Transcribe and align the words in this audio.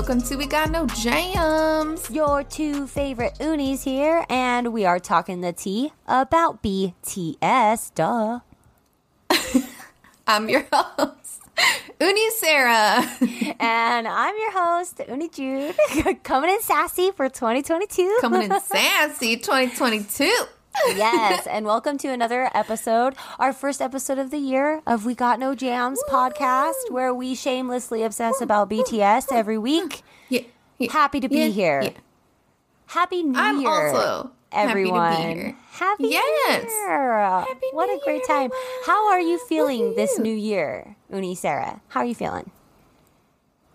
Welcome 0.00 0.22
to 0.22 0.36
We 0.36 0.46
Got 0.46 0.70
No 0.70 0.86
Jams. 0.86 2.10
Your 2.10 2.42
two 2.42 2.86
favorite 2.86 3.36
unis 3.38 3.84
here, 3.84 4.24
and 4.30 4.72
we 4.72 4.86
are 4.86 4.98
talking 4.98 5.42
the 5.42 5.52
tea 5.52 5.92
about 6.06 6.62
BTS. 6.62 7.94
Duh. 7.94 8.40
I'm 10.26 10.48
your 10.48 10.64
host, 10.72 11.42
Uni 12.00 12.30
Sarah. 12.30 13.06
And 13.60 14.08
I'm 14.08 14.34
your 14.38 14.52
host, 14.52 15.02
Uni 15.06 15.28
Jude, 15.28 15.74
coming 16.22 16.48
in 16.48 16.62
sassy 16.62 17.10
for 17.10 17.28
2022. 17.28 18.20
Coming 18.22 18.50
in 18.50 18.58
sassy 18.58 19.36
2022. 19.36 20.32
Yes, 20.88 21.46
and 21.46 21.66
welcome 21.66 21.98
to 21.98 22.08
another 22.08 22.50
episode, 22.54 23.14
our 23.38 23.52
first 23.52 23.80
episode 23.80 24.18
of 24.18 24.30
the 24.30 24.38
year 24.38 24.80
of 24.86 25.04
We 25.04 25.14
Got 25.14 25.38
No 25.38 25.54
Jams 25.54 26.00
podcast, 26.08 26.90
where 26.90 27.14
we 27.14 27.34
shamelessly 27.34 28.02
obsess 28.02 28.40
about 28.40 28.70
BTS 28.70 29.32
every 29.32 29.58
week. 29.58 30.02
Yeah, 30.28 30.42
yeah, 30.78 30.92
Happy 30.92 31.20
to 31.20 31.28
be 31.28 31.38
yeah, 31.38 31.46
here. 31.46 31.82
yeah. 31.82 31.90
Happy 32.86 33.22
New 33.22 33.38
I'm 33.38 33.60
Year, 33.60 33.68
also 33.70 34.30
everyone. 34.52 35.12
happy 35.12 35.22
to 35.22 35.34
be 35.34 35.40
here. 35.42 35.56
Happy 35.70 36.04
Yes. 36.08 36.64
New 36.64 36.68
Year! 36.80 37.18
Happy 37.18 37.66
what 37.72 37.86
New 37.86 37.96
a 38.00 38.04
great 38.04 38.16
Year, 38.16 38.26
time. 38.26 38.44
everyone. 38.46 38.84
How 38.86 39.10
are 39.10 39.20
you 39.20 39.38
feeling 39.46 39.90
at 39.90 39.96
this 39.96 40.18
new 40.18 40.34
year, 40.34 40.96
Uni 41.12 41.34
Sarah? 41.34 41.80
How 41.88 42.00
are 42.00 42.06
you 42.06 42.14
feeling? 42.14 42.50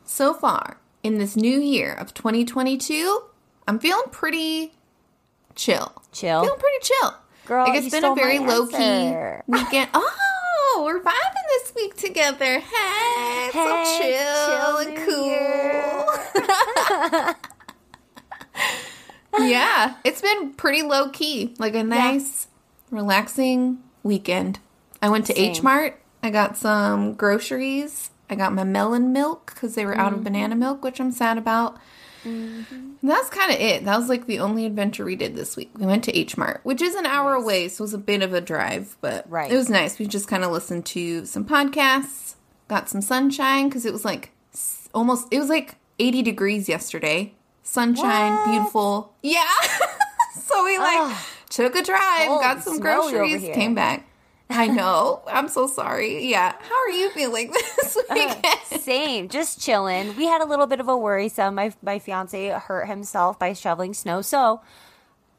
So 0.03 0.33
far 0.33 0.77
in 1.03 1.17
this 1.17 1.35
new 1.35 1.59
year 1.59 1.93
of 1.93 2.13
2022, 2.13 3.21
I'm 3.67 3.79
feeling 3.79 4.03
pretty 4.11 4.73
chill. 5.55 5.91
Chill? 6.11 6.41
Feeling 6.43 6.59
pretty 6.59 6.77
chill. 6.81 7.13
Girl, 7.45 7.67
like 7.67 7.83
it's 7.83 7.91
been 7.93 8.03
a 8.05 8.15
very 8.15 8.39
low 8.39 8.65
key 8.67 8.75
weekend. 9.47 9.89
Oh, 9.93 10.81
we're 10.85 10.99
vibing 10.99 11.47
this 11.49 11.73
week 11.75 11.95
together. 11.95 12.59
Hey, 12.59 13.49
Hey, 13.51 13.51
so 13.53 13.83
chill, 13.99 14.47
chill 14.47 14.77
and 14.77 14.97
cool. 15.07 16.05
Yeah, 19.37 19.95
it's 20.05 20.21
been 20.21 20.53
pretty 20.53 20.81
low 20.81 21.09
key. 21.09 21.53
Like 21.59 21.75
a 21.75 21.83
nice, 21.83 22.47
relaxing 22.89 23.79
weekend. 24.01 24.59
I 25.01 25.09
went 25.09 25.25
to. 25.25 25.37
H 25.39 25.61
Mart. 25.61 26.01
I 26.23 26.29
got 26.29 26.55
some 26.57 27.13
groceries. 27.15 28.11
I 28.29 28.35
got 28.35 28.53
my 28.53 28.63
melon 28.63 29.11
milk 29.11 29.51
because 29.53 29.75
they 29.75 29.85
were 29.85 29.97
out 29.97 30.13
of 30.13 30.19
Mm-hmm. 30.19 30.23
banana 30.23 30.55
milk, 30.55 30.83
which 30.83 31.01
I'm 31.01 31.11
sad 31.11 31.37
about. 31.37 31.77
And 32.23 32.94
that's 33.07 33.29
kind 33.29 33.51
of 33.51 33.59
it. 33.59 33.85
That 33.85 33.97
was 33.97 34.09
like 34.09 34.25
the 34.25 34.39
only 34.39 34.65
adventure 34.65 35.03
we 35.05 35.15
did 35.15 35.35
this 35.35 35.55
week. 35.55 35.71
We 35.77 35.85
went 35.85 36.03
to 36.05 36.17
H 36.17 36.37
Mart, 36.37 36.61
which 36.63 36.81
is 36.81 36.95
an 36.95 37.05
hour 37.05 37.33
away, 37.33 37.67
so 37.67 37.81
it 37.81 37.85
was 37.85 37.93
a 37.93 37.97
bit 37.97 38.21
of 38.23 38.33
a 38.33 38.41
drive, 38.41 38.95
but 39.01 39.29
Right. 39.29 39.51
it 39.51 39.55
was 39.55 39.69
nice. 39.69 39.99
We 39.99 40.05
just 40.07 40.27
kind 40.27 40.43
of 40.43 40.51
listened 40.51 40.85
to 40.87 41.25
some 41.25 41.45
podcasts, 41.45 42.35
got 42.67 42.89
some 42.89 43.01
sunshine 43.01 43.67
because 43.69 43.85
it 43.85 43.93
was 43.93 44.05
like 44.05 44.31
almost, 44.93 45.27
it 45.31 45.39
was 45.39 45.49
like 45.49 45.75
80 45.99 46.21
degrees 46.21 46.69
yesterday. 46.69 47.33
Sunshine, 47.63 48.33
What? 48.33 48.45
beautiful. 48.51 49.13
Yeah. 49.23 49.43
so 50.43 50.63
we 50.63 50.77
like 50.77 50.99
Ugh. 51.01 51.17
took 51.49 51.75
a 51.75 51.83
drive, 51.83 52.27
got 52.27 52.63
some 52.63 52.79
groceries, 52.79 53.41
came 53.55 53.73
back. 53.75 54.07
I 54.49 54.67
know. 54.67 55.21
I'm 55.27 55.47
so 55.49 55.67
sorry. 55.67 56.29
Yeah. 56.29 56.53
How 56.59 56.75
are 56.83 56.89
you 56.89 57.09
feeling 57.11 57.51
this 57.77 57.97
weekend? 58.09 58.45
Same, 58.81 59.27
just 59.29 59.59
chilling. 59.59 60.15
We 60.15 60.25
had 60.25 60.41
a 60.41 60.45
little 60.45 60.67
bit 60.67 60.79
of 60.79 60.87
a 60.87 60.95
worrisome. 60.97 61.55
My 61.55 61.73
my 61.81 61.99
fiance 61.99 62.49
hurt 62.49 62.87
himself 62.87 63.39
by 63.39 63.53
shoveling 63.53 63.93
snow. 63.93 64.21
So, 64.21 64.61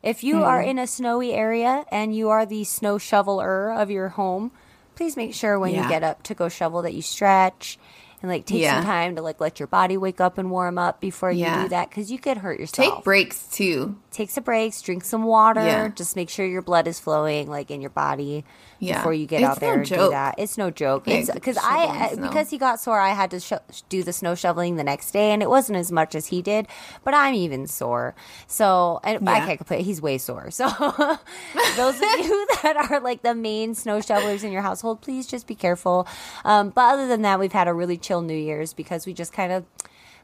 if 0.02 0.22
you 0.24 0.42
are 0.42 0.62
Hmm. 0.62 0.68
in 0.70 0.78
a 0.78 0.86
snowy 0.86 1.32
area 1.32 1.84
and 1.90 2.14
you 2.14 2.28
are 2.30 2.44
the 2.46 2.64
snow 2.64 2.98
shoveler 2.98 3.72
of 3.72 3.90
your 3.90 4.08
home, 4.10 4.50
please 4.96 5.16
make 5.16 5.34
sure 5.34 5.58
when 5.58 5.74
Yeah. 5.74 5.84
you 5.84 5.88
get 5.88 6.02
up 6.02 6.22
to 6.24 6.34
go 6.34 6.48
shovel 6.48 6.82
that 6.82 6.94
you 6.94 7.02
stretch 7.02 7.78
and 8.26 8.32
like 8.34 8.44
take 8.46 8.60
Yeah. 8.62 8.76
some 8.80 8.84
time 8.84 9.16
to 9.16 9.22
like 9.22 9.40
let 9.40 9.60
your 9.60 9.66
body 9.68 9.96
wake 9.96 10.20
up 10.20 10.36
and 10.38 10.50
warm 10.50 10.78
up 10.78 11.00
before 11.00 11.30
you 11.30 11.44
Yeah. 11.44 11.62
do 11.62 11.68
that 11.70 11.88
because 11.90 12.10
you 12.10 12.18
could 12.18 12.38
hurt 12.38 12.58
yourself. 12.58 12.94
Take 12.96 13.04
breaks 13.04 13.44
too. 13.44 13.96
Take 14.10 14.30
some 14.30 14.44
breaks, 14.44 14.80
drink 14.82 15.04
some 15.04 15.24
water. 15.24 15.60
Yeah. 15.64 15.88
Just 15.88 16.16
make 16.16 16.28
sure 16.30 16.44
your 16.46 16.62
blood 16.62 16.88
is 16.88 16.98
flowing 16.98 17.48
like 17.48 17.70
in 17.70 17.80
your 17.80 17.90
body 17.90 18.44
Yeah. 18.78 18.96
before 18.98 19.12
you 19.14 19.26
get 19.26 19.40
It's 19.42 19.50
out 19.50 19.60
there 19.60 19.74
no 19.74 19.80
and 19.80 19.88
do 19.88 20.10
that. 20.10 20.34
It's 20.38 20.56
no 20.58 20.70
joke. 20.70 21.06
Like, 21.06 21.16
It's 21.20 21.30
because 21.30 21.58
I 21.62 22.12
snow. 22.14 22.26
because 22.28 22.50
he 22.50 22.58
got 22.58 22.80
sore. 22.80 22.98
I 22.98 23.10
had 23.10 23.30
to 23.32 23.40
sho 23.40 23.58
do 23.88 24.02
the 24.02 24.12
snow 24.12 24.34
shoveling 24.34 24.76
the 24.76 24.84
next 24.84 25.10
day, 25.12 25.30
and 25.32 25.42
it 25.42 25.48
wasn't 25.50 25.78
as 25.78 25.92
much 25.92 26.14
as 26.14 26.26
he 26.26 26.42
did. 26.42 26.66
But 27.04 27.14
I'm 27.14 27.34
even 27.34 27.66
sore, 27.66 28.14
so 28.46 29.00
and 29.04 29.28
I 29.28 29.40
can't 29.40 29.58
complain. 29.58 29.84
He's 29.84 30.00
way 30.02 30.18
sore. 30.18 30.50
So 30.50 30.66
those 31.76 31.96
of 31.96 32.02
you 32.18 32.46
that 32.62 32.76
are 32.90 33.00
like 33.00 33.22
the 33.22 33.34
main 33.34 33.74
snow 33.74 34.00
shovelers 34.00 34.44
in 34.44 34.52
your 34.52 34.62
household, 34.62 35.00
please 35.02 35.26
just 35.26 35.46
be 35.46 35.54
careful. 35.54 36.06
Um, 36.44 36.70
but 36.70 36.92
other 36.94 37.06
than 37.06 37.22
that, 37.22 37.38
we've 37.38 37.52
had 37.52 37.68
a 37.68 37.74
really 37.74 37.96
chill 37.98 38.15
New 38.22 38.36
Year's 38.36 38.72
because 38.72 39.06
we 39.06 39.12
just 39.12 39.32
kind 39.32 39.52
of 39.52 39.64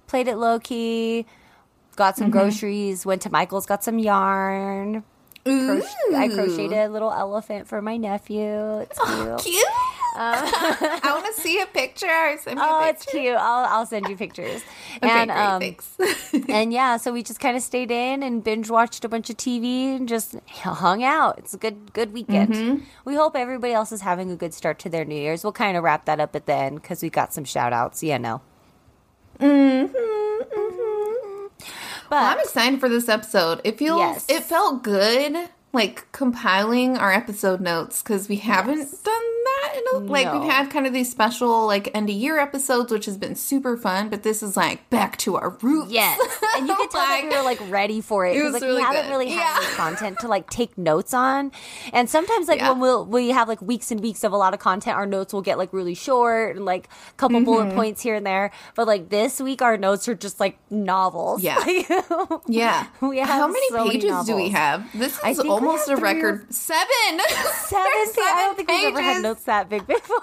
played 0.06 0.28
it 0.28 0.36
low 0.36 0.58
key. 0.58 1.26
Got 1.97 2.14
Mm-hmm. 2.14 2.22
some 2.22 2.30
groceries. 2.30 3.04
Went 3.04 3.22
to 3.22 3.30
Michael's. 3.30 3.66
Got 3.66 3.84
some 3.84 3.98
yarn. 3.98 5.04
Croch- 5.44 5.82
I 6.14 6.28
crocheted 6.28 6.72
a 6.72 6.88
little 6.88 7.12
elephant 7.12 7.66
for 7.66 7.82
my 7.82 7.97
nephew. 7.97 8.78
It's 8.78 8.98
cute. 8.98 9.38
Cute. 9.41 9.66
I 10.17 11.00
want 11.15 11.34
to 11.34 11.41
see 11.41 11.61
a 11.61 11.67
picture. 11.67 12.37
Send 12.43 12.59
me 12.59 12.65
Oh, 12.65 12.84
it's 12.89 13.06
cute. 13.06 13.34
I'll 13.34 13.65
I'll 13.67 13.87
send 13.87 14.09
you 14.09 14.17
pictures. 14.17 14.62
Okay, 15.03 15.09
and 15.11 15.31
great. 15.31 15.39
um 15.41 15.61
thanks. 15.61 15.97
and 16.49 16.73
yeah, 16.73 16.97
so 16.99 17.12
we 17.12 17.23
just 17.23 17.41
kind 17.41 17.56
of 17.56 17.62
stayed 17.62 17.91
in 17.91 18.23
and 18.23 18.45
binge 18.45 18.69
watched 18.71 19.05
a 19.05 19.09
bunch 19.09 19.31
of 19.31 19.37
TV 19.37 19.97
and 19.97 20.09
just 20.09 20.37
hung 20.50 21.03
out. 21.03 21.39
It's 21.39 21.55
a 21.55 21.56
good 21.59 21.93
good 21.95 22.12
weekend. 22.12 22.53
Mm-hmm. 22.55 22.84
We 23.05 23.15
hope 23.15 23.34
everybody 23.37 23.73
else 23.73 23.91
is 23.93 24.03
having 24.03 24.31
a 24.31 24.37
good 24.37 24.53
start 24.53 24.78
to 24.81 24.89
their 24.89 25.05
New 25.05 25.15
Year's. 25.15 25.45
We'll 25.45 25.53
kind 25.53 25.77
of 25.77 25.83
wrap 25.84 26.05
that 26.05 26.21
up 26.21 26.37
at 26.37 26.47
the 26.47 26.55
end 26.55 26.83
because 26.83 27.03
we 27.03 27.09
got 27.11 27.33
some 27.33 27.44
shout 27.44 27.73
outs. 27.73 28.03
Yeah, 28.03 28.19
no. 28.19 28.43
Hmm. 29.41 29.87
But 32.11 32.23
I'm 32.23 32.39
excited 32.41 32.79
for 32.81 32.89
this 32.91 33.09
episode. 33.09 33.61
It 33.65 33.79
feels 33.79 33.99
Yes. 34.00 34.27
it 34.29 34.43
felt 34.44 34.83
good 34.83 35.49
like 35.72 36.10
compiling 36.12 36.97
our 36.99 37.12
episode 37.12 37.60
notes 37.60 38.03
because 38.03 38.28
we 38.28 38.37
haven't 38.37 38.78
Yes. 38.78 38.91
done 38.99 39.22
that 39.44 39.72
in 39.77 39.83
a, 39.97 39.99
like 40.10 40.27
No. 40.27 40.41
we've 40.41 40.50
had 40.50 40.71
kind 40.71 40.87
of 40.87 40.93
these 40.93 41.10
special 41.10 41.66
like 41.66 41.91
end 41.94 42.09
of 42.10 42.15
year 42.15 42.38
episodes 42.38 42.93
which 42.93 43.06
has 43.06 43.16
been 43.16 43.34
super 43.34 43.77
fun 43.77 44.09
but 44.11 44.22
this 44.22 44.43
is 44.43 44.56
like 44.56 44.88
back 44.91 45.16
to 45.19 45.37
our 45.37 45.50
roots 45.62 45.91
Yes, 45.91 46.19
and 46.56 46.69
you 46.69 46.75
could 46.77 46.91
tell 46.91 47.00
that 47.00 47.22
we 47.28 47.34
were 47.37 47.43
like 47.43 47.61
ready 47.71 48.00
for 48.00 48.27
it. 48.27 48.37
It 48.37 48.43
was 48.43 48.53
like 48.53 48.62
really 48.62 48.77
we 48.77 48.82
haven't 48.82 49.03
good. 49.05 49.11
really 49.11 49.28
had 49.31 49.38
Yeah. 49.41 49.66
any 49.66 49.75
content 49.75 50.19
to 50.21 50.28
like 50.28 50.49
take 50.50 50.77
notes 50.78 51.12
on, 51.15 51.50
and 51.93 52.09
sometimes 52.09 52.49
like 52.49 52.61
Yeah. 52.61 52.71
when 52.71 52.81
we'll 52.81 53.05
we 53.06 53.31
have 53.31 53.49
like 53.49 53.61
weeks 53.62 53.91
and 53.91 54.00
weeks 54.00 54.25
of 54.25 54.32
a 54.32 54.37
lot 54.37 54.53
of 54.55 54.61
content, 54.61 54.97
our 54.97 55.06
notes 55.06 55.32
will 55.32 55.43
get 55.43 55.59
like 55.59 55.72
really 55.72 55.94
short 55.94 56.56
and 56.56 56.65
like 56.65 56.87
a 57.11 57.12
couple 57.15 57.37
Mm-hmm. 57.38 57.44
bullet 57.47 57.75
points 57.75 58.03
here 58.03 58.15
and 58.15 58.27
there. 58.27 58.50
But 58.77 58.87
like 58.87 59.09
this 59.09 59.41
week, 59.41 59.62
our 59.62 59.77
notes 59.77 60.06
are 60.09 60.15
just 60.15 60.38
like 60.38 60.59
novels. 60.71 61.43
Yeah. 61.43 61.59
yeah 62.47 62.87
We 63.00 63.19
have 63.19 63.28
how 63.28 63.47
many 63.49 63.69
so 63.71 63.84
many 63.84 63.99
pages 64.00 64.27
do 64.27 64.37
we 64.37 64.50
have 64.50 64.87
this 64.99 65.19
I 65.25 65.31
is 65.31 65.38
think 65.38 65.49
we 65.61 65.62
almost 65.67 65.89
a 65.89 65.97
three 65.97 66.11
or- 66.11 66.15
record 66.15 66.55
seven 66.55 66.87
Seven. 67.19 67.83
I 68.25 68.34
don't 68.47 68.56
think 68.56 68.69
we've 68.69 68.84
ever 68.89 69.00
had 69.03 69.23
notes 69.23 69.45
that 69.45 69.69
big 69.69 69.87
before. 69.87 70.23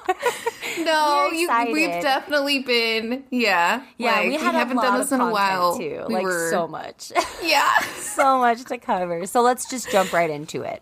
no 0.85 1.29
you, 1.31 1.49
we've 1.71 2.01
definitely 2.01 2.59
been 2.59 3.23
yeah 3.31 3.83
yeah, 3.97 4.15
like, 4.17 4.27
we 4.27 4.33
had 4.35 4.55
a 4.55 4.57
haven't 4.57 4.77
done 4.77 4.99
this 4.99 5.11
in 5.11 5.19
a 5.21 5.29
while 5.31 5.77
too. 5.77 6.05
we 6.07 6.15
like 6.15 6.23
were 6.23 6.49
so 6.51 6.67
much, 6.67 7.11
yeah 7.43 7.79
so 7.95 8.39
much 8.39 8.63
to 8.65 8.77
cover. 8.77 9.25
So 9.25 9.41
let's 9.41 9.69
just 9.69 9.89
jump 9.91 10.13
right 10.13 10.29
into 10.29 10.61
it. 10.61 10.81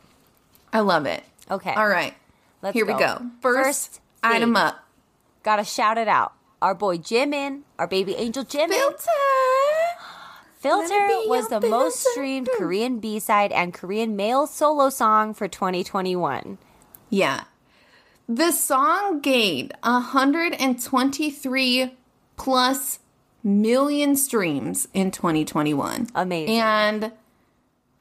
i 0.73 0.79
love 0.81 1.05
it 1.05 1.23
Okay. 1.49 1.73
all 1.73 1.87
right 1.87 2.13
Let's 2.61 2.73
Here 2.73 2.85
we 2.85 2.93
go. 2.93 3.21
First, 3.39 3.65
First 3.67 4.01
item 4.23 4.55
up. 4.55 4.83
Gotta 5.43 5.63
shout 5.63 5.97
it 5.97 6.07
out. 6.07 6.33
Our 6.61 6.73
boy 6.73 6.97
Jimin, 6.97 7.61
our 7.77 7.87
baby 7.87 8.15
angel 8.15 8.43
Jimin. 8.43 8.69
Filter. 8.69 9.11
Filter 10.57 10.87
Let 10.87 11.11
it 11.11 11.23
be 11.23 11.29
was 11.29 11.49
the 11.49 11.61
most 11.61 12.03
streamed 12.03 12.49
Korean 12.57 12.99
B 12.99 13.19
side 13.19 13.51
and 13.51 13.71
Korean 13.73 14.15
male 14.15 14.47
solo 14.47 14.89
song 14.89 15.35
for 15.35 15.47
2021. 15.47 16.57
Yeah. 17.11 17.43
The 18.27 18.51
song 18.51 19.21
gained 19.21 19.73
123 19.83 21.95
plus 22.37 22.99
million 23.43 24.15
streams 24.15 24.87
in 24.93 25.11
2021. 25.11 26.07
Amazing. 26.15 26.57
And 26.57 27.11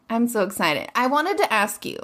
I'm 0.09 0.27
so 0.27 0.43
excited. 0.43 0.89
I 0.95 1.09
wanted 1.09 1.37
to 1.39 1.53
ask 1.53 1.85
you 1.85 1.99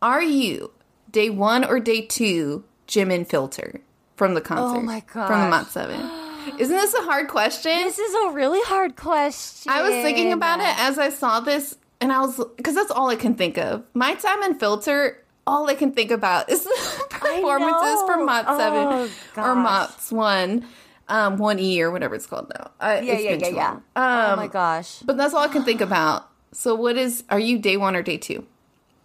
Are 0.00 0.22
you 0.22 0.70
day 1.10 1.28
one 1.28 1.62
or 1.62 1.78
day 1.78 2.00
two 2.02 2.64
Jimin 2.86 3.26
Filter 3.26 3.82
from 4.16 4.32
the 4.32 4.40
concert? 4.40 4.78
Oh 4.78 4.82
my 4.82 5.02
God. 5.12 5.26
From 5.26 5.42
the. 5.42 5.50
Mott 5.50 5.70
7? 5.70 6.24
Isn't 6.58 6.76
this 6.76 6.94
a 6.94 7.02
hard 7.02 7.28
question? 7.28 7.72
This 7.72 7.98
is 7.98 8.14
a 8.14 8.30
really 8.30 8.60
hard 8.64 8.96
question. 8.96 9.72
I 9.72 9.82
was 9.82 9.90
thinking 9.90 10.32
about 10.32 10.60
it 10.60 10.78
as 10.78 10.98
I 10.98 11.10
saw 11.10 11.40
this, 11.40 11.76
and 12.00 12.12
I 12.12 12.20
was 12.20 12.40
because 12.56 12.74
that's 12.74 12.90
all 12.90 13.08
I 13.10 13.16
can 13.16 13.34
think 13.34 13.58
of. 13.58 13.84
My 13.94 14.14
time 14.14 14.42
and 14.42 14.58
filter. 14.58 15.24
All 15.46 15.66
I 15.66 15.74
can 15.74 15.92
think 15.92 16.10
about 16.10 16.50
is 16.50 16.62
the 16.64 17.04
performances 17.08 18.02
from. 18.06 18.26
Mott 18.26 18.44
Oh, 18.48 18.58
Seven 18.58 18.86
or 18.86 19.08
gosh. 19.34 19.56
Mott's 19.56 20.12
One, 20.12 20.66
um, 21.08 21.38
One 21.38 21.58
E 21.58 21.80
or 21.82 21.90
whatever 21.90 22.14
it's 22.14 22.26
called 22.26 22.52
now. 22.54 22.70
Uh, 22.78 23.00
Yeah, 23.02 23.14
yeah, 23.18 23.30
yeah, 23.32 23.48
yeah. 23.48 23.70
long. 23.70 23.82
oh 23.96 24.32
Um, 24.32 24.38
my 24.38 24.46
gosh. 24.46 24.98
But 25.06 25.16
that's 25.16 25.32
all 25.32 25.40
I 25.42 25.48
can 25.48 25.64
think 25.64 25.80
about. 25.90 26.28
So, 26.52 26.74
what 26.74 26.98
is? 26.98 27.24
Are 27.30 27.38
you 27.40 27.58
day 27.58 27.78
one 27.78 27.96
or 27.96 28.02
day 28.02 28.18
two? 28.18 28.44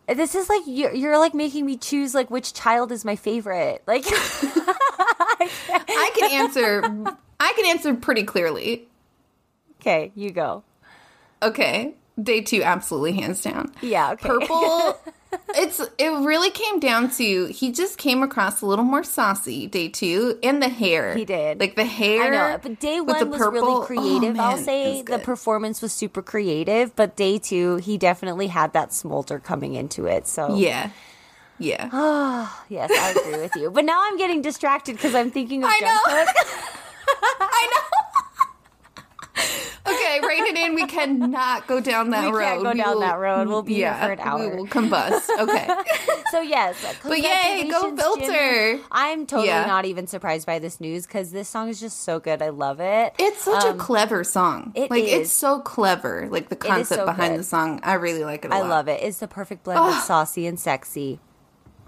This 0.06 0.36
is 0.36 0.50
like 0.50 0.63
you're, 0.66 0.94
you're 0.94 1.18
like 1.18 1.34
making 1.34 1.66
me 1.66 1.78
choose 1.78 2.13
like 2.13 2.30
which 2.30 2.54
child 2.54 2.92
is 2.92 3.06
my 3.06 3.16
favorite. 3.16 3.81
Like 3.88 4.04
I 5.00 6.12
can 6.16 6.31
answer. 6.31 6.84
I 7.40 7.54
can 7.56 7.66
answer 7.68 7.94
pretty 7.94 8.24
clearly. 8.24 8.88
Okay, 9.81 10.12
you 10.16 10.31
go. 10.31 10.63
Okay, 11.42 11.94
day 12.22 12.42
two, 12.42 12.63
absolutely 12.63 13.13
hands 13.13 13.42
down. 13.42 13.74
Yeah, 13.81 14.12
okay. 14.12 14.28
Purple. 14.28 14.98
it's 15.56 15.80
it 15.98 16.10
really 16.25 16.51
came 16.51 16.80
down 16.80 17.10
to 17.10 17.45
he 17.48 17.72
just 17.72 17.98
came 17.98 18.22
across 18.22 18.62
a 18.62 18.66
little 18.68 18.86
more 18.86 19.04
saucy 19.04 19.66
day 19.66 19.90
two 19.90 20.38
and 20.44 20.62
the 20.62 20.69
hair 20.69 21.16
He 21.16 21.25
did. 21.25 21.60
like 21.60 21.75
the 21.75 21.86
hair 21.86 22.22
I 22.22 22.30
know, 22.30 22.60
but 22.62 22.80
day 22.80 23.01
one 23.01 23.30
was 23.30 23.40
purple- 23.40 23.51
really 23.51 23.74
oh, 23.74 23.81
creative. 23.81 24.40
I'll 24.40 24.57
say 24.57 25.01
the 25.01 25.19
performance 25.19 25.81
was 25.81 25.92
super 25.92 26.22
creative, 26.22 26.95
but 26.95 27.16
day 27.16 27.40
two, 27.40 27.78
he 27.78 27.98
definitely 27.98 28.48
had 28.48 28.74
that 28.74 28.94
smolder 28.94 29.40
coming 29.40 29.74
into 29.74 30.06
it. 30.06 30.28
So 30.28 30.56
yeah 30.56 30.92
yeah 31.59 31.89
Oh, 31.94 32.63
yes, 32.69 32.89
I 32.91 33.11
agree 33.19 33.41
with 33.41 33.55
you. 33.55 33.69
But 33.71 33.85
now 33.85 34.00
I'm 34.03 34.17
getting 34.17 34.41
distracted 34.41 34.94
because 34.97 35.15
I'm 35.15 35.31
thinking 35.31 35.63
of 35.63 35.69
I 35.71 35.79
know. 35.79 36.00
I 37.39 37.69
know. 37.71 37.79
okay, 39.85 40.19
rein 40.27 40.45
it 40.45 40.55
in. 40.55 40.75
We 40.75 40.85
cannot 40.88 41.67
go 41.67 41.79
down 41.79 42.09
that 42.11 42.25
We 42.31 42.38
road. 42.38 42.44
can't 42.44 42.63
go 42.63 42.73
down 42.73 43.00
that 43.01 43.17
road. 43.19 43.47
We'll 43.47 43.61
be 43.63 43.75
here 43.75 43.94
for 43.94 44.11
an 44.11 44.19
hour. 44.19 44.50
We 44.50 44.55
will 44.57 44.67
combust. 44.67 45.29
Okay. 45.39 45.67
So 46.31 46.41
yes, 46.41 46.83
But 47.03 47.19
yay, 47.19 47.67
go 47.69 47.95
filter. 47.95 48.77
Jim. 48.77 48.81
I'm 48.91 49.27
totally 49.27 49.49
Yeah. 49.49 49.67
not 49.67 49.85
even 49.85 50.07
surprised 50.07 50.47
by 50.47 50.57
this 50.57 50.81
news 50.81 51.06
because 51.06 51.29
this 51.31 51.47
song 51.47 51.69
is 51.69 51.79
just 51.79 52.01
so 52.01 52.19
good. 52.19 52.41
I 52.41 52.49
love 52.49 52.79
it. 52.79 53.13
It's 53.19 53.44
such 53.44 53.63
a 53.63 53.75
clever 53.75 54.23
song. 54.23 54.63
Um, 54.63 54.71
it 54.73 54.89
like 54.89 55.03
is. 55.03 55.13
it's 55.13 55.31
so 55.31 55.59
clever. 55.59 56.27
Like 56.31 56.49
the 56.49 56.56
concept 56.56 57.01
so 57.01 57.06
behind 57.06 57.33
good. 57.35 57.41
the 57.41 57.44
song. 57.44 57.81
I 57.83 57.94
really 57.94 58.23
like 58.23 58.45
it 58.45 58.51
a 58.51 58.56
I 58.56 58.61
lot. 58.61 58.65
I 58.65 58.69
love 58.69 58.88
it. 58.88 59.03
It's 59.03 59.19
the 59.19 59.27
perfect 59.27 59.63
blend 59.63 59.79
of 59.79 59.94
saucy 60.01 60.47
and 60.47 60.59
sexy. 60.59 61.19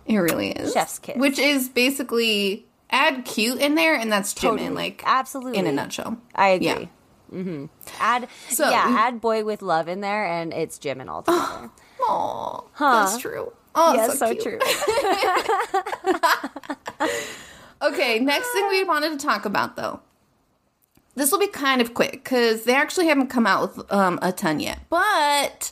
It 0.05 0.17
really 0.17 0.51
is. 0.51 0.73
Chef's 0.73 0.99
kiss. 0.99 1.17
Which 1.17 1.39
is 1.39 1.69
basically 1.69 2.65
add 2.91 3.25
cute 3.25 3.59
in 3.59 3.75
there 3.75 3.95
and 3.95 4.11
that's 4.11 4.33
Jimin, 4.33 4.41
Totally. 4.41 4.69
like 4.69 5.03
Absolutely. 5.05 5.57
in 5.57 5.67
a 5.67 5.71
nutshell. 5.71 6.17
I 6.35 6.49
agree. 6.49 6.67
Yeah. 6.67 6.85
hmm 7.31 7.65
Add 7.99 8.27
So- 8.49 8.69
yeah, 8.69 8.85
add 8.87 9.19
boy 9.21 9.43
with 9.43 9.61
love 9.61 9.87
in 9.87 10.01
there, 10.01 10.25
and 10.25 10.53
it's 10.53 10.77
Jimin 10.77 11.09
all 11.09 11.23
together. 11.23 11.71
Aw, 12.07 12.61
that's 12.79 13.17
true. 13.17 13.51
Oh, 13.73 13.93
yes, 13.93 14.19
so, 14.19 14.27
so, 14.27 14.35
cute. 14.35 14.61
true. 14.61 14.69
Okay, 17.81 18.19
next 18.19 18.51
thing 18.51 18.67
we 18.69 18.83
wanted 18.83 19.19
to 19.19 19.25
talk 19.25 19.45
about 19.45 19.75
though. 19.75 19.99
This 21.15 21.31
will 21.31 21.39
be 21.39 21.47
kind 21.47 21.81
of 21.81 21.93
quick 21.93 22.11
because 22.23 22.63
they 22.63 22.73
actually 22.73 23.07
haven't 23.07 23.27
come 23.27 23.45
out 23.45 23.75
with 23.75 23.91
um, 23.91 24.17
a 24.21 24.31
ton 24.31 24.59
yet. 24.59 24.79
But 24.89 25.71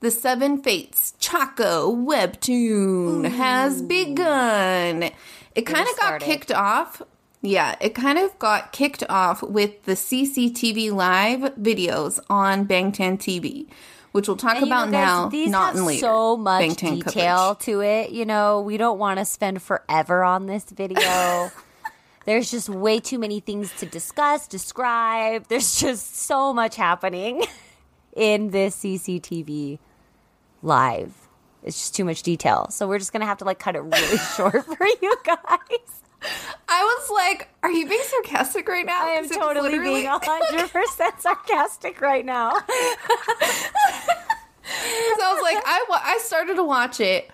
the 0.00 0.10
Seven 0.10 0.62
Fates 0.62 1.14
Chakho 1.20 1.92
webtoon 2.06 3.28
has 3.30 3.82
begun. 3.82 5.10
It 5.54 5.62
kind 5.62 5.88
of 5.88 5.96
got 5.98 6.20
kicked 6.20 6.52
off. 6.52 7.02
Yeah, 7.42 7.74
it 7.80 7.94
kind 7.94 8.18
of 8.18 8.38
got 8.38 8.72
kicked 8.72 9.02
off 9.08 9.42
with 9.42 9.84
the 9.84 9.92
CCTV 9.92 10.92
live 10.92 11.40
videos 11.56 12.20
on 12.30 12.66
Bangtan 12.66 13.18
TV, 13.18 13.66
which 14.12 14.28
we'll 14.28 14.36
talk 14.36 14.56
And, 14.56 14.66
you 14.66 14.70
know, 14.70 14.82
about 14.82 14.90
now, 14.90 15.28
These 15.28 15.50
not 15.50 15.74
have 15.74 15.84
later. 15.84 16.00
so 16.00 16.36
much 16.36 16.62
Bangtan 16.64 17.04
detail 17.04 17.54
coverage. 17.54 17.64
to 17.66 17.80
it. 17.80 18.10
You 18.10 18.24
know, 18.24 18.60
we 18.60 18.76
don't 18.76 18.98
want 18.98 19.18
to 19.18 19.24
spend 19.24 19.62
forever 19.62 20.22
on 20.22 20.46
this 20.46 20.64
video. 20.64 21.50
There's 22.24 22.50
just 22.50 22.68
way 22.68 23.00
too 23.00 23.18
many 23.18 23.40
things 23.40 23.72
to 23.78 23.86
discuss, 23.86 24.46
describe. 24.46 25.46
There's 25.48 25.80
just 25.80 26.14
so 26.16 26.52
much 26.52 26.76
happening 26.76 27.42
in 28.16 28.50
this 28.50 28.76
CCTV 28.76 29.78
live. 30.62 31.14
It's 31.62 31.76
just 31.78 31.94
too 31.94 32.04
much 32.04 32.22
detail. 32.22 32.68
So 32.70 32.86
we're 32.88 32.98
just 32.98 33.12
gonna 33.12 33.26
have 33.26 33.38
to 33.38 33.44
like 33.44 33.58
cut 33.58 33.76
it 33.76 33.80
really 33.80 34.18
short 34.36 34.64
for 34.64 34.86
you 35.02 35.16
guys. 35.24 35.38
I 36.68 36.82
was 36.82 37.10
like, 37.10 37.48
"Are 37.62 37.70
you 37.70 37.86
being 37.88 38.00
sarcastic 38.04 38.68
right 38.68 38.84
now?" 38.86 39.06
I 39.06 39.10
am 39.10 39.28
totally 39.28 39.70
literally- 39.70 40.00
being 40.02 40.06
hundred 40.10 40.70
percent 40.70 41.20
sarcastic 41.20 42.00
right 42.00 42.24
now. 42.24 42.52
So 44.70 45.24
I 45.24 45.32
was 45.32 45.42
like, 45.42 45.62
I, 45.66 45.84
wa- 45.88 46.00
I 46.02 46.18
started 46.22 46.56
to 46.56 46.64
watch 46.64 47.00
it. 47.00 47.30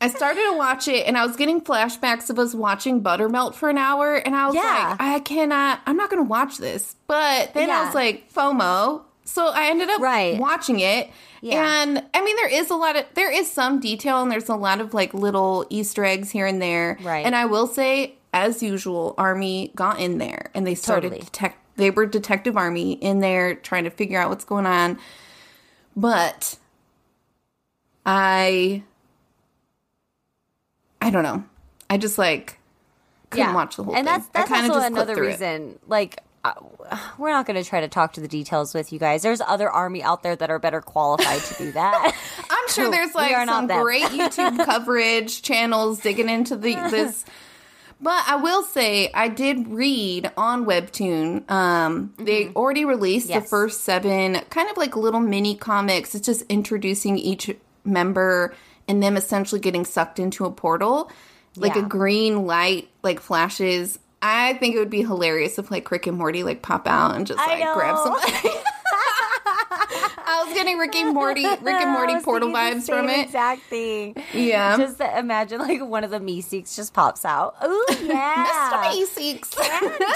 I 0.00 0.08
started 0.08 0.40
to 0.50 0.56
watch 0.56 0.88
it, 0.88 1.06
and 1.06 1.18
I 1.18 1.26
was 1.26 1.36
getting 1.36 1.60
flashbacks 1.60 2.30
of 2.30 2.38
us 2.38 2.54
watching 2.54 3.02
Buttermelt 3.02 3.54
for 3.54 3.68
an 3.68 3.76
hour, 3.76 4.14
and 4.16 4.34
I 4.34 4.46
was 4.46 4.54
Yeah. 4.54 4.96
like, 4.98 5.00
I 5.00 5.20
cannot. 5.20 5.80
I'm 5.86 5.96
not 5.98 6.08
going 6.08 6.24
to 6.24 6.28
watch 6.28 6.56
this. 6.56 6.96
But 7.06 7.52
then 7.52 7.70
I 7.70 7.84
was 7.84 7.94
like, 7.94 8.32
FOMO. 8.32 9.02
So 9.30 9.46
I 9.48 9.66
ended 9.70 9.88
up 9.88 10.00
Right. 10.00 10.38
watching 10.38 10.80
it, 10.80 11.08
Yeah. 11.40 11.82
and 11.82 12.04
I 12.12 12.20
mean, 12.22 12.34
there 12.36 12.48
is 12.48 12.68
a 12.70 12.74
lot 12.74 12.96
of 12.96 13.04
there 13.14 13.30
is 13.30 13.50
some 13.50 13.78
detail, 13.78 14.20
and 14.22 14.30
there's 14.30 14.48
a 14.48 14.56
lot 14.56 14.80
of 14.80 14.92
like 14.92 15.14
little 15.14 15.66
Easter 15.70 16.04
eggs 16.04 16.30
here 16.30 16.46
and 16.46 16.60
there. 16.60 16.98
Right. 17.02 17.24
And 17.24 17.36
I 17.36 17.44
will 17.44 17.66
say, 17.68 18.16
as 18.34 18.60
usual, 18.62 19.14
Army 19.16 19.70
got 19.76 20.00
in 20.00 20.18
there, 20.18 20.50
and 20.52 20.66
they 20.66 20.74
started 20.74 21.10
Totally. 21.10 21.20
detect. 21.24 21.58
They 21.76 21.90
were 21.90 22.06
Detective 22.06 22.56
Army 22.56 22.92
in 22.94 23.20
there 23.20 23.54
trying 23.54 23.84
to 23.84 23.90
figure 23.90 24.20
out 24.20 24.28
what's 24.30 24.44
going 24.44 24.66
on. 24.66 24.98
But 25.96 26.56
I 28.04 28.82
I 31.00 31.10
don't 31.10 31.22
know. 31.22 31.44
I 31.88 31.96
just 31.98 32.18
like 32.18 32.58
couldn't 33.30 33.54
watch 33.54 33.76
the 33.76 33.84
whole 33.84 33.94
and 33.94 34.06
thing. 34.06 34.12
that's 34.16 34.26
that's 34.32 34.50
kinda 34.50 34.68
also 34.68 34.80
just 34.80 34.90
another 34.92 35.14
through 35.14 35.28
it. 35.28 35.30
reason. 35.30 35.78
Like, 35.86 36.18
uh, 36.44 36.52
we're 37.18 37.30
not 37.30 37.46
going 37.46 37.62
to 37.62 37.68
try 37.68 37.80
to 37.80 37.88
talk 37.88 38.14
to 38.14 38.20
the 38.20 38.28
details 38.28 38.72
with 38.74 38.92
you 38.92 38.98
guys. 38.98 39.22
There's 39.22 39.40
other 39.42 39.68
army 39.68 40.02
out 40.02 40.22
there 40.22 40.34
that 40.36 40.50
are 40.50 40.58
better 40.58 40.80
qualified 40.80 41.40
to 41.40 41.54
do 41.64 41.72
that. 41.72 42.16
I'm 42.50 42.68
sure 42.68 42.90
there's 42.90 43.14
like 43.14 43.34
some 43.46 43.66
great 43.66 44.04
YouTube 44.04 44.64
coverage 44.64 45.42
channels 45.42 46.00
digging 46.00 46.28
into 46.28 46.56
the 46.56 46.74
this. 46.90 47.24
But 48.02 48.24
I 48.26 48.36
will 48.36 48.62
say 48.62 49.10
I 49.12 49.28
did 49.28 49.68
read 49.68 50.32
on 50.34 50.64
Webtoon. 50.64 51.50
Um, 51.50 52.14
They 52.16 52.48
already 52.48 52.86
released 52.86 53.28
the 53.28 53.34
Mm-hmm. 53.34 53.46
First 53.46 53.82
seven, 53.84 54.40
kind 54.48 54.70
of 54.70 54.78
like 54.78 54.96
little 54.96 55.20
mini 55.20 55.54
comics. 55.54 56.14
It's 56.14 56.24
just 56.24 56.42
introducing 56.48 57.18
each 57.18 57.50
member 57.84 58.54
and 58.88 59.02
them 59.02 59.18
essentially 59.18 59.60
getting 59.60 59.84
sucked 59.84 60.18
into 60.18 60.46
a 60.46 60.50
portal. 60.50 61.10
Like 61.56 61.76
a 61.76 61.82
green 61.82 62.46
light 62.46 62.88
like 63.02 63.20
flashes. 63.20 63.98
I 64.22 64.54
think 64.54 64.74
it 64.74 64.78
would 64.78 64.90
be 64.90 65.02
hilarious 65.02 65.58
if 65.58 65.70
like 65.70 65.90
Rick 65.90 66.06
and 66.06 66.18
Morty 66.18 66.42
like 66.42 66.62
pop 66.62 66.86
out 66.86 67.16
and 67.16 67.26
just 67.26 67.38
like 67.38 67.62
grab 67.74 67.96
somebody. 67.96 68.30
I 70.32 70.44
was 70.44 70.54
getting 70.54 70.78
Rick 70.78 70.94
and 70.94 71.14
Morty, 71.14 71.44
Rick 71.44 71.62
and 71.64 71.90
Morty 71.90 72.20
portal 72.22 72.50
vibes 72.50 72.86
from 72.86 73.08
it. 73.08 73.18
Exact 73.20 73.62
thing. 73.62 74.14
Yeah. 74.32 74.76
Just 74.76 75.00
imagine 75.00 75.58
like 75.58 75.82
one 75.84 76.04
of 76.04 76.10
the 76.10 76.20
Meeseeks 76.20 76.76
just 76.76 76.92
pops 76.94 77.24
out. 77.24 77.56
Oh 77.60 77.84
yeah. 78.02 78.46
Mr. 78.46 79.40
Meeseeks. 79.40 79.50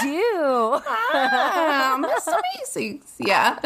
do. 0.02 0.80
Ah, 0.86 1.98
Mr. 2.00 2.40
Meeseeks. 2.56 3.12
Yeah. 3.18 3.58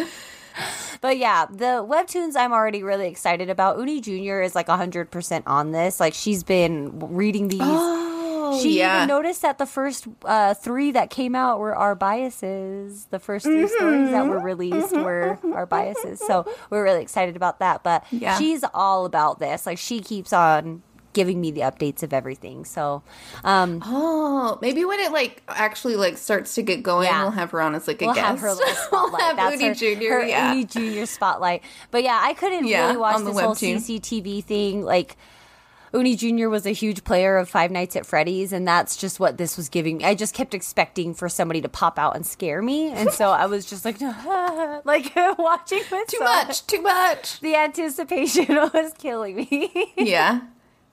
But 1.00 1.18
yeah, 1.18 1.46
the 1.46 1.84
webtoons 1.86 2.34
I'm 2.36 2.52
already 2.52 2.82
really 2.82 3.08
excited 3.08 3.50
about. 3.50 3.78
Uni 3.78 4.00
Jr. 4.00 4.40
is 4.40 4.54
like 4.54 4.66
100% 4.68 5.42
on 5.46 5.72
this. 5.72 6.00
Like 6.00 6.14
she's 6.14 6.42
been 6.42 6.98
reading 7.14 7.48
these. 7.48 7.60
Oh, 8.54 8.62
she 8.62 8.78
yeah. 8.78 8.98
even 8.98 9.08
noticed 9.08 9.42
that 9.42 9.58
the 9.58 9.66
first 9.66 10.06
uh, 10.24 10.54
three 10.54 10.90
that 10.92 11.10
came 11.10 11.34
out 11.34 11.58
were 11.60 11.74
our 11.74 11.94
biases. 11.94 13.06
The 13.10 13.18
first 13.18 13.44
3 13.44 13.54
Mm-hmm. 13.56 13.66
stories 13.66 14.10
that 14.10 14.26
were 14.26 14.38
released 14.40 14.92
were 14.92 15.38
our 15.54 15.66
biases. 15.66 16.20
So 16.20 16.46
we're 16.70 16.82
really 16.84 17.02
excited 17.02 17.36
about 17.36 17.58
that. 17.60 17.82
But 17.82 18.04
Yeah. 18.10 18.38
she's 18.38 18.64
all 18.74 19.04
about 19.04 19.38
this. 19.38 19.66
Like 19.66 19.78
she 19.78 20.00
keeps 20.00 20.32
on 20.32 20.82
giving 21.14 21.40
me 21.40 21.50
the 21.50 21.62
updates 21.62 22.02
of 22.02 22.12
everything. 22.12 22.64
So 22.64 23.02
um, 23.42 23.82
Oh, 23.84 24.58
maybe 24.62 24.84
when 24.84 25.00
it 25.00 25.10
like 25.10 25.42
actually 25.48 25.96
like 25.96 26.16
starts 26.16 26.54
to 26.56 26.62
get 26.62 26.82
going, 26.82 27.06
Yeah. 27.06 27.22
we'll 27.22 27.32
have 27.32 27.50
her 27.50 27.60
on 27.60 27.74
as 27.74 27.88
like 27.88 28.00
a 28.02 28.06
we'll 28.06 28.14
guest. 28.14 28.26
have 28.26 28.40
her 28.40 28.52
little 28.52 28.74
spotlight. 28.86 29.12
we'll 29.12 29.20
have 29.26 29.36
That's 29.36 29.52
Uni 29.54 29.68
her, 29.68 29.74
Junior. 29.74 30.10
her 30.12 30.24
yeah. 30.24 30.52
Uni 30.52 30.64
Junior 30.64 31.06
spotlight. 31.06 31.62
But 31.90 32.04
yeah, 32.04 32.20
I 32.22 32.34
couldn't 32.34 32.66
Yeah, 32.66 32.86
really 32.86 32.98
watch 32.98 33.18
the 33.18 33.24
this 33.32 33.40
whole 33.40 33.54
webtoon. 33.54 33.76
CCTV 33.76 34.44
thing. 34.44 34.82
Like 34.84 35.16
Uni 35.92 36.16
Junior 36.16 36.48
was 36.50 36.66
a 36.66 36.70
huge 36.72 37.04
player 37.04 37.36
of 37.38 37.48
Five 37.48 37.70
Nights 37.70 37.96
at 37.96 38.04
Freddy's, 38.06 38.52
and 38.52 38.66
that's 38.68 38.96
just 38.96 39.18
what 39.20 39.38
this 39.38 39.56
was 39.56 39.68
giving 39.68 39.98
me. 39.98 40.04
I 40.04 40.14
just 40.14 40.34
kept 40.34 40.54
expecting 40.54 41.14
for 41.14 41.28
somebody 41.28 41.60
to 41.62 41.68
pop 41.68 41.98
out 41.98 42.14
and 42.16 42.26
scare 42.26 42.60
me, 42.62 42.90
and 42.90 43.10
so 43.10 43.30
I 43.30 43.46
was 43.46 43.64
just 43.66 43.84
like, 43.84 44.00
like 44.84 45.12
watching 45.38 45.82
with 45.90 46.08
too 46.08 46.20
much. 46.20 46.66
Too 46.66 46.82
much. 46.82 47.40
The 47.40 47.54
anticipation 47.56 48.46
was 48.74 48.92
killing 48.98 49.36
me. 49.36 49.92
yeah. 49.96 50.40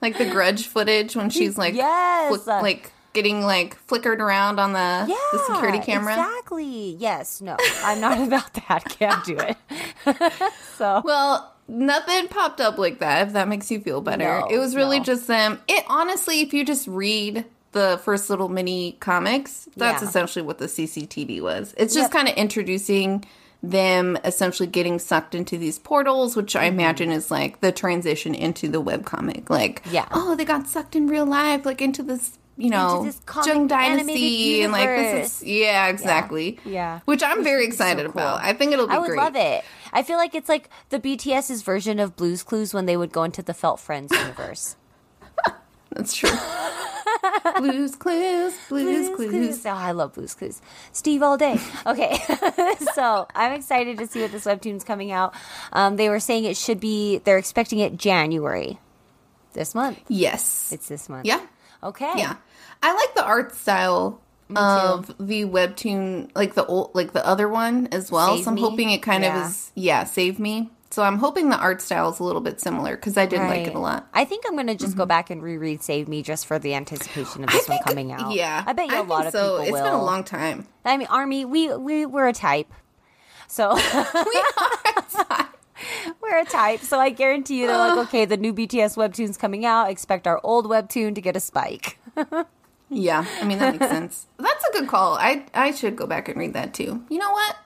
Like 0.02 0.18
the 0.18 0.26
grudge 0.30 0.66
footage 0.66 1.16
when 1.16 1.30
she's 1.30 1.56
like 1.56 1.74
Yes. 1.74 2.28
flick- 2.28 2.46
like 2.62 2.92
getting 3.14 3.40
like 3.42 3.74
flickered 3.86 4.20
around 4.20 4.60
on 4.60 4.74
the, 4.74 5.06
the 5.32 5.38
security 5.46 5.78
camera. 5.78 6.12
Exactly. 6.12 6.90
Yes. 6.98 7.40
No, 7.40 7.56
I'm 7.82 7.98
not 8.00 8.20
about 8.20 8.52
that. 8.68 8.84
Can't 8.90 9.24
do 9.24 9.38
it. 9.38 9.56
so 10.76 11.00
Well, 11.02 11.50
nothing 11.68 12.28
popped 12.28 12.60
up 12.60 12.78
like 12.78 12.98
that, 13.00 13.26
if 13.28 13.32
that 13.34 13.48
makes 13.48 13.70
you 13.70 13.80
feel 13.80 14.00
better. 14.00 14.24
No, 14.24 14.46
it 14.50 14.58
was 14.58 14.74
really 14.76 14.98
no. 14.98 15.04
just 15.04 15.26
them. 15.26 15.60
It 15.68 15.84
honestly, 15.88 16.40
if 16.40 16.52
you 16.54 16.64
just 16.64 16.86
read 16.88 17.44
the 17.72 18.00
first 18.04 18.30
little 18.30 18.48
mini 18.48 18.96
comics, 19.00 19.68
that's 19.76 20.02
Yeah. 20.02 20.08
essentially 20.08 20.42
what 20.44 20.58
the 20.58 20.68
CCTV 20.68 21.40
was. 21.40 21.74
It's 21.76 21.92
just 21.94 22.06
Yep. 22.06 22.10
kind 22.12 22.28
of 22.28 22.34
introducing 22.36 23.24
them 23.62 24.16
essentially 24.24 24.66
getting 24.66 24.98
sucked 24.98 25.34
into 25.34 25.58
these 25.58 25.78
portals, 25.78 26.36
which 26.36 26.54
I 26.54 26.64
imagine 26.64 27.10
is 27.10 27.30
like 27.30 27.60
the 27.60 27.72
transition 27.72 28.34
into 28.34 28.68
the 28.68 28.80
webcomic. 28.82 29.50
Like, 29.50 29.82
Mm-hmm. 29.84 29.94
Yeah. 29.94 30.06
oh, 30.12 30.36
they 30.36 30.44
got 30.44 30.68
sucked 30.68 30.94
in 30.94 31.06
real 31.08 31.26
life, 31.26 31.66
like 31.66 31.82
into 31.82 32.02
this 32.02 32.38
you 32.58 32.70
know, 32.70 33.10
comic 33.26 33.46
Jung 33.48 33.66
Dynasty 33.66 34.62
and 34.62 34.72
like 34.72 34.88
this 34.88 35.42
is 35.42 35.46
yeah, 35.46 35.88
exactly. 35.88 36.58
Yeah. 36.64 37.00
Which 37.04 37.22
I'm 37.22 37.44
very 37.44 37.66
excited 37.66 38.06
so 38.06 38.12
cool. 38.12 38.22
about. 38.22 38.40
I 38.42 38.54
think 38.54 38.72
it'll 38.72 38.86
be 38.86 38.94
I 38.94 38.98
would 38.98 39.08
great. 39.08 39.18
love 39.20 39.36
it. 39.36 39.62
I 39.96 40.02
feel 40.02 40.18
like 40.18 40.34
it's 40.34 40.48
like 40.50 40.68
the 40.90 41.00
BTS's 41.00 41.62
version 41.62 41.98
of 41.98 42.16
Blue's 42.16 42.42
Clues 42.42 42.74
when 42.74 42.84
they 42.84 42.98
would 42.98 43.12
go 43.12 43.22
into 43.22 43.42
the 43.42 43.54
Felt 43.54 43.80
Friends 43.80 44.12
universe. 44.12 44.76
That's 45.90 46.14
true. 46.14 46.28
blues 47.56 47.96
clues, 47.96 48.54
blues, 48.68 49.16
clues. 49.16 49.64
Oh, 49.64 49.70
I 49.70 49.92
love 49.92 50.12
Blue's 50.12 50.34
Clues. 50.34 50.60
Steve 50.92 51.22
all 51.22 51.38
day. 51.38 51.58
Okay, 51.86 52.18
so 52.94 53.26
I'm 53.34 53.52
excited 53.52 53.96
to 53.96 54.06
see 54.06 54.20
what 54.20 54.32
this 54.32 54.44
webtoon's 54.44 54.84
coming 54.84 55.12
out. 55.12 55.32
Um, 55.72 55.96
they 55.96 56.10
were 56.10 56.20
saying 56.20 56.44
it 56.44 56.58
should 56.58 56.78
be. 56.78 57.18
They're 57.24 57.38
expecting 57.38 57.78
it 57.78 57.96
January 57.96 58.78
this 59.54 59.74
month. 59.74 59.98
Yes. 60.08 60.72
It's 60.72 60.88
this 60.88 61.08
month. 61.08 61.24
yeah. 61.24 61.40
Okay. 61.82 62.12
Yeah. 62.16 62.36
I 62.82 62.92
like 62.92 63.14
the 63.14 63.24
art 63.24 63.54
style 63.54 64.20
of 64.54 65.08
the 65.18 65.44
webtoon 65.44 66.30
like 66.34 66.54
the 66.54 66.64
old 66.66 66.94
like 66.94 67.12
the 67.12 67.26
other 67.26 67.48
one 67.48 67.88
as 67.90 68.12
well. 68.12 68.36
Save 68.36 68.44
so 68.44 68.50
I'm 68.50 68.54
Me? 68.54 68.60
hoping 68.60 68.90
it 68.90 69.02
kind 69.02 69.24
Yeah. 69.24 69.44
of 69.44 69.50
is 69.50 69.72
yeah, 69.74 70.04
save 70.04 70.38
me. 70.38 70.70
So 70.90 71.02
I'm 71.02 71.18
hoping 71.18 71.50
the 71.50 71.58
art 71.58 71.82
style 71.82 72.10
is 72.10 72.20
a 72.20 72.24
little 72.24 72.40
bit 72.40 72.60
similar 72.60 72.94
because 72.94 73.16
I 73.16 73.26
did 73.26 73.40
like 73.40 73.66
it 73.66 73.74
a 73.74 73.78
lot. 73.78 74.06
I 74.14 74.24
think 74.24 74.44
I'm 74.46 74.54
going 74.54 74.68
to 74.68 74.76
just 74.76 74.96
go 74.96 75.02
mm-hmm. 75.02 75.08
back 75.08 75.30
and 75.30 75.42
reread 75.42 75.82
Save 75.82 76.06
Me 76.08 76.22
just 76.22 76.46
for 76.46 76.58
the 76.60 76.74
anticipation 76.74 77.42
of 77.42 77.50
this 77.50 77.68
one 77.68 77.80
coming 77.84 78.12
out. 78.12 78.32
Yeah, 78.32 78.62
I 78.64 78.72
bet 78.72 78.86
you 78.86 78.94
a 78.94 78.98
think 78.98 79.08
lot 79.08 79.26
of 79.26 79.32
so. 79.32 79.38
people 79.38 79.62
It's 79.62 79.70
will. 79.72 79.78
It's 79.78 79.84
been 79.84 79.94
a 79.94 80.04
long 80.04 80.22
time. 80.22 80.66
I 80.84 80.96
mean, 80.96 81.08
Army, 81.08 81.44
we 81.44 81.74
we 81.76 82.06
we're 82.06 82.28
a 82.28 82.32
type, 82.32 82.72
so 83.48 83.74
we're 86.22 86.38
a 86.38 86.44
type. 86.44 86.80
So 86.80 86.98
I 86.98 87.10
guarantee 87.10 87.60
you, 87.60 87.66
they're 87.66 87.76
like, 87.76 87.98
okay, 88.08 88.24
the 88.24 88.36
new 88.36 88.54
BTS 88.54 88.96
webtoon's 88.96 89.36
coming 89.36 89.64
out. 89.66 89.90
Expect 89.90 90.26
our 90.26 90.40
old 90.44 90.66
webtoon 90.66 91.14
to 91.16 91.20
get 91.20 91.36
a 91.36 91.40
spike. 91.40 91.98
Yeah, 92.88 93.24
I 93.40 93.44
mean 93.44 93.58
that 93.58 93.74
makes 93.78 93.88
sense. 93.92 94.26
That's 94.38 94.64
a 94.68 94.72
good 94.72 94.88
call. 94.88 95.14
I 95.14 95.46
I 95.54 95.72
should 95.72 95.96
go 95.96 96.06
back 96.06 96.28
and 96.28 96.36
read 96.38 96.52
that 96.54 96.72
too. 96.74 97.02
You 97.08 97.18
know 97.18 97.30
what? 97.32 97.56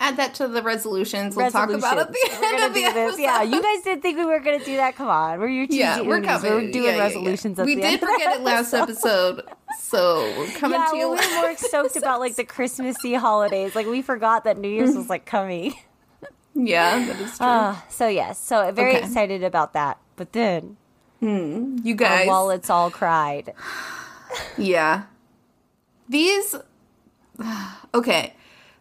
Add 0.00 0.16
that 0.16 0.34
to 0.34 0.48
the 0.48 0.62
resolutions. 0.62 1.36
We'll 1.36 1.50
talk 1.52 1.70
about 1.70 1.96
it 1.96 2.00
at 2.00 2.12
the 2.12 2.18
end 2.32 2.40
We're 2.42 2.50
gonna 2.50 2.66
of 2.66 2.74
the 2.74 2.80
do 2.80 2.92
this. 2.92 2.96
episode. 2.96 3.22
Yeah, 3.22 3.42
you 3.42 3.62
guys 3.62 3.82
didn't 3.84 4.02
think 4.02 4.16
we 4.18 4.24
were 4.24 4.40
gonna 4.40 4.64
do 4.64 4.76
that. 4.76 4.96
Come 4.96 5.08
on, 5.08 5.38
we're 5.38 5.46
your 5.48 5.66
Yeah, 5.70 6.00
we're 6.00 6.16
Unis. 6.16 6.28
coming. 6.42 6.50
We're 6.52 6.70
doing 6.72 6.84
Yeah, 6.86 6.96
yeah, 6.96 7.02
resolutions 7.04 7.58
we 7.60 7.74
the 7.76 7.82
did 7.82 7.90
end. 7.92 8.00
forget 8.00 8.34
it 8.36 8.40
last 8.42 8.72
episode, 8.74 9.42
so 9.78 10.22
we're 10.38 10.46
coming 10.58 10.80
Yeah, 10.80 10.88
to 10.90 10.96
you. 10.96 11.10
we 11.10 11.16
were 11.16 11.34
more 11.36 11.56
stoked 11.56 11.94
about 11.96 12.18
like 12.18 12.34
the 12.34 12.44
Christmassy 12.44 13.14
holidays. 13.14 13.76
Like 13.76 13.86
we 13.86 14.02
forgot 14.02 14.42
that 14.44 14.58
New 14.58 14.68
Year's 14.70 14.96
was 14.96 15.08
like 15.08 15.24
coming. 15.24 15.74
yeah, 16.54 17.06
that 17.06 17.20
is 17.20 17.36
true. 17.38 17.46
Uh, 17.46 17.76
so 17.88 18.08
yes, 18.08 18.42
so 18.42 18.72
very 18.72 18.96
Okay. 18.96 19.06
excited 19.06 19.44
about 19.44 19.72
that. 19.74 19.98
But 20.16 20.32
then 20.32 20.78
you 21.20 21.92
our 21.92 21.94
guys, 21.94 22.26
wallets 22.26 22.70
all 22.70 22.90
cried. 22.90 23.52
yeah, 24.56 25.04
these. 26.08 26.54
Okay, 27.94 28.32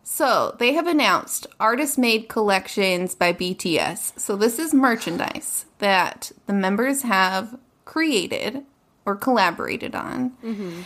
so 0.03 0.55
they 0.57 0.71
have 0.71 0.87
announced 0.87 1.47
artist-made 1.59 2.29
collections 2.29 3.13
by 3.13 3.33
BTS. 3.33 4.17
So 4.17 4.37
this 4.37 4.57
is 4.57 4.73
merchandise 4.73 5.65
that 5.79 6.31
the 6.45 6.53
members 6.53 7.01
have 7.01 7.57
created 7.83 8.63
or 9.05 9.17
collaborated 9.17 9.95
on. 9.95 10.31
Mm-hmm. 10.41 10.81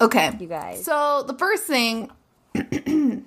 okay, 0.00 0.36
You 0.40 0.46
guys. 0.46 0.84
So 0.86 1.22
the 1.26 1.34
first 1.34 1.64
thing 1.64 2.10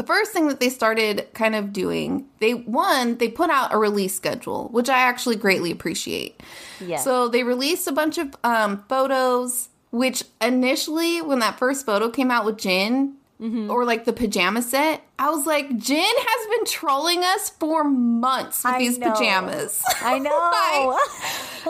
the 0.00 0.06
first 0.06 0.32
thing 0.32 0.48
that 0.48 0.60
they 0.60 0.70
started 0.70 1.26
kind 1.34 1.54
of 1.54 1.74
doing, 1.74 2.24
they 2.38 2.54
one, 2.54 3.18
they 3.18 3.28
put 3.28 3.50
out 3.50 3.74
a 3.74 3.76
release 3.76 4.14
schedule, 4.14 4.68
which 4.72 4.88
I 4.88 4.96
actually 5.00 5.36
greatly 5.36 5.70
appreciate. 5.70 6.42
Yes. 6.80 7.04
So 7.04 7.28
they 7.28 7.42
released 7.42 7.86
a 7.86 7.92
bunch 7.92 8.16
of 8.16 8.34
um, 8.42 8.82
photos, 8.88 9.68
which 9.90 10.24
initially, 10.40 11.20
when 11.20 11.40
that 11.40 11.58
first 11.58 11.84
photo 11.84 12.08
came 12.08 12.30
out 12.30 12.46
with 12.46 12.56
Jin, 12.56 13.16
Mm-hmm. 13.40 13.70
or 13.70 13.86
like 13.86 14.04
the 14.04 14.12
pajama 14.12 14.60
set, 14.60 15.00
I 15.18 15.30
was 15.30 15.46
like, 15.46 15.66
Jin 15.78 15.98
has 16.04 16.58
been 16.58 16.66
trolling 16.66 17.24
us 17.24 17.48
for 17.48 17.84
months 17.84 18.62
with 18.62 18.74
I 18.74 18.78
these 18.78 18.98
know. 18.98 19.12
pajamas. 19.12 19.80
I 20.02 20.18
know. 20.26 20.98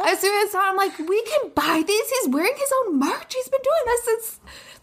as 0.05 0.19
soon 0.19 0.35
as 0.35 0.49
I 0.49 0.51
saw, 0.51 0.69
I'm 0.69 0.75
like, 0.77 0.99
we 0.99 1.23
can 1.23 1.51
buy 1.55 1.85
these. 1.87 2.11
He's 2.11 2.29
wearing 2.29 2.55
his 2.57 2.73
own 2.81 2.99
merch. 2.99 3.33
He's 3.33 3.49
been 3.49 3.61
doing 3.63 3.85
this 3.87 4.05
since 4.05 4.41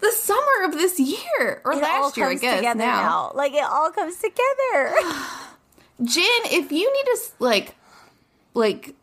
the 0.09 0.15
summer 0.15 0.63
of 0.65 0.71
this 0.73 0.99
year 0.99 1.61
or 1.65 1.73
it 1.73 1.81
last 1.81 2.15
year, 2.17 2.27
I 2.27 2.35
guess. 2.35 2.63
now. 2.63 2.73
now. 2.73 3.31
Like 3.35 3.53
it 3.53 3.63
all 3.63 3.91
comes 3.91 4.15
together. 4.17 4.95
Jin, 6.03 6.41
if 6.45 6.71
you 6.71 6.91
need 6.93 7.11
us 7.11 7.31
like 7.39 7.75
like 8.53 8.95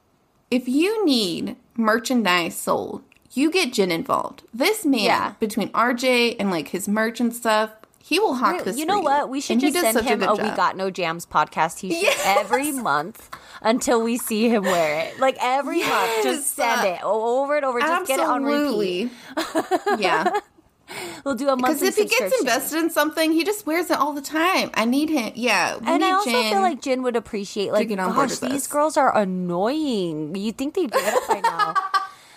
if 0.51 0.69
you 0.69 1.05
need 1.05 1.57
merchandise 1.77 2.57
sold, 2.57 3.03
you 3.33 3.51
get 3.51 3.73
Jin 3.73 3.91
involved. 3.91 4.43
This 4.55 4.85
man 4.85 5.01
Yeah. 5.01 5.33
between 5.41 5.69
RJ 5.71 6.37
and 6.39 6.51
like 6.51 6.69
his 6.69 6.87
merch 6.89 7.21
and 7.21 7.35
stuff, 7.35 7.71
he 8.01 8.19
will 8.21 8.35
hawk 8.35 8.65
this. 8.65 8.77
you 8.79 8.87
know 8.87 9.01
what? 9.01 9.29
We 9.29 9.41
should 9.41 9.59
just 9.61 9.75
send 9.81 9.99
him 10.07 10.23
a, 10.23 10.27
job. 10.27 10.41
"We 10.43 10.51
Got 10.51 10.77
No 10.77 10.91
Jams" 10.91 11.27
podcast 11.27 11.79
T-shirt 11.79 12.01
Yes. 12.03 12.23
every 12.39 12.71
month 12.71 13.31
until 13.63 14.03
we 14.03 14.17
see 14.19 14.49
him 14.51 14.63
wear 14.63 15.07
it. 15.07 15.19
Like 15.19 15.37
every 15.41 15.81
month, 15.81 16.23
just 16.23 16.55
send 16.55 16.87
it 16.87 17.03
over 17.03 17.57
and 17.57 17.65
over. 17.65 17.81
Just 17.81 18.07
get 18.07 18.21
it 18.21 18.27
on 18.27 18.45
repeat. 18.45 19.11
Yeah. 19.99 20.31
We'll 21.25 21.35
do 21.35 21.49
a 21.49 21.57
monthly. 21.57 21.89
Because 21.89 21.99
if 21.99 22.11
he 22.11 22.19
gets 22.19 22.39
invested 22.41 22.79
in 22.79 22.91
something, 22.91 23.33
he 23.33 23.45
just 23.45 23.67
wears 23.67 23.91
it 23.91 23.97
all 23.99 24.13
the 24.13 24.21
time. 24.21 24.71
I 24.75 24.85
need 24.85 25.09
him. 25.09 25.33
Yeah. 25.35 25.77
We 25.79 25.87
And 25.87 26.01
need 26.01 26.07
I 26.09 26.13
also 26.13 26.31
Jin. 26.31 26.53
feel 26.53 26.61
like 26.61 26.83
Jin 26.83 27.03
would 27.03 27.17
appreciate, 27.17 27.73
like, 27.73 27.89
gosh, 27.89 28.39
these 28.41 28.67
girls 28.67 28.97
are 28.99 29.17
annoying. 29.17 30.35
You 30.37 30.53
think 30.53 30.75
they'd 30.75 30.91
get 30.93 31.15
it 31.17 31.27
by 31.29 31.41
now? 31.41 31.75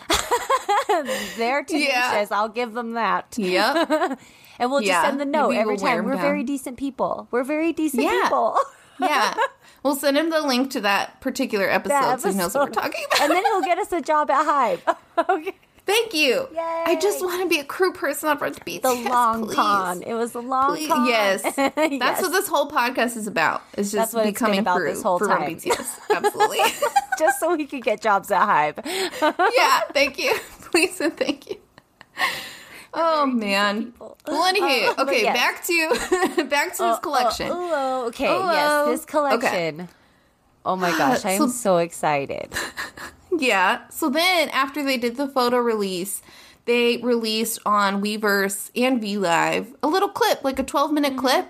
They're 1.38 1.63
tenacious. 1.63 1.89
Yeah. 1.89 2.27
I'll 2.32 2.50
give 2.50 2.74
them 2.74 2.94
that. 2.94 3.36
Yep. 3.38 4.20
And 4.60 4.72
we'll 4.72 4.80
just 4.80 4.89
Yeah. 4.89 5.04
send 5.04 5.20
the 5.22 5.25
note 5.25 5.50
Maybe 5.50 5.60
every 5.62 5.75
we'll 5.75 5.86
time. 5.86 6.04
We're 6.06 6.13
down. 6.13 6.22
very 6.22 6.44
decent 6.44 6.77
people. 6.77 7.27
We're 7.30 7.44
very 7.44 7.74
decent 7.74 8.01
Yeah. 8.01 8.22
people. 8.24 8.58
Yeah. 9.00 9.36
We'll 9.84 9.94
send 9.96 10.18
him 10.18 10.32
the 10.32 10.42
link 10.42 10.72
to 10.72 10.82
that 10.82 11.22
particular 11.22 11.70
episode, 11.70 11.94
That 11.94 12.22
so 12.22 12.32
he 12.32 12.36
knows 12.36 12.56
what 12.56 12.70
we're 12.70 12.74
talking 12.74 13.06
about. 13.12 13.22
and 13.22 13.32
then 13.34 13.46
he'll 13.46 13.62
get 13.62 13.77
us 13.77 13.92
a 13.92 14.01
job 14.01 14.32
at 14.32 14.48
HYBE. 14.48 14.96
okay. 15.30 15.56
Thank 15.88 16.13
you. 16.13 16.48
I 16.60 16.98
just 17.01 17.24
want 17.24 17.41
to 17.41 17.48
be 17.50 17.60
a 17.60 17.63
crew 17.63 17.91
person 17.94 18.29
on 18.29 18.38
Front 18.38 18.63
Beach. 18.65 18.82
The 18.84 18.94
Yes, 18.94 19.10
long 19.10 19.46
please. 19.46 19.56
con. 19.56 20.03
It 20.03 20.13
was 20.13 20.34
the 20.34 20.41
long 20.41 20.75
Please. 20.75 20.88
con. 20.89 21.08
Yes. 21.08 21.41
That's 21.56 21.77
Yes. 21.77 22.22
what 22.22 22.32
this 22.34 22.48
whole 22.48 22.70
podcast 22.70 23.15
is 23.17 23.25
about. 23.25 23.63
It's 23.74 23.91
just 23.91 24.12
That's 24.12 24.13
what 24.13 24.25
becoming 24.25 24.60
about 24.60 24.77
crew 24.77 24.89
this 24.94 25.01
whole 25.01 25.17
for 25.17 25.27
time. 25.27 25.46
Beats. 25.48 25.65
Yes, 25.65 26.00
absolutely. 26.13 26.60
just 27.20 27.39
so 27.39 27.56
we 27.56 27.65
could 27.65 27.84
get 27.84 28.01
jobs 28.01 28.29
at 28.32 28.46
HYBE. 28.48 28.86
yeah, 29.58 29.79
thank 29.94 30.20
you. 30.20 30.36
Please 30.72 31.00
and 31.01 31.15
thank 31.17 31.50
you. 31.50 31.56
Oh 32.94 33.25
man. 33.25 33.94
Well, 34.00 34.15
anywho, 34.27 34.98
Uh, 34.98 35.03
okay, 35.03 35.22
yes. 35.24 35.36
back 35.38 35.65
to 35.65 36.44
back 36.50 36.75
to 36.77 36.84
this 36.84 37.00
collection. 37.00 37.48
Oh, 37.51 37.72
oh, 38.03 38.08
okay. 38.08 38.27
Oh, 38.27 38.51
yes, 38.51 38.88
this 39.00 39.06
collection. 39.06 39.88
Oh 40.67 40.75
my 40.75 40.91
gosh, 40.97 41.25
I 41.25 41.31
am 41.31 41.39
So- 41.39 41.47
so 41.47 41.77
excited. 41.77 42.53
Yeah. 43.39 43.88
So 43.89 44.09
then 44.09 44.50
after 44.50 44.81
they 44.83 44.97
did 44.97 45.15
the 45.15 45.27
photo 45.27 45.57
release, 45.57 46.24
they 46.65 46.97
released 46.97 47.59
on 47.67 48.01
Weverse 48.01 48.71
and 48.75 49.00
V 49.00 49.17
Live 49.19 49.75
a 49.83 49.88
little 49.88 50.09
clip, 50.09 50.43
like 50.43 50.57
a 50.57 50.63
12 50.63 50.91
minute 50.91 51.12
Mm-hmm. 51.12 51.19
clip. 51.19 51.47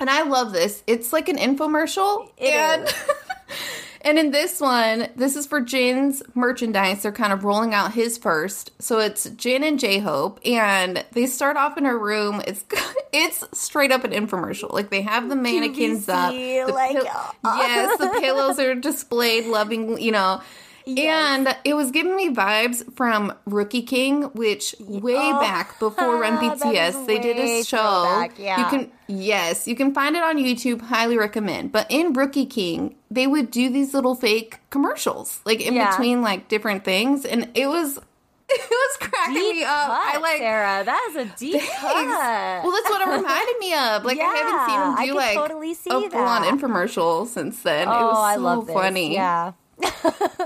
And 0.00 0.08
I 0.08 0.22
love 0.22 0.52
this. 0.52 0.82
It's 0.86 1.12
like 1.12 1.28
an 1.28 1.36
infomercial. 1.36 2.30
It 2.38 2.54
and 2.54 2.84
is. 2.84 2.94
and 4.06 4.20
in 4.20 4.30
this 4.30 4.60
one, 4.60 5.08
this 5.16 5.34
is 5.34 5.46
for 5.46 5.60
Jin's 5.60 6.22
merchandise. 6.32 7.02
They're 7.02 7.10
kind 7.10 7.32
of 7.32 7.42
rolling 7.42 7.74
out 7.74 7.92
his 7.92 8.16
first. 8.16 8.70
So 8.80 9.00
it's 9.00 9.28
Jin 9.30 9.64
and 9.64 9.80
J 9.80 9.98
Hope 9.98 10.38
and 10.46 11.04
they 11.10 11.26
start 11.26 11.56
off 11.56 11.76
in 11.76 11.84
her 11.84 11.98
room. 11.98 12.40
It's 12.46 12.64
it's 13.12 13.44
straight 13.52 13.90
up 13.90 14.04
an 14.04 14.12
infomercial. 14.12 14.72
Like 14.72 14.90
they 14.90 15.02
have 15.02 15.28
the 15.28 15.34
mannequins 15.34 16.08
up. 16.08 16.32
The 16.32 16.66
like, 16.72 16.92
pill- 16.92 17.08
uh, 17.44 17.56
yes, 17.58 17.98
the 17.98 18.10
pillows 18.20 18.60
are 18.60 18.76
displayed 18.76 19.46
loving, 19.46 20.00
you 20.00 20.12
know. 20.12 20.40
And 20.86 21.56
it 21.64 21.74
was 21.74 21.90
giving 21.90 22.14
me 22.14 22.30
vibes 22.32 22.84
from 22.96 23.32
Rookie 23.44 23.82
King, 23.82 24.22
which 24.34 24.74
way 24.78 25.16
Oh. 25.16 25.40
back 25.40 25.78
before 25.80 26.16
Run 26.20 26.38
BTS, 26.58 27.06
they 27.06 27.18
did 27.18 27.36
a 27.38 27.64
show. 27.64 28.28
yeah. 28.38 28.58
You 28.60 28.64
can 28.66 28.92
yes, 29.08 29.66
you 29.66 29.74
can 29.74 29.92
find 29.92 30.14
it 30.16 30.22
on 30.22 30.36
YouTube. 30.36 30.82
Highly 30.82 31.18
recommend. 31.18 31.72
But 31.72 31.86
in 31.90 32.12
Rookie 32.12 32.46
King, 32.46 32.94
they 33.10 33.26
would 33.26 33.50
do 33.50 33.68
these 33.68 33.94
little 33.94 34.14
fake 34.14 34.60
commercials, 34.70 35.40
like 35.44 35.60
in 35.60 35.74
Yeah. 35.74 35.90
between 35.90 36.22
like 36.22 36.48
different 36.48 36.84
things, 36.84 37.24
and 37.24 37.50
it 37.54 37.66
was 37.66 37.98
it 38.48 38.60
was 38.70 38.96
cracking 39.10 39.34
Deep 39.34 39.56
me 39.56 39.64
up. 39.64 39.86
cut, 39.88 40.14
I 40.14 40.18
like. 40.18 40.38
Sarah. 40.38 40.84
That 40.84 41.04
is 41.10 41.16
a 41.16 41.24
deep 41.36 41.60
Thanks. 41.60 41.80
cut. 41.80 42.62
Well, 42.62 42.70
that's 42.70 42.88
what 42.90 43.00
it 43.00 43.08
reminded 43.16 43.58
me 43.58 43.74
of. 43.74 44.04
Like 44.04 44.20
I 44.20 44.24
haven't 44.24 44.68
seen 44.68 44.80
him 45.08 45.14
do 45.14 45.18
like 45.18 45.34
totally 45.36 45.74
see 45.74 45.90
a 45.90 45.94
full-on 46.10 46.42
that. 46.42 46.54
infomercial 46.54 47.26
since 47.26 47.60
then. 47.64 47.88
oh, 47.88 47.90
it 47.90 48.04
was 48.04 48.16
so 48.18 48.22
I 48.22 48.36
love 48.36 48.66
this. 48.68 48.74
funny. 48.74 49.14
Yeah. 49.14 49.52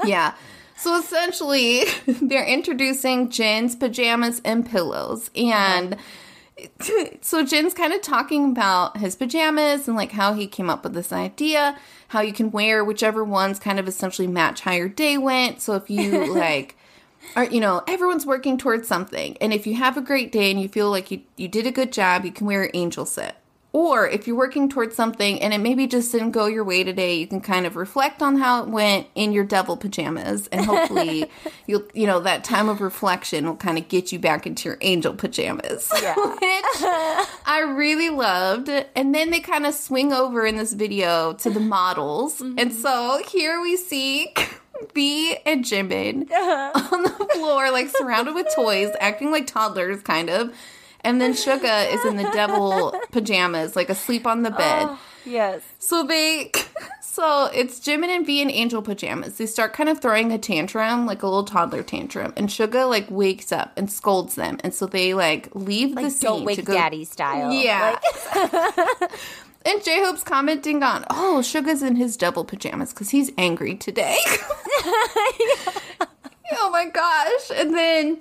Yeah. 0.04 0.34
So 0.76 0.98
essentially, 0.98 1.84
they're 2.06 2.46
introducing 2.46 3.28
Jin's 3.28 3.76
pajamas 3.76 4.40
and 4.44 4.68
pillows. 4.68 5.30
And 5.36 5.96
so 7.20 7.44
Jin's 7.44 7.74
kind 7.74 7.92
of 7.92 8.00
talking 8.00 8.50
about 8.50 8.96
his 8.96 9.14
pajamas 9.14 9.88
and 9.88 9.96
like 9.96 10.12
how 10.12 10.32
he 10.32 10.46
came 10.46 10.70
up 10.70 10.84
with 10.84 10.94
this 10.94 11.12
idea, 11.12 11.78
how 12.08 12.20
you 12.20 12.32
can 12.32 12.50
wear 12.50 12.84
whichever 12.84 13.22
ones 13.22 13.58
kind 13.58 13.78
of 13.78 13.86
essentially 13.86 14.26
match 14.26 14.62
how 14.62 14.72
your 14.72 14.88
day 14.88 15.18
went. 15.18 15.60
So 15.60 15.74
if 15.74 15.90
you 15.90 16.34
like 16.34 16.76
or 17.36 17.44
you 17.44 17.60
know, 17.60 17.82
everyone's 17.86 18.26
working 18.26 18.56
towards 18.56 18.88
something. 18.88 19.36
And 19.40 19.52
if 19.52 19.66
you 19.66 19.74
have 19.74 19.96
a 19.96 20.02
great 20.02 20.32
day 20.32 20.50
and 20.50 20.60
you 20.60 20.68
feel 20.68 20.90
like 20.90 21.10
you, 21.10 21.20
you 21.36 21.48
did 21.48 21.66
a 21.66 21.70
good 21.70 21.92
job, 21.92 22.24
you 22.24 22.32
can 22.32 22.46
wear 22.46 22.64
an 22.64 22.70
angel 22.74 23.04
set. 23.04 23.39
Or 23.72 24.08
if 24.08 24.26
you're 24.26 24.36
working 24.36 24.68
towards 24.68 24.96
something 24.96 25.40
and 25.40 25.54
it 25.54 25.58
maybe 25.58 25.86
just 25.86 26.10
didn't 26.10 26.32
go 26.32 26.46
your 26.46 26.64
way 26.64 26.82
today, 26.82 27.14
you 27.14 27.26
can 27.26 27.40
kind 27.40 27.66
of 27.66 27.76
reflect 27.76 28.20
on 28.20 28.36
how 28.36 28.64
it 28.64 28.68
went 28.68 29.06
in 29.14 29.32
your 29.32 29.44
devil 29.44 29.76
pajamas 29.76 30.48
and 30.48 30.64
hopefully 30.64 31.30
you'll 31.66 31.84
you 31.94 32.06
know, 32.06 32.18
that 32.20 32.42
time 32.42 32.68
of 32.68 32.80
reflection 32.80 33.46
will 33.46 33.56
kind 33.56 33.78
of 33.78 33.88
get 33.88 34.10
you 34.10 34.18
back 34.18 34.46
into 34.46 34.68
your 34.68 34.78
angel 34.80 35.14
pajamas. 35.14 35.90
Yeah. 36.00 36.14
Which 36.16 36.40
I 37.44 37.62
really 37.76 38.08
loved. 38.08 38.70
And 38.96 39.14
then 39.14 39.30
they 39.30 39.40
kind 39.40 39.66
of 39.66 39.74
swing 39.74 40.14
over 40.14 40.46
in 40.46 40.56
this 40.56 40.72
video 40.72 41.34
to 41.34 41.50
the 41.50 41.60
models. 41.60 42.40
And 42.40 42.56
mm-hmm. 42.56 42.70
so 42.70 43.22
here 43.28 43.60
we 43.60 43.76
see 43.76 44.32
V 44.94 45.36
and 45.44 45.62
Jimin 45.64 46.30
uh-huh. 46.30 46.88
on 46.94 47.02
the 47.02 47.10
floor, 47.34 47.70
like 47.70 47.90
surrounded 47.90 48.34
with 48.34 48.46
toys, 48.54 48.90
acting 48.98 49.30
like 49.30 49.46
toddlers, 49.46 50.00
kind 50.02 50.30
of. 50.30 50.54
And 51.02 51.20
then 51.20 51.32
Suga 51.32 51.92
is 51.94 52.04
in 52.04 52.16
the 52.16 52.30
devil 52.32 52.94
pajamas, 53.10 53.74
like 53.76 53.88
asleep 53.88 54.26
on 54.26 54.42
the 54.42 54.50
bed. 54.50 54.86
Oh, 54.88 55.00
yes. 55.24 55.62
So 55.78 56.04
they, 56.04 56.52
so 57.00 57.46
it's 57.54 57.80
Jimin 57.80 58.08
and 58.08 58.26
V 58.26 58.42
in 58.42 58.50
angel 58.50 58.82
pajamas. 58.82 59.38
They 59.38 59.46
start 59.46 59.72
kind 59.72 59.88
of 59.88 60.00
throwing 60.00 60.30
a 60.30 60.38
tantrum, 60.38 61.06
like 61.06 61.22
a 61.22 61.26
little 61.26 61.44
toddler 61.44 61.82
tantrum, 61.82 62.34
and 62.36 62.48
Suga 62.48 62.88
like 62.88 63.10
wakes 63.10 63.50
up 63.50 63.72
and 63.78 63.90
scolds 63.90 64.34
them, 64.34 64.58
and 64.62 64.74
so 64.74 64.86
they 64.86 65.14
like 65.14 65.48
leave 65.54 65.94
the 65.94 66.02
Like 66.02 66.12
scene 66.12 66.28
don't 66.30 66.40
to 66.40 66.44
wake 66.44 66.64
go. 66.64 66.74
daddy 66.74 67.04
style. 67.04 67.50
Yeah. 67.52 67.98
Like, 68.34 69.10
And 69.66 69.84
J 69.84 70.02
Hope's 70.02 70.22
commenting 70.24 70.82
on, 70.82 71.04
oh, 71.10 71.40
Suga's 71.42 71.82
in 71.82 71.96
his 71.96 72.16
devil 72.16 72.46
pajamas 72.46 72.94
because 72.94 73.10
he's 73.10 73.30
angry 73.36 73.74
today. 73.74 74.16
oh 76.52 76.70
my 76.70 76.86
gosh. 76.86 77.50
And 77.54 77.74
then 77.74 78.18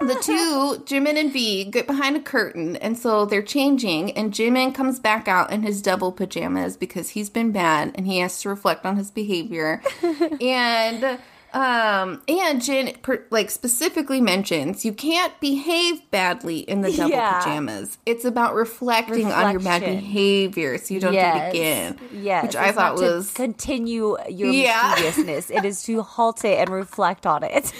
the 0.00 0.14
two, 0.22 0.82
Jimin 0.84 1.18
and 1.18 1.32
V, 1.32 1.64
get 1.64 1.86
behind 1.86 2.16
a 2.16 2.20
curtain. 2.20 2.76
And 2.76 2.98
so 2.98 3.24
they're 3.24 3.42
changing. 3.42 4.12
And 4.12 4.32
Jimin 4.32 4.74
comes 4.74 4.98
back 4.98 5.28
out 5.28 5.50
in 5.50 5.62
his 5.62 5.82
devil 5.82 6.12
pajamas 6.12 6.76
because 6.76 7.10
he's 7.10 7.30
been 7.30 7.52
bad 7.52 7.92
and 7.94 8.06
he 8.06 8.18
has 8.18 8.40
to 8.42 8.48
reflect 8.48 8.84
on 8.84 8.96
his 8.96 9.10
behavior. 9.10 9.82
and. 10.40 11.18
Um 11.54 12.22
and 12.28 12.62
Jin 12.62 12.96
per, 13.02 13.24
like 13.30 13.50
specifically 13.50 14.20
mentions 14.20 14.84
you 14.84 14.92
can't 14.92 15.38
behave 15.40 16.10
badly 16.10 16.60
in 16.60 16.80
the 16.80 16.90
double 16.90 17.10
Yeah. 17.10 17.40
pajamas. 17.40 17.98
It's 18.06 18.24
about 18.24 18.54
reflecting 18.54 19.30
on 19.30 19.52
your 19.52 19.60
bad 19.60 19.82
Reflection. 19.82 19.96
behavior 20.00 20.78
so 20.78 20.94
you 20.94 21.00
don't 21.00 21.12
do 21.12 21.18
it 21.18 21.48
again. 21.50 21.98
Yes. 22.12 22.42
which 22.44 22.56
I 22.56 22.72
thought 22.72 22.96
not 22.96 23.06
to 23.06 23.14
was 23.16 23.32
continue 23.32 24.16
your 24.30 24.50
Yeah. 24.50 24.94
mischievousness. 24.96 25.50
it 25.50 25.64
is 25.64 25.82
to 25.84 26.02
halt 26.02 26.44
it 26.44 26.58
and 26.58 26.70
reflect 26.70 27.26
on 27.26 27.42
it. 27.42 27.72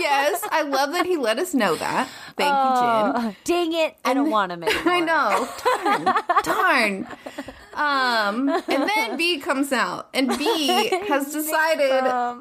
yes. 0.00 0.40
I 0.50 0.62
love 0.62 0.92
that 0.92 1.06
he 1.06 1.16
let 1.16 1.38
us 1.38 1.54
know 1.54 1.74
that. 1.74 2.08
Thank 2.36 2.48
you, 2.50 3.22
Jin. 3.22 3.30
Oh, 3.30 3.34
dang 3.44 3.72
it! 3.72 3.96
I 4.04 4.14
don't 4.14 4.30
want 4.30 4.52
him 4.52 4.62
anymore. 4.62 4.92
I 4.92 5.00
know. 5.00 5.48
Darn. 6.44 7.04
Darn. 7.04 7.06
Um, 7.74 8.48
and 8.48 8.90
then 8.94 9.16
V 9.16 9.38
comes 9.38 9.72
out, 9.72 10.08
and 10.12 10.30
V 10.36 10.88
has 11.08 11.32
decided 11.32 11.88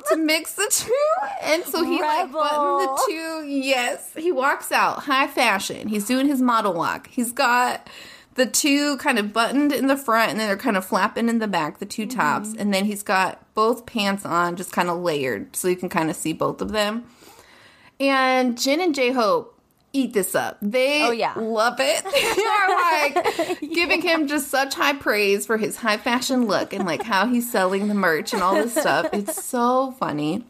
to 0.10 0.18
mix 0.18 0.56
the 0.56 0.68
two, 0.70 0.94
and 1.42 1.64
so 1.64 1.84
he 1.86 2.02
like 2.02 2.32
buttoned 2.32 2.88
the 2.90 3.04
two. 3.08 3.46
Yes, 3.48 4.12
he 4.18 4.32
walks 4.32 4.72
out 4.72 5.04
high 5.04 5.28
fashion. 5.28 5.88
He's 5.88 6.06
doing 6.06 6.28
his 6.28 6.42
model 6.42 6.74
walk. 6.74 7.08
He's 7.08 7.32
got 7.32 7.90
the 8.36 8.46
two 8.46 8.98
kind 8.98 9.20
of 9.20 9.32
buttoned 9.34 9.72
in 9.74 9.88
the 9.88 9.98
front, 9.98 10.32
and 10.32 10.39
then 10.39 10.48
they're 10.48 10.58
kind 10.58 10.78
of 10.78 10.86
flapping 10.86 11.30
in 11.30 11.39
the 11.39 11.48
back, 11.48 11.80
the 11.80 11.86
two 11.86 12.06
tops, 12.06 12.50
Mm-hmm. 12.50 12.62
and 12.62 12.74
then 12.74 12.86
he's 12.86 13.04
got 13.04 13.41
both 13.54 13.86
pants 13.86 14.26
on, 14.26 14.56
just 14.56 14.72
kind 14.72 14.89
of 14.89 15.00
layered, 15.02 15.56
so 15.56 15.67
you 15.67 15.76
can 15.76 15.89
kind 15.89 16.10
of 16.10 16.15
see 16.15 16.34
both 16.34 16.62
of 16.62 16.72
them. 16.72 17.06
And 18.00 18.58
Jin 18.60 18.82
and 18.82 18.96
J 18.96 19.12
Hope 19.12 19.58
eat 19.93 20.13
this 20.13 20.36
up. 20.36 20.58
They 20.62 21.04
Oh, 21.04 21.12
yeah. 21.12 21.34
love 21.36 21.75
it. 21.80 22.04
They're 23.15 23.49
like 23.49 23.60
giving 23.73 24.01
him 24.01 24.27
just 24.27 24.47
such 24.49 24.75
high 24.75 24.93
praise 24.93 25.45
for 25.45 25.58
his 25.58 25.75
high 25.77 25.97
fashion 25.97 26.45
look 26.45 26.73
and 26.73 26.86
like 26.86 27.01
how 27.04 27.27
he's 27.27 27.51
selling 27.51 27.88
the 27.88 27.93
merch 27.93 28.34
and 28.34 28.41
all 28.41 28.56
this 28.56 28.73
stuff. 28.73 29.08
It's 29.13 29.43
so 29.43 29.91
funny. 29.99 30.45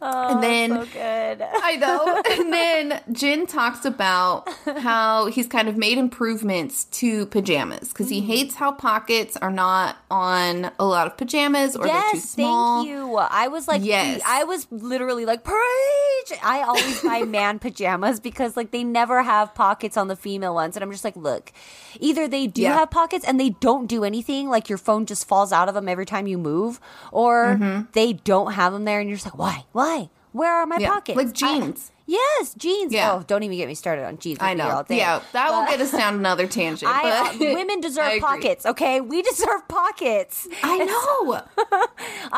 and 0.00 0.42
then 0.42 0.70
So 0.70 0.84
good. 0.92 1.42
I 1.42 1.76
know. 1.76 2.22
And 2.30 2.52
then 2.52 3.00
Jin 3.12 3.46
talks 3.46 3.84
about 3.84 4.48
how 4.78 5.26
he's 5.26 5.46
kind 5.46 5.68
of 5.68 5.76
made 5.76 5.98
improvements 5.98 6.84
to 6.84 7.26
pajamas 7.26 7.88
because 7.88 8.06
Mm. 8.08 8.10
he 8.12 8.20
hates 8.20 8.54
how 8.54 8.72
pockets 8.72 9.36
are 9.36 9.50
not 9.50 9.96
on 10.10 10.70
a 10.78 10.84
lot 10.84 11.06
of 11.06 11.16
pajamas 11.16 11.74
or 11.76 11.84
they're 11.86 11.94
too 12.10 12.16
Yes, 12.16 12.30
small. 12.30 12.82
thank 12.84 12.88
you. 12.94 13.16
I 13.16 13.48
was 13.48 13.66
like, 13.66 13.84
Yes. 13.84 14.20
I 14.26 14.44
was 14.44 14.66
literally 14.70 15.24
like, 15.26 15.42
preach. 15.44 16.38
I 16.42 16.62
always 16.66 17.02
buy 17.02 17.22
man 17.24 17.58
pajamas 17.60 18.20
because 18.20 18.56
like 18.56 18.67
they 18.70 18.84
never 18.84 19.22
have 19.22 19.54
pockets 19.54 19.96
on 19.96 20.08
the 20.08 20.16
female 20.16 20.54
ones, 20.54 20.76
and 20.76 20.82
I'm 20.82 20.90
just 20.90 21.04
like, 21.04 21.16
look, 21.16 21.52
either 22.00 22.26
they 22.28 22.46
do 22.46 22.62
Yeah. 22.62 22.74
have 22.78 22.90
pockets 22.90 23.24
and 23.24 23.38
they 23.40 23.50
don't 23.50 23.86
do 23.86 24.04
anything, 24.04 24.48
like 24.48 24.68
your 24.68 24.78
phone 24.78 25.06
just 25.06 25.26
falls 25.28 25.52
out 25.52 25.68
of 25.68 25.74
them 25.74 25.88
every 25.88 26.06
time 26.06 26.26
you 26.26 26.38
move, 26.38 26.80
or 27.12 27.56
Mm-hmm. 27.58 27.82
they 27.92 28.12
don't 28.14 28.52
have 28.52 28.72
them 28.72 28.84
there, 28.84 29.00
and 29.00 29.08
you're 29.08 29.16
just 29.16 29.26
like, 29.26 29.38
why, 29.38 29.64
why? 29.72 30.10
Where 30.32 30.52
are 30.54 30.66
my 30.66 30.76
Yeah, 30.78 30.90
pockets? 30.90 31.16
like 31.16 31.28
I- 31.28 31.32
jeans. 31.32 31.90
yes, 32.06 32.54
jeans. 32.54 32.92
Yeah. 32.92 33.12
Oh, 33.14 33.24
don't 33.26 33.42
even 33.42 33.56
get 33.56 33.66
me 33.66 33.74
started 33.74 34.04
on 34.04 34.18
jeans. 34.18 34.38
I 34.40 34.52
know. 34.54 34.84
Yeah, 34.90 35.20
that 35.32 35.50
will 35.50 35.64
get 35.66 35.80
us 35.80 35.90
down 35.90 36.14
another 36.16 36.46
tangent. 36.58 36.90
I, 36.92 37.10
uh, 37.10 37.32
but 37.38 37.54
women 37.54 37.80
deserve 37.88 38.20
pockets, 38.20 38.66
okay? 38.66 39.00
We 39.00 39.22
deserve 39.32 39.66
pockets. 39.68 40.46
I 40.62 40.78
know. 40.84 41.42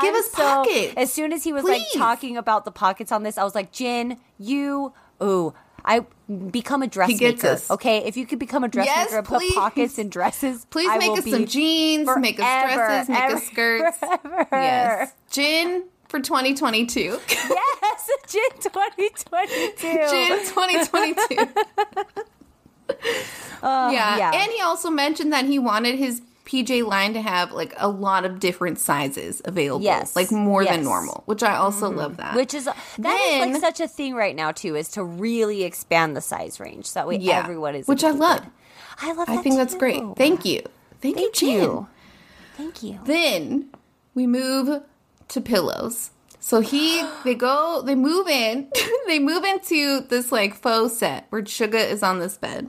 Give 0.00 0.14
us 0.14 0.30
so- 0.30 0.42
pockets. 0.42 0.94
As 0.96 1.12
soon 1.12 1.32
as 1.32 1.42
he 1.44 1.52
was 1.52 1.64
like 1.64 1.82
talking 1.94 2.36
about 2.36 2.64
the 2.64 2.70
pockets 2.72 3.10
on 3.12 3.24
this, 3.24 3.36
I 3.36 3.42
was 3.44 3.54
like, 3.56 3.72
Jin, 3.72 4.18
you, 4.38 4.92
ooh, 5.22 5.52
I 5.84 6.04
become 6.50 6.82
a 6.82 6.86
dressmaker. 6.86 7.58
Okay, 7.70 7.98
if 7.98 8.16
you 8.16 8.26
could 8.26 8.38
become 8.38 8.64
a 8.64 8.68
dressmaker 8.68 8.98
Yes, 8.98 9.12
and 9.12 9.26
put 9.26 9.42
pockets 9.54 9.98
in 9.98 10.08
dresses, 10.08 10.64
Please 10.66 10.88
I 10.90 10.98
make 10.98 11.18
us 11.18 11.28
some 11.28 11.46
jeans, 11.46 12.08
make 12.18 12.38
us 12.40 12.74
dresses, 12.74 13.08
make 13.08 13.18
ever, 13.18 13.36
us 13.36 13.46
skirts. 13.46 13.98
forever. 14.22 14.48
Yes. 14.52 15.14
Jin 15.30 15.84
for 16.08 16.20
2022. 16.20 17.18
Yes, 17.82 18.10
Jin 18.28 18.50
2022. 18.60 19.76
Jin 19.80 20.38
2022. 20.46 21.36
Uh, 23.62 23.90
yeah. 23.92 24.16
yeah. 24.16 24.30
And 24.34 24.52
he 24.52 24.60
also 24.60 24.90
mentioned 24.90 25.32
that 25.32 25.44
he 25.44 25.58
wanted 25.58 25.96
his 25.96 26.22
PJ 26.44 26.86
line 26.86 27.14
to 27.14 27.20
have 27.20 27.52
like 27.52 27.74
a 27.76 27.88
lot 27.88 28.24
of 28.24 28.40
different 28.40 28.78
sizes 28.78 29.40
available. 29.44 29.84
Yes. 29.84 30.16
Like 30.16 30.32
more 30.32 30.64
than 30.64 30.82
normal, 30.82 31.22
which 31.26 31.42
I 31.42 31.56
also 31.56 31.88
mm-hmm. 31.88 31.98
love 31.98 32.16
that. 32.16 32.34
Which 32.34 32.54
is 32.54 32.64
that 32.64 32.76
is 32.76 32.96
Then- 32.98 33.52
like 33.52 33.60
such 33.60 33.80
a 33.80 33.88
thing 33.88 34.14
right 34.14 34.34
now 34.34 34.52
too, 34.52 34.76
is 34.76 34.88
to 34.92 35.04
really 35.04 35.64
expand 35.64 36.16
the 36.16 36.20
size 36.20 36.58
range 36.60 36.86
so 36.86 37.00
that 37.00 37.06
way 37.06 37.16
yeah. 37.16 37.38
everyone 37.38 37.74
is. 37.74 37.86
Which 37.86 38.04
I 38.04 38.10
love. 38.10 38.44
I 39.00 39.12
love. 39.12 39.26
That. 39.28 39.38
I 39.38 39.42
think 39.42 39.56
that's 39.56 39.74
great. 39.74 40.02
Thank 40.16 40.44
you. 40.44 40.62
Thank, 41.00 41.16
you, 41.16 41.22
Thank 41.22 41.34
Jin. 41.34 41.62
you. 41.62 41.88
Thank 42.56 42.82
you. 42.82 43.00
Then 43.04 43.70
we 44.14 44.26
move 44.26 44.82
to 45.28 45.40
pillows. 45.40 46.10
So 46.40 46.60
he, 46.60 47.02
they 47.24 47.34
go, 47.34 47.82
they 47.84 47.94
move 47.94 48.26
in, 48.28 48.70
they 49.06 49.18
move 49.18 49.44
into 49.44 50.00
this 50.00 50.32
like 50.32 50.54
faux 50.54 50.98
set 50.98 51.26
where 51.30 51.42
Suga 51.42 51.88
is 51.88 52.02
on 52.02 52.18
this 52.18 52.36
bed, 52.36 52.68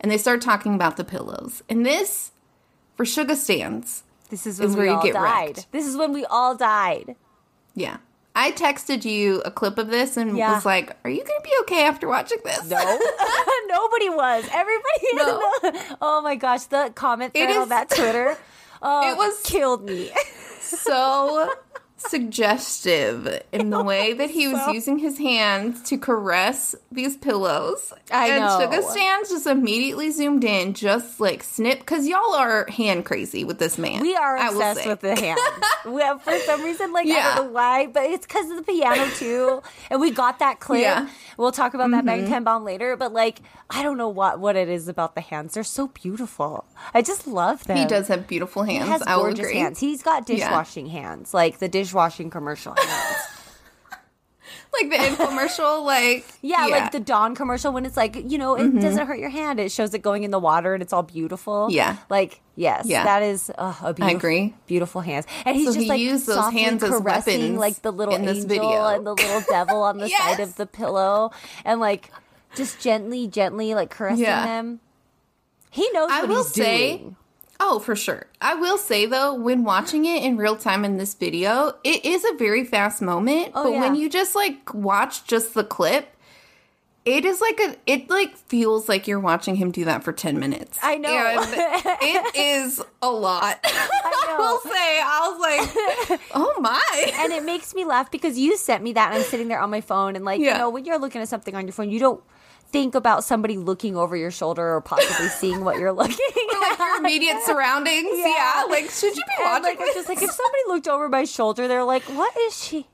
and 0.00 0.10
they 0.10 0.18
start 0.18 0.40
talking 0.40 0.74
about 0.74 0.96
the 0.96 1.04
pillows. 1.04 1.62
And 1.68 1.84
this, 1.84 2.32
for 3.00 3.06
Suga 3.06 3.34
stands, 3.34 4.02
This 4.28 4.46
is 4.46 4.60
when 4.60 4.68
is 4.68 4.76
we 4.76 4.82
where 4.86 4.94
you 4.94 5.02
get 5.02 5.14
died. 5.14 5.46
wrecked. 5.56 5.72
This 5.72 5.86
is 5.86 5.96
when 5.96 6.12
we 6.12 6.26
all 6.26 6.54
died. 6.54 7.16
yeah. 7.74 7.96
I 8.36 8.52
texted 8.52 9.04
you 9.06 9.40
a 9.44 9.50
clip 9.50 9.76
of 9.78 9.88
this 9.88 10.16
and 10.18 10.36
Yeah. 10.36 10.54
was 10.54 10.64
like, 10.66 10.94
"Are 11.02 11.10
you 11.10 11.24
gonna 11.24 11.40
be 11.42 11.50
okay 11.62 11.84
after 11.86 12.06
watching 12.06 12.38
this?" 12.44 12.62
No, 12.66 12.76
nobody 13.68 14.08
was. 14.10 14.44
Everybody. 14.52 15.08
No. 15.14 15.40
oh 16.02 16.20
my 16.22 16.36
gosh, 16.36 16.64
the 16.64 16.92
comment 16.94 17.32
thread 17.34 17.56
on 17.56 17.70
that 17.70 17.88
Twitter. 17.90 18.36
Oh, 18.82 19.10
It 19.10 19.16
was- 19.16 19.40
killed 19.44 19.84
me. 19.86 20.12
so 20.60 21.50
suggestive 22.08 23.42
in 23.52 23.70
the 23.70 23.82
way 23.84 24.12
that 24.14 24.30
he 24.30 24.48
was 24.48 24.60
So- 24.64 24.72
using 24.72 24.98
his 24.98 25.18
hands 25.18 25.82
to 25.84 25.98
caress 25.98 26.74
these 26.90 27.16
pillows. 27.16 27.92
I 28.10 28.28
and 28.28 28.40
know. 28.40 28.58
Suga 28.60 28.82
Stands 28.90 29.30
just 29.30 29.46
immediately 29.46 30.10
zoomed 30.10 30.44
in, 30.44 30.74
just 30.74 31.20
like 31.20 31.42
snip, 31.42 31.80
because 31.80 32.06
y'all 32.06 32.34
are 32.34 32.66
hand 32.68 33.04
crazy 33.04 33.44
with 33.44 33.58
this 33.58 33.78
man. 33.78 34.02
We 34.02 34.14
are 34.16 34.36
obsessed 34.36 34.86
with 34.86 35.00
the 35.00 35.14
hands. 35.18 35.40
we 35.86 36.02
have, 36.02 36.22
for 36.22 36.36
some 36.40 36.62
reason, 36.64 36.92
like 36.92 37.06
I 37.06 37.34
don't 37.34 37.46
know 37.46 37.52
why, 37.52 37.86
but 37.86 38.04
it's 38.04 38.26
because 38.26 38.50
of 38.50 38.56
the 38.56 38.62
piano 38.62 39.06
too. 39.16 39.62
And 39.90 40.00
we 40.00 40.10
got 40.10 40.38
that 40.40 40.60
clip. 40.60 40.82
Yeah. 40.82 41.02
Mm-hmm. 41.02 41.12
We'll 41.36 41.52
talk 41.52 41.74
about 41.74 41.90
that 41.92 42.04
Bangtan 42.04 42.44
Bomb 42.44 42.64
later. 42.64 42.96
But 42.96 43.12
like, 43.12 43.40
I 43.70 43.82
don't 43.82 43.96
know 43.96 44.08
what 44.08 44.40
what 44.40 44.56
it 44.56 44.68
is 44.68 44.88
about 44.88 45.14
the 45.14 45.20
hands. 45.20 45.54
They're 45.54 45.64
so 45.64 45.88
beautiful. 45.88 46.64
I 46.92 47.02
just 47.02 47.26
love 47.26 47.64
them. 47.64 47.76
He 47.76 47.86
does 47.86 48.08
have 48.08 48.26
beautiful 48.26 48.64
hands. 48.64 48.84
He 48.84 48.90
has 48.90 49.02
I 49.02 49.14
gorgeous 49.16 49.40
agree. 49.46 49.56
hands. 49.58 49.78
He's 49.78 50.02
got 50.02 50.26
dishwashing 50.26 50.86
hands, 50.86 51.32
like 51.32 51.58
the 51.58 51.68
dishwashing 51.90 52.30
commercial 52.30 52.74
like 54.72 54.88
the 54.88 54.96
infomercial, 54.96 55.84
like 55.84 56.24
Yeah, 56.42 56.66
like 56.66 56.92
the 56.92 57.00
Dawn 57.00 57.34
commercial 57.34 57.72
when 57.72 57.84
it's 57.84 57.96
like, 57.96 58.14
you 58.30 58.38
know, 58.38 58.54
it 58.54 58.80
doesn't 58.80 59.04
hurt 59.06 59.18
your 59.18 59.28
hand. 59.28 59.58
It 59.58 59.72
shows 59.72 59.92
it 59.94 59.98
going 59.98 60.22
in 60.22 60.30
the 60.30 60.38
water 60.38 60.74
and 60.74 60.80
it's 60.82 60.92
all 60.92 61.02
beautiful. 61.02 61.66
Yeah. 61.70 61.96
Like, 62.08 62.40
yes, 62.54 62.86
Yeah. 62.86 63.02
that 63.02 63.22
is 63.24 63.50
uh, 63.58 63.74
a 63.82 63.92
beautiful, 63.92 64.16
agree. 64.16 64.54
beautiful 64.68 65.00
hands. 65.00 65.26
And 65.44 65.56
he's 65.56 65.66
So 65.66 65.72
just 65.74 65.82
he 65.82 65.88
like 65.88 66.00
used 66.00 66.26
those 66.26 66.52
hands 66.52 66.84
as 66.84 66.90
caressing 66.90 67.56
like 67.58 67.82
the 67.82 67.90
little 67.92 68.14
angel 68.14 68.46
video. 68.46 68.86
and 68.86 69.04
the 69.04 69.14
little 69.14 69.42
devil 69.48 69.82
on 69.82 69.98
the 69.98 70.08
side 70.18 70.38
of 70.38 70.54
the 70.54 70.66
pillow 70.66 71.32
and 71.64 71.80
like 71.80 72.12
just 72.54 72.80
gently, 72.80 73.26
gently 73.26 73.74
like 73.74 73.90
caressing 73.90 74.22
Yeah. 74.24 74.44
them. 74.46 74.78
He 75.70 75.88
knows 75.92 76.10
I 76.12 76.20
what 76.20 76.28
will 76.28 76.36
he's 76.44 76.54
say, 76.54 76.96
doing. 76.98 77.16
Oh, 77.60 77.78
for 77.78 77.94
sure. 77.94 78.26
I 78.40 78.54
will 78.54 78.78
say 78.78 79.06
though, 79.06 79.34
when 79.34 79.64
watching 79.64 80.04
it 80.06 80.24
in 80.24 80.36
real 80.36 80.56
time 80.56 80.84
in 80.84 80.96
this 80.96 81.14
video, 81.14 81.74
it 81.84 82.04
is 82.04 82.24
a 82.24 82.34
very 82.36 82.64
fast 82.64 83.00
moment. 83.02 83.52
Oh, 83.54 83.64
but 83.64 83.72
when 83.72 83.94
you 83.94 84.08
just 84.08 84.34
like 84.34 84.74
watch 84.74 85.24
just 85.24 85.54
the 85.54 85.62
clip, 85.62 86.16
it 87.04 87.24
is 87.24 87.40
like 87.40 87.58
a. 87.60 87.76
It 87.86 88.10
like 88.10 88.36
feels 88.36 88.88
like 88.88 89.08
you're 89.08 89.20
watching 89.20 89.56
him 89.56 89.70
do 89.70 89.84
that 89.86 90.04
for 90.04 90.12
ten 90.12 90.38
minutes. 90.38 90.78
I 90.82 90.96
know. 90.96 91.08
And 91.08 91.50
it 92.02 92.36
is 92.36 92.82
a 93.00 93.10
lot. 93.10 93.58
I, 93.64 94.26
know. 94.28 94.36
will 94.38 94.60
say, 94.60 95.00
I 95.02 95.28
was 95.30 96.10
like, 96.10 96.20
oh 96.34 96.54
my. 96.60 97.12
and 97.14 97.32
it 97.32 97.44
makes 97.44 97.74
me 97.74 97.84
laugh 97.84 98.10
because 98.10 98.38
you 98.38 98.56
sent 98.56 98.82
me 98.82 98.92
that 98.92 99.12
and 99.12 99.22
I'm 99.22 99.28
sitting 99.28 99.48
there 99.48 99.60
on 99.60 99.70
my 99.70 99.80
phone 99.80 100.14
and 100.14 100.24
like 100.24 100.40
you 100.40 100.52
know 100.52 100.68
when 100.68 100.84
you're 100.84 100.98
looking 100.98 101.22
at 101.22 101.28
something 101.28 101.54
on 101.54 101.66
your 101.66 101.72
phone 101.72 101.90
you 101.90 101.98
don't 101.98 102.22
think 102.72 102.94
about 102.94 103.24
somebody 103.24 103.56
looking 103.56 103.96
over 103.96 104.16
your 104.16 104.30
shoulder 104.30 104.74
or 104.74 104.80
possibly 104.80 105.28
seeing 105.28 105.64
what 105.64 105.78
you're 105.78 105.92
looking 105.92 106.16
like 106.60 106.78
your 106.78 106.96
immediate 106.98 107.42
surroundings. 107.44 108.08
Yeah. 108.12 108.64
Like, 108.68 108.90
should 108.90 109.16
you 109.16 109.22
be 109.24 109.42
and 109.42 109.44
watching 109.62 109.64
like 109.64 109.78
it's 109.80 109.94
just 109.94 110.08
like 110.08 110.22
if 110.22 110.30
somebody 110.30 110.62
looked 110.68 110.88
over 110.88 111.08
my 111.08 111.24
shoulder 111.24 111.66
they're 111.68 111.84
like 111.84 112.02
what 112.04 112.36
is 112.36 112.56
she 112.62 112.86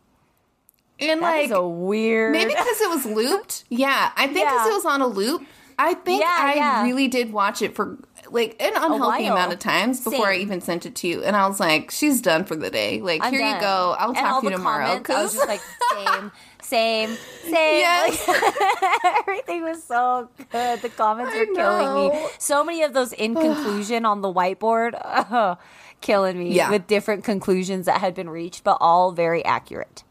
and 0.99 1.21
That 1.21 1.27
like 1.43 1.51
a 1.51 1.69
weird 1.69 2.33
Maybe 2.33 2.51
because 2.51 2.81
it 2.81 2.89
was 2.89 3.05
looped. 3.05 3.65
Yeah, 3.69 4.13
I 4.17 4.27
think 4.29 4.47
because 4.49 4.67
Yeah. 4.67 4.71
it 4.71 4.75
was 4.75 4.85
on 4.87 5.03
a 5.03 5.07
loop. 5.07 5.43
I 5.79 5.93
think 5.93 6.23
Yeah, 6.23 6.37
I 6.39 6.55
yeah. 6.55 6.83
really 6.85 7.07
did 7.07 7.33
watch 7.35 7.61
it 7.61 7.75
for 7.75 7.99
like 8.31 8.57
an 8.61 8.73
unhealthy 8.75 9.27
amount 9.27 9.53
of 9.53 9.59
times 9.59 10.03
before 10.03 10.29
I 10.29 10.37
even 10.37 10.63
sent 10.63 10.87
it 10.87 10.95
to 10.97 11.07
you. 11.07 11.23
And 11.23 11.37
I 11.37 11.47
was 11.47 11.61
like, 11.61 11.91
she's 11.91 12.23
done 12.23 12.45
for 12.45 12.57
the 12.57 12.71
day. 12.71 13.03
Like, 13.03 13.23
I'm 13.23 13.31
here 13.33 13.47
you 13.47 13.61
go. 13.61 13.95
I'll 13.99 14.09
And 14.09 14.17
talk 14.17 14.41
to 14.43 14.47
you 14.49 14.57
tomorrow. 14.57 14.87
comments, 15.01 15.11
I 15.11 15.23
was 15.23 15.35
just 15.35 15.47
like 15.49 15.61
same 15.93 16.33
same 16.67 17.11
same 17.45 17.53
Yes. 17.79 18.27
Like, 18.29 19.05
everything 19.21 19.63
was 19.63 19.83
so 19.85 20.29
good 20.51 20.83
the 20.83 20.89
comments 20.89 21.33
I 21.35 21.39
were 21.45 21.55
killing 21.55 22.11
me 22.13 22.27
so 22.39 22.65
many 22.65 22.83
of 22.83 22.93
those 22.93 23.13
in 23.13 23.35
conclusion 23.35 24.05
on 24.05 24.21
the 24.21 24.33
whiteboard 24.33 24.99
oh, 25.05 25.57
killing 26.01 26.39
me 26.39 26.53
Yeah. 26.55 26.71
with 26.71 26.87
different 26.87 27.25
conclusions 27.25 27.87
that 27.87 28.01
had 28.01 28.15
been 28.15 28.29
reached 28.31 28.65
but 28.65 28.79
all 28.81 29.13
very 29.13 29.45
accurate 29.45 30.03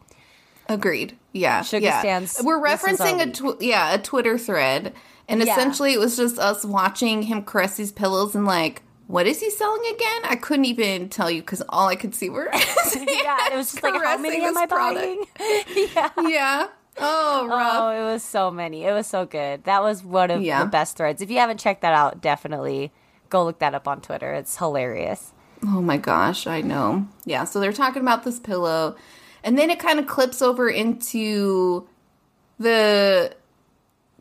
Agreed. 0.68 1.16
Yeah. 1.32 1.60
Suga 1.62 1.82
yeah. 1.82 2.00
stands- 2.00 2.42
We're 2.44 2.60
this 2.60 2.82
is 2.84 3.00
our 3.00 3.08
referencing 3.08 3.22
a 3.22 3.32
tw- 3.56 3.62
yeah 3.62 3.94
a 3.94 4.00
Twitter 4.00 4.36
thread, 4.38 4.96
and 5.30 5.40
Yeah. 5.44 5.52
essentially 5.54 5.94
it 5.94 6.00
was 6.00 6.18
just 6.18 6.40
us 6.40 6.66
watching 6.66 7.22
him 7.24 7.44
caress 7.44 7.78
these 7.78 7.92
pillows 7.92 8.34
and 8.34 8.46
like. 8.48 8.82
What 9.08 9.28
is 9.28 9.40
he 9.40 9.50
selling 9.52 9.82
again? 9.94 10.22
I 10.26 10.36
couldn't 10.36 10.66
even 10.66 11.10
tell 11.10 11.30
you 11.30 11.42
because 11.42 11.62
all 11.70 11.88
I 11.88 11.96
could 11.96 12.16
see 12.16 12.30
were 12.30 12.50
yeah 12.54 13.48
it 13.52 13.56
was 13.56 13.72
just 13.72 13.84
like 13.84 13.94
how 14.02 14.18
many 14.18 14.44
am 14.44 14.58
I 14.58 14.66
product. 14.66 15.06
buying 15.38 15.66
yeah 15.94 16.10
yeah. 16.28 16.68
Oh, 16.98 17.46
rough. 17.50 17.74
Oh, 17.76 17.90
it 17.90 18.12
was 18.14 18.24
so 18.24 18.50
many. 18.50 18.86
It 18.86 18.94
was 18.94 19.06
so 19.06 19.26
good. 19.26 19.66
That 19.66 19.84
was 19.84 20.02
one 20.02 20.32
of 20.32 20.42
Yeah. 20.42 20.64
the 20.64 20.70
best 20.70 20.96
threads. 20.96 21.22
If 21.22 21.30
you 21.30 21.40
haven't 21.40 21.60
checked 21.60 21.82
that 21.82 21.94
out, 21.94 22.22
definitely 22.22 22.94
go 23.30 23.44
look 23.44 23.60
that 23.60 23.76
up 23.76 23.86
on 23.86 24.00
Twitter. 24.00 24.34
It's 24.34 24.56
hilarious. 24.58 25.34
Oh 25.64 25.82
my 25.82 25.98
gosh, 25.98 26.48
I 26.48 26.62
know. 26.62 27.06
Yeah, 27.26 27.44
so 27.44 27.60
they're 27.60 27.74
talking 27.74 28.02
about 28.02 28.24
this 28.24 28.40
pillow, 28.40 28.96
and 29.44 29.58
then 29.58 29.70
it 29.70 29.78
kind 29.80 30.00
of 30.00 30.08
clips 30.08 30.42
over 30.42 30.70
into 30.70 31.86
the 32.60 33.36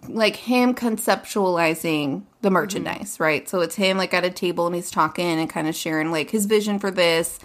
like 0.09 0.37
him 0.37 0.75
conceptualizing 0.75 2.23
the 2.41 2.49
mm-hmm. 2.49 2.55
merchandise, 2.55 3.19
right? 3.19 3.49
So 3.49 3.61
it's 3.61 3.75
him 3.75 3.97
like 3.97 4.15
at 4.15 4.25
a 4.25 4.31
table 4.31 4.67
and 4.67 4.75
he's 4.75 4.91
talking 4.91 5.39
and 5.39 5.49
kind 5.49 5.69
of 5.69 5.75
sharing 5.75 6.11
like 6.11 6.31
his 6.31 6.47
vision 6.47 6.79
for 6.79 6.91
this. 6.91 7.39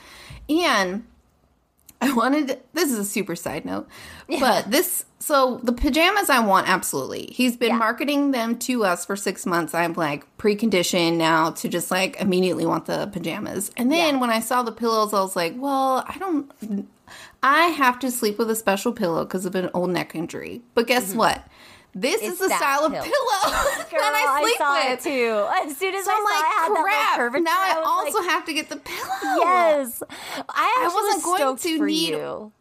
And 0.49 1.05
I 2.01 2.13
wanted 2.13 2.59
this 2.73 2.91
is 2.91 2.97
a 2.97 3.05
super 3.05 3.35
side 3.35 3.65
note, 3.65 3.87
but 4.39 4.71
this 4.71 5.05
so 5.19 5.59
the 5.63 5.73
pajamas 5.73 6.29
I 6.29 6.39
want 6.39 6.69
absolutely. 6.69 7.27
He's 7.31 7.57
been 7.57 7.69
Yeah. 7.69 7.77
marketing 7.77 8.31
them 8.31 8.57
to 8.59 8.85
us 8.85 9.05
for 9.05 9.15
six 9.17 9.45
months. 9.45 9.73
I'm 9.73 9.93
like 9.93 10.25
preconditioned 10.37 11.17
now 11.17 11.51
to 11.51 11.67
just 11.67 11.91
like 11.91 12.19
immediately 12.21 12.65
want 12.65 12.85
the 12.85 13.07
pajamas. 13.07 13.71
And 13.75 13.91
then 13.91 14.15
Yeah. 14.15 14.21
when 14.21 14.29
I 14.29 14.39
saw 14.39 14.63
the 14.63 14.71
pillows, 14.71 15.13
I 15.13 15.19
was 15.21 15.35
like, 15.35 15.55
well, 15.57 16.05
I 16.07 16.17
don't. 16.17 16.49
I 17.41 17.67
have 17.67 17.99
to 17.99 18.11
sleep 18.11 18.37
with 18.37 18.49
a 18.49 18.55
special 18.55 18.91
pillow 18.91 19.25
because 19.25 19.45
of 19.45 19.55
an 19.55 19.69
old 19.73 19.89
neck 19.89 20.13
injury. 20.13 20.61
But 20.75 20.87
guess 20.87 21.09
mm-hmm. 21.09 21.19
what? 21.19 21.47
This 22.01 22.21
is 22.21 22.39
the 22.39 22.47
that 22.47 22.59
style 22.59 22.85
of 22.85 22.91
pillow. 22.93 23.03
Girl, 23.91 23.99
that 23.99 24.13
I 24.15 24.41
sleep 24.41 24.57
saw 24.57 24.73
with. 24.89 25.05
it 25.05 25.09
too. 25.09 25.69
As 25.69 25.77
soon 25.77 25.95
as 25.95 26.05
So 26.05 26.12
I 26.12 26.15
I'm 26.15 26.21
saw 26.21 26.29
I 26.29 26.33
like, 26.33 26.45
had 26.45 26.63
that 26.63 26.69
little 26.69 26.83
crap. 26.83 27.43
Now 27.43 27.51
I, 27.51 27.79
was 27.79 27.88
also 27.88 28.19
like, 28.19 28.29
have 28.29 28.45
to 28.45 28.53
get 28.53 28.69
the 28.69 28.77
pillow. 28.77 29.35
yes. 29.39 30.03
I 30.47 30.83
actually 30.83 31.03
wasn't 31.03 31.23
was 31.23 31.23
going 31.23 31.57
to 31.57 31.77
for 31.77 31.85
need- 31.85 32.09
you. 32.09 32.51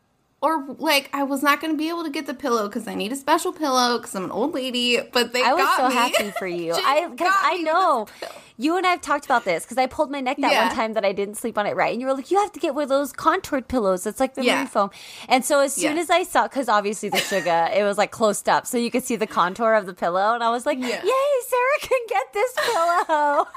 Or 0.40 0.64
like 0.79 1.11
I 1.12 1.24
was 1.24 1.42
not 1.42 1.61
going 1.61 1.72
to 1.72 1.77
be 1.77 1.88
able 1.88 2.05
to 2.05 2.11
get 2.11 2.27
the 2.27 2.35
pillow 2.35 2.68
because 2.68 2.87
I 2.87 2.94
need 2.94 3.11
a 3.11 3.16
special 3.16 3.53
pillow 3.53 3.98
because 3.98 4.14
I'm 4.14 4.22
an 4.24 4.31
old 4.31 4.55
lady. 4.55 5.01
But 5.12 5.33
they 5.33 5.42
I 5.42 5.53
was 5.53 5.68
so 5.77 5.88
me. 5.88 5.94
happy 5.94 6.31
for 6.38 6.46
you. 6.61 6.74
I 6.74 7.09
because 7.09 7.35
I 7.42 7.57
know 7.62 8.01
with 8.03 8.20
this 8.20 8.29
pillow. 8.29 8.42
you 8.57 8.77
and 8.77 8.87
I 8.87 8.90
have 8.90 9.01
talked 9.01 9.24
about 9.24 9.44
this 9.44 9.64
because 9.64 9.79
I 9.79 9.87
pulled 9.87 10.12
my 10.12 10.20
neck 10.20 10.37
that 10.38 10.53
Yeah. 10.53 10.66
one 10.68 10.77
time 10.77 10.92
that 10.92 11.05
I 11.05 11.11
didn't 11.11 11.35
sleep 11.38 11.59
on 11.59 11.66
it 11.66 11.74
right, 11.74 11.90
and 11.92 12.01
you 12.01 12.07
were 12.07 12.14
like, 12.14 12.31
"You 12.31 12.38
have 12.38 12.53
to 12.53 12.61
get 12.61 12.72
one 12.77 12.85
of 12.85 12.88
those 12.88 13.12
contoured 13.12 13.66
pillows. 13.66 14.07
It's 14.07 14.20
like 14.20 14.35
the 14.35 14.44
Yeah. 14.44 14.64
foam." 14.66 14.90
And 15.29 15.44
so 15.44 15.59
as 15.59 15.74
soon 15.74 15.96
Yeah. 15.96 16.03
as 16.03 16.09
I 16.09 16.22
saw, 16.22 16.44
because 16.44 16.68
obviously 16.68 17.09
the 17.09 17.18
Suga, 17.18 17.74
it 17.77 17.83
was 17.83 17.98
like 17.98 18.12
closed 18.12 18.48
up, 18.48 18.64
so 18.64 18.79
you 18.79 18.92
could 18.92 19.03
see 19.03 19.16
the 19.16 19.27
contour 19.27 19.74
of 19.74 19.87
the 19.87 19.94
pillow, 19.94 20.35
and 20.35 20.44
I 20.44 20.51
was 20.51 20.64
like, 20.66 20.79
Yeah. 20.79 21.03
"Yay, 21.03 21.33
Sarah 21.48 21.81
can 21.81 22.01
get 22.09 22.33
this 22.33 22.53
pillow!" 22.64 23.48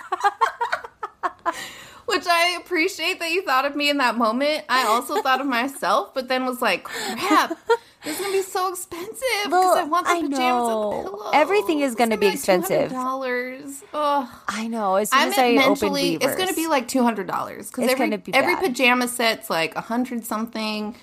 Which 2.06 2.26
I 2.28 2.58
appreciate 2.60 3.20
that 3.20 3.32
you 3.32 3.42
thought 3.44 3.66
of 3.66 3.76
me 3.76 3.90
in 3.90 3.98
that 3.98 4.18
moment. 4.18 4.66
I 4.70 4.86
also 4.86 5.22
thought 5.22 5.40
of 5.42 5.48
myself, 5.48 6.14
but 6.14 6.28
then 6.28 6.46
was 6.46 6.62
like, 6.62 6.84
crap, 6.84 7.58
this 8.04 8.16
is 8.16 8.20
gonna 8.20 8.32
be 8.34 8.42
so 8.42 8.70
expensive 8.70 9.18
because 9.46 9.52
Well, 9.52 9.78
I 9.78 9.84
want 9.84 10.06
the 10.08 10.12
I 10.14 10.22
pajamas 10.22 10.40
know. 10.40 10.92
and 10.92 11.06
pillows. 11.06 11.32
Everything 11.34 11.80
is 11.82 11.92
It's 11.94 12.00
gonna 12.00 12.18
be 12.18 12.28
expensive. 12.28 12.92
Dollars. 12.92 13.84
Oh, 13.94 14.42
I 14.48 14.68
know. 14.68 14.96
As 14.96 15.10
soon 15.12 15.20
I 15.20 15.28
as 15.28 15.38
I 15.38 15.54
mentally, 15.54 16.16
it's 16.16 16.36
gonna 16.36 16.54
be 16.54 16.68
like 16.68 16.88
two 16.88 17.04
hundred 17.04 17.28
dollars 17.28 17.68
because 17.70 17.90
every 17.90 18.12
every 18.34 18.56
pajama 18.56 19.08
set's 19.08 19.50
like 19.50 19.76
a 19.76 19.82
hundred 19.82 20.26
something. 20.26 20.96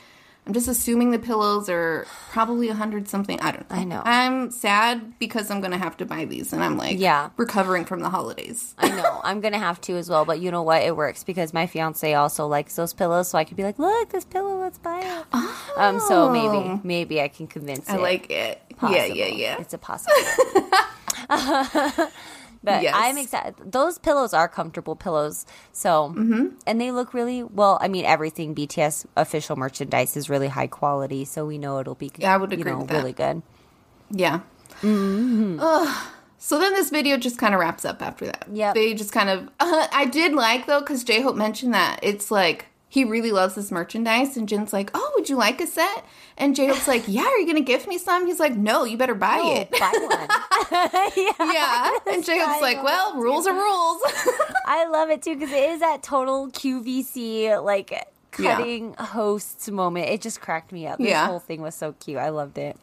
I'm 0.48 0.54
just 0.54 0.66
assuming 0.66 1.10
the 1.10 1.18
pillows 1.18 1.68
are 1.68 2.06
probably 2.30 2.70
a 2.70 2.74
hundred 2.74 3.06
something. 3.06 3.38
I 3.40 3.50
don't 3.52 3.68
know. 3.70 3.76
I 3.76 3.84
know. 3.84 4.02
I'm 4.02 4.50
sad 4.50 5.18
because 5.18 5.50
I'm 5.50 5.60
gonna 5.60 5.76
have 5.76 5.98
to 5.98 6.06
buy 6.06 6.24
these, 6.24 6.54
and 6.54 6.64
I'm 6.64 6.78
like, 6.78 6.98
Yeah. 6.98 7.28
recovering 7.36 7.84
from 7.84 8.00
the 8.00 8.08
holidays. 8.08 8.74
I 8.78 8.88
know. 8.88 9.20
I'm 9.24 9.42
gonna 9.42 9.58
have 9.58 9.78
to 9.82 9.98
as 9.98 10.08
well, 10.08 10.24
but 10.24 10.40
you 10.40 10.50
know 10.50 10.62
what? 10.62 10.80
It 10.82 10.96
works 10.96 11.22
because 11.22 11.52
my 11.52 11.66
fiance 11.66 12.14
also 12.14 12.46
likes 12.46 12.76
those 12.76 12.94
pillows, 12.94 13.28
so 13.28 13.36
I 13.36 13.44
could 13.44 13.58
be 13.58 13.62
like, 13.62 13.78
"Look, 13.78 14.08
this 14.08 14.24
pillow, 14.24 14.58
let's 14.58 14.78
buy 14.78 15.00
it." 15.00 15.26
Um, 15.76 16.00
so 16.00 16.30
maybe, 16.30 16.80
maybe 16.82 17.20
I 17.20 17.28
can 17.28 17.46
convince. 17.46 17.84
Oh. 17.90 17.92
I 17.92 17.96
it. 17.96 18.00
like 18.00 18.30
it. 18.30 18.62
Possible. 18.78 18.96
Yeah, 18.98 19.04
yeah, 19.04 19.26
yeah. 19.26 19.60
It's 19.60 19.74
a 19.74 19.78
possibility. 19.78 20.66
but 22.62 22.82
Yes. 22.82 22.94
I'm 22.96 23.16
excited. 23.18 23.54
Those 23.72 23.98
pillows 23.98 24.32
are 24.34 24.48
comfortable 24.48 24.96
pillows. 24.96 25.46
So, 25.72 26.12
Mm-hmm. 26.16 26.46
and 26.66 26.80
they 26.80 26.90
look 26.90 27.14
really 27.14 27.42
well. 27.42 27.78
I 27.80 27.88
mean, 27.88 28.04
everything 28.04 28.54
BTS 28.54 29.06
official 29.16 29.56
merchandise 29.56 30.16
is 30.16 30.28
really 30.28 30.48
high 30.48 30.66
quality, 30.66 31.24
so 31.24 31.46
we 31.46 31.58
know 31.58 31.78
it'll 31.80 31.94
be. 31.94 32.10
Yeah, 32.18 32.34
I 32.34 32.36
would 32.36 32.50
you 32.52 32.58
agree 32.58 32.72
know, 32.72 32.84
really 32.84 33.12
good. 33.12 33.42
Yeah. 34.10 34.40
Mm-hmm. 34.82 35.60
So 36.40 36.58
then 36.58 36.72
this 36.74 36.90
video 36.90 37.16
just 37.16 37.36
kind 37.38 37.52
of 37.52 37.60
wraps 37.60 37.84
up 37.84 38.00
after 38.00 38.26
that. 38.26 38.46
Yeah. 38.52 38.72
They 38.72 38.94
just 38.94 39.12
kind 39.12 39.28
of. 39.28 39.48
I 39.60 40.06
did 40.10 40.34
like 40.34 40.66
though 40.66 40.80
because 40.80 41.02
J 41.04 41.20
Hope 41.20 41.34
mentioned 41.36 41.74
that 41.74 41.98
it's 42.02 42.30
like 42.30 42.66
he 42.88 43.04
really 43.04 43.32
loves 43.32 43.54
this 43.54 43.70
merchandise, 43.70 44.36
and 44.36 44.48
Jin's 44.48 44.72
like, 44.72 44.90
"Oh, 44.94 45.12
would 45.16 45.28
you 45.28 45.36
like 45.36 45.60
a 45.60 45.66
set?" 45.66 46.04
And 46.36 46.54
J 46.56 46.66
Hope's 46.68 46.88
like, 46.88 47.04
"Yeah, 47.06 47.24
are 47.26 47.36
you 47.38 47.46
gonna 47.46 47.60
gift 47.60 47.86
me 47.88 47.98
some?" 47.98 48.26
He's 48.26 48.40
like, 48.40 48.54
"No, 48.56 48.84
you 48.84 48.96
better 48.96 49.14
buy 49.14 49.38
Oh, 49.42 49.54
it." 49.56 49.70
buy 49.70 49.92
one. 49.92 50.28
yeah. 51.54 51.90
And 52.12 52.24
J 52.24 52.38
Hope's 52.38 52.58
I 52.58 52.60
like, 52.60 52.82
"Well, 52.82 53.16
rules 53.16 53.46
are 53.46 53.54
rules." 53.54 54.02
I 54.66 54.86
love 54.90 55.10
it 55.10 55.22
too 55.22 55.34
because 55.34 55.52
it 55.52 55.70
is 55.70 55.80
that 55.80 56.02
total 56.02 56.48
QVC 56.50 57.62
like 57.62 57.90
Yeah. 58.38 58.56
cutting 58.56 58.94
hosts 58.94 59.68
moment. 59.70 60.08
It 60.08 60.20
just 60.20 60.40
cracked 60.40 60.72
me 60.72 60.86
up. 60.86 60.98
This 60.98 61.08
Yeah. 61.08 61.26
whole 61.26 61.40
thing 61.40 61.60
was 61.60 61.74
so 61.74 61.94
cute. 62.00 62.18
I 62.18 62.28
loved 62.30 62.56
it. 62.58 62.76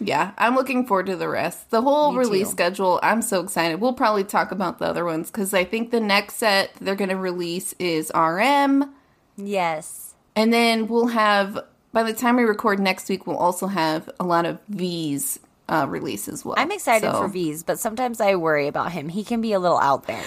yeah, 0.00 0.32
I'm 0.38 0.54
looking 0.56 0.86
forward 0.86 1.06
to 1.06 1.16
the 1.16 1.28
rest. 1.28 1.70
The 1.70 1.80
whole 1.82 2.12
Me 2.12 2.18
release 2.18 2.48
too. 2.48 2.52
schedule, 2.52 2.98
I'm 3.02 3.22
so 3.22 3.40
excited. 3.40 3.80
We'll 3.80 3.92
probably 3.92 4.24
talk 4.24 4.50
about 4.52 4.78
the 4.78 4.86
other 4.86 5.04
ones 5.04 5.30
because 5.30 5.54
I 5.54 5.64
think 5.64 5.90
the 5.92 6.00
next 6.00 6.34
set 6.36 6.70
they're 6.80 6.96
gonna 6.96 7.16
release 7.16 7.74
is 7.78 8.10
RM. 8.14 8.92
Yes. 9.36 10.14
And 10.36 10.52
then 10.52 10.86
we'll 10.88 11.08
have, 11.08 11.58
by 11.92 12.02
the 12.02 12.12
time 12.12 12.36
we 12.36 12.42
record 12.44 12.80
next 12.80 13.08
week, 13.08 13.26
we'll 13.26 13.36
also 13.38 13.66
have 13.66 14.08
a 14.18 14.24
lot 14.24 14.46
of 14.46 14.58
V's 14.68 15.38
uh, 15.68 15.86
release 15.88 16.28
as 16.28 16.44
well. 16.44 16.54
I'm 16.58 16.70
excited 16.72 17.10
So, 17.10 17.22
for 17.22 17.28
V's, 17.28 17.62
but 17.62 17.78
sometimes 17.78 18.20
I 18.20 18.34
worry 18.36 18.66
about 18.68 18.92
him. 18.92 19.08
He 19.08 19.24
can 19.24 19.40
be 19.40 19.52
a 19.52 19.58
little 19.58 19.78
out 19.78 20.06
there. 20.06 20.24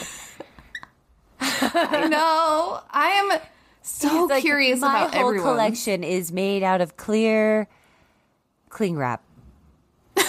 I 1.39 2.07
know. 2.09 2.81
I 2.89 3.09
am 3.09 3.39
so 3.81 4.25
like, 4.25 4.41
curious 4.41 4.79
My 4.79 5.01
about 5.03 5.13
whole 5.15 5.29
everyone. 5.29 5.51
collection 5.53 6.03
is 6.03 6.31
made 6.31 6.63
out 6.63 6.81
of 6.81 6.97
clear, 6.97 7.67
cling 8.69 8.97
wrap. 8.97 9.23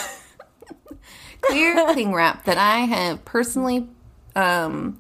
Clear 1.41 1.75
cling 1.93 2.13
wrap 2.13 2.45
that 2.45 2.59
I 2.59 2.81
have 2.81 3.25
personally 3.25 3.87
um, 4.35 4.99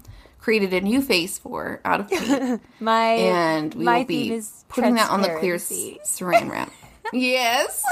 created 0.48 0.72
a 0.72 0.80
new 0.80 1.02
face 1.02 1.36
for 1.36 1.78
out 1.84 2.00
of 2.00 2.08
paint. 2.10 2.62
My 2.80 3.04
and 3.10 3.74
we 3.74 3.84
my 3.84 3.98
will 3.98 4.04
be 4.06 4.40
putting 4.70 4.94
that 4.94 5.10
on 5.10 5.20
the 5.20 5.28
clear 5.38 5.56
saran 5.56 6.50
wrap. 6.50 6.72
yes. 7.12 7.82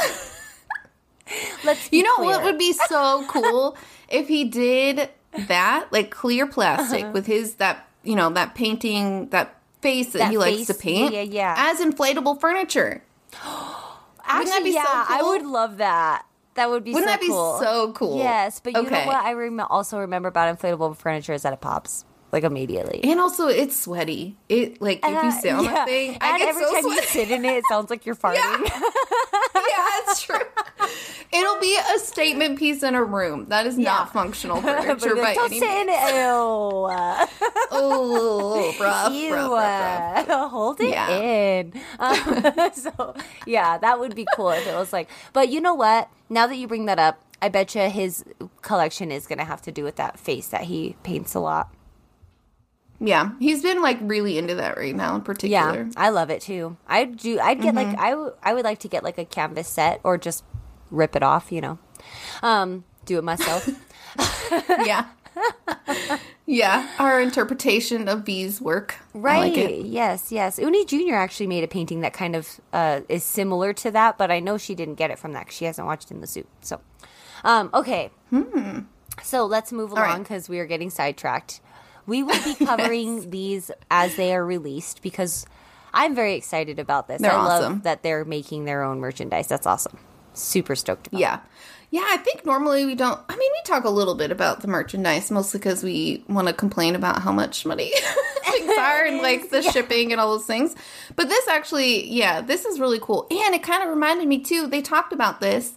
Let's 1.64 1.92
You 1.92 2.02
know 2.02 2.14
clear. 2.16 2.28
what 2.30 2.44
would 2.44 2.56
be 2.58 2.72
so 2.72 3.26
cool 3.28 3.76
if 4.08 4.26
he 4.26 4.44
did 4.44 5.10
that, 5.48 5.88
like 5.92 6.10
clear 6.10 6.46
plastic 6.46 7.02
Uh-huh. 7.04 7.12
with 7.12 7.26
his 7.26 7.56
that 7.56 7.86
you 8.04 8.16
know 8.16 8.30
that 8.30 8.54
painting 8.54 9.28
that 9.30 9.54
face 9.82 10.14
that, 10.14 10.20
That 10.20 10.30
he 10.30 10.38
likes 10.38 10.66
to 10.68 10.74
paint 10.74 11.12
yeah, 11.12 11.20
yeah. 11.20 11.54
as 11.58 11.80
inflatable 11.80 12.40
furniture. 12.40 13.02
Actually, 14.24 14.64
be 14.64 14.72
so 14.72 14.78
yeah, 14.78 15.04
I 15.10 15.20
would 15.22 15.42
love 15.44 15.76
that. 15.76 16.24
That 16.54 16.70
would 16.70 16.84
be 16.84 16.94
Wouldn't 16.94 17.10
so 17.10 17.12
that 17.12 17.20
be 17.20 17.28
cool. 17.28 17.58
so 17.58 17.92
cool? 17.92 18.16
Yes, 18.18 18.60
but 18.60 18.72
you 18.72 18.78
Okay. 18.80 18.90
know 19.02 19.06
what? 19.08 19.16
I 19.22 19.34
rem- 19.34 19.60
also 19.60 19.98
remember 19.98 20.28
about 20.30 20.58
inflatable 20.58 20.96
furniture 20.96 21.34
is 21.34 21.42
that 21.42 21.52
it 21.52 21.60
pops 21.60 22.06
like 22.36 22.44
immediately. 22.44 23.00
And 23.02 23.18
also, 23.18 23.48
it's 23.48 23.74
sweaty. 23.80 24.36
It 24.48 24.80
like 24.82 25.00
if 25.02 25.22
you 25.24 25.30
sit 25.32 25.52
on 25.52 25.64
yeah. 25.68 25.72
that 25.72 25.88
thing, 25.88 26.18
I 26.20 26.38
get 26.38 26.48
every 26.50 26.64
so 26.64 26.74
time 26.74 26.84
you 26.92 27.02
sit 27.02 27.30
in 27.30 27.44
it, 27.44 27.54
it 27.56 27.64
sounds 27.68 27.88
like 27.90 28.04
you're 28.04 28.14
farting. 28.24 28.36
yeah, 28.64 30.00
it's 30.02 30.20
true. 30.22 30.36
It'll 31.32 31.58
be 31.60 31.76
a 31.94 31.98
statement 31.98 32.58
piece 32.58 32.82
in 32.82 32.94
a 32.94 33.02
room. 33.02 33.46
That 33.48 33.66
is 33.66 33.78
Yeah. 33.78 33.90
not 33.90 34.12
functional 34.12 34.60
But 34.60 34.84
furniture 34.84 35.14
like, 35.16 35.22
by 35.24 35.34
don't 35.34 35.50
any 35.50 35.60
sit 35.60 35.68
in 35.70 35.86
means. 35.86 35.98
it. 36.02 36.14
Ew. 36.14 36.88
Oh, 37.72 38.74
rough, 38.80 39.12
Ew, 39.12 39.34
rough, 39.34 39.50
rough, 39.50 40.28
rough. 40.28 40.28
uh, 40.30 40.48
hold 40.48 40.80
it 40.80 40.90
Yeah. 40.90 41.10
in. 41.18 41.72
Um, 41.98 42.70
so 42.74 43.14
yeah, 43.46 43.78
that 43.78 43.98
would 43.98 44.14
be 44.14 44.26
cool 44.34 44.50
if 44.50 44.66
it 44.66 44.74
was 44.74 44.92
like. 44.92 45.08
But 45.32 45.48
you 45.48 45.60
know 45.60 45.74
what? 45.74 46.08
Now 46.28 46.46
that 46.46 46.56
you 46.56 46.68
bring 46.68 46.84
that 46.86 46.98
up, 46.98 47.20
I 47.42 47.48
bet 47.48 47.74
you 47.74 47.82
his 47.90 48.24
collection 48.62 49.10
is 49.12 49.26
going 49.26 49.38
to 49.38 49.44
have 49.44 49.62
to 49.62 49.72
do 49.72 49.84
with 49.84 49.96
that 49.96 50.18
face 50.18 50.48
that 50.48 50.62
he 50.62 50.96
paints 51.02 51.34
a 51.34 51.40
lot. 51.40 51.68
Yeah, 52.98 53.30
he's 53.38 53.62
been 53.62 53.82
like 53.82 53.98
really 54.00 54.38
into 54.38 54.54
that 54.54 54.76
right 54.78 54.94
now 54.96 55.14
in 55.16 55.20
particular. 55.22 55.82
Yeah, 55.84 55.90
I 55.96 56.08
love 56.08 56.30
it 56.30 56.40
too. 56.42 56.76
I 56.88 57.04
do. 57.04 57.38
I'd 57.40 57.60
get 57.60 57.74
Mm-hmm. 57.74 57.90
like 57.90 57.98
I 57.98 58.10
w- 58.10 58.32
I 58.42 58.54
would 58.54 58.64
like 58.64 58.78
to 58.80 58.88
get 58.88 59.04
like 59.04 59.18
a 59.18 59.24
canvas 59.24 59.68
set 59.68 60.00
or 60.02 60.16
just 60.16 60.44
rip 60.90 61.14
it 61.14 61.22
off. 61.22 61.52
You 61.52 61.60
know, 61.60 61.78
um, 62.42 62.84
do 63.04 63.18
it 63.18 63.24
myself. 63.24 63.68
Yeah. 64.86 65.06
yeah, 66.46 66.88
our 66.98 67.20
interpretation 67.20 68.08
of 68.08 68.24
V's 68.24 68.60
work. 68.60 68.94
Right. 69.12 69.54
like. 69.54 69.80
Yes, 69.84 70.32
yes. 70.32 70.58
Uni 70.58 70.84
Jr. 70.86 71.14
actually 71.14 71.48
made 71.48 71.64
a 71.64 71.68
painting 71.68 72.00
that 72.00 72.12
kind 72.14 72.34
of 72.34 72.60
uh, 72.72 73.00
is 73.10 73.22
similar 73.24 73.72
to 73.74 73.90
that, 73.90 74.16
but 74.16 74.30
I 74.30 74.40
know 74.40 74.56
she 74.56 74.74
didn't 74.74 74.94
get 74.94 75.10
it 75.10 75.18
from 75.18 75.32
that 75.32 75.46
'cause 75.46 75.54
she 75.54 75.66
hasn't 75.66 75.86
watched 75.86 76.10
In 76.10 76.20
the 76.22 76.26
SOOP. 76.26 76.46
So, 76.62 76.80
um, 77.44 77.68
okay. 77.74 78.10
So 79.22 79.44
let's 79.44 79.72
move 79.72 79.90
Hmm. 79.90 79.98
along 79.98 80.22
because 80.22 80.48
we 80.48 80.58
are 80.58 80.66
getting 80.66 80.88
sidetracked. 80.90 81.60
We 82.06 82.22
will 82.22 82.42
be 82.44 82.54
covering 82.66 83.30
these 83.30 83.70
as 83.90 84.16
they 84.16 84.34
are 84.34 84.44
released 84.44 85.02
because 85.02 85.46
I'm 85.92 86.14
very 86.14 86.34
excited 86.34 86.78
about 86.78 87.08
this. 87.08 87.22
They're 87.22 87.32
I 87.32 87.36
awesome. 87.36 87.72
love 87.72 87.82
that 87.84 88.02
they're 88.02 88.24
making 88.24 88.64
their 88.64 88.82
own 88.82 89.00
merchandise. 89.00 89.48
That's 89.48 89.66
awesome. 89.66 89.98
Super 90.34 90.76
stoked 90.76 91.06
about 91.08 91.20
Yeah. 91.20 91.40
Yeah, 91.90 92.04
I 92.04 92.16
think 92.16 92.44
normally 92.44 92.84
we 92.84 92.96
don't. 92.96 93.20
I 93.28 93.36
mean, 93.36 93.50
we 93.52 93.60
talk 93.64 93.84
a 93.84 93.90
little 93.90 94.16
bit 94.16 94.32
about 94.32 94.60
the 94.60 94.66
merchandise, 94.68 95.30
mostly 95.30 95.58
because 95.58 95.84
we 95.84 96.24
want 96.28 96.48
to 96.48 96.52
complain 96.52 96.96
about 96.96 97.22
how 97.22 97.30
much 97.30 97.64
money 97.64 97.92
things 98.44 98.72
are 98.76 99.04
and 99.04 99.22
like 99.22 99.50
the 99.50 99.62
shipping 99.62 100.10
and 100.10 100.20
all 100.20 100.36
those 100.36 100.46
things. 100.46 100.74
But 101.14 101.28
this 101.28 101.46
actually, 101.46 102.10
yeah, 102.10 102.40
this 102.40 102.64
is 102.64 102.80
really 102.80 102.98
cool. 103.00 103.26
And 103.30 103.54
it 103.54 103.62
kind 103.62 103.84
of 103.84 103.88
reminded 103.88 104.26
me 104.26 104.40
too, 104.40 104.66
they 104.66 104.82
talked 104.82 105.12
about 105.12 105.40
this 105.40 105.74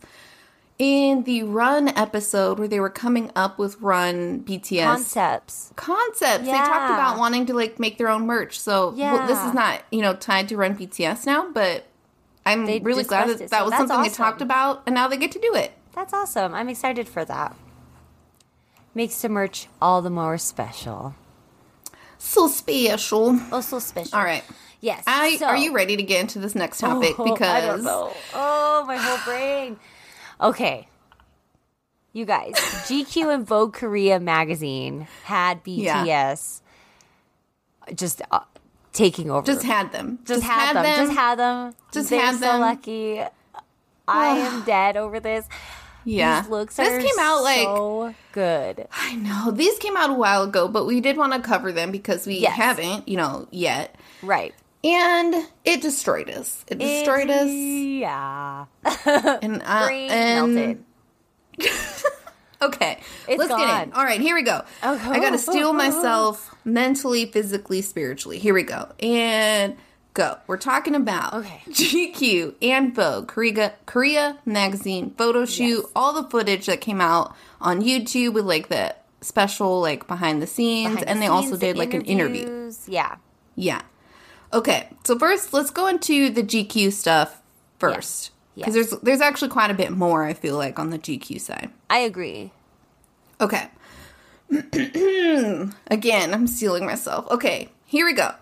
in 0.79 1.23
the 1.23 1.43
Run 1.43 1.89
episode 1.89 2.57
where 2.57 2.67
they 2.69 2.79
were 2.79 2.89
coming 2.89 3.29
up 3.35 3.59
with 3.59 3.79
Run 3.81 4.39
BTS 4.43 4.83
concepts. 4.85 5.73
concepts. 5.75 6.45
They 6.45 6.51
talked 6.51 6.93
about 6.93 7.19
wanting 7.19 7.45
to 7.47 7.53
like 7.53 7.79
make 7.79 7.97
their 7.97 8.07
own 8.07 8.25
merch. 8.25 8.57
So 8.59 8.91
well, 8.97 9.27
this 9.27 9.37
is 9.43 9.53
not 9.53 9.83
you 9.91 10.01
know 10.01 10.15
tied 10.15 10.47
to 10.49 10.57
Run 10.57 10.75
BTS 10.77 11.25
now, 11.25 11.51
but 11.51 11.85
I'm 12.45 12.65
They 12.65 12.79
really 12.79 13.03
glad 13.03 13.27
that 13.27 13.41
it, 13.41 13.49
that 13.49 13.59
so 13.59 13.65
was 13.65 13.73
something 13.75 14.01
they 14.03 14.09
talked 14.09 14.41
about, 14.41 14.81
and 14.85 14.95
now 14.95 15.07
they 15.07 15.17
get 15.17 15.33
to 15.33 15.39
do 15.39 15.53
it. 15.53 15.73
That's 15.93 16.13
awesome. 16.13 16.55
I'm 16.55 16.69
excited 16.69 17.07
for 17.09 17.25
that. 17.25 17.55
Makes 18.95 19.21
the 19.21 19.29
merch 19.29 19.67
all 19.81 20.01
the 20.01 20.09
more 20.09 20.37
special. 20.37 21.13
So 22.17 22.47
special. 22.47 23.37
Oh, 23.51 23.61
so 23.61 23.79
special. 23.79 24.17
All 24.17 24.23
right. 24.23 24.43
Yes. 24.81 25.03
I, 25.07 25.35
so- 25.37 25.45
are 25.47 25.57
you 25.57 25.73
ready 25.73 25.97
to 25.97 26.03
get 26.03 26.21
into 26.21 26.39
this 26.39 26.55
next 26.55 26.79
topic? 26.79 27.15
Oh, 27.19 27.23
because 27.23 27.47
I 27.47 27.61
don't 27.61 27.83
know. 27.83 28.13
Oh, 28.33 28.85
my 28.87 28.97
whole 28.97 29.17
brain. 29.25 29.77
Okay. 30.41 30.87
You 32.13 32.25
guys, 32.25 32.53
GQ 32.55 33.33
and 33.33 33.45
Vogue 33.47 33.73
Korea 33.73 34.19
magazine 34.19 35.07
had 35.25 35.61
Yeah. 35.65 36.03
BTS 36.05 36.61
just 37.95 38.21
uh, 38.31 38.39
taking 38.93 39.29
over. 39.29 39.45
just 39.45 39.63
had 39.63 39.91
them. 39.91 40.19
just, 40.25 40.43
had, 40.43 40.73
them. 40.73 40.85
Just 41.07 41.13
had 41.17 41.39
them. 41.39 41.73
Just 41.91 42.09
They're 42.09 42.19
had 42.19 42.35
so 42.35 42.39
them. 42.39 42.61
lucky. 42.61 43.21
I 44.07 44.37
am 44.37 44.63
dead 44.63 44.97
over 44.97 45.19
this. 45.19 45.45
yeah. 46.03 46.41
These 46.41 46.49
looks 46.49 46.75
this 46.77 46.87
are 46.89 46.99
came 46.99 47.19
out 47.19 47.43
like 47.43 47.59
so 47.67 48.15
good. 48.31 48.87
I 48.91 49.15
know 49.15 49.51
these 49.51 49.77
came 49.77 49.95
out 49.95 50.09
a 50.09 50.13
while 50.13 50.43
ago, 50.43 50.67
but 50.67 50.85
we 50.87 51.01
did 51.01 51.15
want 51.15 51.33
to 51.33 51.39
cover 51.41 51.71
them 51.71 51.91
because 51.91 52.25
we 52.25 52.39
Yes. 52.39 52.53
haven't, 52.55 53.07
you 53.07 53.17
know, 53.17 53.47
yet. 53.51 53.95
Right. 54.23 54.55
And 54.83 55.35
it 55.65 55.81
destroyed 55.81 56.29
us. 56.29 56.63
It 56.67 56.79
destroyed 56.79 57.29
us. 57.29 57.47
Yeah. 57.49 58.65
And, 59.05 59.61
uh, 59.65 59.87
and 59.91 60.55
melted. 60.55 60.83
Okay, 62.61 62.99
It's 63.25 63.39
let's 63.39 63.49
get 63.51 63.57
gone. 63.57 63.83
in. 63.83 63.93
All 63.93 64.03
right, 64.03 64.19
here 64.19 64.35
we 64.35 64.41
go. 64.41 64.57
Okay. 64.83 65.09
I 65.11 65.19
got 65.19 65.29
to 65.29 65.37
steel 65.37 65.71
myself 65.71 66.53
mentally, 66.65 67.25
physically, 67.25 67.81
spiritually. 67.81 68.37
Here 68.37 68.53
we 68.53 68.63
go. 68.63 68.91
And 68.99 69.77
go. 70.13 70.37
We're 70.45 70.57
talking 70.57 70.93
about 70.93 71.35
Okay. 71.35 71.61
GQ 71.69 72.55
and 72.61 72.93
Vogue, 72.93 73.29
Korea, 73.29 73.75
Korea 73.85 74.39
magazine 74.45 75.13
photo 75.17 75.45
shoot, 75.45 75.83
Yes. 75.83 75.91
all 75.95 76.11
the 76.21 76.29
footage 76.29 76.65
that 76.65 76.81
came 76.81 76.99
out 76.99 77.33
on 77.61 77.81
YouTube 77.81 78.33
with 78.33 78.43
like 78.43 78.67
the 78.67 78.93
special 79.21 79.79
like 79.79 80.05
behind 80.07 80.41
the 80.41 80.47
scenes, 80.47 80.89
Behind 80.95 81.07
and 81.07 81.19
the 81.19 81.23
they 81.23 81.27
also 81.27 81.55
did 81.55 81.75
the 81.77 81.79
like 81.79 81.93
an 81.93 82.01
interview. 82.01 82.73
Yeah. 82.87 83.15
Yeah. 83.55 83.83
Okay. 84.53 84.89
So 85.03 85.17
first, 85.19 85.53
let's 85.53 85.71
go 85.71 85.87
into 85.87 86.29
the 86.29 86.43
GQ 86.43 86.91
stuff 86.91 87.41
first. 87.79 88.31
Because 88.55 88.75
Yes. 88.75 88.89
there's 88.89 89.01
there's 89.01 89.21
actually 89.21 89.49
quite 89.49 89.71
a 89.71 89.73
bit 89.73 89.91
more 89.91 90.25
I 90.25 90.33
feel 90.33 90.57
like 90.57 90.79
on 90.79 90.89
the 90.89 90.99
GQ 90.99 91.39
side. 91.39 91.69
I 91.89 91.99
agree. 91.99 92.51
Okay. 93.39 93.69
Again, 95.91 96.33
I'm 96.33 96.47
stealing 96.47 96.85
myself. 96.85 97.29
Okay, 97.31 97.69
here 97.85 98.05
we 98.05 98.13
go. 98.13 98.33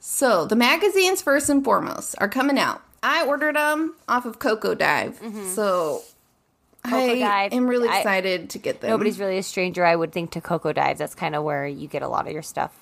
So 0.00 0.46
the 0.46 0.56
magazines, 0.56 1.20
first 1.22 1.48
and 1.50 1.62
foremost, 1.64 2.14
are 2.18 2.28
coming 2.28 2.58
out. 2.58 2.82
I 3.02 3.26
ordered 3.26 3.56
them 3.56 3.94
off 4.08 4.24
of 4.26 4.38
Coco 4.38 4.74
Dive, 4.74 5.20
so 5.54 6.02
I 6.84 6.90
Mm-hmm. 6.90 7.20
Dive, 7.20 7.52
am 7.52 7.66
really 7.68 7.88
I- 7.88 7.98
excited 7.98 8.50
to 8.50 8.58
get 8.58 8.80
them. 8.80 8.90
Nobody's 8.90 9.20
really 9.20 9.38
a 9.38 9.42
stranger, 9.42 9.84
I 9.84 9.94
would 9.94 10.12
think, 10.12 10.30
to 10.32 10.40
Coco 10.40 10.72
Dive. 10.72 10.98
That's 10.98 11.14
kind 11.14 11.34
of 11.36 11.44
where 11.44 11.66
you 11.66 11.86
get 11.88 12.02
a 12.02 12.08
lot 12.08 12.26
of 12.26 12.32
your 12.32 12.42
stuff. 12.42 12.72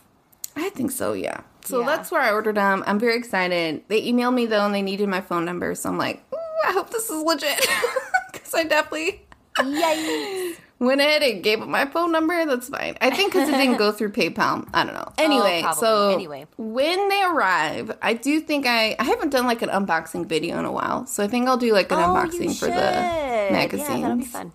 I 0.54 0.70
think 0.70 0.90
so, 0.90 1.12
yeah. 1.12 1.40
So 1.66 1.80
Yeah. 1.80 1.86
that's 1.86 2.10
where 2.10 2.20
I 2.22 2.32
ordered 2.32 2.54
them. 2.56 2.84
I'm 2.86 2.98
very 2.98 3.16
excited. 3.16 3.82
They 3.88 4.02
emailed 4.10 4.34
me 4.34 4.46
though, 4.46 4.64
and 4.64 4.74
they 4.74 4.82
needed 4.82 5.08
my 5.08 5.20
phone 5.20 5.44
number, 5.44 5.74
so 5.74 5.88
I'm 5.88 5.98
like, 5.98 6.22
"Ooh, 6.32 6.68
I 6.68 6.72
hope 6.72 6.90
this 6.90 7.10
is 7.10 7.22
legit, 7.22 7.58
because 8.32 8.54
I 8.54 8.64
definitely 8.64 9.22
Yay! 9.64 10.54
went 10.78 11.00
ahead 11.00 11.22
and 11.22 11.42
gave 11.42 11.62
up 11.62 11.68
my 11.68 11.86
phone 11.86 12.12
number. 12.12 12.44
That's 12.44 12.68
fine. 12.68 12.96
I 13.00 13.08
think 13.10 13.32
because 13.32 13.48
it 13.48 13.52
didn't 13.52 13.78
go 13.78 13.90
through 13.90 14.12
PayPal. 14.12 14.68
I 14.74 14.84
don't 14.84 14.94
know. 14.94 15.12
Oh, 15.18 15.24
anyway, 15.24 15.62
Oh, 15.66 15.72
so 15.72 16.10
Anyway. 16.10 16.46
when 16.58 17.08
they 17.08 17.22
arrive, 17.22 17.96
I 18.02 18.12
do 18.14 18.38
think 18.40 18.66
I 18.66 18.94
I 18.98 19.04
haven't 19.04 19.30
done 19.30 19.46
like 19.46 19.62
an 19.62 19.70
unboxing 19.70 20.26
video 20.26 20.58
in 20.58 20.64
a 20.66 20.72
while, 20.72 21.06
so 21.06 21.24
I 21.24 21.28
think 21.28 21.48
I'll 21.48 21.56
do 21.56 21.72
like 21.72 21.90
an 21.90 21.98
oh, 21.98 22.02
unboxing 22.14 22.56
for 22.58 22.66
the 22.66 23.52
magazines. 23.52 23.88
Yeah, 23.88 24.00
that'll 24.02 24.16
be 24.18 24.24
fun. 24.24 24.52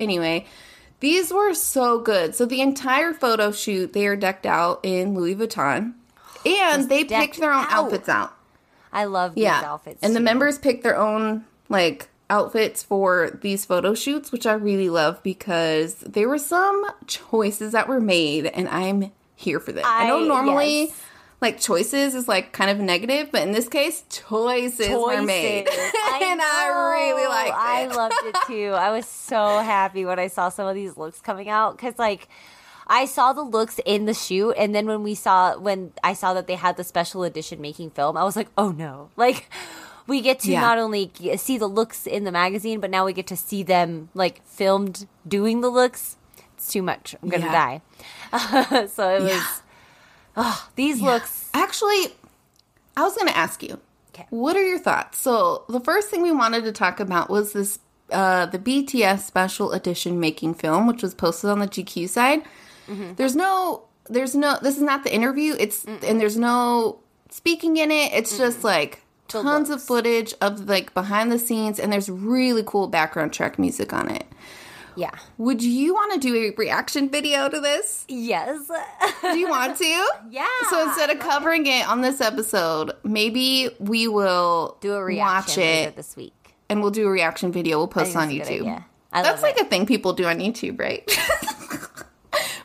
Anyway, 0.00 0.46
these 1.00 1.32
were 1.32 1.54
so 1.54 2.00
good. 2.00 2.34
So 2.34 2.44
the 2.44 2.60
entire 2.60 3.12
photo 3.12 3.52
shoot, 3.52 3.92
they 3.92 4.06
are 4.06 4.16
decked 4.16 4.46
out 4.46 4.80
in 4.82 5.14
Louis 5.14 5.36
Vuitton, 5.36 5.94
and 6.56 6.88
they 6.88 7.04
picked 7.04 7.38
their 7.38 7.52
own 7.52 7.64
out. 7.64 7.72
outfits 7.72 8.08
out. 8.08 8.34
I 8.92 9.04
love 9.04 9.34
these 9.34 9.44
Yeah, 9.44 9.62
outfits. 9.64 10.02
and 10.02 10.14
the 10.14 10.20
too. 10.20 10.24
members 10.24 10.58
picked 10.58 10.82
their 10.82 10.96
own 10.96 11.44
like 11.68 12.08
outfits 12.30 12.82
for 12.82 13.30
these 13.42 13.64
photo 13.64 13.94
shoots, 13.94 14.32
which 14.32 14.46
I 14.46 14.52
really 14.54 14.88
love 14.90 15.22
because 15.22 15.96
there 15.96 16.28
were 16.28 16.38
some 16.38 16.84
choices 17.06 17.72
that 17.72 17.88
were 17.88 18.00
made, 18.00 18.46
and 18.46 18.68
I'm 18.68 19.12
here 19.34 19.60
for 19.60 19.72
them. 19.72 19.84
I, 19.86 20.06
know 20.08 20.22
I- 20.24 20.26
normally. 20.28 20.80
yes. 20.86 21.02
Like 21.40 21.60
choices 21.60 22.16
is 22.16 22.26
like 22.26 22.52
kind 22.52 22.68
of 22.68 22.78
negative, 22.80 23.28
but 23.30 23.42
in 23.42 23.52
this 23.52 23.68
case, 23.68 24.02
choices, 24.10 24.88
were 24.88 25.22
made, 25.22 25.66
Choices. 25.66 25.78
and 26.20 26.40
I 26.42 26.96
really 26.98 27.28
liked 27.28 27.50
it. 27.50 27.54
I 27.56 27.86
loved 27.94 28.14
it 28.24 28.36
too. 28.48 28.70
I 28.72 28.90
was 28.90 29.06
so 29.06 29.60
happy 29.60 30.04
when 30.04 30.18
I 30.18 30.26
saw 30.26 30.48
some 30.48 30.66
of 30.66 30.74
these 30.74 30.96
looks 30.96 31.20
coming 31.20 31.48
out 31.48 31.76
because, 31.76 31.96
like, 31.96 32.26
I 32.88 33.04
saw 33.04 33.32
the 33.32 33.42
looks 33.42 33.78
in 33.84 34.06
the 34.06 34.14
shoot, 34.14 34.52
and 34.52 34.74
then 34.74 34.86
when 34.86 35.02
we 35.02 35.14
saw 35.14 35.58
when 35.58 35.92
I 36.02 36.14
saw 36.14 36.32
that 36.34 36.46
they 36.46 36.54
had 36.56 36.76
the 36.76 36.84
special 36.84 37.22
edition 37.22 37.60
making 37.60 37.90
film, 37.90 38.16
I 38.16 38.24
was 38.24 38.36
like, 38.36 38.48
oh 38.56 38.70
no, 38.70 39.10
like. 39.16 39.50
we 40.06 40.22
get 40.22 40.38
to 40.40 40.50
Yeah. 40.50 40.62
not 40.62 40.78
only 40.78 41.12
see 41.36 41.58
the 41.58 41.66
looks 41.66 42.06
in 42.06 42.24
the 42.24 42.32
magazine, 42.32 42.80
but 42.80 42.88
now 42.88 43.04
we 43.04 43.12
get 43.12 43.26
to 43.26 43.36
see 43.36 43.62
them 43.62 44.08
like 44.14 44.42
filmed 44.46 45.06
doing 45.28 45.60
the 45.60 45.68
looks. 45.68 46.16
It's 46.54 46.72
too 46.72 46.80
much. 46.80 47.14
I'm 47.22 47.28
gonna 47.28 47.44
Yeah. 47.44 47.80
die. 48.32 48.86
so 48.86 49.14
it 49.16 49.20
was. 49.22 49.30
Yeah. 49.30 49.46
Oh, 50.40 50.68
these 50.76 51.02
looks. 51.02 51.50
Actually, 51.52 52.14
I 52.96 53.02
was 53.02 53.14
going 53.16 53.26
to 53.26 53.36
ask 53.36 53.60
you. 53.62 53.80
Okay. 54.14 54.24
What 54.30 54.56
are 54.56 54.62
your 54.64 54.78
thoughts? 54.78 55.18
So, 55.18 55.64
the 55.68 55.80
first 55.80 56.10
thing 56.10 56.22
we 56.22 56.30
wanted 56.30 56.62
to 56.64 56.70
talk 56.72 57.00
about 57.00 57.28
was 57.28 57.52
this 57.54 57.80
uh, 58.12 58.46
the 58.46 58.58
BTS 58.58 59.20
special 59.26 59.72
edition 59.72 60.20
making 60.20 60.54
film, 60.54 60.86
which 60.86 61.02
was 61.02 61.12
posted 61.12 61.50
on 61.50 61.58
the 61.58 61.66
GQ 61.66 62.08
side. 62.08 62.42
Mm-hmm. 62.88 63.14
There's 63.14 63.36
no, 63.36 63.84
there's 64.08 64.34
no, 64.34 64.58
this 64.62 64.76
is 64.76 64.82
not 64.82 65.04
the 65.04 65.14
interview. 65.14 65.54
It's, 65.58 65.84
and 65.84 66.20
there's 66.20 66.36
no 66.36 67.00
speaking 67.30 67.76
in 67.76 67.90
it. 67.90 68.12
It's 68.12 68.36
just 68.38 68.64
like 68.64 69.02
tons 69.28 69.68
of 69.70 69.82
footage 69.82 70.34
of 70.40 70.68
like 70.68 70.94
behind 70.94 71.30
the 71.30 71.38
scenes, 71.38 71.78
and 71.78 71.92
there's 71.92 72.08
really 72.08 72.62
cool 72.64 72.86
background 72.88 73.32
track 73.32 73.58
music 73.58 73.92
on 73.92 74.10
it. 74.10 74.24
Yeah. 74.96 75.10
Would 75.36 75.62
you 75.62 75.94
want 75.94 76.14
to 76.14 76.18
do 76.18 76.34
a 76.34 76.50
reaction 76.56 77.08
video 77.08 77.48
to 77.48 77.60
this? 77.60 78.04
Yes. 78.08 78.68
Do 79.22 79.38
you 79.38 79.48
want 79.48 79.76
to? 79.78 79.84
Yeah. 80.30 80.46
So 80.70 80.82
instead 80.88 81.10
of 81.10 81.20
covering 81.20 81.66
it 81.66 81.88
on 81.88 82.00
this 82.00 82.20
episode, 82.20 82.92
maybe 83.04 83.70
we 83.78 84.08
will 84.08 84.76
Do 84.80 84.94
a 84.94 85.04
reaction 85.04 85.62
watch 85.62 85.68
it 85.68 85.96
this 85.96 86.16
week. 86.16 86.54
and 86.68 86.80
we'll 86.82 86.90
do 86.90 87.06
a 87.06 87.10
reaction 87.10 87.52
video. 87.52 87.78
We'll 87.78 87.86
post 87.88 88.16
on 88.16 88.28
that's 88.28 88.48
a 88.48 88.58
good 88.58 88.66
YouTube. 88.66 88.84
That's 89.12 89.42
like 89.42 89.56
it. 89.56 89.66
a 89.66 89.68
thing 89.70 89.86
people 89.86 90.12
do 90.14 90.24
on 90.26 90.38
YouTube, 90.38 90.80
right? 90.80 91.04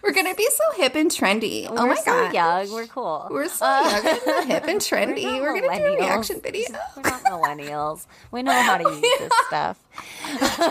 We're 0.04 0.12
gonna 0.12 0.36
be 0.36 0.48
so 0.52 0.82
hip 0.82 0.96
and 0.96 1.10
trendy. 1.10 1.66
oh 1.70 1.74
We're 1.74 1.88
my 1.88 1.96
so 1.96 2.12
god, 2.12 2.34
young. 2.34 2.72
We're 2.74 2.88
cool. 2.88 3.26
we're 3.32 3.48
so 3.48 3.66
young 3.66 4.06
and 4.06 4.52
hip 4.52 4.64
and 4.68 4.82
trendy. 4.82 5.24
not 5.24 5.42
We're, 5.42 5.62
gonna 5.62 5.78
do 5.80 5.86
a 5.86 5.96
reaction 5.96 6.42
video. 6.42 6.68
We're 6.98 7.04
not 7.04 7.24
millennials. 7.24 8.06
We 8.30 8.44
know 8.44 8.52
how 8.52 8.78
to 8.78 8.84
use 8.90 9.02
this 9.02 9.32
stuff. 9.48 9.80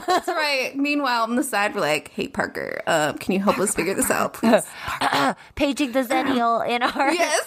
That's 0.06 0.28
right. 0.28 0.72
Meanwhile, 0.76 1.22
on 1.22 1.36
the 1.36 1.42
side, 1.44 1.74
we're 1.74 1.80
like, 1.80 2.10
"Hey, 2.10 2.28
Parker, 2.28 2.82
um, 2.86 3.16
can 3.16 3.32
you 3.32 3.40
help 3.40 3.58
us 3.58 3.74
figure 3.74 3.94
this 3.94 4.10
out, 4.10 4.34
please?" 4.34 4.64
Paging 5.54 5.92
the 5.92 6.02
Zennial 6.02 6.68
in 6.68 6.82
our 6.82 7.12
yes. 7.12 7.44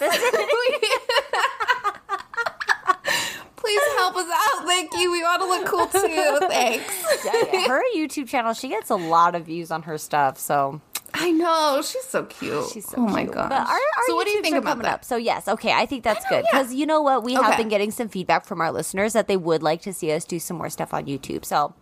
Please 3.56 3.80
help 3.96 4.14
us 4.16 4.28
out. 4.32 4.64
Thank 4.66 4.92
you. 4.94 5.10
We 5.10 5.22
want 5.22 5.42
to 5.42 5.48
look 5.48 5.66
cool 5.66 5.86
too. 5.86 6.46
Thanks. 6.48 7.26
her 7.66 7.82
YouTube 7.96 8.28
channel. 8.28 8.52
She 8.52 8.68
gets 8.68 8.90
a 8.90 8.96
lot 8.96 9.34
of 9.34 9.46
views 9.46 9.70
on 9.72 9.82
her 9.82 9.98
stuff. 9.98 10.38
So 10.38 10.80
I 11.14 11.30
know 11.32 11.80
she's 11.82 12.04
so 12.04 12.24
cute. 12.24 12.64
She's 12.72 12.86
so 12.88 12.96
oh 12.98 13.06
my 13.06 13.24
god. 13.24 13.48
But 13.48 13.60
our, 13.60 13.74
our 13.74 13.78
so 14.06 14.14
what 14.16 14.24
do 14.26 14.30
you 14.32 14.42
think 14.42 14.56
about 14.56 14.78
that? 14.82 14.86
up. 14.94 15.04
So 15.04 15.16
yes, 15.16 15.48
okay, 15.48 15.72
I 15.72 15.86
think 15.86 16.04
that's 16.04 16.24
good 16.28 16.44
yeah. 16.44 16.50
because 16.50 16.74
you 16.74 16.86
know 16.86 17.00
what, 17.02 17.22
we 17.24 17.34
have 17.34 17.56
been 17.56 17.68
getting 17.68 17.90
some 17.90 18.08
feedback 18.08 18.44
from 18.44 18.60
our 18.60 18.70
listeners 18.72 19.12
that 19.14 19.26
they 19.28 19.36
would 19.36 19.62
like 19.62 19.82
to 19.82 19.92
see 19.92 20.12
us 20.12 20.24
do 20.24 20.38
some 20.38 20.56
more 20.58 20.70
stuff 20.70 20.92
on 20.92 21.06
YouTube. 21.06 21.44
So 21.44 21.74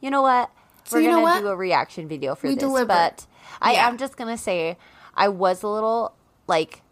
you 0.00 0.10
know 0.10 0.22
what, 0.22 0.50
So 0.84 0.96
we're 0.98 1.02
you 1.02 1.10
gonna 1.10 1.22
what? 1.22 1.40
do 1.40 1.48
a 1.48 1.56
reaction 1.56 2.06
video 2.08 2.34
for 2.34 2.46
We 2.48 2.54
this. 2.54 2.62
deliver. 2.62 2.86
But 2.86 3.26
I 3.60 3.72
Yeah. 3.74 3.88
am 3.88 3.98
just 3.98 4.16
gonna 4.16 4.38
say 4.38 4.76
I 5.14 5.28
was 5.28 5.62
a 5.62 5.68
little 5.68 6.14
like. 6.46 6.82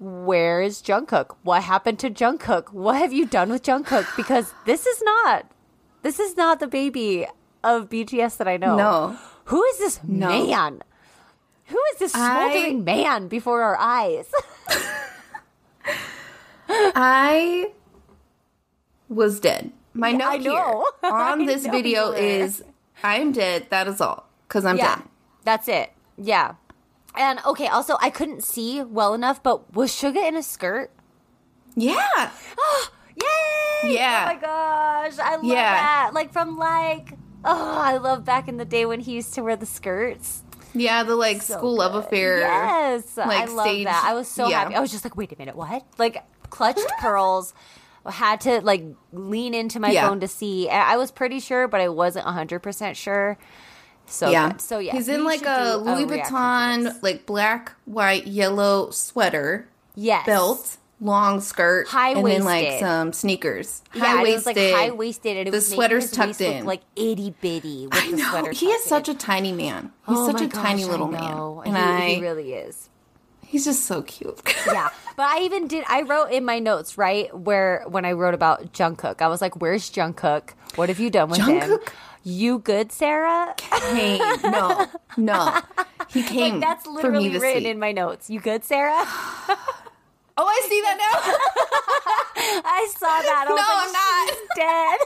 Where 0.00 0.60
is 0.60 0.82
Jungkook? 0.82 1.36
What 1.44 1.62
happened 1.62 1.98
to 2.00 2.10
Jungkook? 2.10 2.72
What 2.72 2.96
have 2.96 3.12
you 3.12 3.26
done 3.26 3.48
with 3.50 3.62
Jungkook? 3.62 4.16
Because 4.16 4.52
this 4.66 4.86
is 4.86 5.00
not, 5.02 5.46
this 6.02 6.18
is 6.18 6.36
not 6.36 6.58
the 6.58 6.66
baby 6.66 7.26
of 7.62 7.88
BTS 7.88 8.36
that 8.38 8.48
I 8.48 8.56
know. 8.56 8.76
No. 8.76 9.18
Who 9.46 9.62
is 9.64 9.78
this 9.78 10.00
No. 10.06 10.28
man? 10.28 10.82
Who 11.66 11.78
is 11.92 11.98
this 11.98 12.14
I- 12.14 12.50
smoldering 12.50 12.84
man 12.84 13.28
before 13.28 13.62
our 13.62 13.76
eyes? 13.78 14.30
I 16.68 17.72
was 19.08 19.40
dead. 19.40 19.72
My 19.92 20.12
note 20.12 20.40
here 20.40 20.52
on 21.02 21.42
I 21.42 21.46
this 21.46 21.66
video 21.66 22.12
is 22.12 22.62
I 23.02 23.16
am 23.18 23.32
dead. 23.32 23.66
That 23.70 23.86
is 23.88 24.00
all. 24.00 24.28
Because 24.48 24.64
I'm 24.64 24.76
yeah, 24.76 24.96
dead. 24.96 25.04
that's 25.44 25.68
it. 25.68 25.92
Yeah. 26.16 26.54
And 27.16 27.38
okay, 27.46 27.68
also 27.68 27.96
I 28.00 28.10
couldn't 28.10 28.42
see 28.42 28.82
well 28.82 29.14
enough, 29.14 29.42
but 29.42 29.72
was 29.74 29.92
Suga 29.92 30.26
in 30.26 30.36
a 30.36 30.42
skirt? 30.42 30.90
Yeah. 31.76 32.30
Oh, 32.58 32.88
yay! 33.16 33.24
Oh 33.26 33.88
yeah. 33.88 34.28
Oh 34.30 34.34
my 34.34 34.40
gosh, 34.40 35.18
I 35.20 35.36
love 35.36 35.44
Yeah. 35.44 35.62
that. 35.74 36.10
Like 36.14 36.32
from 36.32 36.56
like, 36.56 37.12
oh, 37.44 37.78
I 37.80 37.98
love 37.98 38.24
back 38.24 38.48
in 38.48 38.56
the 38.56 38.64
day 38.64 38.84
when 38.86 39.00
he 39.00 39.12
used 39.12 39.34
to 39.34 39.42
wear 39.42 39.54
the 39.56 39.66
skirts. 39.66 40.42
Yeah, 40.74 41.02
the 41.04 41.16
like 41.16 41.42
So 41.42 41.56
school 41.56 41.76
love 41.76 41.94
affair. 41.94 42.40
Yes, 42.40 43.16
I 43.16 43.26
like, 43.26 43.50
love 43.50 43.66
stage- 43.66 43.84
that. 43.86 44.04
I 44.06 44.14
was 44.14 44.28
so 44.28 44.48
yeah. 44.48 44.60
happy. 44.64 44.74
I 44.74 44.80
was 44.80 44.90
just 44.90 45.04
like, 45.04 45.16
wait 45.16 45.32
a 45.32 45.36
minute, 45.38 45.56
what? 45.56 45.84
Like 45.98 46.22
clutched 46.50 46.86
pearls. 47.00 47.54
Had 48.06 48.42
to 48.42 48.60
like 48.60 48.84
lean 49.12 49.54
into 49.54 49.80
my 49.80 49.90
Yeah. 49.90 50.08
phone 50.08 50.20
to 50.20 50.28
see. 50.28 50.68
I 50.68 50.96
was 50.98 51.10
pretty 51.10 51.40
sure, 51.40 51.68
but 51.68 51.80
I 51.80 51.88
wasn't 51.88 52.26
hundred 52.26 52.60
percent 52.60 52.98
sure. 52.98 53.38
So 54.06 54.30
yeah. 54.30 54.50
good. 54.50 54.60
so 54.60 54.78
yeah, 54.78 54.92
He's 54.92 55.08
in 55.08 55.24
like 55.24 55.46
a 55.46 55.76
Louis 55.76 56.04
to 56.04 56.12
Vuitton, 56.14 57.02
like 57.02 57.24
black, 57.24 57.72
white, 57.86 58.26
yellow 58.26 58.90
sweater, 58.90 59.68
yes 59.94 60.26
belt, 60.26 60.76
long 61.04 61.40
skirt, 61.40 61.86
and 61.94 62.26
then 62.26 62.44
like 62.44 62.80
some 62.80 63.12
sneakers. 63.12 63.82
Yeah, 63.94 64.18
and 64.18 64.26
it 64.26 64.32
was 64.34 64.46
like 64.46 64.56
high 64.56 64.90
waisted, 64.90 65.36
and 65.36 65.46
The 65.48 65.56
was 65.58 65.68
sweater's 65.70 66.10
tucked 66.10 66.40
in. 66.40 66.64
like 66.64 66.82
itty 66.96 67.34
bitty 67.40 67.86
with 67.86 67.94
I 67.94 68.10
the 68.10 68.16
know. 68.16 68.30
sweater. 68.30 68.50
He 68.52 68.66
is 68.66 68.82
such 68.84 69.08
in. 69.08 69.14
a 69.14 69.18
tiny 69.18 69.52
man. 69.52 69.92
He's 70.08 70.18
Oh 70.18 70.26
such 70.32 70.40
a 70.40 70.48
tiny 70.48 70.82
gosh, 70.82 70.88
I 70.88 70.92
little 70.92 71.08
know. 71.08 71.62
man. 71.66 71.74
And 71.74 71.76
he, 71.76 72.04
I 72.04 72.14
he 72.16 72.20
really 72.20 72.54
is. 72.54 72.88
he's 73.46 73.64
just 73.66 73.84
so 73.84 74.02
cute. 74.02 74.40
yeah 74.66 74.88
but 75.16 75.26
i 75.26 75.40
even 75.42 75.68
did 75.68 75.84
i 75.88 76.02
wrote 76.02 76.32
in 76.32 76.44
my 76.44 76.58
notes 76.58 76.98
right 76.98 77.32
where 77.38 77.84
when 77.86 78.04
i 78.04 78.10
wrote 78.10 78.34
about 78.34 78.72
jungkook 78.72 79.22
i 79.22 79.28
was 79.28 79.40
like 79.40 79.60
where's 79.60 79.88
jungkook 79.90 80.50
what 80.74 80.88
have 80.88 80.98
you 80.98 81.08
done 81.08 81.28
with 81.28 81.38
him 81.40 81.78
you 82.24 82.58
good 82.58 82.90
sarah 82.90 83.54
came. 83.56 84.18
No, 84.42 84.86
no. 85.16 85.60
He 86.08 86.22
came 86.34 86.54
like 86.54 86.62
that's 86.62 86.86
literally 86.86 87.38
written 87.38 87.62
see. 87.62 87.68
in 87.68 87.78
my 87.78 87.92
notes 87.92 88.28
you 88.28 88.40
good 88.40 88.64
sarah 88.64 89.04
oh, 90.36 90.46
I 90.46 90.66
see 90.68 90.80
that 90.82 90.96
now. 90.98 91.20
i 92.66 92.86
saw 92.98 93.06
that 93.22 93.44
I 93.46 93.50
No, 93.50 93.54
like, 93.54 93.66
I'm 93.68 93.92
not. 93.92 94.28
"She's 94.28 94.48
dead 94.56 94.98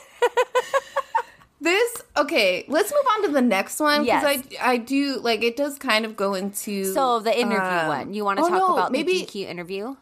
this 1.60 2.02
okay. 2.16 2.64
Let's 2.68 2.92
move 2.92 3.04
on 3.16 3.22
to 3.24 3.28
the 3.32 3.42
next 3.42 3.80
one 3.80 4.04
because 4.04 4.22
Yes. 4.44 4.60
I 4.60 4.72
I 4.72 4.76
do 4.78 5.18
like 5.20 5.42
it 5.42 5.56
does 5.56 5.78
kind 5.78 6.04
of 6.04 6.16
go 6.16 6.34
into 6.34 6.92
so 6.92 7.18
the 7.20 7.36
interview 7.38 7.58
um, 7.80 7.88
one 7.88 8.14
you 8.14 8.24
want 8.24 8.38
to 8.38 8.44
oh, 8.44 8.48
talk 8.48 8.58
no, 8.58 8.72
about 8.74 8.92
maybe 8.92 9.20
the 9.20 9.26
gq 9.26 9.48
interview 9.48 9.96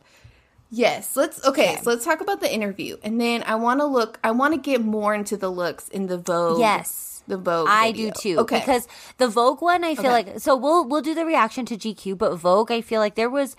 Yes, 0.69 1.17
let's 1.17 1.45
okay, 1.47 1.75
Okay. 1.75 1.83
So 1.83 1.91
let's 1.91 2.05
talk 2.05 2.21
about 2.21 2.41
the 2.41 2.53
interview, 2.53 2.97
and 3.05 3.21
then 3.21 3.45
I 3.47 3.55
want 3.55 3.79
to 3.79 3.87
look. 3.87 4.19
I 4.25 4.33
want 4.33 4.53
to 4.53 4.59
get 4.61 4.83
more 4.85 5.15
into 5.15 5.37
the 5.37 5.49
looks 5.49 5.89
in 5.89 6.09
the 6.09 6.19
Vogue. 6.19 6.59
Yes. 6.59 7.23
the 7.29 7.37
Vogue. 7.39 7.69
I 7.71 7.93
video. 7.93 8.11
do 8.11 8.21
too. 8.21 8.39
Okay, 8.41 8.59
Because 8.59 8.89
the 9.19 9.29
Vogue 9.29 9.63
one, 9.63 9.85
I 9.85 9.95
feel 9.95 10.07
Okay. 10.07 10.31
like 10.33 10.41
so 10.41 10.57
we'll 10.57 10.85
we'll 10.85 11.03
do 11.03 11.15
the 11.15 11.25
reaction 11.25 11.67
to 11.67 11.77
GQ, 11.77 12.19
but 12.19 12.35
Vogue, 12.35 12.73
I 12.73 12.81
feel 12.81 12.99
like 13.01 13.15
there 13.15 13.31
was 13.31 13.55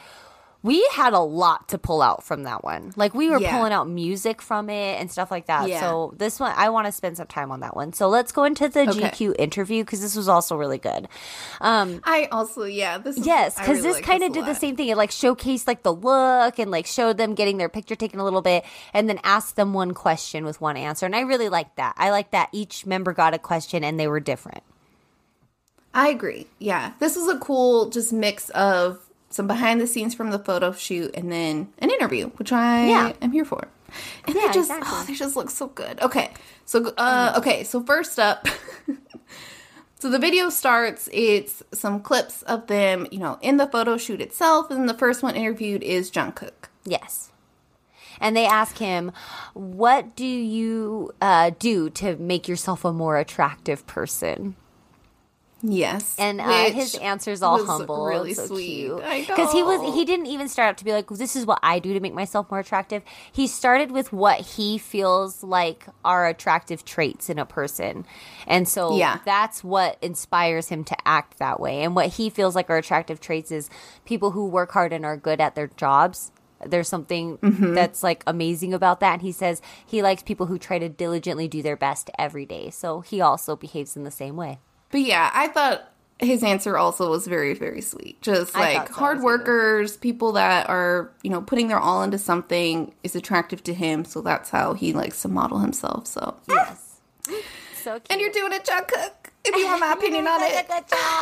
we 0.68 0.88
had 0.94 1.14
a 1.14 1.20
lot 1.20 1.70
to 1.70 1.78
pull 1.78 2.02
out 2.02 2.24
from 2.24 2.44
that 2.44 2.64
one. 2.64 2.92
Like 2.96 3.14
we 3.16 3.30
were 3.30 3.40
Yeah. 3.40 3.56
pulling 3.58 3.72
out 3.74 3.88
music 3.88 4.42
from 4.42 4.70
it 4.70 5.00
and 5.00 5.10
stuff 5.12 5.32
like 5.32 5.48
that. 5.48 5.68
Yeah. 5.70 5.80
So 5.80 6.14
this 6.18 6.40
one, 6.40 6.54
I 6.56 6.70
want 6.70 6.86
to 6.86 6.92
spend 6.92 7.18
some 7.18 7.28
time 7.28 7.52
on 7.52 7.62
that 7.62 7.76
one. 7.76 7.94
So 7.94 8.10
let's 8.10 8.32
go 8.32 8.44
into 8.44 8.68
the 8.68 8.82
Okay. 8.82 8.92
GQ 9.10 9.34
interview 9.40 9.84
because 9.84 10.02
this 10.02 10.16
was 10.16 10.28
also 10.28 10.56
really 10.58 10.78
good. 10.78 11.08
Um, 11.62 12.02
I 12.04 12.28
also 12.32 12.66
yeah. 12.66 12.98
This 12.98 13.18
is, 13.18 13.26
Yes, 13.26 13.56
because 13.56 13.78
really 13.78 13.82
this 13.88 13.96
like 13.96 14.04
kind 14.06 14.24
of 14.24 14.34
did 14.34 14.46
the 14.46 14.54
same 14.54 14.76
thing. 14.76 14.90
It 14.90 14.98
like 14.98 15.12
showcased 15.12 15.66
like 15.68 15.84
the 15.84 15.94
look 15.94 16.60
and 16.60 16.70
like 16.70 16.86
showed 16.86 17.18
them 17.18 17.34
getting 17.34 17.58
their 17.58 17.70
picture 17.70 17.96
taken 17.96 18.20
a 18.20 18.24
little 18.24 18.42
bit, 18.42 18.66
and 18.94 19.08
then 19.10 19.20
asked 19.24 19.56
them 19.56 19.74
one 19.74 19.94
question 19.94 20.44
with 20.46 20.60
one 20.60 20.78
answer. 20.78 21.06
And 21.06 21.16
I 21.16 21.22
really 21.22 21.50
liked 21.50 21.78
that. 21.78 21.96
I 21.98 22.12
like 22.12 22.32
that 22.32 22.50
each 22.52 22.86
member 22.86 23.14
got 23.14 23.34
a 23.34 23.40
question 23.40 23.84
and 23.84 24.00
they 24.00 24.08
were 24.08 24.20
different. 24.20 24.64
I 25.94 26.10
agree. 26.10 26.48
Yeah, 26.60 26.92
this 27.00 27.16
was 27.16 27.28
a 27.28 27.40
cool 27.40 27.90
just 27.90 28.14
mix 28.14 28.50
of 28.50 29.00
some 29.38 29.48
behind 29.48 29.80
the 29.80 29.88
scenes 29.88 30.14
from 30.14 30.32
the 30.32 30.40
photo 30.40 30.74
shoot 30.74 31.12
and 31.14 31.32
then 31.32 31.70
an 31.80 31.90
interview, 31.90 32.28
which 32.32 32.52
I 32.52 32.88
Yeah. 32.90 33.14
am 33.22 33.32
here 33.32 33.46
for. 33.46 33.70
And 34.26 34.36
Yeah, 34.36 34.48
they 34.48 34.54
just 34.54 34.70
exactly. 34.70 34.90
oh, 34.92 35.04
they 35.08 35.14
just 35.14 35.36
look 35.38 35.50
so 35.50 35.68
good. 35.68 36.02
Okay, 36.02 36.32
so 36.66 36.94
uh, 36.98 37.34
okay, 37.38 37.64
so 37.64 37.82
first 37.84 38.20
up. 38.20 38.48
So 40.00 40.12
the 40.12 40.20
video 40.20 40.50
starts, 40.50 41.10
it's 41.12 41.64
some 41.74 42.02
clips 42.02 42.44
of 42.44 42.68
them, 42.68 43.08
you 43.12 43.18
know, 43.18 43.40
in 43.42 43.58
the 43.58 43.66
photo 43.66 43.98
shoot 43.98 44.22
itself, 44.22 44.70
and 44.70 44.88
the 44.88 44.94
first 44.94 45.24
one 45.24 45.36
interviewed 45.36 45.82
is 45.82 46.12
Jungkook. 46.12 46.70
Yes. 46.86 47.32
And 48.22 48.38
they 48.38 48.46
ask 48.46 48.78
him, 48.78 49.12
"What 49.56 50.16
do 50.16 50.24
you 50.26 51.14
uh, 51.20 51.50
do 51.58 51.90
to 52.02 52.16
make 52.18 52.48
yourself 52.48 52.86
a 52.86 52.94
more 52.94 53.18
attractive 53.18 53.88
person?" 53.88 54.56
Yes. 55.64 56.16
And 56.20 56.40
uh, 56.40 56.70
his 56.72 56.96
answer's 56.96 57.42
all 57.42 57.66
humble, 57.66 58.06
really 58.06 58.34
so 58.36 58.46
sweet. 58.46 58.92
Because 59.28 59.52
he 59.52 59.64
was 59.64 59.94
he 59.96 60.06
didn't 60.06 60.28
even 60.28 60.48
start 60.50 60.70
out 60.70 60.78
to 60.78 60.86
be 60.86 60.92
like, 60.92 61.08
"This 61.10 61.36
is 61.36 61.46
what 61.46 61.60
I 61.64 61.80
do 61.80 61.94
to 61.94 62.00
make 62.00 62.14
myself 62.14 62.52
more 62.52 62.60
attractive." 62.60 63.02
He 63.32 63.48
started 63.48 63.90
with 63.92 64.14
what 64.14 64.40
he 64.42 64.78
feels 64.78 65.44
like 65.44 65.88
are 66.06 66.28
attractive 66.28 66.86
traits 66.86 67.30
in 67.30 67.40
a 67.40 67.46
person, 67.46 68.06
and 68.46 68.68
so 68.68 68.96
Yeah. 68.98 69.20
that's 69.26 69.64
what 69.64 69.98
inspires 70.02 70.70
him 70.70 70.84
to 70.86 70.96
act 71.08 71.40
that 71.40 71.60
way. 71.60 71.82
And 71.82 71.96
what 71.96 72.08
he 72.10 72.30
feels 72.30 72.56
like 72.56 72.70
are 72.70 72.78
attractive 72.78 73.20
traits 73.20 73.52
is 73.52 73.70
people 74.06 74.32
who 74.32 74.48
work 74.48 74.72
hard 74.72 74.94
and 74.94 75.06
are 75.06 75.18
good 75.18 75.42
at 75.42 75.56
their 75.56 75.68
jobs 75.68 76.32
there's 76.66 76.88
something 76.90 77.38
Mm-hmm. 77.38 77.76
that's 77.76 78.02
like 78.02 78.24
amazing 78.26 78.74
about 78.74 79.00
that. 79.02 79.14
And 79.14 79.22
he 79.22 79.32
says 79.32 79.62
he 79.86 80.02
likes 80.02 80.24
people 80.24 80.48
who 80.48 80.58
try 80.58 80.80
to 80.80 80.90
diligently 80.90 81.48
do 81.48 81.62
their 81.62 81.78
best 81.78 82.10
every 82.18 82.48
day. 82.48 82.72
So 82.72 83.02
he 83.02 83.22
also 83.22 83.56
behaves 83.56 83.96
in 83.96 84.04
the 84.06 84.10
same 84.12 84.36
way. 84.36 84.60
But 84.92 85.02
yeah, 85.02 85.30
I 85.34 85.48
thought 85.48 85.92
his 86.20 86.44
answer 86.44 86.78
also 86.78 87.10
was 87.12 87.28
very, 87.28 87.54
very 87.54 87.82
sweet. 87.82 88.22
Just 88.22 88.56
I 88.56 88.76
like 88.76 88.88
so, 88.88 88.94
hard 88.96 89.22
workers, 89.22 89.98
people 89.98 90.32
that 90.34 90.68
are, 90.70 91.12
you 91.22 91.30
know, 91.30 91.42
putting 91.42 91.68
their 91.68 91.80
all 91.80 92.02
into 92.04 92.18
something 92.18 92.94
is 93.04 93.16
attractive 93.16 93.64
to 93.66 93.74
him. 93.74 94.04
So 94.06 94.22
that's 94.22 94.50
how 94.50 94.74
he 94.74 94.94
likes 94.94 95.22
to 95.22 95.28
model 95.28 95.60
himself. 95.60 96.08
So, 96.08 96.36
Yes. 96.48 97.00
So 97.84 97.94
cute. 98.00 98.08
and 98.10 98.20
you're 98.22 98.32
doing 98.32 98.52
it, 98.54 98.66
Jungkook. 98.66 99.27
If 99.50 99.56
you 99.56 99.66
want 99.66 99.80
my 99.80 99.94
opinion 99.94 100.28
on 100.28 100.42
it, 100.44 100.68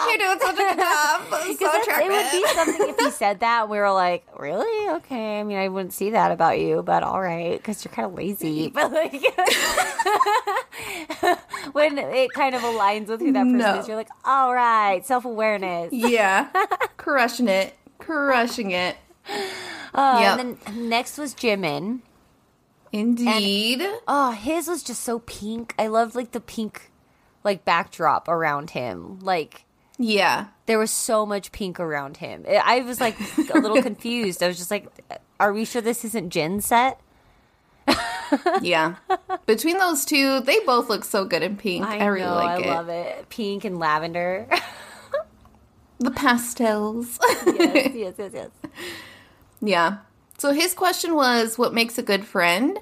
you're 0.09 0.17
doing 0.17 0.39
such 0.39 0.53
a 0.53 0.57
good 0.57 0.77
job. 0.77 1.21
So 1.29 1.37
that's- 1.65 1.87
it 1.87 2.09
would 2.09 2.31
be 2.31 2.43
something 2.53 2.89
if 2.89 2.97
he 2.97 3.11
said 3.11 3.39
that 3.41 3.61
and 3.63 3.69
we 3.71 3.77
were 3.77 3.91
like, 3.91 4.25
really? 4.39 4.89
Okay. 4.97 5.39
I 5.39 5.43
mean, 5.43 5.57
I 5.57 5.67
wouldn't 5.69 5.93
see 5.93 6.09
that 6.11 6.31
about 6.31 6.59
you, 6.59 6.81
but 6.83 7.03
all 7.03 7.21
right, 7.21 7.57
because 7.57 7.83
you're 7.85 7.93
kind 7.93 8.07
of 8.07 8.13
lazy. 8.15 8.69
But 8.73 8.91
like, 8.91 9.13
when 11.73 11.97
it 11.97 12.31
kind 12.33 12.55
of 12.55 12.61
aligns 12.61 13.07
with 13.07 13.19
who 13.21 13.31
that 13.33 13.43
person 13.43 13.57
No. 13.57 13.79
is, 13.79 13.87
you're 13.87 13.97
like, 13.97 14.09
all 14.23 14.53
right, 14.53 15.05
self 15.05 15.25
awareness. 15.25 15.91
Yeah, 15.93 16.49
crushing 16.97 17.47
it, 17.47 17.75
crushing 17.99 18.71
it. 18.71 18.97
Uh, 19.93 20.17
Yep. 20.21 20.39
And 20.39 20.57
then 20.65 20.89
next 20.89 21.17
was 21.17 21.33
Jimin. 21.33 21.99
Indeed. 22.91 23.85
Oh, 24.07 24.31
his 24.31 24.67
was 24.67 24.83
just 24.83 25.03
so 25.03 25.19
pink. 25.19 25.73
I 25.79 25.87
loved 25.87 26.15
like 26.15 26.31
the 26.31 26.39
pink, 26.39 26.91
like 27.45 27.63
backdrop 27.63 28.27
around 28.27 28.71
him. 28.71 29.19
Like 29.19 29.63
yeah. 29.97 30.47
there 30.65 30.79
was 30.79 30.91
so 30.91 31.25
much 31.25 31.53
pink 31.53 31.79
around 31.79 32.17
him. 32.17 32.43
I 32.49 32.79
I 32.79 32.79
was 32.81 32.99
like 32.99 33.15
a 33.53 33.59
little 33.59 33.81
confused. 33.89 34.43
I 34.43 34.47
was 34.47 34.57
just 34.57 34.71
like, 34.71 34.87
"Are 35.39 35.53
we 35.53 35.63
sure 35.63 35.81
this 35.81 36.03
isn't 36.03 36.31
Jin's 36.31 36.65
set?" 36.65 36.99
Yeah. 38.61 38.95
Between 39.45 39.77
those 39.77 40.03
two, 40.03 40.39
they 40.41 40.59
both 40.61 40.89
look 40.89 41.03
so 41.03 41.25
good 41.25 41.43
in 41.43 41.57
pink. 41.57 41.85
I, 41.85 42.03
really 42.07 42.25
know, 42.25 42.35
like 42.35 42.59
I 42.59 42.67
it. 42.67 42.67
love 42.67 42.89
it. 42.89 43.29
Pink 43.29 43.63
and 43.63 43.79
lavender. 43.79 44.49
The 45.97 46.11
pastels. 46.11 47.17
yes, 47.45 47.91
yes, 47.95 48.13
yes, 48.17 48.31
yes. 48.33 48.49
yeah. 49.61 49.97
So 50.37 50.51
his 50.51 50.73
question 50.73 51.15
was 51.15 51.57
what 51.57 51.73
makes 51.73 51.97
a 51.97 52.03
good 52.03 52.25
friend? 52.25 52.77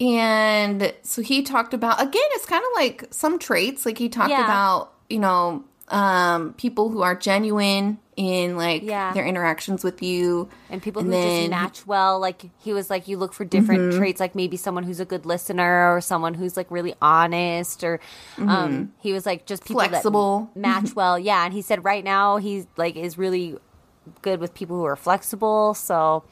And 0.00 0.92
so 1.02 1.22
he 1.22 1.42
talked 1.42 1.72
about 1.74 2.00
again, 2.00 2.22
it's 2.32 2.46
kind 2.46 2.62
of 2.64 2.70
like 2.74 3.04
some 3.10 3.38
traits. 3.38 3.86
Like 3.86 3.98
he 3.98 4.08
talked 4.08 4.30
Yeah. 4.30 4.44
about, 4.44 4.92
you 5.08 5.18
know, 5.18 5.64
um, 5.88 6.52
people 6.54 6.90
who 6.90 7.02
are 7.02 7.14
genuine 7.14 7.98
in 8.16 8.56
like 8.56 8.82
Yeah. 8.82 9.12
their 9.12 9.24
interactions 9.24 9.84
with 9.84 10.02
you. 10.02 10.48
And 10.68 10.82
people 10.82 11.00
And 11.02 11.12
who 11.12 11.18
then- 11.20 11.40
just 11.42 11.50
match 11.50 11.86
well. 11.86 12.18
Like 12.18 12.50
he 12.58 12.72
was 12.72 12.90
like, 12.90 13.06
you 13.08 13.16
look 13.18 13.32
for 13.32 13.44
different 13.44 13.82
Mm-hmm. 13.90 13.98
traits, 13.98 14.20
like 14.20 14.34
maybe 14.34 14.56
someone 14.56 14.84
who's 14.84 15.00
a 15.00 15.04
good 15.04 15.24
listener 15.26 15.94
or 15.94 16.00
someone 16.00 16.34
who's 16.34 16.56
like 16.56 16.66
really 16.70 16.94
honest, 17.00 17.84
or 17.84 18.00
um, 18.38 18.92
he 18.98 19.12
was 19.12 19.24
like 19.26 19.46
just 19.46 19.64
people 19.64 19.80
Mm-hmm. 19.82 19.90
Flexible. 19.90 20.50
that 20.54 20.60
match 20.60 20.94
well. 20.96 21.18
Yeah, 21.18 21.44
and 21.44 21.52
he 21.54 21.62
said 21.62 21.84
right 21.84 22.02
now 22.04 22.38
he's 22.38 22.66
like 22.76 22.96
is 22.96 23.16
really 23.16 23.56
good 24.22 24.40
with 24.40 24.54
people 24.54 24.76
who 24.76 24.84
are 24.84 24.96
flexible. 24.96 25.72
So 25.74 26.24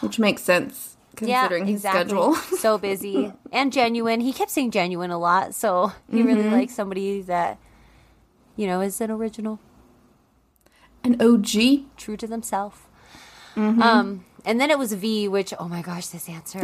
Which 0.00 0.18
makes 0.18 0.42
sense 0.42 0.95
considering 1.16 1.64
yeah, 1.66 1.72
his 1.72 1.80
exactly. 1.84 2.00
schedule. 2.08 2.34
so 2.58 2.78
busy 2.78 3.32
and 3.50 3.72
genuine. 3.72 4.20
He 4.20 4.32
kept 4.32 4.50
saying 4.50 4.70
genuine 4.70 5.10
a 5.10 5.18
lot, 5.18 5.54
so 5.54 5.92
he 6.10 6.22
really 6.22 6.42
Mm-hmm. 6.44 6.52
likes 6.52 6.74
somebody 6.74 7.22
that 7.22 7.58
you 8.56 8.66
know 8.66 8.80
is 8.80 9.00
an 9.00 9.10
original. 9.10 9.58
An 11.02 11.20
OG. 11.20 11.86
true 11.96 12.16
to 12.16 12.26
themselves. 12.26 12.78
Mm-hmm. 13.54 13.80
Um, 13.80 14.24
and 14.44 14.60
then 14.60 14.70
it 14.70 14.78
was 14.78 14.92
V, 14.92 15.28
which 15.28 15.54
oh 15.58 15.68
my 15.68 15.80
gosh, 15.82 16.08
this 16.08 16.28
answer, 16.28 16.60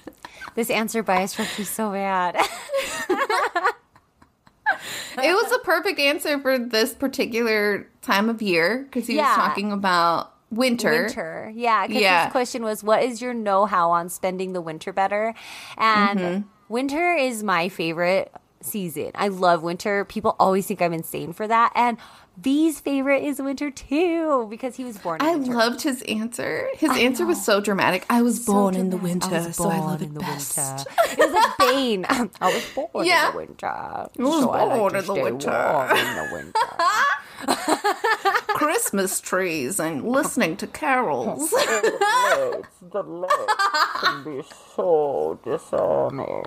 this 0.54 0.70
answer 0.70 1.02
bias 1.02 1.32
struck 1.32 1.48
me 1.58 1.64
so 1.64 1.90
bad. 1.92 2.36
it 5.18 5.32
was 5.42 5.52
a 5.52 5.58
perfect 5.60 5.98
answer 5.98 6.38
for 6.40 6.58
this 6.58 6.94
particular 6.94 7.88
time 8.02 8.28
of 8.28 8.42
year 8.42 8.82
because 8.84 9.06
he 9.06 9.16
Yeah. 9.16 9.28
was 9.28 9.36
talking 9.36 9.72
about 9.72 10.32
winter. 10.50 10.90
winter, 11.04 11.52
yeah. 11.54 11.86
Because 11.86 12.02
Yeah. 12.02 12.24
his 12.24 12.32
question 12.32 12.62
was, 12.62 12.82
"What 12.84 13.02
is 13.02 13.20
your 13.20 13.34
know-how 13.34 13.90
on 13.90 14.08
spending 14.08 14.52
the 14.52 14.60
winter 14.60 14.92
better?" 14.92 15.34
And 15.76 16.18
Mm-hmm. 16.20 16.42
winter 16.68 17.14
is 17.14 17.42
my 17.42 17.68
favorite 17.68 18.32
season. 18.60 19.10
I 19.14 19.28
love 19.28 19.62
winter. 19.62 20.04
People 20.04 20.34
always 20.40 20.66
think 20.66 20.80
I'm 20.82 20.92
insane 20.92 21.32
for 21.32 21.46
that, 21.46 21.72
and 21.74 21.98
V's 22.38 22.80
favorite 22.80 23.22
is 23.24 23.40
winter 23.40 23.70
too 23.70 24.46
because 24.50 24.76
he 24.76 24.84
was 24.84 24.98
born. 24.98 25.20
In 25.22 25.26
I 25.26 25.36
winter. 25.36 25.54
loved 25.54 25.82
his 25.82 26.02
answer. 26.02 26.68
His 26.74 26.90
answer 26.90 27.24
was 27.24 27.42
so 27.44 27.60
dramatic. 27.60 28.04
I 28.10 28.20
was 28.22 28.44
born 28.44 28.74
in 28.76 28.90
the 28.90 28.98
winter, 28.98 29.34
I 29.34 29.50
so 29.52 29.70
I 29.70 29.78
born 29.78 29.88
love 29.88 30.02
it 30.02 30.12
the 30.14 30.20
best. 30.20 30.56
winter. 30.58 30.84
It 31.12 31.18
was 31.18 31.32
like 31.32 31.58
Bane. 31.58 32.06
I 32.08 32.28
was 32.54 32.64
born 32.74 33.06
Yeah. 33.06 33.26
in 33.28 33.32
the 33.32 33.36
winter. 33.38 33.66
I 33.66 34.06
was 34.18 34.42
so 34.42 34.50
I 34.50 34.64
like 34.64 34.92
to 34.92 34.98
in 34.98 35.04
the 35.06 35.12
stay 35.14 35.22
winter. 35.22 35.50
warm 35.50 35.96
in 35.96 36.14
the 36.16 36.28
winter. 36.32 36.60
Christmas 38.56 39.20
trees 39.20 39.78
and 39.80 40.06
listening 40.08 40.56
to 40.58 40.66
carols. 40.66 41.50
the 41.50 43.02
legs 43.02 43.52
can 44.00 44.24
be 44.24 44.42
so 44.74 45.38
disarming. 45.44 46.44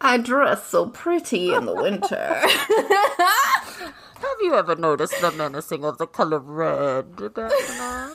I 0.00 0.18
dress 0.18 0.66
so 0.68 0.86
pretty 0.86 1.52
in 1.52 1.64
the 1.66 1.74
winter. 1.74 2.42
Have 4.20 4.36
you 4.40 4.54
ever 4.54 4.74
noticed 4.76 5.20
the 5.20 5.30
menacing 5.32 5.84
of 5.84 5.98
the 5.98 6.06
color 6.06 6.38
red, 6.38 7.16
Diana? 7.34 8.14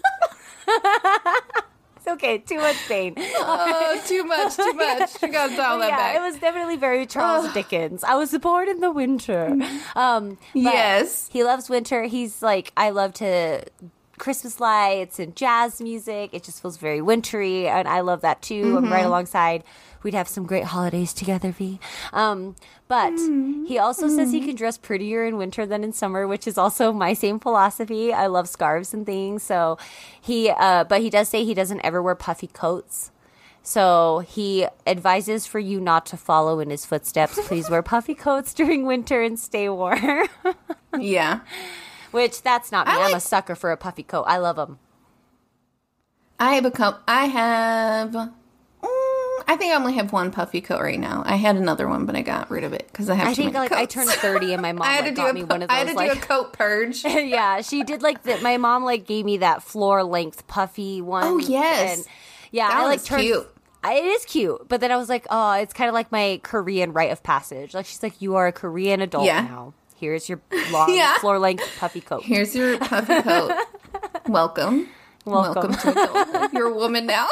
It's 1.97 2.07
okay. 2.07 2.39
Too 2.39 2.57
much 2.57 2.77
pain. 2.87 3.13
oh, 3.17 4.01
too 4.07 4.23
much, 4.23 4.55
too 4.55 4.73
much. 4.73 5.21
You 5.21 5.27
gotta 5.31 5.55
dial 5.55 5.77
that 5.79 5.89
yeah, 5.89 5.97
back. 5.97 6.15
it 6.15 6.21
was 6.21 6.37
definitely 6.39 6.75
very 6.75 7.05
Charles 7.05 7.51
Dickens. 7.53 8.03
I 8.03 8.15
was 8.15 8.35
born 8.39 8.67
in 8.69 8.79
the 8.79 8.91
winter. 8.91 9.55
Um, 9.95 10.29
but 10.53 10.61
Yes. 10.61 11.29
he 11.31 11.43
loves 11.43 11.69
winter. 11.69 12.03
He's 12.03 12.41
like, 12.41 12.71
I 12.75 12.89
love 12.89 13.13
to 13.15 13.63
Christmas 14.17 14.59
lights 14.59 15.19
and 15.19 15.35
jazz 15.35 15.79
music. 15.79 16.31
It 16.33 16.43
just 16.43 16.61
feels 16.61 16.77
very 16.77 17.01
wintry, 17.01 17.67
and 17.67 17.87
I 17.87 17.99
love 18.01 18.21
that 18.21 18.41
too. 18.41 18.77
I'm 18.77 18.85
Mm-hmm. 18.85 18.93
right 18.93 19.05
alongside. 19.05 19.63
We'd 20.03 20.13
have 20.13 20.27
some 20.27 20.45
great 20.45 20.65
holidays 20.65 21.13
together, 21.13 21.51
V. 21.51 21.79
Um, 22.13 22.55
but 22.87 23.13
Mm-hmm. 23.13 23.65
he 23.65 23.77
also 23.77 24.07
says 24.09 24.31
he 24.31 24.41
can 24.41 24.55
dress 24.55 24.77
prettier 24.77 25.25
in 25.25 25.37
winter 25.37 25.65
than 25.65 25.83
in 25.83 25.93
summer, 25.93 26.27
which 26.27 26.47
is 26.47 26.57
also 26.57 26.91
my 26.91 27.13
same 27.13 27.39
philosophy. 27.39 28.11
I 28.11 28.27
love 28.27 28.49
scarves 28.49 28.93
and 28.93 29.05
things. 29.05 29.43
So 29.43 29.77
he, 30.19 30.49
uh, 30.49 30.83
but 30.85 31.01
he 31.01 31.09
does 31.09 31.29
say 31.29 31.43
he 31.45 31.53
doesn't 31.53 31.81
ever 31.81 32.01
wear 32.01 32.15
puffy 32.15 32.47
coats. 32.47 33.11
So 33.63 34.25
he 34.27 34.65
advises 34.87 35.45
for 35.45 35.59
you 35.59 35.79
not 35.79 36.07
to 36.07 36.17
follow 36.17 36.59
in 36.59 36.71
his 36.71 36.83
footsteps. 36.85 37.39
Please 37.47 37.69
wear 37.69 37.83
puffy 37.83 38.15
coats 38.15 38.55
during 38.55 38.87
winter 38.87 39.21
and 39.21 39.39
stay 39.39 39.69
warm. 39.69 40.27
yeah. 40.99 41.41
Which 42.09 42.41
that's 42.41 42.71
not 42.71 42.87
me. 42.87 42.93
I 42.93 43.05
I'm 43.05 43.13
a 43.13 43.19
sucker 43.19 43.53
for 43.55 43.71
a 43.71 43.77
puffy 43.77 44.01
coat. 44.03 44.23
I 44.23 44.37
love 44.37 44.55
them. 44.55 44.79
I 46.39 46.55
have 46.55 46.63
become. 46.63 46.95
I 47.07 47.25
have. 47.27 48.31
I 49.47 49.55
think 49.55 49.73
I 49.73 49.75
only 49.75 49.93
have 49.93 50.11
one 50.13 50.31
puffy 50.31 50.61
coat 50.61 50.81
right 50.81 50.99
now. 50.99 51.23
I 51.25 51.35
had 51.35 51.55
another 51.55 51.87
one, 51.87 52.05
but 52.05 52.15
I 52.15 52.21
got 52.21 52.49
rid 52.51 52.63
of 52.63 52.73
it 52.73 52.87
because 52.91 53.09
I 53.09 53.15
have. 53.15 53.27
I 53.29 53.33
think 53.33 53.53
like 53.53 53.71
I 53.71 53.85
turned 53.85 54.09
30 54.09 54.53
and 54.53 54.61
my 54.61 54.71
mom 54.73 54.83
I 54.87 54.93
had 54.93 55.05
like, 55.05 55.09
to 55.15 55.15
got 55.15 55.27
do 55.29 55.33
me 55.33 55.41
a. 55.41 55.45
one 55.45 55.61
of 55.63 55.69
I 55.69 55.75
had 55.75 55.87
to 55.87 55.93
like 55.93 56.13
do 56.13 56.17
a 56.19 56.21
coat 56.21 56.53
purge. 56.53 57.03
yeah, 57.05 57.61
she 57.61 57.83
did 57.83 58.01
like 58.01 58.23
that. 58.23 58.41
My 58.41 58.57
mom 58.57 58.83
like 58.83 59.05
gave 59.05 59.25
me 59.25 59.37
that 59.37 59.63
floor 59.63 60.03
length 60.03 60.47
puffy 60.47 61.01
one. 61.01 61.23
Oh, 61.25 61.37
yes. 61.37 61.97
and 61.99 62.07
yeah, 62.51 62.67
That 62.69 62.77
I 62.81 62.85
like 62.85 63.03
turned. 63.03 63.21
cute. 63.23 63.47
I, 63.83 63.93
it 63.95 64.05
is 64.05 64.25
cute, 64.25 64.67
but 64.69 64.79
then 64.79 64.91
I 64.91 64.97
was 64.97 65.09
like, 65.09 65.25
oh, 65.31 65.53
it's 65.53 65.73
kind 65.73 65.87
of 65.87 65.93
like 65.95 66.11
my 66.11 66.39
Korean 66.43 66.93
rite 66.93 67.11
of 67.11 67.23
passage. 67.23 67.73
Like 67.73 67.87
she's 67.87 68.03
like, 68.03 68.21
you 68.21 68.35
are 68.35 68.45
a 68.47 68.51
Korean 68.51 69.01
adult 69.01 69.25
Yeah. 69.25 69.41
now. 69.41 69.73
Here's 69.95 70.29
your 70.29 70.39
long 70.71 70.93
Yeah. 70.95 71.17
floor 71.17 71.39
length 71.39 71.63
puffy 71.79 72.01
coat. 72.01 72.23
Here's 72.23 72.55
your 72.55 72.77
puffy 72.77 73.21
coat. 73.21 73.53
Welcome. 74.27 74.87
Welcome. 75.25 75.73
to 75.73 75.91
adulthood. 75.91 76.53
You're 76.53 76.69
a 76.69 76.73
woman 76.73 77.05
now. 77.05 77.27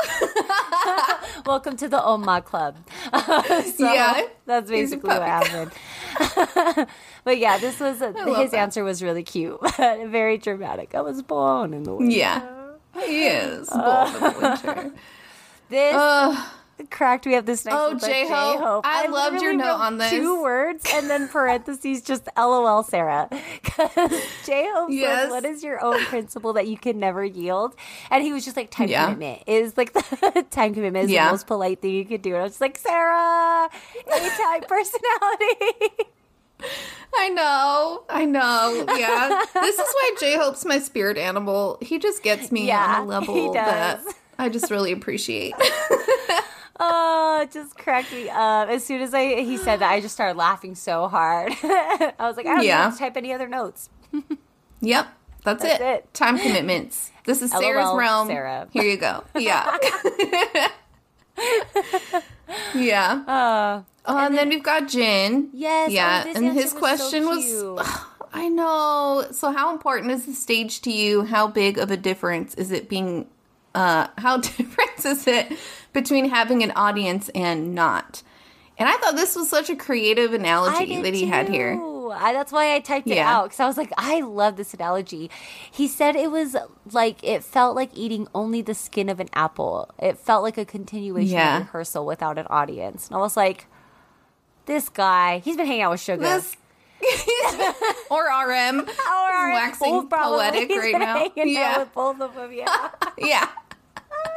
Welcome 1.46 1.76
to 1.78 1.88
the 1.88 2.04
Oma 2.04 2.42
Club. 2.42 2.76
so 3.76 3.92
Yeah. 3.94 4.28
that's 4.46 4.70
basically 4.70 5.08
what 5.10 5.22
happened. 5.24 5.72
but 7.24 7.38
yeah, 7.40 7.58
this 7.58 7.80
was 7.80 8.02
a, 8.02 8.12
his 8.36 8.52
that. 8.52 8.58
answer 8.60 8.84
was 8.84 9.02
really 9.02 9.24
cute, 9.24 9.60
very 9.78 10.38
dramatic. 10.38 10.94
I 10.94 11.02
was 11.02 11.22
born 11.24 11.74
in 11.74 11.84
the 11.84 11.96
winter. 11.96 12.16
yeah. 12.16 12.44
He 13.06 13.26
is 13.28 13.70
uh, 13.72 14.12
born 14.12 14.16
in 14.16 14.34
the 14.34 14.40
winter. 14.40 14.92
This 15.70 15.96
Ugh. 15.98 16.48
Cracked 16.90 17.26
me 17.26 17.36
up 17.36 17.46
this 17.46 17.66
next 17.66 17.76
oh 17.78 17.94
but 17.94 18.02
J-Hope. 18.06 18.58
J-Hope. 18.60 18.86
I 18.86 19.08
loved 19.08 19.42
your 19.42 19.54
note 19.54 19.76
on 19.76 19.98
this. 19.98 20.10
Two 20.12 20.42
words 20.42 20.86
and 20.94 21.10
then 21.10 21.28
parentheses, 21.28 22.02
just 22.02 22.28
LOL, 22.38 22.84
Sarah. 22.84 23.30
Because 23.64 24.22
J 24.46 24.70
Hope 24.74 24.90
Yes. 24.92 25.22
says, 25.24 25.30
"What 25.32 25.46
is 25.46 25.64
your 25.64 25.84
own 25.84 26.04
principle 26.06 26.54
that 26.54 26.68
you 26.68 26.78
can 26.78 27.00
never 27.00 27.24
yield?" 27.24 27.76
And 28.12 28.24
he 28.24 28.34
was 28.34 28.44
just 28.46 28.58
like, 28.58 28.70
"Time 28.72 28.88
Yeah. 28.90 29.06
commitment 29.06 29.44
is 29.48 29.78
like 29.78 29.94
the 29.94 30.46
time 30.52 30.74
commitment 30.74 31.06
is 31.06 31.12
Yeah. 31.12 31.26
the 31.26 31.32
most 31.32 31.48
polite 31.48 31.82
thing 31.82 31.92
you 31.94 32.06
could 32.06 32.22
do." 32.22 32.30
And 32.32 32.40
I 32.40 32.44
was 32.44 32.54
just 32.54 32.62
like, 32.62 32.78
"Sarah, 32.78 33.70
A 33.70 34.30
type 34.30 34.68
personality." 34.68 36.06
I 37.16 37.30
know. 37.30 38.04
I 38.10 38.26
know. 38.26 38.86
Yeah. 38.98 39.44
this 39.54 39.80
is 39.80 39.88
why 39.94 40.12
J 40.20 40.36
Hope's 40.38 40.66
my 40.66 40.80
spirit 40.80 41.18
animal. 41.18 41.78
He 41.82 42.00
just 42.00 42.22
gets 42.24 42.52
me 42.52 42.68
Yeah, 42.68 42.98
on 42.98 43.04
a 43.04 43.06
level 43.06 43.54
that. 43.54 44.02
I 44.38 44.50
just 44.50 44.70
really 44.72 44.92
appreciate. 44.92 45.54
Oh, 46.82 47.42
it 47.42 47.52
just 47.52 47.78
cracked 47.78 48.12
me 48.14 48.30
up. 48.30 48.70
As 48.70 48.86
soon 48.86 49.02
as 49.02 49.14
I 49.14 49.42
he 49.42 49.58
said 49.58 49.82
that, 49.82 49.92
I 49.92 50.00
just 50.02 50.14
started 50.16 50.38
laughing 50.38 50.76
so 50.76 51.08
hard. 51.08 51.52
I 51.64 52.14
was 52.20 52.38
like, 52.38 52.46
I 52.46 52.56
don't 52.56 52.64
Yeah. 52.66 52.90
to 52.90 52.98
type 52.98 53.18
any 53.18 53.34
other 53.34 53.48
notes. 53.48 53.90
yep. 54.80 55.08
That's, 55.44 55.64
That's 55.64 55.80
it. 55.80 55.84
it. 55.84 56.14
Time 56.14 56.38
commitments. 56.38 57.12
This 57.26 57.42
is 57.42 57.52
LOL, 57.54 57.62
Sarah's 57.62 57.96
realm. 57.98 58.28
Sarah. 58.28 58.68
Here 58.72 58.84
you 58.84 58.98
go. 58.98 59.24
Yeah. 59.36 59.78
yeah. 62.76 63.24
Uh, 63.28 63.84
Oh, 64.06 64.18
and, 64.18 64.36
then, 64.36 64.50
we've 64.50 64.64
got 64.64 64.88
Jin. 64.88 65.50
Yes, 65.54 65.90
oh, 65.90 65.94
Yeah. 65.94 66.24
this 66.24 66.36
and 66.38 66.46
his 66.54 66.56
was 66.56 66.72
so 66.72 66.80
question 66.80 67.28
was, 67.28 67.46
cute. 67.46 67.80
I 68.34 68.48
know. 68.48 69.28
So, 69.32 69.52
how 69.52 69.72
important 69.72 70.12
is 70.12 70.26
the 70.26 70.34
stage 70.34 70.82
to 70.82 70.92
you? 70.92 71.26
How 71.26 71.46
big 71.48 71.78
of 71.78 71.92
a 71.92 71.98
difference 71.98 72.56
is 72.56 72.72
it 72.72 72.90
being? 72.90 73.28
Uh, 73.76 74.08
how 74.18 74.38
difference 74.38 75.06
is 75.06 75.28
it 75.28 75.52
between 75.94 76.30
having 76.30 76.64
an 76.64 76.72
audience 76.72 77.30
and 77.36 77.74
not? 77.76 78.24
And 78.78 78.88
I 78.88 78.96
thought 78.98 79.16
this 79.18 79.36
was 79.36 79.50
such 79.50 79.70
a 79.70 79.76
creative 79.76 80.34
analogy 80.34 81.02
that 81.02 81.14
he 81.14 81.26
had 81.26 81.50
here. 81.50 81.78
I, 82.12 82.32
that's 82.34 82.52
why 82.52 82.74
I 82.76 82.80
typed 82.80 83.08
it 83.08 83.16
Yeah. 83.18 83.30
out 83.38 83.44
because 83.46 83.60
I 83.60 83.68
was 83.68 83.78
like, 83.78 83.92
I 83.98 84.22
love 84.22 84.56
this 84.56 84.74
analogy. 84.74 85.30
He 85.70 85.88
said 85.88 86.16
it 86.16 86.32
was 86.32 86.56
like 86.92 87.24
it 87.24 87.44
felt 87.44 87.76
like 87.76 87.90
eating 87.94 88.28
only 88.34 88.62
the 88.62 88.74
skin 88.74 89.10
of 89.10 89.20
an 89.20 89.28
apple. 89.34 89.90
It 90.00 90.18
felt 90.18 90.42
like 90.44 90.58
a 90.58 90.66
continuation 90.66 91.34
Yeah. 91.36 91.58
of 91.58 91.64
rehearsal 91.66 92.06
without 92.06 92.38
an 92.40 92.48
audience. 92.50 93.08
And 93.08 93.18
I 93.18 93.20
was 93.20 93.36
like, 93.38 93.68
this 94.66 94.88
guy, 94.90 95.40
he's 95.40 95.58
been 95.58 95.68
hanging 95.68 95.82
out 95.84 95.92
with 95.92 96.02
Suga. 96.02 96.20
This. 96.22 96.56
or 98.10 98.24
RM. 98.24 98.80
Or 98.90 99.46
RM. 99.48 99.54
waxing 99.54 100.10
poetic 100.10 100.68
He's 100.70 100.78
right 100.78 100.98
now. 101.00 101.32
Yeah. 101.36 101.80
with 101.80 101.94
both 101.94 102.20
of 102.22 102.34
them. 102.36 102.52
Yeah. 102.54 102.90
yeah. 103.18 103.48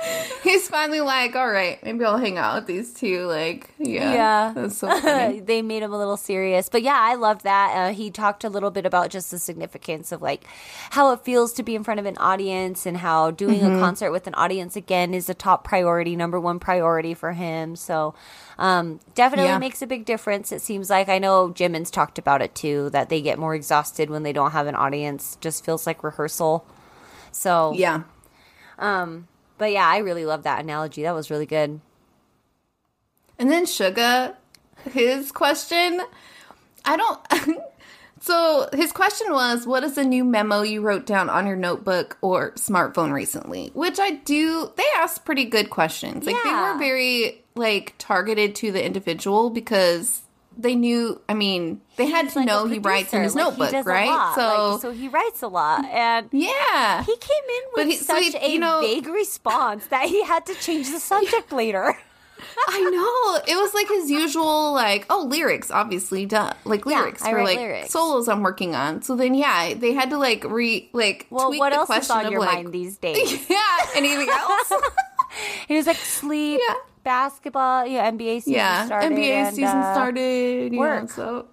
He's 0.43 0.69
finally 0.69 1.01
like, 1.01 1.37
all 1.37 1.49
right, 1.49 1.83
maybe 1.85 2.05
I'll 2.05 2.19
hang 2.19 2.37
out 2.37 2.57
with 2.57 2.67
these 2.67 2.93
two. 2.93 3.27
Like, 3.27 3.71
yeah. 3.79 4.13
Yeah. 4.13 4.53
That's 4.55 4.79
so 4.79 4.89
funny. 5.01 5.41
they 5.45 5.63
made 5.63 5.83
him 5.83 5.93
a 5.93 5.99
little 5.99 6.17
serious. 6.17 6.69
But 6.69 6.83
yeah, 6.83 6.99
I 6.99 7.15
loved 7.15 7.45
that. 7.45 7.73
Uh, 7.77 7.95
he 7.95 8.11
talked 8.11 8.43
a 8.45 8.49
little 8.49 8.71
bit 8.71 8.85
about 8.85 9.11
just 9.11 9.31
the 9.31 9.39
significance 9.39 10.11
of 10.13 10.21
like 10.21 10.45
how 10.91 11.13
it 11.13 11.21
feels 11.21 11.53
to 11.55 11.63
be 11.63 11.75
in 11.75 11.85
front 11.85 12.01
of 12.01 12.07
an 12.07 12.17
audience 12.19 12.87
and 12.87 12.97
how 12.99 13.31
doing 13.31 13.61
Mm-hmm. 13.61 13.77
a 13.77 13.81
concert 13.81 14.11
with 14.11 14.27
an 14.27 14.35
audience 14.35 14.77
again 14.77 15.15
is 15.15 15.29
a 15.29 15.35
top 15.35 15.63
priority, 15.63 16.17
number 16.17 16.41
one 16.41 16.59
priority 16.59 17.15
for 17.15 17.33
him. 17.33 17.77
So 17.77 18.15
um, 18.59 18.99
definitely 19.15 19.51
Yeah. 19.51 19.59
makes 19.59 19.83
a 19.83 19.87
big 19.87 20.05
difference. 20.05 20.51
It 20.53 20.63
seems 20.63 20.91
like 20.91 21.09
I 21.09 21.19
know 21.19 21.51
Jimin's 21.51 21.91
talked 21.91 22.19
about 22.19 22.43
it 22.43 22.55
too, 22.55 22.91
that 22.91 23.09
they 23.09 23.21
get 23.21 23.39
more 23.39 23.55
exhausted 23.55 24.11
when 24.11 24.23
they 24.25 24.33
don't 24.33 24.51
have 24.53 24.67
an 24.67 24.75
audience. 24.75 25.37
Just 25.41 25.65
feels 25.65 25.87
like 25.87 26.03
rehearsal. 26.03 26.67
So 27.31 27.73
yeah. 27.77 28.03
But 29.63 29.71
yeah, 29.71 29.87
I 29.87 29.99
really 29.99 30.27
love 30.27 30.43
that 30.43 30.65
analogy. 30.65 31.05
That 31.05 31.15
was 31.15 31.31
really 31.31 31.47
good. 31.47 31.81
And 33.39 33.49
then 33.49 33.65
Suga, 33.65 34.35
his 34.91 35.31
question, 35.31 36.01
I 36.85 36.97
don't. 36.97 37.61
so 38.21 38.69
his 38.73 38.91
question 38.91 39.33
was, 39.33 39.65
"What 39.65 39.85
is 39.85 39.97
a 39.97 40.03
new 40.03 40.25
memo 40.25 40.63
you 40.63 40.81
wrote 40.81 41.07
down 41.07 41.31
on 41.31 41.47
your 41.47 41.55
notebook 41.55 42.19
or 42.23 42.51
smartphone 42.55 43.13
recently?" 43.13 43.71
Which 43.73 44.01
I 44.01 44.17
do. 44.17 44.73
They 44.75 44.83
asked 44.97 45.25
pretty 45.25 45.45
good 45.45 45.71
questions. 45.71 46.27
Like 46.27 46.43
they 46.43 46.51
were 46.51 46.77
very 46.77 47.45
like 47.55 47.95
targeted 47.99 48.57
to 48.57 48.73
the 48.73 48.85
individual 48.85 49.49
because 49.49 50.22
they 50.57 50.75
knew. 50.75 51.21
I 51.29 51.35
mean, 51.35 51.81
they 51.97 52.07
had 52.07 52.29
to 52.31 52.39
like 52.41 52.47
know 52.47 52.67
he 52.67 52.79
writes 52.79 53.13
in 53.13 53.23
his 53.23 53.35
like, 53.35 53.45
notebook, 53.59 53.87
right? 53.87 54.33
So. 54.35 54.73
Like, 54.73 54.81
so 54.83 54.91
he 54.91 55.09
writes 55.09 55.43
a 55.43 55.49
lot, 55.49 55.85
and 55.87 56.29
yeah, 56.33 57.03
he 57.05 57.17
came 57.17 57.45
in 57.49 57.63
with 57.75 57.87
he- 57.89 57.97
so 57.97 58.15
such 58.21 58.41
he- 58.43 58.57
a 58.57 58.59
know- 58.59 58.81
vague 58.81 59.07
response 59.07 59.87
that 59.89 60.07
he 60.09 60.23
had 60.25 60.47
to 60.47 60.55
change 60.55 60.91
the 60.91 60.99
subject 60.99 61.53
later. 61.53 61.97
I 62.69 62.81
know. 62.81 63.53
It 63.53 63.57
was 63.57 63.73
like 63.73 63.87
his 63.87 64.11
usual, 64.11 64.73
like, 64.73 65.07
oh, 65.09 65.23
lyrics, 65.31 65.71
obviously, 65.71 66.27
duh. 66.27 66.53
Like 66.65 66.85
lyrics 66.87 67.23
I 67.23 67.31
for 67.31 67.45
like 67.45 67.57
lyrics. 67.57 67.91
solos 67.91 68.29
I'm 68.29 68.43
working 68.43 68.75
on. 68.75 69.03
So 69.03 69.15
then, 69.15 69.35
yeah, 69.35 69.75
they 69.75 69.93
had 69.93 70.11
to 70.11 70.19
like 70.19 70.43
re 70.43 70.91
like 70.93 71.29
Well, 71.31 71.49
tweak 71.51 71.61
what 71.61 71.71
the 71.71 71.77
else 71.77 71.89
is 71.91 71.95
question 71.95 72.17
on 72.17 72.27
of 72.27 72.33
your 72.33 72.41
like, 72.41 72.55
mind 72.65 72.73
these 72.73 72.99
days? 73.07 73.49
yeah, 73.49 73.57
anything 73.95 74.29
else? 74.29 74.73
he 75.69 75.77
was 75.77 75.87
like 75.87 75.97
sleep, 75.97 76.61
Yeah. 76.69 76.75
Basketball, 77.05 77.87
yeah, 77.87 78.11
NBA 78.11 78.37
season 78.43 78.53
yeah, 78.55 78.87
started, 78.87 79.13
NBA 79.13 79.31
and, 79.31 79.55
season 79.57 79.79
uh, 79.79 79.95
started. 79.95 80.73
Yeah, 80.73 80.79
work. 80.79 81.11
so 81.11 81.47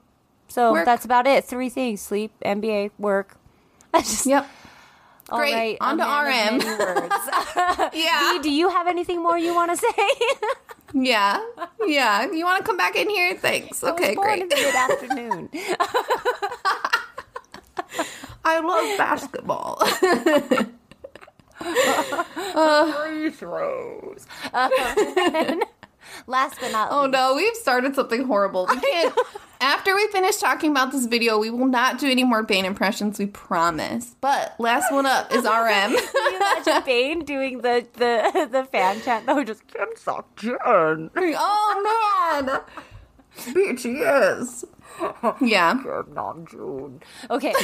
So 0.47 0.72
work. 0.74 0.86
that's 0.86 1.06
about 1.06 1.28
it. 1.28 1.45
Three 1.45 1.70
things: 1.70 2.02
sleep, 2.02 2.32
NBA, 2.45 2.91
work. 2.97 3.38
I 3.93 4.02
just 4.02 4.26
yep. 4.26 4.47
all 5.30 5.39
Great. 5.39 5.54
right, 5.54 5.78
On 5.82 5.97
to 5.97 6.04
RM. 6.04 6.62
Yeah, 7.93 8.38
do 8.41 8.52
you 8.52 8.70
have 8.70 8.88
anything 8.88 9.22
more 9.22 9.38
you 9.38 9.54
want 9.54 9.72
to 9.72 9.78
say? 9.78 10.10
yeah, 10.93 11.39
yeah. 11.86 12.32
You 12.32 12.45
want 12.45 12.60
to 12.64 12.66
come 12.66 12.78
back 12.78 12.95
in 12.95 13.10
here? 13.10 13.36
Thanks. 13.36 13.84
Okay, 13.84 14.16
great. 14.16 14.47
mid 14.50 14.76
afternoon. 14.76 15.50
I 18.45 18.60
love 18.60 18.97
basketball. 18.97 19.82
Uh, 21.62 22.93
Free 23.03 23.30
throws. 23.30 24.26
Uh, 24.53 24.70
last 26.28 26.60
but 26.60 26.72
not 26.72 26.89
Oh 26.91 27.01
least, 27.03 27.12
no, 27.12 27.36
we've 27.36 27.55
started 27.55 27.95
something 27.95 28.26
horrible. 28.26 28.68
We 28.70 28.80
can't. 28.80 29.18
After 29.62 29.93
we 29.93 30.07
finish 30.07 30.38
talking 30.38 30.72
about 30.72 30.91
this 30.93 31.05
video, 31.05 31.38
we 31.38 31.49
will 31.49 31.68
not 31.68 31.99
do 31.99 32.10
any 32.10 32.24
more 32.24 32.43
Bane 32.43 32.64
impressions. 32.64 33.20
We 33.20 33.26
promise. 33.26 34.16
But 34.22 34.55
last 34.57 34.91
one 34.91 35.05
up 35.05 35.34
is 35.34 35.43
RM. 35.43 35.45
Can 35.49 35.93
you 35.95 36.36
imagine 36.38 36.84
Bane 36.86 37.26
doing 37.26 37.57
the, 37.62 37.86
the, 37.93 38.47
the 38.49 38.64
fan 38.66 39.01
chant 39.01 39.26
though? 39.26 39.43
Just 39.43 39.68
Kim 39.68 39.89
Seokjin. 39.95 41.10
oh 41.38 42.36
man, 42.45 42.62
BTS. 43.53 44.64
Yeah, 45.41 45.74
Kim 45.84 46.14
Namjoon. 46.14 47.02
okay. 47.30 47.52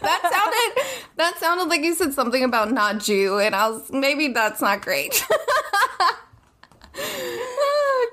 that 0.00 0.20
sounded 0.22 0.84
that 1.16 1.38
sounded 1.38 1.68
like 1.68 1.82
you 1.82 1.94
said 1.94 2.14
something 2.14 2.44
about 2.44 2.70
not 2.72 2.98
Jew, 2.98 3.38
and 3.38 3.54
I 3.54 3.68
was 3.70 3.90
maybe 3.90 4.28
that's 4.28 4.60
not 4.60 4.82
great. 4.82 5.24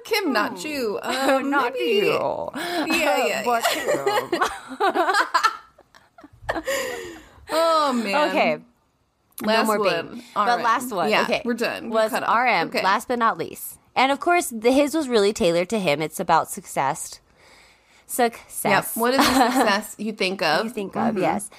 Kim, 0.06 0.34
not 0.34 0.58
Jew. 0.58 1.00
Um, 1.04 1.50
Not 1.52 1.74
maybe- 1.74 1.86
you. 2.08 2.50
Yeah, 2.56 3.26
yeah. 3.28 3.44
But 3.46 3.64
yeah. 3.76 5.14
Oh 7.52 7.94
man. 7.94 8.30
Okay. 8.30 8.58
Last 9.44 9.68
no 9.68 9.76
more 9.76 9.80
one. 9.80 10.24
The 10.36 10.58
last 10.58 10.92
one. 10.92 11.10
Yeah, 11.10 11.24
okay. 11.24 11.42
we're 11.46 11.54
done. 11.54 11.90
Was. 11.90 12.12
RM. 12.12 12.68
Okay. 12.70 12.84
Last 12.84 13.08
but 13.08 13.20
not 13.20 13.38
least. 13.38 13.80
And 13.96 14.12
of 14.12 14.20
course, 14.20 14.50
the, 14.50 14.72
his 14.72 14.94
was 14.96 15.08
really 15.08 15.34
tailored 15.34 15.70
to 15.70 15.80
him. 15.80 16.02
It's 16.02 16.20
about 16.20 16.50
success. 16.50 17.20
Success. 18.10 18.66
Yep. 18.96 19.02
What 19.02 19.14
is 19.14 19.18
the 19.20 19.52
success 19.52 19.96
you 20.00 20.12
think 20.12 20.42
of? 20.42 20.66
you 20.66 20.72
think 20.72 20.96
of? 20.98 21.18
Yes. 21.18 21.50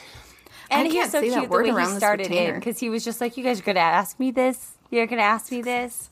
And 0.71 0.89
I 0.89 0.91
he 0.91 0.99
was 0.99 1.11
so 1.11 1.21
say 1.21 1.31
that 1.31 1.39
cute 1.39 1.51
the 1.51 1.57
way 1.57 1.71
around 1.71 1.93
he 1.93 1.97
started 1.99 2.27
in 2.27 2.33
retainer. 2.33 2.59
because 2.59 2.79
he 2.79 2.91
was 2.91 3.05
just 3.05 3.21
like, 3.21 3.37
"You 3.37 3.45
guys 3.45 3.61
are 3.61 3.65
gonna 3.65 3.81
ask 3.81 4.19
me 4.19 4.31
this. 4.31 4.73
You're 4.91 5.07
gonna 5.07 5.23
ask 5.23 5.51
me 5.53 5.63
this." 5.63 6.11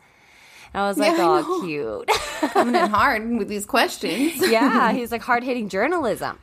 And 0.75 0.83
I 0.83 0.89
was 0.89 0.97
like, 0.99 1.17
Yeah, 1.17 1.25
I 1.29 1.43
"Oh, 1.45 1.59
know. 1.59 1.65
cute." 1.67 2.09
Coming 2.53 2.75
in 2.75 2.89
hard 2.91 3.29
with 3.39 3.49
these 3.49 3.67
questions. 3.67 4.37
yeah, 4.51 4.93
he's 4.93 5.11
like 5.13 5.23
hard 5.23 5.43
hitting 5.45 5.69
journalism. 5.69 6.39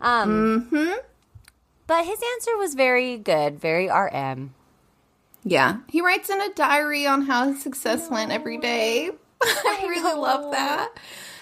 Um, 0.00 0.68
Mm-hmm. 0.70 0.92
But 1.86 2.04
his 2.04 2.20
answer 2.34 2.56
was 2.58 2.74
very 2.74 3.16
good, 3.16 3.58
very 3.58 3.88
RM. 3.88 4.52
Yeah. 5.42 5.78
He 5.88 6.02
writes 6.02 6.28
in 6.28 6.38
a 6.40 6.52
diary 6.52 7.06
on 7.06 7.22
how 7.22 7.48
his 7.50 7.62
success 7.62 8.10
went 8.10 8.30
every 8.30 8.58
day. 8.58 9.10
I 9.42 9.86
really 9.88 10.14
love 10.20 10.50
that. 10.52 10.90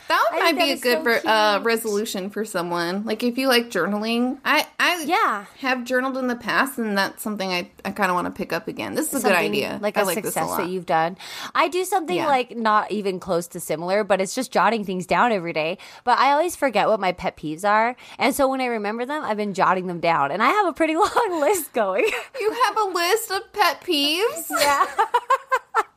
That 0.08 0.24
I 0.32 0.52
might 0.52 0.58
be 0.58 0.74
that 0.74 0.78
a 0.78 1.02
good 1.02 1.22
so 1.22 1.28
uh, 1.28 1.60
resolution 1.62 2.30
for 2.30 2.44
someone. 2.44 3.04
Like 3.04 3.22
if 3.22 3.36
you 3.38 3.48
like 3.48 3.70
journaling, 3.70 4.38
I 4.44 4.66
I 4.78 5.02
Yeah. 5.04 5.46
have 5.58 5.84
journaled 5.84 6.16
in 6.16 6.26
the 6.28 6.36
past, 6.36 6.78
and 6.78 6.96
that's 6.96 7.22
something 7.22 7.50
I, 7.50 7.70
I 7.84 7.90
kind 7.90 8.10
of 8.10 8.14
want 8.14 8.26
to 8.26 8.30
pick 8.30 8.52
up 8.52 8.68
again. 8.68 8.94
This 8.94 9.12
is 9.12 9.24
a 9.24 9.28
good 9.28 9.36
idea. 9.36 9.78
Like 9.82 9.96
I 9.96 10.02
a 10.02 10.04
like 10.04 10.16
this 10.16 10.24
a 10.26 10.28
success 10.28 10.48
lot. 10.48 10.56
that 10.58 10.68
you've 10.68 10.86
done. 10.86 11.16
I 11.54 11.68
do 11.68 11.84
something 11.84 12.16
Yeah. 12.16 12.26
like 12.26 12.56
not 12.56 12.90
even 12.92 13.18
close 13.20 13.48
to 13.48 13.60
similar, 13.60 14.04
but 14.04 14.20
it's 14.20 14.34
just 14.34 14.52
jotting 14.52 14.84
things 14.84 15.06
down 15.06 15.32
every 15.32 15.52
day. 15.52 15.78
But 16.04 16.18
I 16.18 16.32
always 16.32 16.54
forget 16.56 16.88
what 16.88 17.00
my 17.00 17.12
pet 17.12 17.36
peeves 17.36 17.68
are. 17.68 17.96
And 18.18 18.34
so 18.34 18.48
when 18.48 18.60
I 18.60 18.66
remember 18.66 19.04
them, 19.06 19.24
I've 19.24 19.36
been 19.36 19.54
jotting 19.54 19.86
them 19.88 20.00
down. 20.00 20.30
And 20.30 20.42
I 20.42 20.48
have 20.50 20.66
a 20.66 20.72
pretty 20.72 20.94
long 20.96 21.40
list 21.40 21.72
going. 21.72 22.04
You 22.40 22.52
have 22.66 22.76
a 22.78 22.84
list 22.90 23.30
of 23.32 23.52
pet 23.52 23.80
peeves. 23.80 24.46
yeah. 24.50 24.86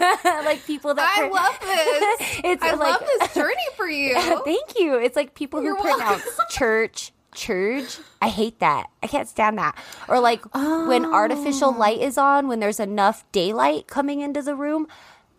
like 0.44 0.64
people 0.66 0.94
that 0.94 1.14
I 1.16 1.28
love 1.28 1.58
this. 1.60 2.40
it's 2.44 2.62
I 2.62 2.74
like 2.74 3.00
love 3.00 3.08
this 3.18 3.34
journey 3.34 3.54
for 3.76 3.88
you. 3.88 4.14
Thank 4.44 4.78
you. 4.78 4.98
It's 4.98 5.16
like 5.16 5.34
people 5.34 5.60
who 5.60 5.66
You're 5.66 5.76
pronounce 5.76 6.24
welcome. 6.24 6.46
church 6.50 7.12
church. 7.34 7.98
I 8.20 8.28
hate 8.28 8.58
that. 8.60 8.88
I 9.02 9.06
can't 9.06 9.28
stand 9.28 9.58
that. 9.58 9.76
Or 10.08 10.20
like 10.20 10.44
when 10.54 11.04
artificial 11.04 11.68
oh. 11.68 11.78
light 11.78 12.00
is 12.00 12.18
on, 12.18 12.48
when 12.48 12.60
there's 12.60 12.80
enough 12.80 13.24
daylight 13.32 13.86
coming 13.86 14.20
into 14.20 14.42
the 14.42 14.54
room. 14.54 14.88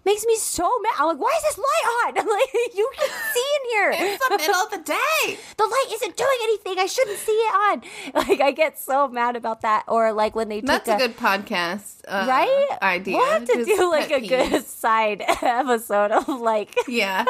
Makes 0.06 0.26
me 0.26 0.36
so 0.36 0.64
mad. 0.82 0.94
I'm 1.00 1.08
like, 1.08 1.20
why 1.20 1.34
is 1.38 1.44
this 1.44 1.58
light 1.58 2.08
on? 2.08 2.18
I'm 2.20 2.28
like, 2.28 2.54
you 2.76 2.90
can 2.98 3.10
see 3.34 3.50
in 3.58 3.70
here. 3.72 3.92
It's 4.14 4.28
the 4.30 4.38
middle 4.38 4.56
of 4.56 4.72
the 4.72 4.78
day. 5.26 5.38
the 5.58 5.64
light 5.64 5.86
isn't 5.94 6.18
doing 6.18 6.38
anything. 6.44 6.80
I 6.80 6.86
shouldn't 6.88 7.18
see 7.20 7.32
it 7.32 7.54
on. 7.54 7.82
Like 8.28 8.42
I 8.42 8.52
get 8.52 8.78
so 8.80 9.08
mad 9.08 9.36
about 9.36 9.62
that. 9.62 9.84
Or 9.88 10.12
like 10.14 10.36
when 10.36 10.50
they 10.50 10.62
That's 10.62 10.86
took 10.86 10.96
a 10.96 10.98
good 11.08 11.18
podcast, 11.18 12.02
uh, 12.08 12.26
right 12.28 12.78
idea. 12.82 13.18
We'll 13.18 13.32
have 13.32 13.46
to 13.46 13.54
Just 13.54 13.68
do 13.68 13.90
like 13.90 14.12
a 14.12 14.26
good 14.28 14.66
side 14.66 15.24
episode 15.42 16.12
of 16.12 16.28
like. 16.28 16.76
Yeah, 16.88 17.26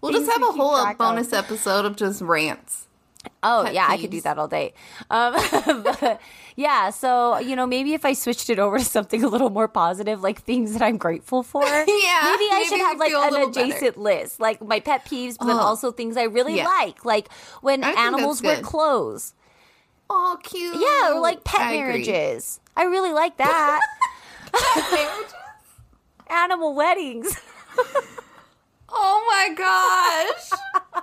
we'll 0.00 0.12
just 0.12 0.30
have 0.30 0.42
a 0.42 0.46
whole 0.52 0.80
track 0.80 0.94
of. 0.94 0.98
bonus 0.98 1.32
episode 1.32 1.84
of 1.84 1.96
just 1.96 2.20
rants. 2.22 2.88
Oh 3.42 3.64
pet 3.64 3.74
yeah, 3.74 3.86
I 3.88 3.96
could 3.98 4.10
do 4.10 4.20
that 4.22 4.38
all 4.38 4.48
day. 4.48 4.72
Um, 5.10 5.34
but, 5.84 6.20
yeah, 6.56 6.90
so 6.90 7.38
you 7.38 7.56
know 7.56 7.66
maybe 7.66 7.92
if 7.94 8.04
I 8.04 8.12
switched 8.14 8.48
it 8.50 8.58
over 8.58 8.78
to 8.78 8.84
something 8.84 9.22
a 9.24 9.28
little 9.28 9.50
more 9.50 9.68
positive, 9.68 10.22
like 10.22 10.42
things 10.42 10.72
that 10.72 10.82
I'm 10.82 10.96
grateful 10.96 11.42
for. 11.42 11.62
Yeah, 11.64 11.84
maybe 11.86 12.44
I 12.50 12.58
maybe 12.58 12.68
should 12.68 12.80
have 12.80 12.98
like 12.98 13.12
an 13.12 13.30
little 13.32 13.50
better. 13.50 13.66
adjacent 13.66 13.98
list, 13.98 14.40
like 14.40 14.60
my 14.62 14.80
pet 14.80 15.04
peeves, 15.04 15.38
but 15.38 15.46
then 15.46 15.56
Oh. 15.56 15.60
also 15.60 15.92
things 15.92 16.16
I 16.16 16.24
really 16.24 16.56
Yeah. 16.56 16.66
like, 16.66 17.04
like 17.04 17.28
when 17.60 17.82
I 17.84 17.92
animals 17.92 18.42
wear 18.42 18.60
clothes. 18.60 19.34
Oh, 20.10 20.38
cute. 20.42 20.76
Yeah, 20.76 21.14
or 21.14 21.20
like 21.20 21.44
pet 21.44 21.60
I 21.60 21.72
agree. 21.72 21.78
marriages. 22.04 22.60
I 22.76 22.84
really 22.84 23.12
like 23.12 23.36
that. 23.38 23.80
Marriages? 24.52 25.34
Animal 26.30 26.74
weddings. 26.74 27.36
Oh 28.88 29.24
my 29.28 29.54
gosh. 30.94 31.02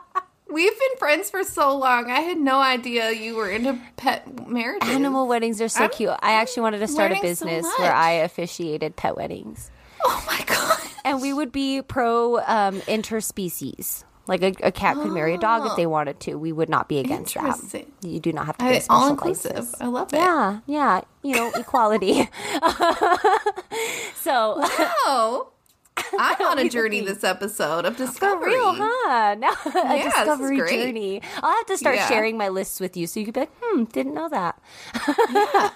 We've 0.52 0.78
been 0.78 0.98
friends 0.98 1.30
for 1.30 1.44
so 1.44 1.78
long. 1.78 2.10
I 2.12 2.20
had 2.22 2.38
no 2.38 2.60
idea 2.60 3.12
you 3.12 3.36
were 3.36 3.50
into 3.50 3.80
pet 3.98 4.48
marriages. 4.48 4.90
Animal 4.90 5.28
weddings 5.28 5.62
are 5.62 5.70
so 5.70 5.82
I'm- 5.84 5.92
cute. 5.92 6.12
I 6.22 6.34
actually 6.34 6.64
wanted 6.64 6.80
to 6.80 6.88
start 6.88 7.12
a 7.12 7.16
learning 7.16 7.36
so 7.36 7.46
business 7.46 7.74
where. 7.80 7.94
I 7.94 8.12
officiated 8.12 8.96
pet 8.96 9.16
weddings. 9.16 9.72
Oh 10.04 10.24
my 10.28 10.44
god. 10.46 10.80
And 11.06 11.22
we 11.22 11.32
would 11.34 11.52
be 11.52 11.82
pro 11.82 12.40
um, 12.40 12.82
interspecies. 12.82 14.04
Like 14.28 14.44
a, 14.44 14.54
a 14.64 14.72
cat 14.72 14.96
could 14.98 15.12
marry 15.12 15.34
a 15.34 15.38
dog 15.38 15.66
if 15.66 15.76
they 15.76 15.86
wanted 15.88 16.20
to. 16.22 16.36
We 16.36 16.52
would 16.52 16.70
not 16.70 16.88
be 16.88 17.00
against 17.00 17.34
that. 17.34 17.58
Oh. 17.74 17.82
You 18.08 18.20
do 18.20 18.32
not 18.32 18.46
have 18.46 18.58
to 18.58 18.66
be 18.66 18.70
I, 18.70 18.74
a 18.74 18.82
special 18.82 19.02
all 19.04 19.10
inclusive. 19.10 19.52
license. 19.56 19.82
I 19.82 19.88
love 19.88 20.14
it. 20.14 20.18
Yeah, 20.18 20.60
yeah. 20.68 21.02
You 21.24 21.36
know, 21.36 21.52
equality. 21.56 22.30
so 24.16 24.56
Oh. 24.60 25.51
I'm 25.98 26.42
on 26.42 26.60
a 26.60 26.70
journey 26.70 27.02
this 27.02 27.24
episode 27.24 27.86
of 27.86 27.96
for 27.98 28.06
discovery. 28.06 28.52
real, 28.54 28.74
huh? 28.74 29.36
Now 29.36 29.52
a 29.66 29.98
Yeah, 29.98 30.04
discovery 30.06 30.58
journey. 30.58 31.22
I'll 31.42 31.56
have 31.56 31.66
to 31.68 31.78
start 31.78 31.96
Yeah. 31.98 32.08
sharing 32.08 32.38
my 32.38 32.50
lists 32.50 32.80
with 32.80 32.96
you 32.98 33.08
so 33.08 33.20
you 33.20 33.26
could 33.26 33.34
be 33.34 33.42
like, 33.42 33.52
hmm, 33.62 33.84
didn't 33.86 34.14
know 34.14 34.30
that. 34.30 34.60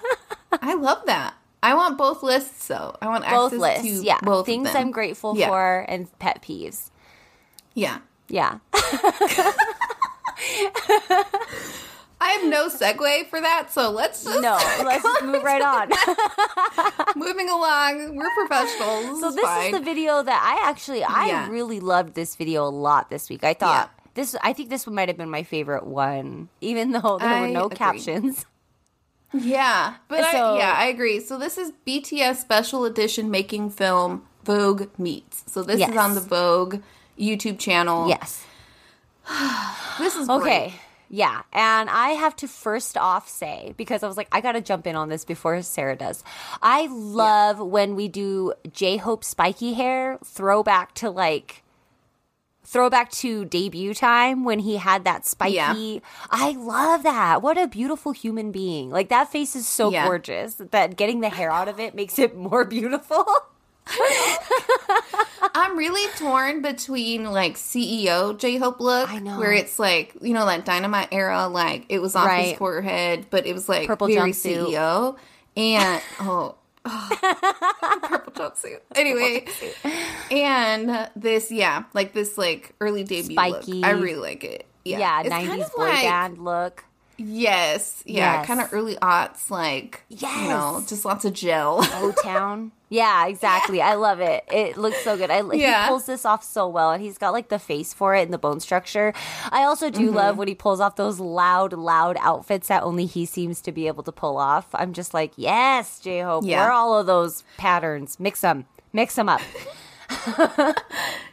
I 0.62 0.74
love 0.74 1.04
that. 1.06 1.34
I 1.62 1.74
want 1.74 1.98
both 1.98 2.22
lists 2.22 2.66
though. 2.68 2.96
I 3.02 3.08
want 3.08 3.24
Both 3.24 3.52
access 3.54 3.60
lists, 3.84 4.00
to 4.00 4.04
yeah. 4.06 4.18
both 4.22 4.46
Things. 4.46 4.68
I'm 4.74 4.90
grateful 4.90 5.36
Yeah. 5.36 5.48
for 5.48 5.84
and 5.88 6.06
pet 6.18 6.42
peeves. 6.42 6.90
Yeah. 7.74 7.98
Yeah. 8.28 8.58
I 12.18 12.30
have 12.30 12.48
no 12.48 12.68
segue 12.68 13.28
for 13.28 13.40
that, 13.42 13.70
so 13.72 13.90
let's 13.90 14.24
just 14.24 14.40
No, 14.40 14.52
let's 14.84 15.02
just 15.02 15.24
move 15.24 15.42
right 15.42 15.60
on. 15.62 15.90
moving 17.16 17.48
along. 17.50 18.16
We're 18.16 18.30
professionals. 18.46 19.20
So 19.20 19.30
this 19.30 19.44
fine. 19.44 19.66
is 19.74 19.78
the 19.78 19.84
video 19.84 20.22
that 20.22 20.40
I 20.42 20.68
actually 20.68 21.04
I 21.04 21.26
Yeah. 21.26 21.48
really 21.50 21.78
loved 21.80 22.14
this 22.14 22.34
video 22.36 22.64
a 22.66 22.70
lot 22.70 23.10
this 23.10 23.28
week. 23.28 23.44
I 23.44 23.52
thought 23.54 23.90
Yeah. 23.92 24.10
this 24.14 24.34
I 24.42 24.52
think 24.54 24.70
this 24.70 24.86
one 24.86 24.94
might 24.94 25.08
have 25.08 25.18
been 25.18 25.28
my 25.30 25.42
favorite 25.42 25.86
one, 25.86 26.48
even 26.62 26.92
though 26.92 27.18
there 27.20 27.40
were 27.42 27.48
no 27.48 27.66
agree. 27.66 27.76
captions. 27.76 28.46
Yeah, 29.34 29.94
but 30.08 30.24
So- 30.32 30.54
I, 30.54 30.58
yeah, 30.58 30.74
I 30.78 30.86
agree. 30.86 31.20
So 31.20 31.36
this 31.38 31.58
is 31.58 31.72
BTS 31.86 32.40
special 32.40 32.84
edition 32.86 33.30
making 33.30 33.70
film 33.70 34.26
Vogue 34.44 34.88
meets. 34.96 35.44
So 35.48 35.62
this 35.62 35.80
Yes. 35.80 35.90
is 35.90 35.96
on 35.96 36.14
the 36.14 36.20
Vogue 36.20 36.76
YouTube 37.18 37.58
channel. 37.58 38.08
Yes. 38.08 38.44
this 39.98 40.16
is 40.16 40.28
Okay. 40.30 40.68
Great. 40.70 40.80
Yeah. 41.08 41.42
And 41.52 41.88
I 41.88 42.10
have 42.10 42.34
to 42.36 42.48
first 42.48 42.96
off 42.96 43.28
say, 43.28 43.74
because 43.76 44.02
I 44.02 44.08
was 44.08 44.16
like, 44.16 44.28
I 44.32 44.40
got 44.40 44.52
to 44.52 44.60
jump 44.60 44.86
in 44.86 44.96
on 44.96 45.08
this 45.08 45.24
before 45.24 45.60
Sarah 45.62 45.96
does. 45.96 46.24
I 46.62 46.88
love 46.90 47.58
when 47.60 47.94
we 47.94 48.08
do 48.08 48.52
J 48.72 48.96
Hope 48.96 49.22
spiky 49.24 49.74
hair 49.74 50.18
throwback 50.24 50.94
to 50.94 51.10
like, 51.10 51.62
throwback 52.64 53.12
to 53.12 53.44
debut 53.44 53.94
time 53.94 54.42
when 54.44 54.58
he 54.58 54.76
had 54.76 55.04
that 55.04 55.24
spiky. 55.24 55.54
Yeah. 55.54 55.98
I 56.30 56.50
love 56.58 57.04
that. 57.04 57.40
What 57.40 57.56
a 57.56 57.68
beautiful 57.68 58.10
human 58.10 58.50
being. 58.50 58.90
Like, 58.90 59.08
that 59.10 59.30
face 59.30 59.54
is 59.54 59.68
so 59.68 59.90
Yeah. 59.92 60.06
gorgeous 60.06 60.54
that 60.56 60.96
getting 60.96 61.20
the 61.20 61.28
hair 61.28 61.52
out 61.52 61.68
of 61.68 61.78
it 61.78 61.94
makes 61.94 62.18
it 62.18 62.36
more 62.36 62.64
beautiful. 62.76 63.24
I'm 65.54 65.76
really 65.76 66.10
torn 66.16 66.60
between 66.62 67.24
like 67.24 67.54
CEO 67.54 68.38
J 68.38 68.56
Hope 68.58 68.80
look, 68.80 69.08
I 69.10 69.18
know. 69.18 69.38
where 69.38 69.52
it's 69.52 69.78
like 69.78 70.14
you 70.20 70.34
know 70.34 70.44
that 70.46 70.64
Dynamite 70.64 71.08
era, 71.12 71.48
like 71.48 71.86
it 71.88 72.00
was 72.00 72.14
off 72.14 72.26
Right. 72.26 72.48
his 72.48 72.58
forehead, 72.58 73.26
but 73.30 73.46
it 73.46 73.54
was 73.54 73.68
like 73.68 73.86
Purple 73.86 74.08
very 74.08 74.32
jumpsuit. 74.32 74.68
CEO, 74.68 75.16
and 75.56 76.02
oh. 76.20 76.56
oh, 76.84 77.98
purple 78.02 78.32
jumpsuit. 78.32 78.80
Anyway, 78.94 79.46
and 80.30 81.08
this, 81.16 81.50
yeah, 81.50 81.84
like 81.94 82.12
this, 82.12 82.36
like 82.36 82.74
early 82.80 83.04
debut 83.04 83.32
Spiky. 83.34 83.72
look. 83.74 83.84
I 83.86 83.90
really 83.92 84.20
like 84.20 84.44
it. 84.44 84.66
Yeah, 84.84 84.98
Yeah, 84.98 85.20
It's 85.22 85.30
90s 85.30 85.46
kind 85.48 85.62
of 85.62 85.72
boy 85.74 85.82
like- 85.84 86.02
band 86.02 86.38
look. 86.38 86.84
Yes, 87.18 88.02
yeah, 88.04 88.34
Yes. 88.40 88.46
kind 88.46 88.60
of 88.60 88.72
early 88.74 88.96
aughts, 88.96 89.50
like 89.50 90.02
you 90.10 90.26
know, 90.48 90.84
just 90.86 91.04
lots 91.04 91.24
of 91.24 91.32
gel. 91.32 91.78
O 91.94 92.12
Town. 92.22 92.72
Yeah, 92.88 93.26
exactly. 93.26 93.80
I 93.82 93.94
love 93.94 94.20
it. 94.20 94.44
It 94.52 94.76
looks 94.76 94.98
so 95.02 95.16
good. 95.16 95.30
I 95.30 95.42
Yeah. 95.54 95.84
he 95.84 95.88
pulls 95.88 96.06
this 96.06 96.24
off 96.24 96.44
so 96.44 96.68
well, 96.68 96.92
and 96.92 97.02
he's 97.02 97.18
got 97.18 97.32
like 97.32 97.48
the 97.48 97.58
face 97.58 97.92
for 97.94 98.14
it 98.14 98.22
and 98.22 98.32
the 98.32 98.38
bone 98.38 98.60
structure. 98.60 99.12
I 99.50 99.64
also 99.64 99.90
do 99.90 100.06
Mm-hmm. 100.08 100.14
love 100.16 100.38
when 100.38 100.46
he 100.48 100.54
pulls 100.54 100.78
off 100.80 100.96
those 100.96 101.18
loud, 101.18 101.72
loud 101.72 102.16
outfits 102.20 102.68
that 102.68 102.82
only 102.82 103.06
he 103.06 103.24
seems 103.26 103.60
to 103.62 103.72
be 103.72 103.86
able 103.86 104.02
to 104.04 104.12
pull 104.12 104.36
off. 104.36 104.66
I'm 104.74 104.92
just 104.92 105.14
like, 105.14 105.32
yes, 105.36 105.98
J 106.00 106.20
Hope, 106.20 106.44
Yeah. 106.46 106.60
wear 106.62 106.72
all 106.72 106.98
of 106.98 107.06
those 107.06 107.42
patterns, 107.56 108.20
mix 108.20 108.40
them, 108.42 108.66
mix 108.92 109.14
them 109.16 109.28
up. 109.28 109.40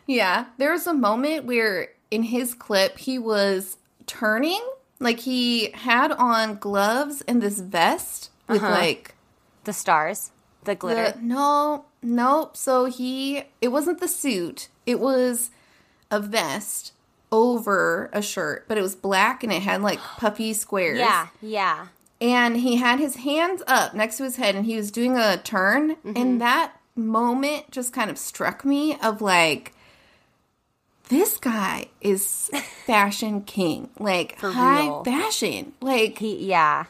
Yeah, 0.06 0.46
there 0.58 0.72
was 0.74 0.86
a 0.86 0.94
moment 0.94 1.46
where 1.46 1.90
in 2.12 2.24
his 2.24 2.54
clip 2.54 2.98
he 2.98 3.18
was 3.18 3.78
turning, 4.06 4.62
like 5.00 5.20
he 5.22 5.72
had 5.72 6.12
on 6.12 6.56
gloves 6.56 7.22
and 7.28 7.42
this 7.42 7.60
vest 7.60 8.30
with 8.48 8.62
like 8.62 9.16
The 9.66 9.74
stars, 9.74 10.32
the 10.64 10.76
glitter. 10.76 11.12
the 11.12 11.22
no, 11.22 11.86
nope. 12.02 12.56
So 12.58 12.86
he 12.86 13.44
it 13.62 13.70
wasn't 13.70 14.00
the 14.00 14.08
suit; 14.08 14.70
it 14.86 15.00
was 15.00 15.50
a 16.12 16.20
vest 16.20 16.92
over 17.32 18.10
a 18.14 18.22
shirt, 18.22 18.66
but 18.68 18.78
it 18.78 18.82
was 18.82 18.96
black 18.96 19.44
and 19.44 19.52
it 19.52 19.62
had 19.64 19.82
like 19.82 20.00
puffy 20.18 20.54
squares. 20.54 21.00
yeah, 21.00 21.28
yeah. 21.42 21.88
and 22.22 22.58
he 22.58 22.76
had 22.76 23.00
his 23.00 23.16
hands 23.18 23.64
up 23.68 23.94
next 23.96 24.18
to 24.18 24.24
his 24.24 24.36
head 24.36 24.56
and 24.56 24.66
he 24.66 24.76
was 24.76 24.92
doing 24.92 25.18
a 25.18 25.38
turn 25.38 25.96
Mm-hmm. 25.96 26.14
and 26.18 26.42
that 26.42 26.74
moment 26.96 27.72
just 27.72 27.92
kind 27.92 28.12
of 28.12 28.20
struck 28.20 28.64
me 28.64 28.96
of 29.02 29.20
like 29.20 29.73
this 31.14 31.38
guy 31.38 31.86
is 32.02 32.50
fashion 32.86 33.42
king 33.42 33.90
like 34.00 34.38
For 34.40 34.52
high 34.52 34.86
real. 34.86 35.04
fashion 35.04 35.74
like 35.82 36.18
He, 36.18 36.46
yeah. 36.48 36.86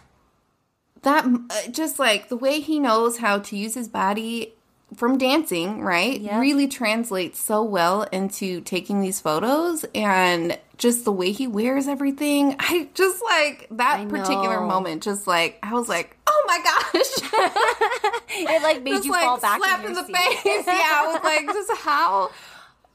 that 1.02 1.26
uh, 1.26 1.70
just 1.72 2.00
like 2.00 2.30
the 2.30 2.38
way 2.38 2.60
he 2.62 2.80
knows 2.80 3.18
how 3.18 3.40
to 3.40 3.58
use 3.58 3.74
his 3.76 3.88
body 3.90 4.54
from 4.96 5.18
dancing 5.18 5.82
right 5.82 6.22
Yep. 6.22 6.40
really 6.40 6.68
translates 6.68 7.40
so 7.42 7.64
well 7.64 8.04
into 8.12 8.62
taking 8.62 9.02
these 9.02 9.20
photos 9.20 9.84
and 9.96 10.58
just 10.78 11.04
the 11.04 11.12
way 11.12 11.32
he 11.32 11.48
wears 11.48 11.88
everything 11.88 12.56
i 12.60 12.88
just 12.94 13.22
like 13.24 13.68
that 13.72 14.08
particular 14.08 14.62
moment 14.62 15.02
just 15.04 15.26
like 15.28 15.58
i 15.64 15.74
was 15.74 15.90
like 15.90 16.16
oh 16.28 16.44
my 16.48 16.60
gosh 16.64 17.12
It 18.36 18.62
like 18.64 18.84
made 18.84 18.92
just 18.92 19.06
you 19.06 19.12
like 19.12 19.24
fall 19.24 19.40
back 19.40 19.60
slap 19.60 19.80
in, 19.82 19.88
in 19.88 19.94
the 19.94 20.06
seat. 20.06 20.16
face 20.16 20.64
yeah 20.68 21.02
i 21.02 21.12
was 21.14 21.24
like 21.24 21.46
just 21.48 21.72
how 21.82 22.30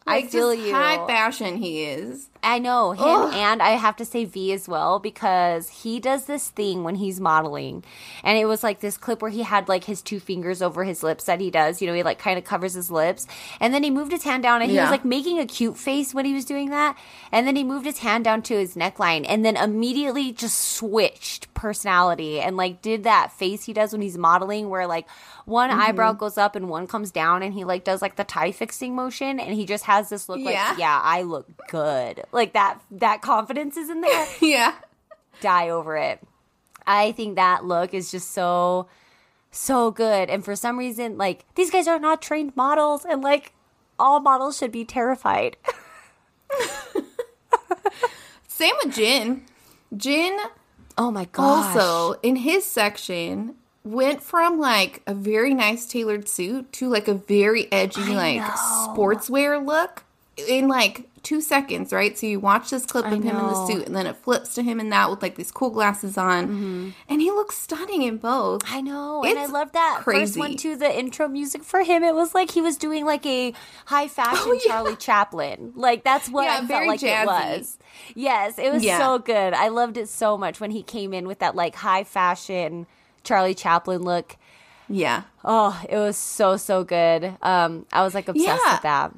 I 0.08 0.16
like, 0.20 0.30
feel 0.30 0.54
you. 0.54 0.72
high 0.72 1.06
fashion 1.06 1.56
he 1.56 1.84
is 1.84 2.28
I 2.42 2.58
know 2.58 2.92
him, 2.92 3.02
Ugh. 3.04 3.34
and 3.34 3.60
I 3.62 3.70
have 3.70 3.96
to 3.96 4.04
say 4.04 4.24
V 4.24 4.52
as 4.52 4.68
well 4.68 4.98
because 4.98 5.68
he 5.68 5.98
does 6.00 6.26
this 6.26 6.50
thing 6.50 6.84
when 6.84 6.94
he's 6.96 7.20
modeling, 7.20 7.84
and 8.22 8.38
it 8.38 8.44
was 8.46 8.62
like 8.62 8.80
this 8.80 8.96
clip 8.96 9.20
where 9.22 9.30
he 9.30 9.42
had 9.42 9.68
like 9.68 9.84
his 9.84 10.02
two 10.02 10.20
fingers 10.20 10.62
over 10.62 10.84
his 10.84 11.02
lips 11.02 11.24
that 11.24 11.40
he 11.40 11.50
does. 11.50 11.80
You 11.80 11.88
know, 11.88 11.94
he 11.94 12.02
like 12.02 12.18
kind 12.18 12.38
of 12.38 12.44
covers 12.44 12.74
his 12.74 12.90
lips, 12.90 13.26
and 13.60 13.74
then 13.74 13.82
he 13.82 13.90
moved 13.90 14.12
his 14.12 14.24
hand 14.24 14.42
down, 14.42 14.62
and 14.62 14.70
he 14.70 14.76
was 14.78 14.90
like 14.90 15.04
making 15.04 15.38
a 15.38 15.46
cute 15.46 15.76
face 15.76 16.14
when 16.14 16.24
he 16.24 16.34
was 16.34 16.44
doing 16.44 16.70
that, 16.70 16.96
and 17.32 17.46
then 17.46 17.56
he 17.56 17.64
moved 17.64 17.86
his 17.86 17.98
hand 17.98 18.24
down 18.24 18.42
to 18.42 18.54
his 18.54 18.74
neckline, 18.76 19.24
and 19.28 19.44
then 19.44 19.56
immediately 19.56 20.32
just 20.32 20.58
switched 20.76 21.52
personality 21.54 22.40
and 22.40 22.56
like 22.56 22.80
did 22.82 23.04
that 23.04 23.32
face 23.32 23.64
he 23.64 23.72
does 23.72 23.92
when 23.92 24.02
he's 24.02 24.18
modeling, 24.18 24.68
where 24.68 24.86
like 24.86 25.06
one 25.44 25.70
Mm-hmm. 25.70 25.80
eyebrow 25.80 26.12
goes 26.12 26.38
up 26.38 26.56
and 26.56 26.68
one 26.68 26.86
comes 26.86 27.10
down, 27.10 27.42
and 27.42 27.52
he 27.54 27.64
like 27.64 27.84
does 27.84 28.00
like 28.02 28.16
the 28.16 28.24
tie 28.24 28.52
fixing 28.52 28.94
motion, 28.94 29.38
and 29.40 29.54
he 29.54 29.66
just 29.66 29.84
has 29.84 30.08
this 30.08 30.28
look 30.28 30.38
Yeah. 30.38 30.68
like 30.70 30.78
yeah, 30.78 31.00
I 31.02 31.22
look 31.22 31.46
good. 31.68 32.22
Like 32.32 32.52
that 32.52 32.80
that 32.90 33.22
confidence 33.22 33.76
is 33.76 33.90
in 33.90 34.00
there. 34.00 34.26
yeah 34.40 34.74
Die 35.40 35.68
over 35.70 35.96
it. 35.96 36.20
I 36.86 37.12
think 37.12 37.36
that 37.36 37.64
look 37.64 37.94
is 37.94 38.10
just 38.10 38.30
so 38.32 38.88
so 39.50 39.90
good. 39.90 40.30
And 40.30 40.44
for 40.44 40.56
some 40.56 40.78
reason, 40.78 41.16
like 41.18 41.44
these 41.54 41.70
guys 41.70 41.88
are 41.88 41.98
not 41.98 42.22
trained 42.22 42.56
models 42.56 43.04
and 43.04 43.22
like 43.22 43.52
all 43.98 44.20
models 44.20 44.56
should 44.56 44.72
be 44.72 44.84
terrified. 44.84 45.56
Same 48.48 48.74
with 48.84 48.94
Jin. 48.94 49.44
Jin 49.96 50.36
Oh 50.96 51.10
my 51.10 51.26
gosh. 51.26 51.76
also 51.76 52.18
in 52.22 52.36
his 52.36 52.64
section 52.64 53.54
went 53.84 54.22
from 54.22 54.58
like 54.58 55.02
a 55.06 55.14
very 55.14 55.54
nice 55.54 55.86
tailored 55.86 56.28
suit 56.28 56.72
to 56.72 56.88
like 56.88 57.08
a 57.08 57.14
very 57.14 57.70
edgy 57.72 58.02
like 58.02 58.40
know. 58.40 58.48
sportswear 58.48 59.64
look 59.64 60.04
in 60.46 60.68
like 60.68 61.04
two 61.22 61.40
seconds, 61.40 61.92
right? 61.92 62.16
So 62.16 62.26
you 62.26 62.38
watch 62.40 62.70
this 62.70 62.86
clip 62.86 63.04
of 63.04 63.12
him 63.12 63.26
in 63.28 63.36
the 63.36 63.66
suit 63.66 63.86
and 63.86 63.94
then 63.96 64.06
it 64.06 64.16
flips 64.16 64.54
to 64.54 64.62
him 64.62 64.78
in 64.80 64.88
that 64.90 65.10
with 65.10 65.20
like 65.20 65.34
these 65.34 65.50
cool 65.50 65.70
glasses 65.70 66.16
on. 66.16 66.94
And 67.08 67.20
he 67.20 67.30
looks 67.30 67.58
stunning 67.58 68.02
in 68.02 68.18
both. 68.18 68.62
Mm-hmm. 68.62 68.74
I 68.76 68.80
know, 68.80 69.24
and 69.24 69.38
I 69.38 69.42
It's 69.44 69.52
love 69.52 69.72
that 69.72 70.02
first 70.04 70.36
one 70.38 70.56
too. 70.56 70.76
The 70.76 70.96
intro 70.98 71.26
music 71.28 71.64
for 71.64 71.82
him, 71.82 72.02
it 72.04 72.14
was 72.14 72.34
like 72.34 72.50
he 72.52 72.60
was 72.62 72.76
doing 72.76 73.04
like 73.04 73.26
a 73.26 73.52
high 73.86 74.08
fashion 74.08 74.42
Oh, 74.46 74.52
yeah. 74.52 74.60
Charlie 74.72 74.96
Chaplin. 74.96 75.72
Like 75.74 76.04
that's 76.04 76.28
what 76.30 76.44
Yeah, 76.44 76.60
I 76.62 76.66
felt 76.66 76.86
like 76.86 77.00
jazzy. 77.00 77.22
it 77.22 77.26
was. 77.26 77.78
Yes, 78.14 78.58
it 78.58 78.72
was 78.72 78.84
Yeah. 78.84 78.98
so 78.98 79.18
good. 79.18 79.54
I 79.54 79.68
loved 79.68 79.96
it 79.96 80.08
so 80.08 80.38
much 80.38 80.60
when 80.60 80.70
he 80.70 80.82
came 80.82 81.12
in 81.12 81.26
with 81.26 81.40
that 81.40 81.54
like 81.56 81.74
high 81.74 82.04
fashion 82.04 82.86
Charlie 83.24 83.54
Chaplin 83.54 84.02
look. 84.02 84.36
Yeah. 84.88 85.24
Oh, 85.44 85.78
it 85.90 85.96
was 85.98 86.16
so 86.16 86.56
so 86.56 86.84
good. 86.84 87.36
Um, 87.42 87.84
I 87.92 88.02
was 88.02 88.14
like 88.14 88.28
obsessed 88.28 88.62
with 88.64 88.82
that. 88.82 89.12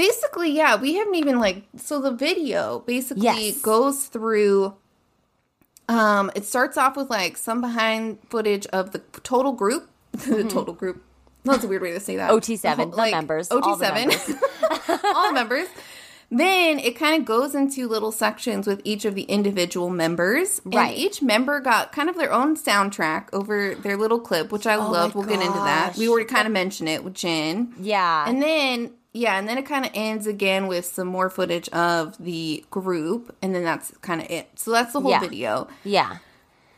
Basically, 0.00 0.50
yeah, 0.52 0.76
we 0.76 0.94
haven't 0.94 1.14
even 1.16 1.38
like 1.38 1.64
so 1.76 2.00
the 2.00 2.10
video 2.10 2.78
basically 2.86 3.22
Yes. 3.24 3.58
goes 3.60 4.06
through 4.06 4.74
um 5.90 6.30
it 6.34 6.46
starts 6.46 6.78
off 6.78 6.96
with 6.96 7.10
like 7.10 7.36
some 7.36 7.60
behind 7.60 8.18
footage 8.30 8.66
of 8.68 8.92
the 8.92 9.00
total 9.22 9.52
group. 9.52 9.90
the 10.12 10.44
total 10.44 10.72
group. 10.72 11.02
That's 11.44 11.64
a 11.64 11.68
weird 11.68 11.82
way 11.82 11.92
to 11.92 12.00
say 12.00 12.16
that. 12.16 12.30
OT7, 12.36 12.96
the 12.96 13.10
members, 13.10 13.50
all 13.50 13.76
the 13.76 13.84
OT7. 13.84 13.94
members. 13.94 15.02
all 15.14 15.28
the 15.28 15.34
members. 15.34 15.68
Then 16.30 16.78
it 16.78 16.96
kind 16.96 17.20
of 17.20 17.26
goes 17.26 17.54
into 17.54 17.86
little 17.88 18.12
sections 18.12 18.66
with 18.66 18.80
each 18.84 19.04
of 19.04 19.14
the 19.14 19.24
individual 19.24 19.90
members. 19.90 20.60
Right. 20.64 20.90
And 20.90 20.96
each 20.96 21.20
member 21.22 21.60
got 21.60 21.92
kind 21.92 22.08
of 22.08 22.16
their 22.16 22.32
own 22.32 22.56
soundtrack 22.56 23.28
over 23.32 23.74
their 23.74 23.96
little 23.98 24.20
clip, 24.20 24.52
which 24.52 24.66
I 24.66 24.76
love. 24.76 25.14
Oh 25.14 25.20
my 25.20 25.26
We'll 25.26 25.36
get 25.36 25.44
into 25.44 25.58
that. 25.58 25.96
We 25.96 26.06
gosh. 26.06 26.10
already 26.10 26.26
kind 26.28 26.46
of 26.46 26.52
mentioned 26.52 26.88
it 26.88 27.02
with 27.04 27.14
Jin. 27.14 27.74
Yeah, 27.80 28.24
And 28.28 28.40
then 28.40 28.92
yeah, 29.12 29.38
and 29.38 29.48
then 29.48 29.58
it 29.58 29.66
kind 29.66 29.84
of 29.84 29.90
ends 29.94 30.26
again 30.26 30.66
with 30.66 30.84
some 30.84 31.08
more 31.08 31.30
footage 31.30 31.68
of 31.70 32.16
the 32.18 32.64
group, 32.70 33.34
and 33.42 33.54
then 33.54 33.64
that's 33.64 33.92
kind 34.02 34.20
of 34.20 34.30
it. 34.30 34.48
So 34.56 34.70
that's 34.70 34.92
the 34.92 35.00
whole 35.00 35.10
Yeah. 35.10 35.20
video. 35.20 35.68
yeah. 35.84 36.18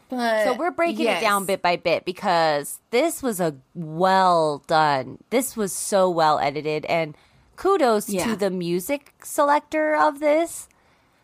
But 0.08 0.44
So 0.44 0.52
we're 0.54 0.70
breaking 0.70 1.06
yes. 1.06 1.22
it 1.22 1.24
down 1.24 1.46
bit 1.46 1.62
by 1.62 1.76
bit 1.76 2.04
because 2.04 2.80
this 2.90 3.22
was 3.22 3.40
a 3.40 3.54
well 3.74 4.62
done. 4.66 5.18
This 5.30 5.56
was 5.56 5.72
so 5.72 6.10
well 6.10 6.38
edited 6.38 6.84
and 6.84 7.16
kudos 7.56 8.10
Yeah. 8.10 8.24
to 8.26 8.36
the 8.36 8.50
music 8.50 9.14
selector 9.24 9.96
of 9.96 10.20
this. 10.20 10.68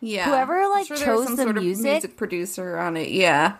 Yeah, 0.01 0.27
whoever, 0.27 0.69
like, 0.69 0.89
was 0.89 1.01
chose 1.03 1.27
some 1.27 1.37
the 1.37 1.53
music. 1.61 1.85
music 1.85 2.17
producer 2.17 2.79
on 2.79 2.97
it. 2.97 3.09
Yeah, 3.09 3.55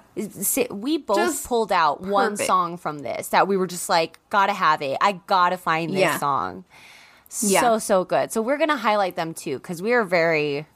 We 0.71 0.97
both 0.97 1.17
Just 1.17 1.47
pulled 1.47 1.73
out 1.73 2.01
one 2.01 2.37
song 2.37 2.77
from 2.79 3.01
this 3.01 3.29
that 3.29 3.47
we 3.49 3.57
were 3.57 3.67
just 3.67 3.89
like, 3.89 4.19
gotta 4.31 4.53
have 4.55 4.81
it. 4.81 4.97
I 5.01 5.21
gotta 5.27 5.57
find 5.59 5.91
this 5.93 6.01
Yeah. 6.01 6.19
song. 6.19 6.65
Yeah. 7.43 7.61
So 7.61 7.79
so 7.79 8.05
good. 8.05 8.33
So 8.33 8.41
we're 8.43 8.59
gonna 8.59 8.77
highlight 8.77 9.17
them 9.17 9.35
too 9.35 9.59
because 9.59 9.83
we 9.83 9.93
are 9.93 10.05
very. 10.05 10.67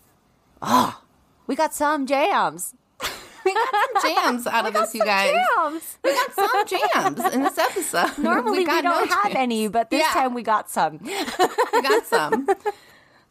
Oh, 0.60 1.00
we 1.46 1.56
got 1.56 1.74
some 1.74 2.06
jams. 2.06 2.74
we 3.44 3.52
got 3.54 3.74
some 4.00 4.02
jams 4.14 4.46
out 4.46 4.66
of 4.66 4.74
this, 4.74 4.94
you 4.94 5.04
guys. 5.04 5.32
Jams. 5.32 5.98
We 6.04 6.12
got 6.12 6.32
some 6.34 6.66
jams 6.66 7.34
in 7.34 7.42
this 7.42 7.58
episode. 7.58 8.18
Normally 8.18 8.58
we, 8.60 8.64
got 8.66 8.84
no 8.84 8.90
don't 8.90 9.08
have 9.10 9.24
jams. 9.32 9.36
any, 9.36 9.68
but 9.68 9.90
this 9.90 10.00
Yeah. 10.02 10.12
time 10.12 10.34
we 10.34 10.42
got 10.42 10.70
some. 10.70 10.98
We 11.72 11.80
got 11.82 12.06
some. 12.06 12.46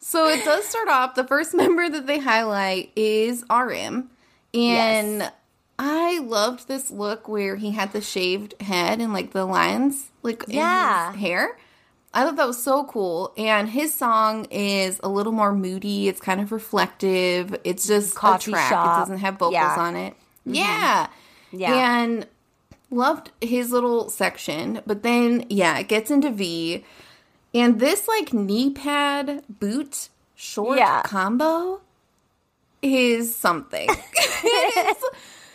so 0.00 0.28
it 0.28 0.44
does 0.44 0.64
start 0.66 0.88
off. 0.88 1.14
The 1.14 1.24
first 1.24 1.54
member 1.54 1.88
that 1.88 2.06
they 2.06 2.18
highlight 2.18 2.90
is 2.96 3.44
RM, 3.48 4.10
and 4.52 5.18
Yes. 5.20 5.32
I 5.78 6.18
loved 6.18 6.68
this 6.68 6.90
look 6.90 7.28
where 7.28 7.56
he 7.56 7.70
had 7.70 7.92
the 7.92 8.00
shaved 8.00 8.60
head 8.60 9.00
and 9.00 9.12
like 9.12 9.30
the 9.32 9.44
lines 9.44 10.10
like 10.22 10.44
Yeah. 10.48 11.08
in 11.08 11.12
his 11.14 11.22
hair. 11.22 11.56
I 12.14 12.24
thought 12.24 12.36
that 12.36 12.46
was 12.46 12.62
so 12.62 12.84
cool. 12.84 13.32
And 13.38 13.68
his 13.68 13.94
song 13.94 14.44
is 14.50 15.00
a 15.02 15.08
little 15.08 15.32
more 15.32 15.52
moody. 15.54 16.08
It's 16.08 16.20
kind 16.20 16.40
of 16.40 16.52
reflective. 16.52 17.56
It's 17.64 17.86
just 17.86 18.14
Coffee 18.14 18.50
a 18.50 18.54
track. 18.54 18.68
shop. 18.68 18.96
It 18.98 19.00
doesn't 19.02 19.18
have 19.18 19.34
vocals 19.34 19.54
Yeah. 19.54 19.74
on 19.78 19.96
it. 19.96 20.12
Mm-hmm. 20.46 20.54
Yeah. 20.54 21.06
Yeah. 21.52 21.98
And 22.00 22.26
loved 22.90 23.30
his 23.40 23.72
little 23.72 24.10
section. 24.10 24.80
But 24.86 25.02
then, 25.02 25.46
yeah, 25.48 25.78
it 25.78 25.88
gets 25.88 26.10
into 26.10 26.30
V. 26.30 26.84
And 27.54 27.80
this 27.80 28.06
like 28.08 28.32
knee 28.32 28.70
pad 28.70 29.42
boot 29.48 30.08
short 30.34 30.78
Yeah. 30.78 31.02
combo 31.02 31.80
is 32.82 33.34
something. 33.34 33.88
it 33.88 34.86
is 34.96 35.04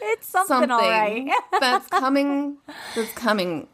It's 0.01 0.27
something, 0.27 0.69
something 0.69 0.69
right. 0.69 1.27
that's 1.59 1.87
coming 1.87 2.57
that's 2.95 3.11
coming 3.13 3.67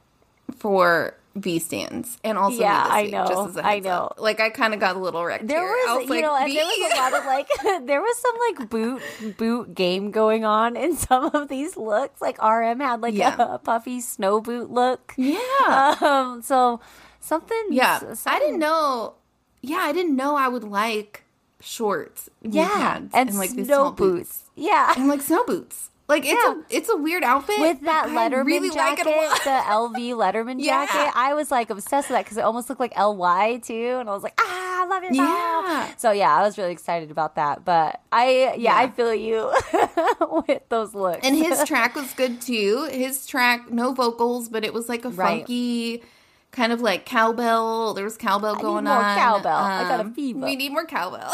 for 0.57 1.15
V 1.35 1.57
stands 1.59 2.17
and 2.23 2.37
also 2.37 2.59
Yeah, 2.61 2.85
I 2.87 3.07
know, 3.07 3.25
Just 3.27 3.49
as 3.49 3.57
a 3.57 3.65
I 3.65 3.79
know. 3.79 3.89
up. 4.07 4.15
Like 4.19 4.39
I 4.39 4.49
kind 4.51 4.73
of 4.73 4.79
got 4.79 4.95
a 4.95 4.99
little 4.99 5.25
wrecked. 5.25 5.47
There 5.47 5.59
here. 5.59 5.67
was, 5.95 5.97
I 5.97 6.01
you 6.01 6.09
like, 6.09 6.21
know, 6.21 6.35
and 6.37 6.51
there 6.55 6.63
was 6.65 6.91
a 6.93 6.95
lot 7.01 7.13
of 7.19 7.25
like, 7.25 7.47
there 7.87 8.01
was 8.01 8.17
some 8.19 8.35
like 8.49 8.69
boot 8.69 9.01
boot 9.37 9.73
game 9.75 10.11
going 10.11 10.45
on 10.45 10.75
in 10.77 10.95
some 11.07 11.25
of 11.33 11.47
these 11.49 11.75
looks. 11.75 12.21
Like 12.21 12.41
RM 12.41 12.79
had 12.81 13.01
like 13.01 13.15
Yeah. 13.15 13.35
a, 13.39 13.57
puffy 13.57 13.99
snow 14.01 14.41
boot 14.41 14.69
look. 14.69 15.13
yeah, 15.17 15.95
Um, 16.01 16.41
so 16.43 16.79
something. 17.19 17.67
yeah. 17.71 17.99
something- 17.99 18.17
I 18.27 18.39
didn't 18.39 18.59
know. 18.59 19.15
Yeah, 19.61 19.77
I 19.77 19.91
didn't 19.91 20.15
know 20.15 20.35
I 20.35 20.49
would 20.49 20.63
like 20.65 21.23
shorts. 21.61 22.29
Yeah, 22.41 22.67
pads, 22.69 23.11
and, 23.13 23.37
like 23.37 23.51
these 23.51 23.67
snow 23.67 23.75
small 23.75 23.91
boots. 23.93 24.43
Yeah. 24.55 24.93
and 24.97 25.07
like 25.07 25.21
snow 25.21 25.43
boots. 25.45 25.89
Like 26.07 26.23
it's 26.25 26.33
Yeah. 26.33 26.55
a 26.55 26.63
it's 26.69 26.89
a 26.89 26.97
weird 26.97 27.23
outfit 27.23 27.59
With 27.59 27.79
that 27.81 28.07
I 28.07 28.09
Letterman 28.09 28.45
really 28.45 28.69
like 28.69 28.97
jacket, 28.97 29.05
lot. 29.07 29.41
the 29.43 29.49
LV 29.49 29.95
Letterman 30.15 30.55
Yeah. 30.59 30.85
jacket, 30.85 31.11
I 31.15 31.33
was 31.33 31.49
like 31.49 31.69
obsessed 31.69 32.09
with 32.09 32.17
that 32.17 32.25
because 32.25 32.37
it 32.37 32.41
almost 32.43 32.67
looked 32.69 32.81
like 32.81 32.93
LY 32.97 33.61
too, 33.63 33.97
and 33.99 34.09
I 34.09 34.13
was 34.13 34.21
like, 34.21 34.33
ah, 34.39 34.83
I 34.83 34.85
love 34.85 35.03
it. 35.03 35.15
Yeah. 35.15 35.95
So 35.95 36.11
yeah, 36.11 36.35
I 36.35 36.41
was 36.41 36.57
really 36.57 36.73
excited 36.73 37.09
about 37.09 37.35
that. 37.35 37.63
But 37.63 38.01
I, 38.11 38.53
yeah, 38.57 38.75
I 38.75 38.89
feel 38.89 39.13
you 39.13 39.49
with 40.47 40.61
those 40.67 40.93
looks. 40.93 41.25
And 41.25 41.37
his 41.37 41.63
track 41.65 41.95
was 41.95 42.11
good 42.13 42.41
too. 42.41 42.89
His 42.91 43.25
track, 43.25 43.71
no 43.71 43.93
vocals, 43.93 44.49
but 44.49 44.65
it 44.65 44.73
was 44.73 44.89
like 44.89 45.05
a 45.05 45.09
Right. 45.09 45.39
funky 45.39 46.03
kind 46.51 46.73
of 46.73 46.81
like 46.81 47.05
cowbell. 47.05 47.93
There 47.93 48.03
was 48.03 48.17
cowbell 48.17 48.55
need 48.55 48.61
going 48.61 48.83
more 48.83 48.93
on. 48.93 49.17
cowbell. 49.17 49.55
I 49.55 49.83
got 49.83 49.99
a 50.01 50.03
Um, 50.03 50.13
fever. 50.13 50.39
We 50.39 50.55
need 50.57 50.71
more 50.73 50.85
cowbell. 50.85 51.33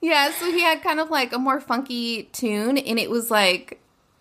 Yeah, 0.00 0.30
so 0.32 0.46
he 0.52 0.60
had 0.60 0.82
kind 0.82 1.00
of 1.00 1.10
like 1.10 1.32
a 1.32 1.38
more 1.38 1.60
funky 1.60 2.24
tune, 2.32 2.78
and 2.78 2.98
it 2.98 3.10
was 3.10 3.30
like 3.30 3.80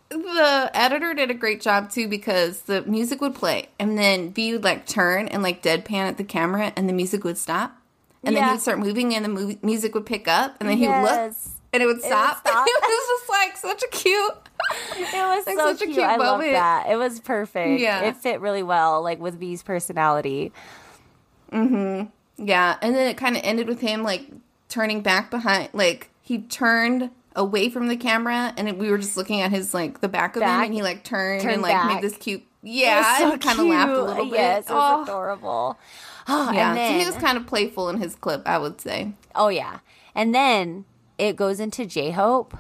the 0.09 0.71
editor 0.73 1.13
did 1.13 1.30
a 1.30 1.34
great 1.34 1.59
job 1.61 1.89
too 1.91 2.07
because 2.07 2.61
the 2.61 2.82
music 2.84 3.19
would 3.21 3.36
play, 3.36 3.67
and 3.80 3.97
then 3.97 4.32
V 4.34 4.53
would 4.53 4.63
like 4.63 4.86
turn 4.86 5.28
and 5.28 5.43
like 5.43 5.61
deadpan 5.61 6.07
at 6.07 6.17
the 6.17 6.23
camera, 6.23 6.71
and 6.75 6.88
the 6.89 6.93
music 6.93 7.23
would 7.23 7.38
stop. 7.38 7.75
And 8.23 8.36
then 8.36 8.43
he 8.43 8.51
would 8.51 8.61
start 8.61 8.80
moving, 8.80 9.13
and 9.15 9.23
the 9.23 9.30
mu- 9.30 9.55
music 9.61 9.93
would 9.93 10.05
pick 10.05 10.28
up, 10.28 10.57
and 10.59 10.67
then 10.67 10.78
he 10.78 10.88
would 10.88 11.01
look, 11.01 11.34
and 11.71 11.84
it 11.84 11.86
would 11.86 11.97
would 11.97 12.03
stop. 12.05 12.38
stop. 12.47 12.67
it 12.67 12.82
was 12.82 13.19
just 13.19 13.30
like 13.30 13.57
such 13.57 13.84
a 13.84 13.88
cute. 13.89 14.34
It 14.97 15.13
was 15.13 15.45
Like, 15.47 15.57
so 15.57 15.71
such 15.73 15.82
a 15.82 15.86
cute. 15.86 15.95
cute 15.97 16.05
I 16.05 16.17
love 16.17 16.39
moment. 16.39 16.53
that. 16.53 16.88
It 16.89 16.95
was 16.97 17.19
perfect. 17.21 17.80
Yeah. 17.80 18.01
It 18.01 18.17
fit 18.17 18.41
really 18.41 18.63
well, 18.63 19.01
like 19.01 19.19
with 19.19 19.39
V's 19.39 19.63
personality. 19.63 20.51
Hmm. 21.51 22.03
Yeah, 22.38 22.78
and 22.82 22.95
then 22.95 23.07
it 23.07 23.17
kind 23.17 23.36
of 23.38 23.43
ended 23.45 23.67
with 23.67 23.80
him 23.80 24.03
like 24.03 24.28
turning 24.70 25.01
back 25.01 25.30
behind, 25.32 25.70
like 25.74 26.09
he 26.22 26.39
turned 26.39 27.09
away 27.36 27.70
from 27.70 27.88
the 27.88 27.95
camera, 27.97 28.53
and 28.57 28.68
it- 28.68 28.78
we 28.78 28.89
were 28.89 28.97
just 28.97 29.15
looking 29.18 29.41
at 29.41 29.51
his 29.51 29.74
like 29.74 30.01
the 30.01 30.07
back 30.07 30.36
of 30.36 30.41
him, 30.41 30.49
and 30.49 30.74
he 30.74 30.82
like 30.82 31.03
turned, 31.03 31.41
Turned 31.41 31.53
and 31.55 31.61
like 31.61 31.74
back. 31.74 31.93
made 31.95 32.03
this 32.03 32.18
cute. 32.18 32.43
Yeah, 32.63 33.18
so 33.20 33.32
and 33.34 33.41
kind 33.41 33.59
of 33.59 33.65
laughed 33.68 33.91
a 33.91 34.01
little 34.03 34.26
bit. 34.26 34.34
Yes, 34.34 34.70
it 34.70 34.74
was 34.74 34.99
oh, 34.99 35.03
adorable. 35.03 35.78
Oh, 36.28 36.51
yeah, 36.51 36.74
and 36.74 36.93
so 36.95 36.99
he 36.99 37.05
was 37.05 37.15
kind 37.24 37.38
of 37.38 37.45
playful 37.47 37.88
in 37.89 38.01
his 38.01 38.15
clip, 38.15 38.41
I 38.47 38.57
would 38.57 38.82
say. 38.82 39.13
oh 39.36 39.47
yeah, 39.49 39.80
and 40.15 40.34
then 40.36 40.84
it 41.18 41.36
goes 41.36 41.59
into 41.59 41.86
J 41.86 42.11
Hope, 42.11 42.57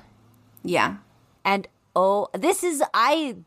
Yeah, 0.63 0.97
and 1.43 1.67
oh, 1.95 2.27
this 2.33 2.63
is 2.63 2.81
I 2.93 3.37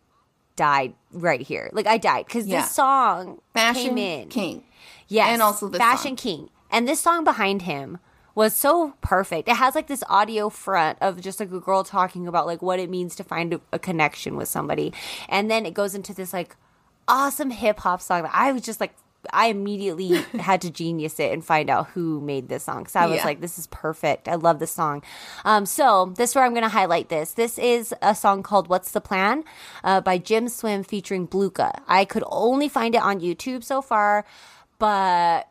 died 0.56 0.92
right 1.12 1.40
here. 1.40 1.70
Like 1.72 1.86
I 1.86 1.96
died 1.96 2.26
because 2.26 2.46
Yeah. 2.46 2.60
this 2.62 2.72
song 2.72 3.40
Fashion 3.54 3.94
came 3.94 3.98
in. 3.98 4.28
King. 4.28 4.64
Yes, 5.08 5.28
And 5.30 5.40
also 5.42 5.68
the 5.68 5.78
Fashion 5.78 6.10
song. 6.10 6.16
King, 6.16 6.50
and 6.70 6.86
this 6.86 7.00
song 7.00 7.24
behind 7.24 7.62
him 7.62 7.98
was 8.40 8.54
so 8.56 8.94
perfect. 9.00 9.48
It 9.48 9.56
has 9.56 9.74
like 9.74 9.86
this 9.86 10.02
audio 10.08 10.48
front 10.48 10.98
of 11.00 11.20
just 11.20 11.40
like 11.40 11.52
a 11.52 11.60
girl 11.60 11.84
talking 11.84 12.26
about 12.26 12.46
like 12.46 12.62
what 12.62 12.78
it 12.80 12.90
means 12.90 13.14
to 13.16 13.24
find 13.24 13.54
a, 13.54 13.60
a 13.72 13.78
connection 13.78 14.36
with 14.36 14.48
somebody, 14.48 14.92
and 15.28 15.50
then 15.50 15.66
it 15.66 15.74
goes 15.74 15.94
into 15.94 16.12
this 16.14 16.32
like 16.32 16.56
awesome 17.06 17.50
hip 17.50 17.80
hop 17.80 18.00
song 18.00 18.22
that 18.22 18.32
I 18.34 18.52
was 18.52 18.62
just 18.62 18.80
like. 18.80 18.94
I 19.34 19.48
immediately 19.48 20.14
had 20.40 20.62
to 20.62 20.70
genius 20.70 21.20
it 21.20 21.30
and 21.30 21.44
find 21.44 21.68
out 21.68 21.88
who 21.88 22.22
made 22.22 22.48
this 22.48 22.64
song. 22.64 22.86
So 22.86 22.98
I 23.00 23.06
was 23.06 23.16
Yeah. 23.18 23.26
like, 23.26 23.42
this 23.42 23.58
is 23.58 23.66
perfect. 23.66 24.28
I 24.28 24.36
love 24.36 24.58
this 24.60 24.70
song. 24.72 25.02
Um, 25.44 25.66
so 25.66 26.14
this 26.16 26.30
is 26.30 26.34
where 26.36 26.44
I'm 26.46 26.54
going 26.54 26.62
to 26.62 26.70
highlight 26.70 27.10
this. 27.10 27.34
This 27.34 27.58
is 27.58 27.94
a 28.00 28.14
song 28.14 28.42
called 28.42 28.68
What's 28.68 28.92
the 28.92 29.00
Plan 29.02 29.44
uh, 29.84 30.00
by 30.00 30.16
Jim 30.16 30.48
Swim 30.48 30.82
featuring 30.84 31.28
Blookah. 31.28 31.82
I 31.86 32.06
could 32.06 32.24
only 32.28 32.66
find 32.70 32.94
it 32.94 33.02
on 33.02 33.20
YouTube 33.20 33.62
so 33.62 33.82
far 33.82 34.24
but 34.78 35.49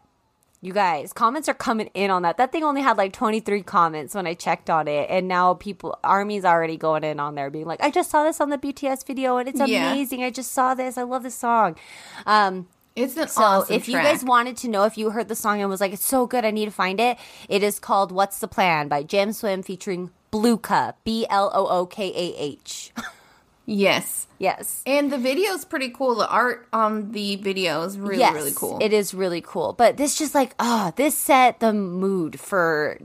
you 0.62 0.74
guys, 0.74 1.14
comments 1.14 1.48
are 1.48 1.54
coming 1.54 1.90
in 1.94 2.12
on 2.12 2.24
that. 2.24 2.36
That 2.38 2.52
thing 2.52 2.64
only 2.64 2.82
had 2.82 2.98
like 2.98 3.14
23 3.14 3.62
comments 3.64 4.14
when 4.14 4.28
I 4.28 4.34
checked 4.34 4.70
on 4.70 4.88
it. 4.90 5.10
And 5.10 5.28
now 5.28 5.54
people, 5.54 5.98
Army's 6.04 6.44
already 6.44 6.76
going 6.76 7.04
in 7.06 7.20
on 7.20 7.36
there 7.36 7.50
being 7.50 7.66
like, 7.66 7.82
I 7.82 7.90
just 7.92 8.10
saw 8.12 8.24
this 8.24 8.42
on 8.42 8.50
the 8.50 8.58
BTS 8.58 9.06
video 9.08 9.38
and 9.38 9.48
it's 9.48 9.60
Yeah. 9.60 9.92
amazing. 9.94 10.22
I 10.24 10.30
just 10.32 10.52
saw 10.52 10.74
this. 10.74 10.98
I 10.98 11.04
love 11.04 11.24
this 11.24 11.36
song. 11.36 11.78
Um, 12.26 12.68
It's 12.96 13.16
an 13.16 13.30
so 13.30 13.42
awesome 13.44 13.76
if 13.76 13.88
you 13.88 13.94
guys 13.96 14.24
wanted 14.26 14.58
to 14.58 14.68
know 14.68 14.84
if 14.84 14.98
you 14.98 15.12
heard 15.12 15.30
the 15.30 15.36
song 15.36 15.62
and 15.62 15.70
was 15.70 15.80
like, 15.80 15.94
it's 15.94 16.04
so 16.04 16.28
good, 16.28 16.44
I 16.44 16.52
need 16.52 16.66
to 16.66 16.72
find 16.72 17.00
it, 17.00 17.18
it 17.48 17.64
is 17.64 17.80
called 17.80 18.12
What's 18.12 18.40
the 18.40 18.48
Plan 18.50 18.90
by 18.90 19.04
Jam 19.04 19.32
Swim 19.32 19.64
featuring 19.64 20.10
Blookah, 20.34 20.96
B 21.06 21.26
L 21.30 21.50
O 21.54 21.68
O 21.68 21.86
K 21.86 22.08
A 22.10 22.36
H. 22.38 22.92
yes. 23.70 24.28
Yes. 24.40 24.82
And 24.86 25.12
the 25.12 25.18
video 25.18 25.52
is 25.54 25.66
pretty 25.66 25.90
cool. 25.90 26.16
The 26.16 26.30
art 26.30 26.68
on 26.72 27.12
the 27.12 27.36
video 27.36 27.84
is 27.84 27.98
really, 28.00 28.20
yes, 28.20 28.34
really 28.34 28.54
cool. 28.56 28.78
It 28.82 28.94
is 28.94 29.14
really 29.14 29.42
cool. 29.42 29.74
But 29.74 29.98
this 29.98 30.18
just 30.18 30.34
like, 30.34 30.56
oh, 30.60 30.94
this 30.96 31.18
set 31.18 31.60
the 31.60 31.74
mood 31.74 32.40
for 32.40 33.00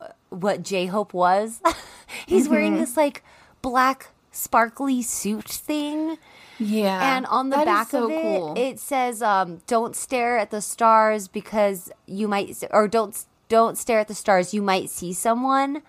uh, 0.00 0.08
what 0.30 0.62
J 0.62 0.86
Hope 0.86 1.12
was. 1.12 1.60
He's 2.26 2.48
wearing 2.48 2.72
Mm-hmm. 2.72 2.80
this 2.80 2.96
like 2.96 3.22
black 3.60 4.08
sparkly 4.30 5.02
suit 5.02 5.44
thing. 5.48 6.16
yeah. 6.58 7.16
And 7.16 7.26
on 7.26 7.50
the 7.50 7.58
back 7.58 7.90
so 7.90 8.04
of 8.06 8.10
it, 8.10 8.22
cool. 8.22 8.54
it 8.56 8.80
says, 8.80 9.20
um, 9.20 9.60
"Don't 9.66 9.94
stare 9.94 10.38
at 10.38 10.50
the 10.50 10.62
stars 10.62 11.28
because 11.28 11.92
you 12.06 12.28
might, 12.28 12.64
or 12.70 12.88
don't 12.88 13.12
don't 13.50 13.76
stare 13.76 13.98
at 14.00 14.08
the 14.08 14.14
stars. 14.14 14.54
You 14.54 14.62
might 14.62 14.88
see 14.88 15.12
someone." 15.12 15.82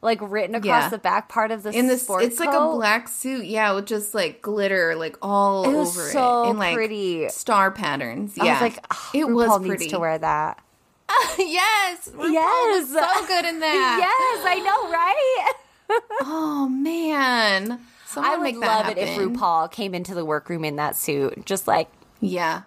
Like 0.00 0.18
written 0.22 0.54
across 0.54 0.64
Yeah. 0.84 0.88
the 0.90 0.98
back 0.98 1.28
part 1.28 1.50
of 1.50 1.64
the 1.64 1.70
in 1.70 1.88
this, 1.88 2.02
sport 2.04 2.22
it's 2.22 2.38
like 2.38 2.54
a 2.54 2.70
black 2.72 3.08
suit, 3.08 3.46
yeah, 3.46 3.72
with 3.72 3.86
just 3.86 4.14
like 4.14 4.40
glitter, 4.42 4.94
like 4.94 5.16
all 5.20 5.64
It 5.68 5.74
was 5.76 5.98
over 5.98 6.08
so 6.10 6.44
it, 6.44 6.50
and 6.50 6.58
like 6.60 6.74
pretty. 6.74 7.28
star 7.30 7.72
patterns. 7.72 8.38
I 8.40 8.44
Yeah, 8.44 8.52
was 8.52 8.60
like, 8.62 8.86
oh, 8.92 9.10
it 9.12 9.26
RuPaul 9.26 9.34
was 9.34 9.60
needs 9.60 9.68
pretty. 9.68 9.88
to 9.88 9.98
wear 9.98 10.16
that. 10.18 10.62
yes, 11.38 12.08
RuPaul 12.14 12.32
Yes. 12.32 12.80
was 12.82 12.92
so 12.92 13.26
good 13.26 13.44
in 13.46 13.58
that. 13.60 13.98
yes, 14.38 14.46
I 14.46 14.60
know, 14.60 14.90
right? 14.92 15.52
Oh 16.22 16.68
man, 16.68 17.80
Someone 18.06 18.32
I 18.32 18.36
would 18.36 18.56
love 18.56 18.88
it 18.90 18.98
if. 18.98 19.08
RuPaul 19.18 19.70
came 19.72 19.94
into 19.94 20.14
the 20.14 20.24
workroom 20.24 20.64
in 20.64 20.76
that 20.76 20.96
suit, 20.96 21.44
just 21.44 21.66
like 21.66 21.88
Yeah. 22.20 22.62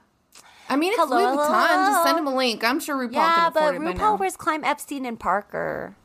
I 0.68 0.76
mean, 0.76 0.92
it's 0.94 1.02
Hello, 1.02 1.18
Louis 1.18 1.38
Vuitton. 1.38 1.48
hello. 1.68 1.92
Just 1.92 2.04
send 2.04 2.18
him 2.18 2.28
a 2.28 2.36
link. 2.36 2.64
I'm 2.64 2.80
sure 2.80 2.96
RuPaul 2.96 3.14
yeah, 3.14 3.36
can 3.36 3.52
but 3.54 3.60
afford 3.60 3.76
it 3.76 3.80
by 3.80 3.94
now. 3.94 4.16
RuPaul 4.16 4.20
wears 4.20 4.36
Klein 4.38 4.64
Epstein 4.64 5.06
and 5.06 5.20
Parker. 5.20 5.96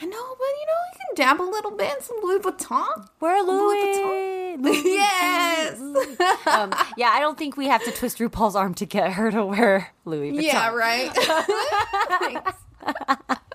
I 0.00 0.04
know, 0.06 0.36
but 0.38 0.46
you 0.46 0.66
know, 0.66 0.80
you 0.92 0.98
can 0.98 1.14
dab 1.16 1.40
a 1.40 1.48
little 1.48 1.72
bit 1.72 1.96
in 1.96 2.02
some 2.02 2.16
Louis 2.22 2.38
Vuitton. 2.38 3.08
Wear 3.20 3.42
Louis 3.42 3.58
Louis. 3.58 4.56
Vuitton. 4.58 4.84
Yes. 4.84 5.80
um, 6.46 6.72
yeah, 6.96 7.10
I 7.10 7.18
don't 7.20 7.36
think 7.36 7.56
we 7.56 7.66
have 7.66 7.82
to 7.84 7.90
twist 7.90 8.18
RuPaul's 8.18 8.54
arm 8.56 8.74
to 8.74 8.86
get 8.86 9.12
her 9.12 9.30
to 9.30 9.44
wear 9.44 9.92
Louis 10.04 10.32
Vuitton. 10.32 10.42
yeah, 10.42 10.70
right. 10.70 11.16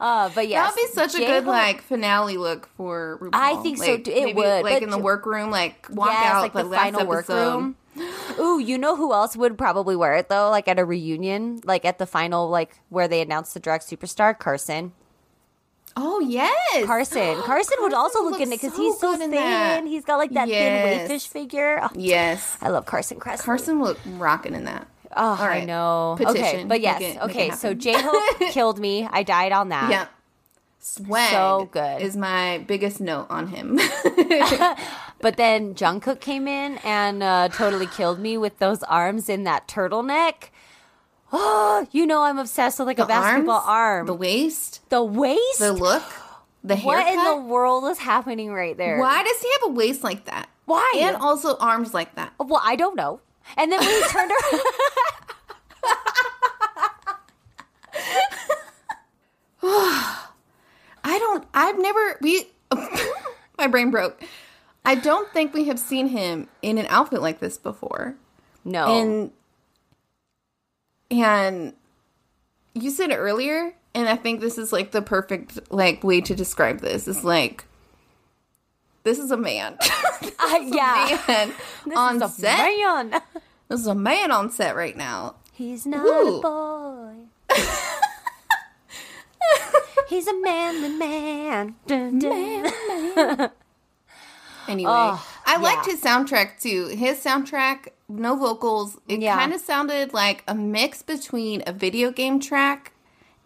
Uh, 0.00 0.30
but 0.34 0.48
yeah, 0.48 0.62
That'd 0.64 0.76
be 0.76 0.86
such 0.92 1.14
a 1.14 1.18
good 1.18 1.44
like 1.44 1.82
finale 1.82 2.36
look 2.36 2.68
for 2.76 3.18
RuPaul. 3.20 3.30
I 3.32 3.56
think 3.62 3.78
so, 3.78 3.92
Like, 3.92 4.04
too. 4.04 4.10
It 4.10 4.24
maybe, 4.24 4.34
would, 4.34 4.64
like 4.64 4.82
in 4.82 4.90
the 4.90 4.98
workroom, 4.98 5.50
like 5.50 5.86
walk 5.90 6.10
yes, 6.10 6.24
out 6.26 6.42
like 6.42 6.52
the, 6.52 6.64
the 6.64 6.76
final 6.76 7.06
workroom. 7.06 7.76
Ooh, 8.38 8.58
you 8.58 8.76
know 8.76 8.96
who 8.96 9.12
else 9.12 9.36
would 9.36 9.56
probably 9.56 9.94
wear 9.96 10.14
it 10.14 10.28
though? 10.28 10.50
Like 10.50 10.66
at 10.68 10.78
a 10.78 10.84
reunion, 10.84 11.60
like 11.64 11.84
at 11.84 11.98
the 11.98 12.06
final, 12.06 12.48
like 12.48 12.80
where 12.88 13.06
they 13.06 13.20
announced 13.20 13.54
the 13.54 13.60
drag 13.60 13.80
superstar 13.82 14.36
Carson. 14.38 14.92
Oh 15.96 16.18
yes, 16.20 16.84
Carson. 16.86 17.36
Carson 17.42 17.76
would 17.80 17.94
also 17.94 18.22
look 18.24 18.40
in 18.40 18.48
it 18.52 18.60
because 18.60 18.74
so 18.74 18.82
he's 18.82 18.98
so 18.98 19.16
thin. 19.16 19.30
that. 19.30 19.84
He's 19.86 20.04
got 20.04 20.16
like 20.16 20.32
that 20.32 20.48
Yes. 20.48 21.08
thin 21.08 21.18
wayfish 21.18 21.28
figure. 21.28 21.80
Oh, 21.82 21.88
Yes, 21.94 22.56
I 22.60 22.68
love 22.70 22.86
Carson 22.86 23.18
Kressley. 23.20 23.38
Carson 23.44 23.82
looked 23.82 24.00
rocking 24.16 24.54
in 24.54 24.64
that. 24.64 24.86
Oh, 25.16 25.22
All 25.22 25.36
I 25.44 25.64
know. 25.64 26.16
Petition. 26.18 26.42
Okay, 26.44 26.64
but 26.64 26.80
yes. 26.80 27.00
It- 27.00 27.18
okay, 27.22 27.50
so. 27.50 27.72
J 27.74 27.94
Hope 27.96 28.38
killed 28.50 28.80
me. 28.80 29.06
I 29.10 29.22
died 29.22 29.52
on 29.52 29.68
that. 29.68 29.88
Yeah. 29.90 30.06
Swag 30.80 31.30
So 31.30 31.68
good. 31.72 32.02
is 32.02 32.16
my 32.16 32.58
biggest 32.66 33.00
note 33.00 33.26
on 33.30 33.46
him. 33.48 33.78
But 35.20 35.38
then 35.38 35.74
Jungkook 35.74 36.20
came 36.20 36.46
in 36.46 36.76
and 36.84 37.22
uh, 37.22 37.48
totally 37.48 37.86
killed 37.86 38.18
me 38.18 38.36
with 38.36 38.58
those 38.58 38.82
arms 38.82 39.30
in 39.30 39.44
that 39.44 39.66
turtleneck. 39.66 40.50
Oh, 41.36 41.86
you 41.92 42.06
know 42.06 42.22
I'm 42.22 42.38
obsessed 42.38 42.78
with 42.78 42.86
like 42.86 43.00
a 43.00 43.06
basketball 43.06 43.56
arms, 43.56 43.66
arm. 43.68 44.06
the 44.06 44.14
waist. 44.14 44.80
The, 44.88 45.02
waist, 45.02 45.58
the 45.58 45.72
look, 45.72 46.04
the 46.62 46.76
hair 46.76 46.84
what 46.86 47.12
in 47.12 47.22
the 47.24 47.36
world 47.36 47.84
is 47.90 47.98
happening 47.98 48.52
right 48.52 48.76
there? 48.76 48.98
Why 48.98 49.22
does 49.24 49.40
he 49.42 49.48
have 49.60 49.70
a 49.70 49.72
waist 49.74 50.04
like 50.04 50.26
that? 50.26 50.48
Why? 50.66 50.92
And 51.00 51.16
also 51.16 51.56
arms 51.58 51.92
like 51.92 52.14
that. 52.14 52.32
Well, 52.38 52.62
I 52.64 52.76
don't 52.76 52.96
know. 52.96 53.20
And 53.56 53.70
then 53.70 53.80
when 53.80 53.90
he 53.90 54.08
turned 54.08 54.30
around, 54.30 54.60
I 59.62 61.18
don't. 61.18 61.44
I've 61.52 61.78
never. 61.78 62.18
We. 62.20 62.46
my 63.58 63.66
brain 63.66 63.90
broke. 63.90 64.22
I 64.84 64.94
don't 64.94 65.30
think 65.32 65.54
we 65.54 65.64
have 65.64 65.78
seen 65.78 66.08
him 66.08 66.48
in 66.60 66.76
an 66.78 66.86
outfit 66.88 67.22
like 67.22 67.40
this 67.40 67.56
before. 67.56 68.16
no, 68.64 68.86
And 68.86 69.30
and 71.14 71.74
you 72.74 72.90
said 72.90 73.10
earlier, 73.12 73.74
and 73.94 74.08
I 74.08 74.16
think 74.16 74.40
this 74.40 74.58
is 74.58 74.72
like 74.72 74.90
the 74.90 75.02
perfect 75.02 75.70
like 75.70 76.02
way 76.02 76.20
to 76.22 76.34
describe 76.34 76.80
this. 76.80 77.06
Is 77.08 77.24
like 77.24 77.64
this 79.04 79.18
is 79.18 79.30
a 79.30 79.36
man. 79.36 79.78
Uh, 80.24 80.30
I, 80.40 80.58
yeah, 80.72 81.20
man 81.28 81.52
This 81.86 81.96
on 81.98 82.16
is 82.16 82.22
a 82.22 82.28
set. 82.28 82.56
man. 82.56 83.20
This 83.68 83.80
is 83.80 83.86
a 83.86 83.94
man 83.94 84.30
on 84.30 84.50
set 84.50 84.74
right 84.76 84.96
now. 84.96 85.34
He's 85.52 85.86
not 85.86 86.04
Ooh. 86.04 86.38
a 86.38 86.40
boy. 86.40 87.14
He's 90.08 90.26
a 90.26 90.34
manly 90.40 90.90
man. 90.90 91.74
Dun, 91.86 92.18
dun. 92.18 93.50
Anyway, 94.68 94.90
Oh, 94.92 95.26
I 95.46 95.56
liked 95.58 95.86
yeah. 95.86 95.92
his 95.92 96.02
soundtrack 96.02 96.60
too. 96.60 96.88
His 96.88 97.22
soundtrack, 97.22 97.88
no 98.08 98.36
vocals. 98.36 98.98
It 99.08 99.20
Yeah. 99.20 99.36
kind 99.36 99.52
of 99.52 99.60
sounded 99.60 100.12
like 100.12 100.44
a 100.46 100.54
mix 100.54 101.02
between 101.02 101.62
a 101.66 101.72
video 101.72 102.10
game 102.10 102.40
track 102.40 102.92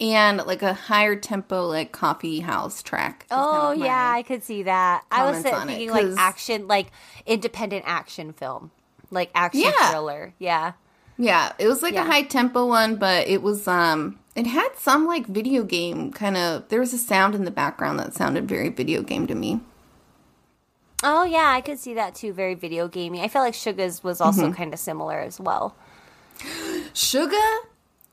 and 0.00 0.38
like 0.46 0.62
a 0.62 0.74
higher 0.74 1.16
tempo, 1.16 1.66
like 1.66 1.92
coffee 1.92 2.40
house 2.40 2.82
track. 2.82 3.24
is 3.24 3.34
kind 3.34 3.42
Oh 3.56 3.72
of 3.72 3.78
yeah, 3.78 4.12
I 4.14 4.22
could 4.22 4.42
see 4.44 4.62
that. 4.64 5.02
I 5.10 5.24
was 5.24 5.42
comments 5.42 5.58
on 5.60 5.68
it, 5.68 5.72
thinking 5.78 5.90
like 5.90 6.18
action, 6.18 6.66
like 6.68 6.88
independent 7.26 7.84
action 7.86 8.32
film, 8.32 8.70
like 9.10 9.30
action 9.34 9.62
Yeah. 9.62 9.90
thriller. 9.90 10.34
Yeah. 10.38 10.72
yeah. 11.16 11.52
It 11.58 11.66
was 11.68 11.82
like 11.82 11.94
Yeah. 11.94 12.02
a 12.02 12.06
high 12.10 12.22
tempo 12.22 12.66
one, 12.66 12.96
but 12.96 13.26
it 13.26 13.42
was 13.42 13.66
um, 13.66 14.18
it 14.36 14.46
had 14.46 14.68
some 14.78 15.06
like 15.06 15.26
video 15.26 15.64
game 15.64 16.12
kind 16.12 16.36
of. 16.36 16.68
There 16.68 16.78
was 16.80 16.92
a 16.92 16.98
sound 16.98 17.34
in 17.34 17.44
the 17.44 17.50
background 17.50 17.98
that 17.98 18.14
sounded 18.14 18.48
very 18.48 18.68
video 18.68 19.02
game 19.02 19.26
to 19.26 19.34
me. 19.34 19.60
Oh 21.04 21.24
yeah, 21.24 21.50
I 21.54 21.60
could 21.60 21.78
see 21.78 21.94
that 21.94 22.14
too. 22.14 22.32
Very 22.32 22.54
video 22.54 22.88
gamey. 22.88 23.20
I 23.22 23.28
feel 23.28 23.42
like 23.42 23.54
Suga's 23.54 24.02
was 24.02 24.20
also 24.20 24.44
Mm-hmm. 24.44 24.52
kind 24.54 24.74
of 24.74 24.80
similar 24.80 25.18
as 25.20 25.38
well. 25.38 25.76
Suga, 26.92 27.58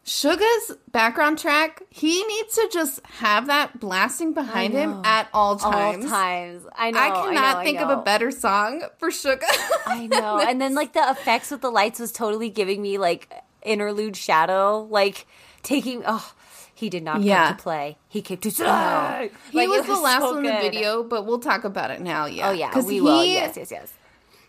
Suga's 0.05 0.77
background 0.91 1.39
track. 1.39 1.81
He 1.89 2.23
needs 2.23 2.53
to 2.55 2.69
just 2.71 2.99
have 3.19 3.47
that 3.47 3.79
blasting 3.79 4.33
behind 4.33 4.73
him 4.73 5.01
at 5.03 5.27
all 5.33 5.55
times. 5.55 6.05
All 6.05 6.11
times. 6.11 6.65
I 6.75 6.91
know. 6.91 6.99
I 6.99 7.09
cannot 7.09 7.33
know, 7.33 7.59
I 7.59 7.63
think 7.63 7.79
of 7.79 7.89
a 7.89 7.97
better 8.01 8.29
song 8.31 8.83
for 8.99 9.09
Suga. 9.09 9.43
I 9.87 10.07
know. 10.07 10.39
and 10.39 10.61
then 10.61 10.75
like 10.75 10.93
the 10.93 11.09
effects 11.09 11.49
with 11.51 11.61
the 11.61 11.71
lights 11.71 11.99
was 11.99 12.11
totally 12.11 12.49
giving 12.49 12.81
me 12.81 12.97
like 12.99 13.31
interlude 13.63 14.15
shadow, 14.15 14.87
like 14.91 15.25
taking. 15.63 16.03
Oh, 16.05 16.33
he 16.75 16.89
did 16.89 17.03
not 17.03 17.21
Yeah. 17.21 17.47
come 17.47 17.57
to 17.57 17.63
play. 17.63 17.97
He 18.09 18.21
came 18.21 18.37
to 18.37 18.49
oh. 18.49 18.51
stay. 18.51 19.31
he 19.51 19.57
Like, 19.57 19.69
was 19.69 19.87
the 19.87 19.99
last 19.99 20.21
so 20.21 20.35
one 20.35 20.45
in 20.45 20.53
the 20.53 20.61
video, 20.61 21.03
but 21.03 21.25
we'll 21.25 21.39
talk 21.39 21.63
about 21.63 21.89
it 21.89 22.01
now. 22.01 22.25
Yeah. 22.25 22.49
Oh 22.49 22.51
yeah, 22.51 22.69
'Cause 22.69 22.85
we 22.85 23.01
will. 23.01 23.23
Yes, 23.25 23.57
yes, 23.57 23.71
yes. 23.71 23.93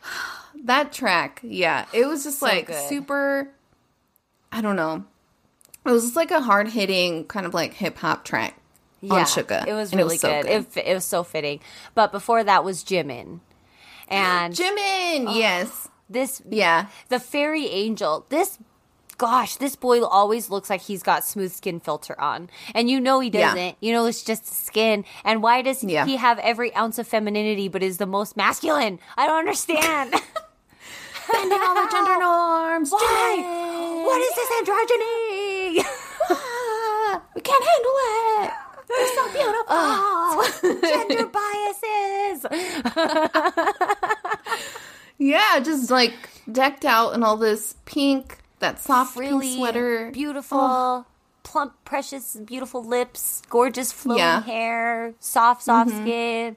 That 0.65 0.91
track, 0.93 1.41
yeah, 1.43 1.85
it 1.93 2.07
was 2.07 2.25
just 2.25 2.41
like 2.43 2.67
good. 2.69 2.89
super. 2.89 3.51
I 4.51 4.61
don't 4.63 4.75
know. 4.75 5.05
It 5.85 5.91
was 5.91 6.03
just 6.05 6.17
like 6.17 6.31
a 6.31 6.41
hard 6.41 6.69
hitting 6.69 7.27
kind 7.27 7.47
of 7.47 7.55
like 7.55 7.75
hip 7.75 7.99
hop 7.99 8.25
track 8.25 8.57
yeah, 9.01 9.15
on 9.15 9.25
Suga. 9.27 9.67
It 9.67 9.75
was 9.75 9.95
really 9.95 10.17
so 10.17 10.29
good. 10.43 10.51
It, 10.51 10.77
it 10.87 10.95
was 10.95 11.05
so 11.05 11.23
fitting. 11.23 11.61
But 11.95 12.11
before 12.11 12.43
that 12.43 12.65
was 12.65 12.83
Jimin. 12.83 13.41
And 14.09 14.55
Jimin, 14.59 15.27
oh, 15.29 15.37
yes, 15.39 15.89
this 16.09 16.41
yeah. 16.49 16.87
the 17.11 17.21
fairy 17.21 17.67
angel. 17.67 18.25
This 18.31 18.59
gosh, 19.19 19.57
this 19.57 19.77
boy 19.77 20.03
always 20.03 20.51
looks 20.51 20.69
like 20.71 20.81
he's 20.83 21.03
got 21.03 21.25
smooth 21.25 21.53
skin 21.53 21.81
filter 21.81 22.19
on. 22.21 22.51
And 22.75 22.91
you 22.91 23.01
know 23.01 23.21
he 23.21 23.31
doesn't. 23.31 23.77
You 23.81 23.93
know 23.93 24.07
it's 24.07 24.23
just 24.23 24.47
skin. 24.47 25.05
And 25.25 25.43
why 25.43 25.63
does 25.63 25.83
Yeah. 25.85 26.05
he 26.07 26.17
have 26.17 26.39
every 26.41 26.75
ounce 26.75 26.99
of 26.99 27.07
femininity 27.09 27.69
but 27.69 27.83
is 27.83 27.99
the 27.99 28.07
most 28.07 28.37
masculine? 28.37 28.99
I 29.17 29.27
don't 29.27 29.39
understand. 29.39 30.11
Bending 31.33 31.59
all 31.61 31.75
the 31.75 31.89
gender 31.91 32.17
norms. 32.21 32.91
why? 32.93 34.03
What 34.05 34.21
is 34.21 34.35
this 34.35 34.51
androgyny? 34.61 35.85
We 37.35 37.41
can't 37.43 37.65
handle 37.65 37.97
it. 38.43 38.51
You're 38.89 39.09
so 39.15 39.25
beautiful. 40.63 40.81
Gender 40.89 41.27
biases. 41.27 42.39
Yeah, 45.19 45.61
just 45.61 45.91
like 45.91 46.15
decked 46.51 46.85
out 46.85 47.15
in 47.15 47.23
all 47.23 47.37
this 47.37 47.75
pink 47.87 48.39
that 48.75 48.81
soft 48.81 49.15
frilly, 49.15 49.47
pink 49.47 49.59
sweater. 49.59 50.11
beautiful, 50.13 51.07
plump, 51.43 51.75
precious, 51.85 52.37
beautiful 52.45 52.85
lips, 52.85 53.43
gorgeous 53.49 53.93
flowing 53.93 54.19
Yeah. 54.21 54.41
Mm-hmm. 54.41 54.51
hair, 54.51 55.15
soft, 55.21 55.63
soft 55.63 55.91
skin. 55.91 56.57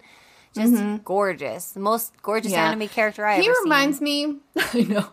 Just 0.56 1.04
gorgeous. 1.04 1.72
The 1.72 1.80
most 1.80 2.12
gorgeous 2.24 2.52
Yeah. 2.52 2.66
anime 2.70 2.88
character 2.88 3.26
I 3.26 3.36
ever. 3.36 3.44
he 3.44 3.50
reminds 3.64 4.02
me. 4.02 4.38
I 4.58 4.82
know. 4.82 5.06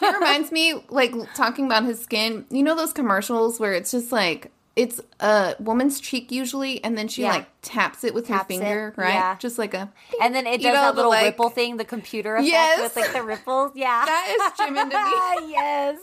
he 0.00 0.14
reminds 0.14 0.52
me, 0.52 0.84
like 0.90 1.12
talking 1.34 1.64
about 1.66 1.84
his 1.84 2.00
skin. 2.00 2.44
You 2.50 2.62
know 2.62 2.76
those 2.76 2.92
commercials 2.92 3.58
where 3.58 3.72
it's 3.72 3.90
just 3.90 4.12
like 4.12 4.52
it's 4.76 5.00
a 5.18 5.56
woman's 5.58 6.00
cheek 6.00 6.30
usually, 6.30 6.82
and 6.84 6.96
then 6.96 7.08
she 7.08 7.22
Yeah. 7.22 7.30
like 7.32 7.46
taps 7.60 8.04
it 8.04 8.14
with 8.14 8.28
her 8.28 8.34
Taps 8.36 8.44
it, 8.54 8.58
finger, 8.60 8.94
right? 8.96 9.12
yeah. 9.14 9.36
Just 9.36 9.58
like 9.58 9.74
a. 9.74 9.92
And 10.22 10.34
then 10.34 10.46
it 10.46 10.60
You 10.60 10.68
does 10.68 10.74
know, 10.76 10.82
that 10.82 10.94
little 10.96 11.10
like- 11.10 11.24
ripple 11.24 11.50
thing, 11.50 11.76
the 11.76 11.84
computer 11.84 12.36
effect 12.36 12.48
Yes. 12.50 12.80
with 12.80 12.96
like 12.96 13.12
the 13.12 13.22
ripples. 13.22 13.72
Yeah. 13.74 14.04
That 14.06 14.28
is 14.30 14.52
Jimin 14.58 14.90
to 14.90 15.44
me. 15.46 15.52
yes. 15.52 15.98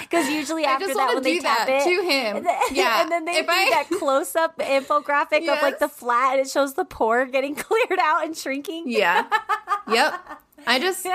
Because 0.00 0.28
usually 0.30 0.64
I 0.64 0.72
after 0.72 0.94
that, 0.94 1.14
when 1.14 1.22
they 1.22 1.38
tap 1.40 1.68
it, 1.68 1.82
to 1.84 2.02
him. 2.02 2.46
Yeah. 2.70 3.00
and 3.02 3.10
then 3.10 3.24
they 3.24 3.32
If 3.38 3.46
do 3.46 3.52
I- 3.52 3.70
that 3.70 3.98
close 3.98 4.34
up 4.36 4.58
infographic 4.58 5.42
of 5.48 5.60
like 5.60 5.78
the 5.80 5.88
flat, 6.00 6.38
and 6.38 6.46
it 6.46 6.50
shows 6.50 6.74
the 6.74 6.84
pore 6.84 7.26
getting 7.26 7.54
cleared 7.56 7.98
out 8.00 8.24
and 8.24 8.36
shrinking. 8.36 8.84
Yeah. 8.86 9.26
yep. 9.90 10.14
I 10.66 10.78
just 10.78 11.06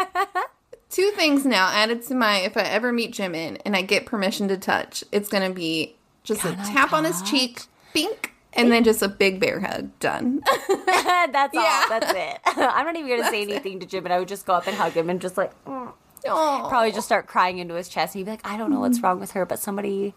two 0.89 1.10
things 1.12 1.45
now 1.45 1.70
added 1.70 2.02
to 2.08 2.16
my 2.16 2.39
if 2.39 2.58
I 2.58 2.62
ever 2.64 2.91
meet 2.91 3.14
Jimin 3.14 3.60
and 3.66 3.76
I 3.76 3.82
get 3.82 4.06
permission 4.06 4.47
to 4.50 4.58
touch, 4.58 5.04
it's 5.12 5.30
gonna 5.30 5.50
be 5.50 5.95
just 6.30 6.45
a 6.45 6.55
tap 6.55 6.93
on 6.93 7.03
his 7.03 7.21
cheek, 7.23 7.63
bink, 7.93 8.34
and 8.53 8.71
then 8.71 8.84
just 8.84 9.01
a 9.01 9.07
big 9.07 9.39
bear 9.39 9.59
hug. 9.59 9.89
Done. 9.99 10.41
that's 10.86 11.57
all. 11.57 11.89
That's 11.89 12.13
it. 12.13 12.39
I'm 12.45 12.86
not 12.86 12.95
even 12.95 13.09
gonna 13.09 13.30
say 13.30 13.41
anything 13.41 13.80
to 13.80 13.86
Jim, 13.86 14.05
and 14.05 14.13
I 14.13 14.19
would 14.19 14.27
just 14.27 14.45
go 14.45 14.53
up 14.53 14.67
and 14.67 14.75
hug 14.77 14.93
him 14.93 15.09
and 15.09 15.19
just 15.19 15.38
like 15.38 15.51
mm. 15.65 15.91
probably 16.23 16.91
just 16.91 17.07
start 17.07 17.27
crying 17.27 17.57
into 17.57 17.73
his 17.73 17.89
chest. 17.89 18.15
And 18.15 18.19
he'd 18.19 18.25
be 18.25 18.32
like, 18.32 18.47
I 18.47 18.57
don't 18.57 18.71
know 18.71 18.80
what's 18.80 19.01
wrong 19.01 19.19
with 19.19 19.32
her, 19.32 19.45
but 19.45 19.59
somebody. 19.59 20.13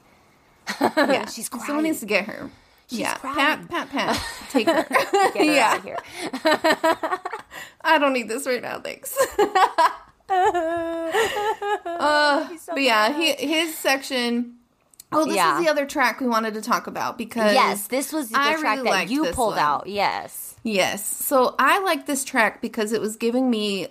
yeah. 0.81 1.27
she's 1.31 1.49
crying. 1.49 1.67
Someone 1.67 1.85
needs 1.85 2.01
to 2.01 2.07
get 2.07 2.27
her. 2.27 2.51
yeah. 2.89 3.15
crying. 3.15 3.67
Pat, 3.67 3.69
pat, 3.69 3.91
pat. 3.91 4.23
Take 4.51 4.69
her. 4.69 4.85
Get 4.85 5.35
her 5.35 5.43
Yeah. 5.43 5.73
out 5.73 5.79
of 5.79 5.85
here. 5.85 5.99
I 7.83 7.99
don't 7.99 8.13
need 8.13 8.29
this 8.29 8.47
right 8.47 8.63
now, 8.63 8.79
thanks. 8.81 9.17
uh, 11.89 12.57
so 12.59 12.73
but 12.75 12.83
yeah, 12.83 13.13
he, 13.13 13.33
his 13.33 13.77
section. 13.77 14.59
Oh, 15.13 15.25
this 15.25 15.37
Yeah. 15.37 15.59
is 15.59 15.65
the 15.65 15.71
other 15.71 15.87
track 15.87 16.21
we 16.21 16.27
wanted 16.27 16.55
to 16.55 16.63
talk 16.63 16.87
about 16.87 17.19
because 17.19 17.55
Yes, 17.55 17.87
this 17.89 18.13
was 18.13 18.31
the 18.31 18.39
I 18.39 18.55
track 18.55 18.79
really 18.79 18.91
that 18.91 19.11
you 19.11 19.27
pulled 19.33 19.55
one. 19.55 19.59
out. 19.59 19.87
Yes. 19.87 20.57
Yes. 20.63 21.05
So 21.07 21.55
I 21.59 21.81
like 21.81 22.07
this 22.07 22.25
track 22.25 22.61
because 22.61 22.93
it 22.93 23.01
was 23.01 23.17
giving 23.17 23.51
me 23.51 23.89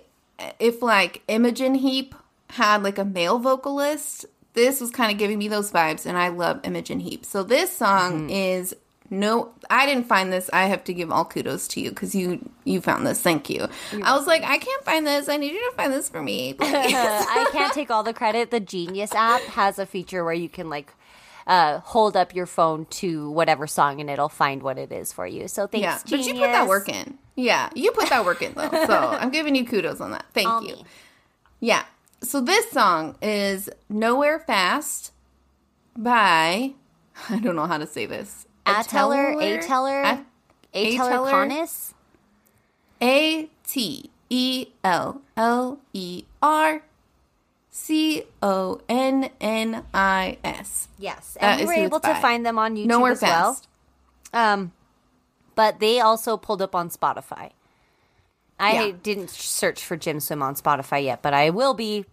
if 0.58 0.82
like 0.82 1.22
Imogen 1.28 1.74
Heap 1.74 2.14
had 2.50 2.82
like 2.82 2.98
a 2.98 3.04
male 3.04 3.38
vocalist, 3.38 4.26
this 4.54 4.80
was 4.80 4.90
kind 4.90 5.10
of 5.10 5.18
giving 5.18 5.38
me 5.38 5.48
those 5.48 5.70
vibes 5.70 6.06
and 6.06 6.18
I 6.18 6.28
love 6.28 6.60
Imogen 6.64 7.00
Heap. 7.00 7.24
So 7.24 7.42
this 7.42 7.74
song 7.74 8.22
mm-hmm. 8.22 8.30
is 8.30 8.74
no 9.10 9.50
I 9.68 9.86
didn't 9.86 10.04
find 10.04 10.32
this. 10.32 10.48
I 10.52 10.66
have 10.66 10.84
to 10.84 10.94
give 10.94 11.10
all 11.12 11.24
kudos 11.24 11.68
to 11.68 11.80
you 11.80 11.92
cuz 11.92 12.14
you 12.14 12.50
you 12.64 12.80
found 12.80 13.06
this. 13.06 13.20
Thank 13.20 13.50
you. 13.50 13.68
I 14.02 14.16
was 14.16 14.26
like 14.26 14.42
I 14.42 14.58
can't 14.58 14.84
find 14.84 15.06
this. 15.06 15.28
I 15.28 15.36
need 15.36 15.52
you 15.52 15.70
to 15.70 15.76
find 15.76 15.92
this 15.92 16.08
for 16.08 16.22
me. 16.22 16.56
I 16.60 17.48
can't 17.52 17.72
take 17.72 17.90
all 17.90 18.02
the 18.02 18.14
credit. 18.14 18.50
The 18.50 18.60
Genius 18.60 19.14
app 19.14 19.42
has 19.42 19.78
a 19.78 19.86
feature 19.86 20.24
where 20.24 20.34
you 20.34 20.48
can 20.48 20.70
like 20.70 20.92
uh, 21.46 21.78
hold 21.80 22.16
up 22.16 22.34
your 22.34 22.46
phone 22.46 22.86
to 22.86 23.30
whatever 23.30 23.66
song 23.66 24.00
and 24.00 24.08
it'll 24.10 24.28
find 24.28 24.62
what 24.62 24.78
it 24.78 24.92
is 24.92 25.12
for 25.12 25.26
you. 25.26 25.48
So 25.48 25.66
thanks, 25.66 25.82
yeah. 25.82 25.98
Genius. 26.04 26.26
But 26.28 26.34
you 26.34 26.40
put 26.42 26.52
that 26.52 26.68
work 26.68 26.88
in. 26.88 27.18
Yeah, 27.36 27.70
you 27.74 27.92
put 27.92 28.08
that 28.10 28.24
work 28.24 28.42
in 28.42 28.52
though. 28.54 28.70
So 28.86 28.96
I'm 29.20 29.30
giving 29.30 29.54
you 29.54 29.64
kudos 29.64 30.00
on 30.00 30.10
that. 30.12 30.26
Thank 30.34 30.48
All 30.48 30.62
you. 30.62 30.76
me. 30.76 30.84
Yeah. 31.60 31.84
So 32.22 32.40
this 32.40 32.70
song 32.70 33.16
is 33.20 33.68
Nowhere 33.88 34.38
Fast 34.38 35.12
by 35.96 36.72
I 37.28 37.38
don't 37.38 37.56
know 37.56 37.66
how 37.66 37.78
to 37.78 37.86
say 37.86 38.06
this. 38.06 38.46
Ateller, 38.64 39.34
A-Teller, 39.42 40.02
A- 40.02 40.24
A-Teller 40.74 41.10
A-Teller? 41.10 41.30
Connis? 41.30 41.94
A 43.00 43.48
T 43.66 44.10
E 44.30 44.66
L 44.84 45.20
L 45.36 45.80
E 45.92 46.24
R 46.40 46.82
C 47.74 48.24
O 48.42 48.80
N 48.88 49.30
N 49.40 49.82
I 49.94 50.36
S. 50.44 50.88
Yes. 50.98 51.36
That 51.40 51.58
And 51.58 51.68
we 51.68 51.74
is 51.74 51.78
were 51.78 51.84
able 51.86 52.00
to 52.00 52.08
by. 52.08 52.20
find 52.20 52.44
them 52.46 52.58
on 52.58 52.76
YouTube 52.76 52.86
Nowhere 52.86 53.12
as 53.12 53.22
well. 53.22 53.54
Fast. 53.54 53.68
Um, 54.34 54.72
but 55.54 55.80
they 55.80 55.98
also 55.98 56.36
pulled 56.36 56.60
up 56.62 56.74
on 56.74 56.90
Spotify. 56.90 57.50
I 58.60 58.72
Yeah. 58.88 58.92
didn't 59.02 59.30
search 59.30 59.82
for 59.84 59.96
Jim 59.96 60.20
Swim 60.20 60.42
on 60.42 60.54
Spotify 60.54 61.02
yet, 61.02 61.22
but 61.22 61.32
I 61.34 61.48
will 61.50 61.72
be 61.74 62.04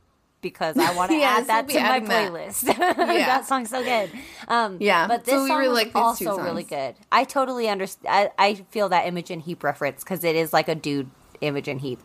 because 0.41 0.77
I 0.77 0.93
want 0.95 1.11
to 1.11 1.17
Yes, 1.19 1.41
add 1.49 1.67
that 1.67 1.69
to 1.69 1.75
my 1.79 1.85
adding 1.85 2.07
that. 2.07 2.31
playlist. 2.31 2.61
that 2.77 3.45
song's 3.45 3.69
so 3.69 3.83
good. 3.83 4.09
Um, 4.47 4.77
Yeah, 4.79 5.07
but 5.07 5.25
this 5.25 5.33
so 5.35 5.43
we 5.43 5.49
song 5.49 5.59
really 5.59 5.73
like 5.85 5.91
also 5.93 6.37
really 6.39 6.63
good. 6.63 6.95
I 7.11 7.25
totally 7.25 7.67
understand. 7.67 8.31
I, 8.39 8.47
I 8.49 8.53
feel 8.71 8.87
that 8.89 9.05
Imogen 9.07 9.41
Heap 9.41 9.61
reference 9.63 10.05
because 10.05 10.23
it 10.23 10.37
is 10.37 10.53
like 10.53 10.69
a 10.69 10.75
dude 10.75 11.09
Imogen 11.41 11.79
Heap. 11.79 11.99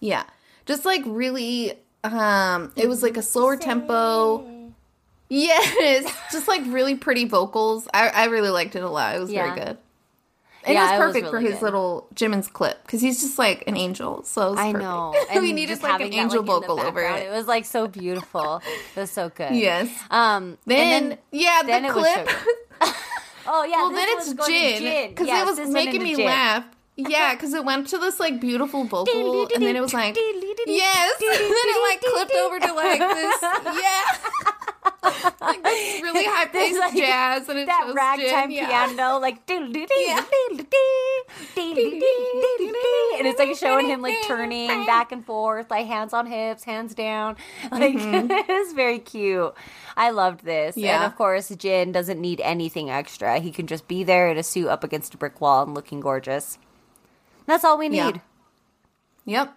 Yeah. 0.00 0.24
Just 0.64 0.84
like 0.86 1.02
really 1.04 1.74
um 2.14 2.72
it 2.76 2.88
was 2.88 3.02
like 3.02 3.16
a 3.16 3.22
slower 3.22 3.56
tempo. 3.56 4.72
Yes. 5.28 6.04
Just 6.32 6.46
like 6.48 6.62
really 6.66 6.94
pretty 6.94 7.24
vocals. 7.24 7.88
I, 7.92 8.08
I 8.08 8.24
really 8.26 8.50
liked 8.50 8.76
it 8.76 8.82
a 8.82 8.88
lot. 8.88 9.16
It 9.16 9.18
was 9.18 9.32
Yeah. 9.32 9.46
very 9.54 9.58
good. 9.66 9.78
And 10.64 10.74
Yeah, 10.74 10.90
it 10.92 10.94
it 10.96 10.98
was 10.98 11.06
was 11.06 11.14
perfect 11.14 11.30
for 11.30 11.40
his 11.40 11.52
good. 11.54 11.62
little 11.62 12.08
Jimin's 12.14 12.48
clip 12.48 12.82
because 12.82 13.00
he's 13.00 13.20
just 13.20 13.38
like 13.38 13.62
an 13.68 13.76
angel. 13.76 14.24
So 14.24 14.48
it 14.48 14.50
was 14.50 14.58
I 14.58 14.72
perfect. 14.72 14.82
know. 14.82 15.14
we 15.30 15.36
And 15.36 15.54
needed 15.56 15.68
just 15.68 15.82
like 15.84 16.00
an 16.00 16.10
that, 16.10 16.16
angel 16.16 16.42
like, 16.42 16.46
vocal 16.46 16.80
over 16.80 17.00
it. 17.02 17.22
It 17.26 17.30
was 17.30 17.46
like 17.46 17.64
so 17.64 17.86
beautiful. 17.86 18.60
It 18.96 19.00
was 19.00 19.10
so 19.12 19.28
good. 19.28 19.54
Yes. 19.54 19.88
Um. 20.10 20.58
Then, 20.66 21.02
and 21.02 21.10
then 21.12 21.18
yeah, 21.30 21.62
then 21.64 21.82
the 21.84 21.90
clip. 21.90 22.28
oh 23.46 23.64
yeah. 23.64 23.76
well, 23.76 23.90
this 23.90 23.98
then 24.34 24.36
it's 24.38 24.46
Jin 24.80 25.08
because 25.10 25.28
it 25.28 25.46
was 25.60 25.68
making 25.70 26.02
me 26.02 26.24
laugh. 26.24 26.64
Yeah, 26.98 27.34
because 27.34 27.52
it 27.52 27.62
went 27.64 27.88
to 27.88 27.98
this 27.98 28.18
like 28.18 28.40
beautiful 28.40 28.84
vocal, 28.84 29.46
and 29.54 29.62
then 29.62 29.76
it 29.76 29.80
was 29.80 29.92
like 29.92 30.16
yes, 30.66 31.20
and 31.20 31.30
then 31.30 31.50
it 31.52 31.82
like 31.90 32.00
clipped 32.00 32.34
over 32.34 32.58
to 32.58 32.72
like 32.72 32.98
this 32.98 33.42
yeah, 33.42 34.02
like 35.42 35.62
this 35.62 36.02
really 36.02 36.24
high 36.24 36.46
paced 36.46 36.78
like, 36.78 36.96
jazz, 36.96 37.48
and 37.50 37.58
it 37.58 37.66
that 37.66 37.92
ragtime 37.94 38.48
Jin, 38.48 38.50
yeah. 38.58 38.86
piano, 38.86 39.18
like 39.18 39.42
Yeah. 39.48 40.24
and 43.18 43.26
it's 43.26 43.38
like 43.38 43.56
showing 43.56 43.86
him 43.88 44.00
like 44.02 44.16
turning 44.26 44.68
back 44.86 45.12
and 45.12 45.24
forth, 45.24 45.70
like 45.70 45.86
hands 45.86 46.12
on 46.12 46.26
hips, 46.26 46.64
hands 46.64 46.94
down. 46.94 47.36
Like 47.70 47.94
it 47.96 48.48
is 48.50 48.72
very 48.72 48.98
cute. 49.00 49.52
I 49.96 50.10
loved 50.10 50.44
this, 50.44 50.76
and 50.76 50.84
Mm-hmm. 50.84 50.92
Yeah. 51.02 51.06
of 51.06 51.16
course, 51.16 51.48
Jin 51.50 51.92
doesn't 51.92 52.20
need 52.20 52.40
anything 52.42 52.90
extra. 52.90 53.38
He 53.38 53.50
can 53.50 53.66
just 53.66 53.86
be 53.88 54.02
there 54.04 54.30
in 54.30 54.38
a 54.38 54.42
suit 54.42 54.68
up 54.68 54.82
against 54.84 55.14
a 55.14 55.18
brick 55.18 55.40
wall 55.40 55.62
and 55.64 55.74
looking 55.74 56.00
gorgeous. 56.00 56.58
That's 57.46 57.64
all 57.64 57.78
we 57.78 57.88
Yeah. 57.88 58.06
need. 58.10 58.20
Yep. 59.24 59.54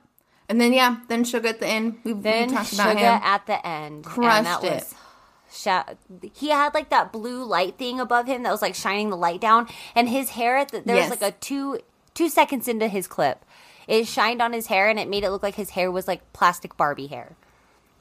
And 0.47 0.59
then 0.59 0.73
yeah, 0.73 0.97
then 1.07 1.23
Suga 1.23 1.45
at 1.49 1.59
the 1.59 1.67
end. 1.67 1.99
We, 2.03 2.13
we 2.13 2.21
Then 2.21 2.49
talked 2.51 2.71
Suga 2.71 2.91
about 2.91 2.97
him. 2.97 3.21
at 3.23 3.45
the 3.45 3.67
end, 3.67 4.03
Crushed 4.05 4.37
and 4.37 4.45
that 4.47 4.63
it. 4.63 4.73
was. 4.73 4.95
He 6.35 6.49
had 6.49 6.73
like 6.73 6.89
that 6.89 7.11
blue 7.11 7.43
light 7.43 7.77
thing 7.77 7.99
above 7.99 8.27
him 8.27 8.43
that 8.43 8.51
was 8.51 8.61
like 8.61 8.75
shining 8.75 9.09
the 9.09 9.17
light 9.17 9.41
down, 9.41 9.67
and 9.95 10.09
his 10.09 10.31
hair. 10.31 10.57
At 10.57 10.69
the, 10.69 10.81
there 10.81 10.95
Yes. 10.95 11.09
was 11.11 11.21
like 11.21 11.33
a 11.33 11.37
two 11.37 11.79
two 12.13 12.29
seconds 12.29 12.67
into 12.67 12.87
his 12.87 13.07
clip, 13.07 13.45
it 13.87 14.07
shined 14.07 14.41
on 14.41 14.53
his 14.53 14.67
hair, 14.67 14.87
and 14.89 14.99
it 14.99 15.07
made 15.07 15.23
it 15.23 15.29
look 15.31 15.43
like 15.43 15.55
his 15.55 15.71
hair 15.71 15.91
was 15.91 16.07
like 16.07 16.33
plastic 16.33 16.75
Barbie 16.77 17.07
hair. 17.07 17.35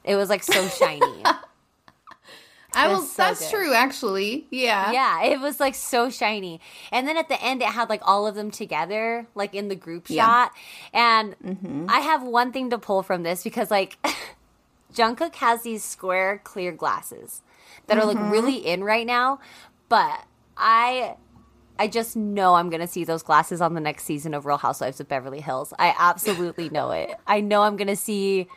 It 0.03 0.15
was 0.15 0.29
like 0.29 0.43
so 0.43 0.67
shiny. 0.69 1.23
I 2.73 2.87
will. 2.87 2.97
was 2.97 3.11
so 3.11 3.23
that's 3.23 3.39
good. 3.39 3.49
true, 3.49 3.73
actually. 3.73 4.47
Yeah. 4.51 4.91
yeah, 4.91 5.23
it 5.23 5.39
was 5.39 5.59
like 5.59 5.75
so 5.75 6.09
shiny. 6.09 6.61
And 6.91 7.07
then 7.07 7.17
at 7.17 7.29
the 7.29 7.41
end, 7.43 7.61
it 7.61 7.69
had 7.69 7.89
like 7.89 8.01
all 8.03 8.27
of 8.27 8.35
them 8.35 8.51
together, 8.51 9.27
like 9.35 9.55
in 9.55 9.67
the 9.67 9.75
group 9.75 10.09
Yeah. 10.09 10.25
shot. 10.25 10.51
And 10.93 11.35
mm-hmm. 11.39 11.85
I 11.89 11.99
have 11.99 12.23
one 12.23 12.51
thing 12.51 12.69
to 12.69 12.77
pull 12.77 13.03
from 13.03 13.23
this 13.23 13.43
because 13.43 13.71
like 13.71 13.97
Jungkook 14.93 15.35
has 15.35 15.63
these 15.63 15.83
square 15.83 16.41
clear 16.43 16.71
glasses 16.71 17.41
that 17.87 17.97
are 17.97 18.05
like 18.05 18.31
really 18.31 18.57
mm-hmm. 18.59 18.67
in 18.67 18.83
right 18.83 19.05
now, 19.05 19.39
but 19.87 20.25
I 20.55 21.15
I 21.79 21.87
just 21.87 22.17
know 22.17 22.55
I'm 22.55 22.69
going 22.69 22.81
to 22.81 22.87
see 22.87 23.05
those 23.05 23.23
glasses 23.23 23.61
on 23.61 23.73
the 23.73 23.79
next 23.79 24.03
season 24.03 24.33
of 24.33 24.45
Real 24.45 24.57
Housewives 24.57 24.99
of 24.99 25.07
Beverly 25.07 25.39
Hills. 25.39 25.73
I 25.79 25.95
absolutely 25.97 26.69
know 26.69 26.91
it. 26.91 27.15
I 27.25 27.39
know 27.39 27.63
I'm 27.63 27.77
going 27.77 27.87
to 27.87 27.95
see 27.95 28.47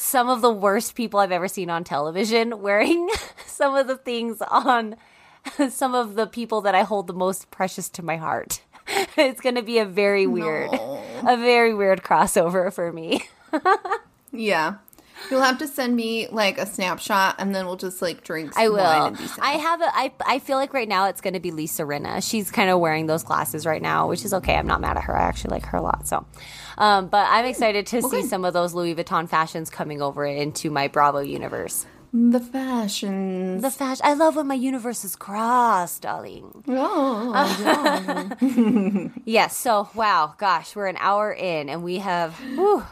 some 0.00 0.28
of 0.28 0.40
the 0.40 0.50
worst 0.52 0.94
people 0.94 1.20
I've 1.20 1.32
ever 1.32 1.46
seen 1.48 1.68
on 1.70 1.84
television 1.84 2.60
wearing 2.62 3.08
some 3.46 3.74
of 3.76 3.86
the 3.86 3.96
things 3.96 4.40
on 4.42 4.96
some 5.70 5.94
of 5.94 6.14
the 6.14 6.26
people 6.26 6.60
that 6.62 6.74
I 6.74 6.82
hold 6.82 7.06
the 7.06 7.12
most 7.12 7.50
precious 7.50 7.88
to 7.90 8.02
my 8.02 8.16
heart. 8.16 8.62
It's 9.16 9.40
going 9.40 9.54
to 9.54 9.62
be 9.62 9.78
a 9.78 9.84
very 9.84 10.26
weird, 10.26 10.72
No. 10.72 11.00
a 11.26 11.36
very 11.36 11.72
weird 11.74 12.02
crossover 12.02 12.72
for 12.72 12.92
me. 12.92 13.22
Yeah. 14.32 14.74
You'll 15.30 15.42
have 15.42 15.58
to 15.58 15.66
send 15.66 15.96
me 15.96 16.28
like 16.28 16.58
a 16.58 16.66
snapshot, 16.66 17.36
and 17.38 17.54
then 17.54 17.66
we'll 17.66 17.76
just 17.76 18.00
like 18.00 18.22
drink. 18.24 18.56
I 18.56 18.68
will. 18.68 18.78
and 18.80 19.16
be 19.18 19.26
sad. 19.26 19.38
I 19.42 19.52
have 19.52 19.80
a. 19.80 19.84
I. 19.96 20.12
I 20.26 20.38
feel 20.38 20.56
like 20.56 20.72
right 20.72 20.88
now 20.88 21.06
it's 21.06 21.20
going 21.20 21.34
to 21.34 21.40
be 21.40 21.50
Lisa 21.50 21.82
Rinna. 21.82 22.22
She's 22.28 22.50
kind 22.50 22.70
of 22.70 22.80
wearing 22.80 23.06
those 23.06 23.22
glasses 23.22 23.66
right 23.66 23.82
now, 23.82 24.08
which 24.08 24.24
is 24.24 24.32
okay. 24.34 24.54
I'm 24.56 24.66
not 24.66 24.80
mad 24.80 24.96
at 24.96 25.04
her. 25.04 25.16
I 25.16 25.22
actually 25.22 25.50
like 25.50 25.66
her 25.66 25.78
a 25.78 25.82
lot. 25.82 26.06
So, 26.08 26.24
um, 26.78 27.08
but 27.08 27.26
I'm 27.30 27.44
excited 27.44 27.86
to 27.88 28.02
see 28.02 28.22
some 28.22 28.44
of 28.44 28.52
those 28.54 28.74
Louis 28.74 28.94
Vuitton 28.94 29.28
fashions 29.28 29.70
coming 29.70 30.00
over 30.02 30.24
into 30.24 30.70
my 30.70 30.88
Bravo 30.88 31.18
universe. 31.20 31.86
The 32.12 32.40
fashions. 32.40 33.62
The 33.62 33.70
fashion. 33.70 34.04
I 34.04 34.14
love 34.14 34.34
when 34.34 34.48
my 34.48 34.54
universes 34.54 35.14
cross, 35.14 36.00
darling. 36.00 36.64
oh, 36.66 37.32
Yes. 39.24 39.56
So, 39.56 39.88
wow, 39.94 40.34
gosh, 40.36 40.74
we're 40.74 40.88
an 40.88 40.96
hour 40.98 41.32
in, 41.32 41.68
and 41.68 41.84
we 41.84 41.98
have 41.98 42.34
whew, 42.40 42.82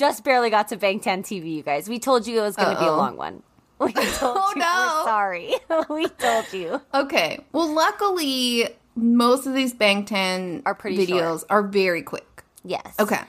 just 0.00 0.24
barely 0.24 0.48
got 0.50 0.68
to 0.68 0.76
Bangtan 0.78 1.20
TV, 1.20 1.54
you 1.56 1.62
guys. 1.62 1.88
We 1.88 1.98
told 1.98 2.26
you 2.26 2.38
it 2.40 2.42
was 2.42 2.56
going 2.56 2.74
to 2.74 2.80
be 2.80 2.86
a 2.86 2.92
long 2.92 3.16
one. 3.16 3.42
We 3.78 3.92
told 3.94 4.36
Oh, 4.38 4.52
you. 4.54 4.60
no. 4.60 5.02
Sorry. 5.06 5.54
we 5.88 6.06
told 6.08 6.52
you. 6.52 6.82
Okay. 6.92 7.38
Well, 7.52 7.72
luckily, 7.72 8.68
most 8.94 9.46
of 9.46 9.54
these 9.54 9.72
Bangtan 9.72 10.60
Are 10.66 10.74
pretty 10.74 11.06
videos 11.06 11.44
are 11.48 11.62
very 11.62 12.02
quick. 12.02 12.44
Yes. 12.62 12.94
Okay. 12.98 13.20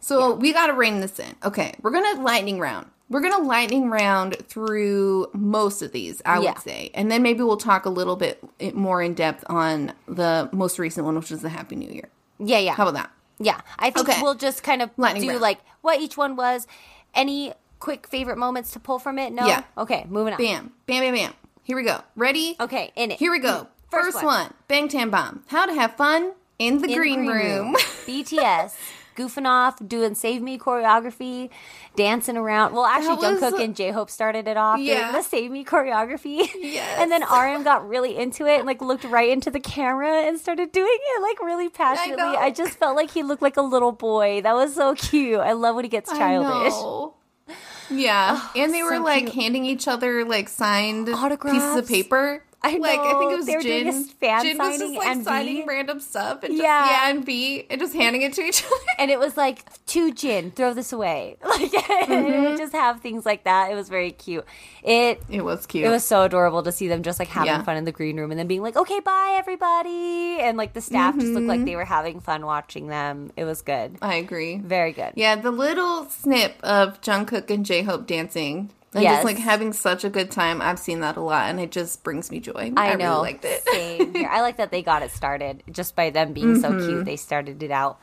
So 0.00 0.34
we 0.36 0.54
got 0.54 0.68
to 0.68 0.72
rein 0.72 1.00
this 1.00 1.18
in. 1.18 1.34
Okay. 1.44 1.74
We're 1.82 1.90
going 1.90 2.16
to 2.16 2.22
lightning 2.22 2.58
round. 2.58 2.86
We're 3.10 3.20
going 3.20 3.34
to 3.42 3.42
lightning 3.46 3.90
round 3.90 4.36
through 4.48 5.28
most 5.34 5.82
of 5.82 5.92
these, 5.92 6.22
I 6.24 6.40
Yeah. 6.40 6.52
would 6.52 6.60
say. 6.62 6.90
And 6.94 7.10
then 7.10 7.22
maybe 7.22 7.42
we'll 7.42 7.58
talk 7.58 7.84
a 7.84 7.90
little 7.90 8.16
bit 8.16 8.42
eh, 8.58 8.70
more 8.72 9.02
in 9.02 9.12
depth 9.12 9.44
on 9.50 9.92
the 10.08 10.48
most 10.52 10.78
recent 10.78 11.04
one, 11.04 11.14
which 11.16 11.30
is 11.30 11.42
the 11.42 11.50
Happy 11.50 11.76
New 11.76 11.90
Year. 11.92 12.08
Yeah, 12.38 12.58
yeah. 12.58 12.72
How 12.74 12.84
about 12.88 12.94
that? 12.94 13.10
Yeah, 13.40 13.60
I 13.78 13.90
think 13.90 14.08
Okay. 14.08 14.20
we'll 14.22 14.34
just 14.34 14.62
kind 14.62 14.82
of 14.82 14.90
Lightning 14.96 15.22
do 15.22 15.28
round. 15.30 15.40
like 15.40 15.58
what 15.80 16.00
each 16.00 16.16
one 16.16 16.36
was. 16.36 16.66
Any 17.14 17.52
quick 17.78 18.06
favorite 18.06 18.36
moments 18.38 18.70
to 18.72 18.78
pull 18.80 18.98
from 18.98 19.18
it? 19.18 19.32
No. 19.32 19.46
Yeah. 19.46 19.62
Okay, 19.78 20.04
moving 20.08 20.34
on. 20.34 20.38
Bam. 20.38 20.72
Bam, 20.86 21.00
bam, 21.02 21.14
bam. 21.14 21.32
Here 21.64 21.76
we 21.76 21.82
go. 21.82 22.00
Ready? 22.16 22.56
Okay, 22.60 22.92
in 22.96 23.10
it. 23.10 23.18
Here 23.18 23.30
we 23.30 23.38
go. 23.38 23.66
First 23.90 24.12
First, 24.12 24.24
one. 24.24 24.24
one. 24.26 24.54
Bangtan 24.68 25.10
Bomb. 25.10 25.42
How 25.48 25.66
to 25.66 25.74
have 25.74 25.96
fun 25.96 26.32
in 26.58 26.78
the, 26.78 26.84
In 26.84 26.90
the 26.90 26.94
green, 26.94 27.26
room. 27.26 27.74
BTS 28.06 28.74
goofing 29.20 29.46
off, 29.46 29.76
doing 29.86 30.14
Save 30.14 30.42
Me 30.42 30.58
choreography, 30.58 31.50
dancing 31.96 32.36
around. 32.36 32.72
Well, 32.74 32.84
actually, 32.86 33.16
Jungkook 33.16 33.62
and 33.62 33.76
J 33.76 33.90
Hope 33.90 34.10
started 34.10 34.48
it 34.48 34.56
off 34.56 34.78
Yeah. 34.80 35.12
the 35.12 35.22
Save 35.22 35.50
Me 35.50 35.64
choreography. 35.64 36.48
Yes. 36.54 36.98
And 37.00 37.10
then 37.10 37.22
RM 37.22 37.62
got 37.62 37.88
really 37.88 38.16
into 38.16 38.46
it 38.46 38.58
and 38.58 38.66
like 38.66 38.80
looked 38.80 39.04
right 39.04 39.28
into 39.30 39.50
the 39.50 39.60
camera 39.60 40.22
and 40.26 40.38
started 40.38 40.72
doing 40.72 40.88
it 41.16 41.22
like 41.22 41.40
really 41.40 41.68
passionately. 41.68 42.16
know. 42.22 42.36
I, 42.36 42.50
just 42.50 42.78
felt 42.78 42.96
like 42.96 43.10
he 43.10 43.22
looked 43.22 43.42
like 43.42 43.56
a 43.56 43.62
little 43.62 43.92
boy. 43.92 44.40
That 44.42 44.54
was 44.54 44.74
so 44.74 44.94
cute. 44.94 45.40
I 45.40 45.52
love 45.52 45.76
when 45.76 45.84
he 45.84 45.88
gets 45.88 46.10
childish. 46.10 46.72
I. 46.74 47.54
Yeah, 47.90 48.48
and 48.56 48.72
they 48.72 48.82
were 48.82 48.96
so 48.96 49.02
like 49.02 49.24
cute. 49.24 49.34
handing 49.34 49.64
each 49.64 49.88
other 49.88 50.24
like 50.24 50.48
signed 50.48 51.08
Autographs. 51.08 51.58
pieces 51.58 51.76
of 51.76 51.88
paper. 51.88 52.42
I 52.62 52.76
Like 52.76 53.00
I 53.00 53.18
think 53.18 53.32
it 53.32 53.36
was 53.36 53.46
They 53.46 53.56
were 53.56 53.62
doing 53.62 53.84
Jin. 53.84 53.94
a 54.02 54.04
fan 54.04 54.42
Jin 54.44 54.58
was 54.58 54.78
just 54.78 54.94
like 54.94 55.06
and 55.08 55.24
signing 55.24 55.66
random 55.66 55.98
stuff 55.98 56.42
and 56.42 56.52
just 56.52 56.62
Yeah. 56.62 56.84
yeah, 56.90 57.10
and 57.10 57.24
B 57.24 57.64
and 57.70 57.80
just 57.80 57.94
handing 57.94 58.20
it 58.22 58.34
to 58.34 58.42
each 58.42 58.62
other. 58.64 58.74
and 58.98 59.10
it 59.10 59.18
was 59.18 59.36
like 59.36 59.64
to 59.86 60.12
Jin, 60.12 60.50
throw 60.50 60.74
this 60.74 60.92
away. 60.92 61.36
Like 61.44 61.70
Mm-hmm. 61.72 62.56
just 62.56 62.72
have 62.72 63.00
things 63.00 63.24
like 63.26 63.44
that. 63.44 63.70
It 63.70 63.74
was 63.74 63.88
very 63.88 64.10
cute. 64.12 64.44
It 64.82 65.22
It 65.28 65.42
was 65.44 65.66
cute. 65.66 65.84
it 65.86 65.90
was 65.90 66.04
so 66.04 66.22
adorable 66.22 66.62
to 66.62 66.72
see 66.72 66.88
them 66.88 67.02
just 67.02 67.18
like 67.18 67.28
having 67.28 67.46
Yeah. 67.48 67.62
fun 67.62 67.76
in 67.76 67.84
the 67.84 67.92
green 67.92 68.16
room 68.16 68.30
and 68.30 68.38
then 68.38 68.46
being 68.46 68.62
like, 68.62 68.76
okay, 68.76 69.00
bye 69.00 69.36
everybody, 69.38 70.38
and 70.40 70.56
like 70.58 70.72
the 70.74 70.80
staff 70.80 71.14
just 71.14 71.26
looked 71.28 71.38
Mm-hmm. 71.40 71.48
like 71.48 71.64
they 71.64 71.76
were 71.76 71.84
having 71.84 72.20
fun 72.20 72.44
watching 72.46 72.88
them. 72.88 73.32
It 73.36 73.44
was 73.44 73.62
good, 73.62 73.96
I 74.02 74.16
agree. 74.16 74.58
very 74.58 74.92
good. 74.92 75.12
Yeah, 75.16 75.36
the 75.36 75.50
little 75.50 76.04
snip 76.10 76.56
of 76.62 77.00
Jungkook 77.00 77.50
and 77.50 77.64
J 77.64 77.82
Hope 77.82 78.06
dancing 78.06 78.70
and 78.94 79.02
Yes. 79.02 79.16
just 79.16 79.24
like 79.24 79.38
having 79.38 79.72
such 79.72 80.02
a 80.04 80.10
good 80.10 80.30
time. 80.30 80.60
I've 80.60 80.78
seen 80.78 81.00
that 81.00 81.16
a 81.16 81.20
lot, 81.20 81.48
and 81.50 81.60
it 81.60 81.70
just 81.70 82.02
brings 82.02 82.30
me 82.30 82.40
joy. 82.40 82.72
I, 82.76 82.92
I, 82.92 82.94
know. 82.96 83.10
really 83.10 83.32
liked 83.32 83.44
it. 83.44 83.62
Same 83.68 84.14
here. 84.14 84.28
I 84.28 84.40
like 84.40 84.56
that 84.56 84.70
they 84.70 84.82
got 84.82 85.02
it 85.02 85.10
started 85.12 85.62
just 85.70 85.94
by 85.94 86.10
them 86.10 86.32
being 86.32 86.60
so 86.60 86.70
Mm-hmm. 86.72 86.86
cute. 86.88 87.04
They 87.04 87.16
started 87.16 87.62
it 87.62 87.70
out. 87.70 88.00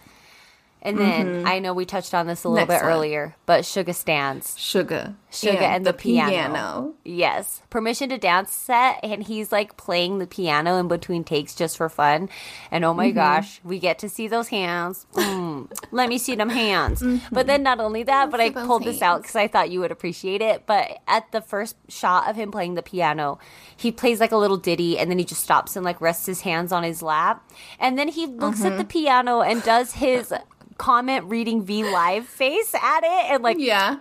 And 0.81 0.97
then 0.97 1.43
I 1.45 1.59
know 1.59 1.73
we 1.73 1.85
touched 1.85 2.13
on 2.13 2.27
this 2.27 2.43
a 2.43 2.49
little 2.49 2.65
Next 2.67 2.81
bit 2.81 2.85
one. 2.85 2.93
earlier, 2.93 3.35
but 3.45 3.63
Suga 3.63 3.93
stands. 3.93 4.57
Sugar, 4.57 5.15
Suga 5.31 5.61
and, 5.61 5.85
the, 5.85 5.91
piano. 5.91 6.93
Yes. 7.03 7.61
Permission 7.69 8.09
to 8.09 8.17
dance 8.17 8.53
set 8.53 8.99
and 9.03 9.23
he's 9.23 9.51
like 9.51 9.75
playing 9.75 10.19
the 10.19 10.27
piano 10.27 10.77
in 10.77 10.87
between 10.87 11.23
takes 11.23 11.55
just 11.55 11.75
for 11.77 11.89
fun. 11.89 12.29
And 12.71 12.85
oh 12.85 12.89
Mm-hmm. 12.89 12.97
my 12.97 13.11
gosh, 13.11 13.59
we 13.63 13.79
get 13.79 13.99
to 13.99 14.07
see 14.09 14.27
those 14.27 14.47
hands. 14.49 15.05
Mm, 15.13 15.69
let 15.91 16.07
me 16.09 16.17
see 16.17 16.35
them 16.35 16.49
hands. 16.49 17.01
Mm-hmm. 17.01 17.33
But 17.35 17.47
then 17.47 17.63
not 17.63 17.79
only 17.79 18.03
that, 18.03 18.29
but 18.31 18.39
I 18.39 18.51
pulled 18.51 18.83
this 18.85 19.01
out 19.01 19.21
because 19.23 19.35
I 19.35 19.47
thought 19.47 19.69
you 19.71 19.79
would 19.81 19.91
appreciate 19.91 20.41
it. 20.41 20.65
But 20.67 20.99
at 21.07 21.31
the 21.31 21.41
first 21.41 21.75
shot 21.89 22.29
of 22.29 22.35
him 22.35 22.51
playing 22.51 22.75
the 22.75 22.83
piano, 22.83 23.39
he 23.75 23.91
plays 23.91 24.19
like 24.19 24.31
a 24.31 24.37
little 24.37 24.57
ditty 24.57 24.97
and 24.99 25.09
then 25.11 25.17
he 25.19 25.25
just 25.25 25.43
stops 25.43 25.75
and 25.75 25.83
like 25.83 25.99
rests 25.99 26.27
his 26.27 26.41
hands 26.41 26.71
on 26.71 26.83
his 26.83 27.01
lap. 27.01 27.43
And 27.79 27.97
then 27.99 28.07
he 28.07 28.25
looks 28.27 28.63
at 28.63 28.77
the 28.77 28.83
Mm-hmm. 28.83 28.87
piano 28.87 29.41
and 29.41 29.61
does 29.63 29.93
his 29.93 30.33
comment 30.77 31.25
reading 31.25 31.63
V 31.63 31.83
live 31.83 32.25
face 32.27 32.73
at 32.75 32.99
it 33.03 33.31
and 33.31 33.43
like 33.43 33.57
Yeah, 33.59 33.97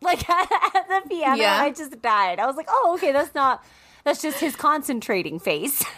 like 0.00 0.28
at 0.30 0.48
the 0.88 1.02
piano. 1.08 1.40
Yeah. 1.40 1.56
I 1.60 1.70
just 1.70 2.00
died. 2.02 2.38
I 2.38 2.46
was 2.46 2.56
like, 2.56 2.68
oh, 2.68 2.92
okay, 2.96 3.12
that's 3.12 3.34
not. 3.34 3.64
That's 4.04 4.22
just 4.22 4.38
his 4.40 4.56
concentrating 4.56 5.38
face. 5.38 5.84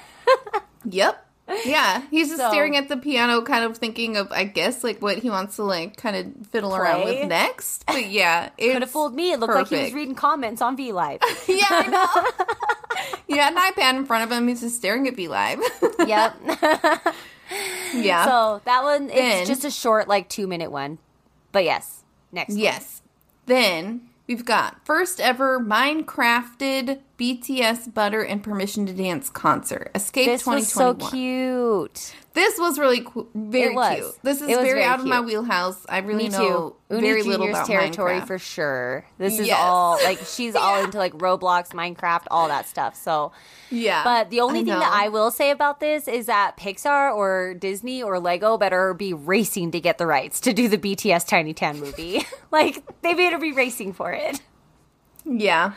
Yep. 0.84 1.28
Yeah, 1.64 2.02
he's 2.10 2.28
just 2.28 2.40
So- 2.40 2.48
staring 2.50 2.76
at 2.76 2.88
the 2.88 2.96
piano, 2.96 3.42
kind 3.42 3.64
of 3.64 3.76
thinking 3.78 4.16
of, 4.16 4.32
I 4.32 4.42
guess, 4.44 4.82
like 4.82 5.00
what 5.00 5.18
he 5.18 5.30
wants 5.30 5.56
to 5.56 5.62
like 5.64 5.96
kind 5.96 6.16
of 6.16 6.46
fiddle 6.48 6.74
around 6.74 7.04
with 7.04 7.28
next. 7.28 7.84
But 7.86 8.06
yeah, 8.08 8.50
it 8.58 8.72
Could 8.72 8.82
have 8.82 8.90
fooled 8.90 9.14
me. 9.14 9.32
It 9.32 9.38
looked 9.40 9.54
like 9.54 9.68
he 9.68 9.76
was 9.80 9.92
reading 9.92 10.16
comments 10.16 10.60
on 10.60 10.76
V 10.76 10.90
Live. 10.92 11.20
Yeah, 11.48 11.66
I 11.68 11.86
know. 11.86 13.06
he 13.28 13.36
had 13.36 13.52
an 13.52 13.58
iPad 13.60 13.96
in 13.96 14.06
front 14.06 14.24
of 14.24 14.36
him. 14.36 14.48
He's 14.48 14.60
just 14.60 14.76
staring 14.76 15.06
at 15.06 15.14
V 15.14 15.28
Live. 15.28 15.60
yep. 16.06 16.36
yeah. 17.94 18.24
So 18.24 18.60
that 18.64 18.82
one, 18.82 19.04
it's 19.04 19.14
Then- 19.14 19.46
just 19.46 19.64
a 19.64 19.70
short, 19.70 20.08
like 20.08 20.28
two 20.28 20.46
minute 20.46 20.70
one. 20.70 20.98
But 21.52 21.64
yes, 21.64 22.02
next. 22.32 22.50
one. 22.50 22.58
yes. 22.58 23.02
Then 23.46 24.08
we've 24.26 24.44
got 24.44 24.84
first 24.86 25.20
ever 25.20 25.60
Minecrafted 25.60 27.00
BTS 27.18 27.92
Butter 27.92 28.22
and 28.22 28.42
Permission 28.42 28.86
to 28.86 28.92
Dance 28.92 29.28
concert. 29.30 29.90
Escape 29.94 30.26
This 30.26 30.46
was 30.46 30.68
so 30.68 30.94
cute. 30.94 32.14
This 32.34 32.58
was 32.58 32.78
really 32.78 33.04
very 33.34 33.74
was. 33.74 33.94
cute. 33.98 34.14
This 34.22 34.40
is 34.40 34.46
very, 34.46 34.64
very 34.64 34.84
out 34.84 35.00
of 35.00 35.06
my 35.06 35.20
wheelhouse. 35.20 35.84
I 35.88 35.98
really 35.98 36.24
Me 36.24 36.28
know 36.30 36.76
too. 36.88 36.96
Uni 36.96 37.06
very 37.06 37.22
little 37.22 37.48
about 37.48 37.66
territory 37.66 38.20
Minecraft. 38.20 38.26
for 38.26 38.38
sure. 38.38 39.04
This 39.18 39.38
is 39.38 39.48
Yes. 39.48 39.58
all 39.60 39.98
like 40.02 40.18
she's 40.26 40.54
all 40.54 40.82
into 40.82 40.96
like 40.96 41.12
Roblox, 41.14 41.68
Minecraft, 41.70 42.24
all 42.30 42.48
that 42.48 42.66
stuff. 42.66 42.96
So 42.96 43.32
yeah, 43.70 44.02
But 44.04 44.30
the 44.30 44.40
only 44.40 44.60
I 44.60 44.64
thing 44.64 44.78
that. 44.78 44.92
I 44.92 45.08
will 45.08 45.30
say 45.30 45.50
about 45.50 45.80
this 45.80 46.08
is 46.08 46.26
that 46.26 46.56
Pixar 46.56 47.14
or 47.14 47.52
Disney 47.54 48.02
or 48.02 48.18
Lego 48.18 48.56
better 48.56 48.94
be 48.94 49.12
racing 49.12 49.70
to 49.72 49.80
get 49.80 49.98
the 49.98 50.06
rights 50.06 50.40
to 50.40 50.52
do 50.54 50.68
the 50.68 50.78
BTS 50.78 51.26
Tiny 51.26 51.52
Tan 51.52 51.80
movie. 51.80 52.22
like 52.50 52.82
they 53.02 53.12
better 53.14 53.38
be 53.38 53.52
racing 53.52 53.92
for 53.92 54.10
it. 54.12 54.40
Yeah. 55.24 55.72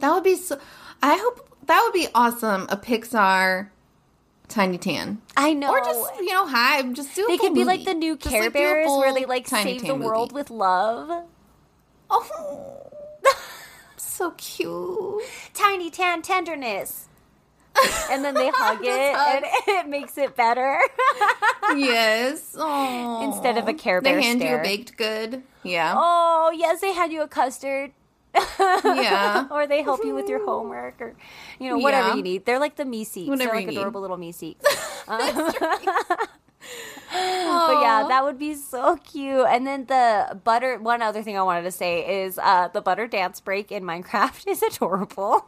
That 0.00 0.12
would 0.12 0.24
be 0.24 0.34
so 0.36 0.58
I 1.02 1.16
hope 1.16 1.48
that 1.66 1.80
would 1.84 1.92
be 1.92 2.08
awesome. 2.14 2.66
A 2.68 2.76
Pixar 2.76 3.68
Tiny 4.52 4.76
Tan. 4.78 5.22
I 5.36 5.54
know. 5.54 5.70
Or 5.70 5.80
just, 5.80 6.14
you 6.20 6.26
know, 6.32 6.46
HYBE. 6.46 6.92
Just 6.94 7.14
do 7.14 7.26
they 7.26 7.38
could 7.38 7.54
be 7.54 7.64
like 7.64 7.84
the 7.84 7.94
new 7.94 8.16
Just, 8.16 8.30
Care 8.30 8.42
like, 8.44 8.52
Bears 8.52 8.86
where 8.88 9.14
they 9.14 9.24
like 9.24 9.46
Tiny 9.46 9.72
save 9.78 9.80
the 9.82 9.86
Tan 9.88 10.00
world 10.00 10.32
with 10.32 10.50
love. 10.50 11.24
Oh. 12.14 12.90
so 13.96 14.32
cute. 14.32 15.22
Tiny 15.54 15.90
Tan 15.90 16.20
tenderness. 16.20 17.08
and 18.10 18.22
then 18.22 18.34
they 18.34 18.50
hug 18.54 18.80
it 18.82 18.88
and 19.16 19.44
it 19.66 19.88
makes 19.88 20.18
it 20.18 20.36
better. 20.36 20.78
yes. 21.74 22.54
Oh. 22.58 23.24
Instead 23.24 23.56
of 23.56 23.66
a 23.68 23.72
Care 23.72 24.02
Bear 24.02 24.16
They 24.16 24.22
hand 24.22 24.42
you 24.42 24.56
a 24.56 24.62
baked 24.62 24.98
good. 24.98 25.42
Yeah. 25.62 25.94
oh, 25.96 26.52
yes, 26.54 26.82
they 26.82 26.92
had 26.92 27.10
you 27.12 27.22
a 27.22 27.28
custard. 27.28 27.92
Yeah. 28.34 29.46
or 29.50 29.66
they 29.66 29.82
help 29.82 30.04
you 30.04 30.14
with 30.14 30.28
your 30.28 30.44
homework 30.44 31.00
or 31.00 31.14
you 31.58 31.70
know 31.70 31.78
whatever 31.78 32.08
Yeah. 32.08 32.14
you 32.16 32.22
need 32.22 32.44
they're 32.46 32.58
like 32.58 32.76
the 32.76 32.84
Meeseeks 32.84 33.28
Whatever 33.28 33.50
they're 33.50 33.54
like 33.60 33.66
need. 33.68 33.76
adorable 33.76 34.00
little 34.00 34.16
Meeseeks 34.18 34.62
but 35.06 36.28
yeah 37.80 38.06
that 38.08 38.22
would 38.24 38.38
be 38.38 38.54
so 38.54 38.96
cute 38.96 39.46
and 39.48 39.66
then 39.66 39.86
the 39.86 40.40
butter 40.44 40.78
one 40.78 41.02
other 41.02 41.22
thing 41.22 41.36
i 41.36 41.42
wanted 41.42 41.62
to 41.62 41.70
say 41.70 42.22
is 42.24 42.38
uh 42.38 42.68
the 42.68 42.80
butter 42.80 43.06
dance 43.06 43.40
break 43.40 43.70
in 43.72 43.82
minecraft 43.82 44.46
is 44.48 44.62
adorable 44.62 45.46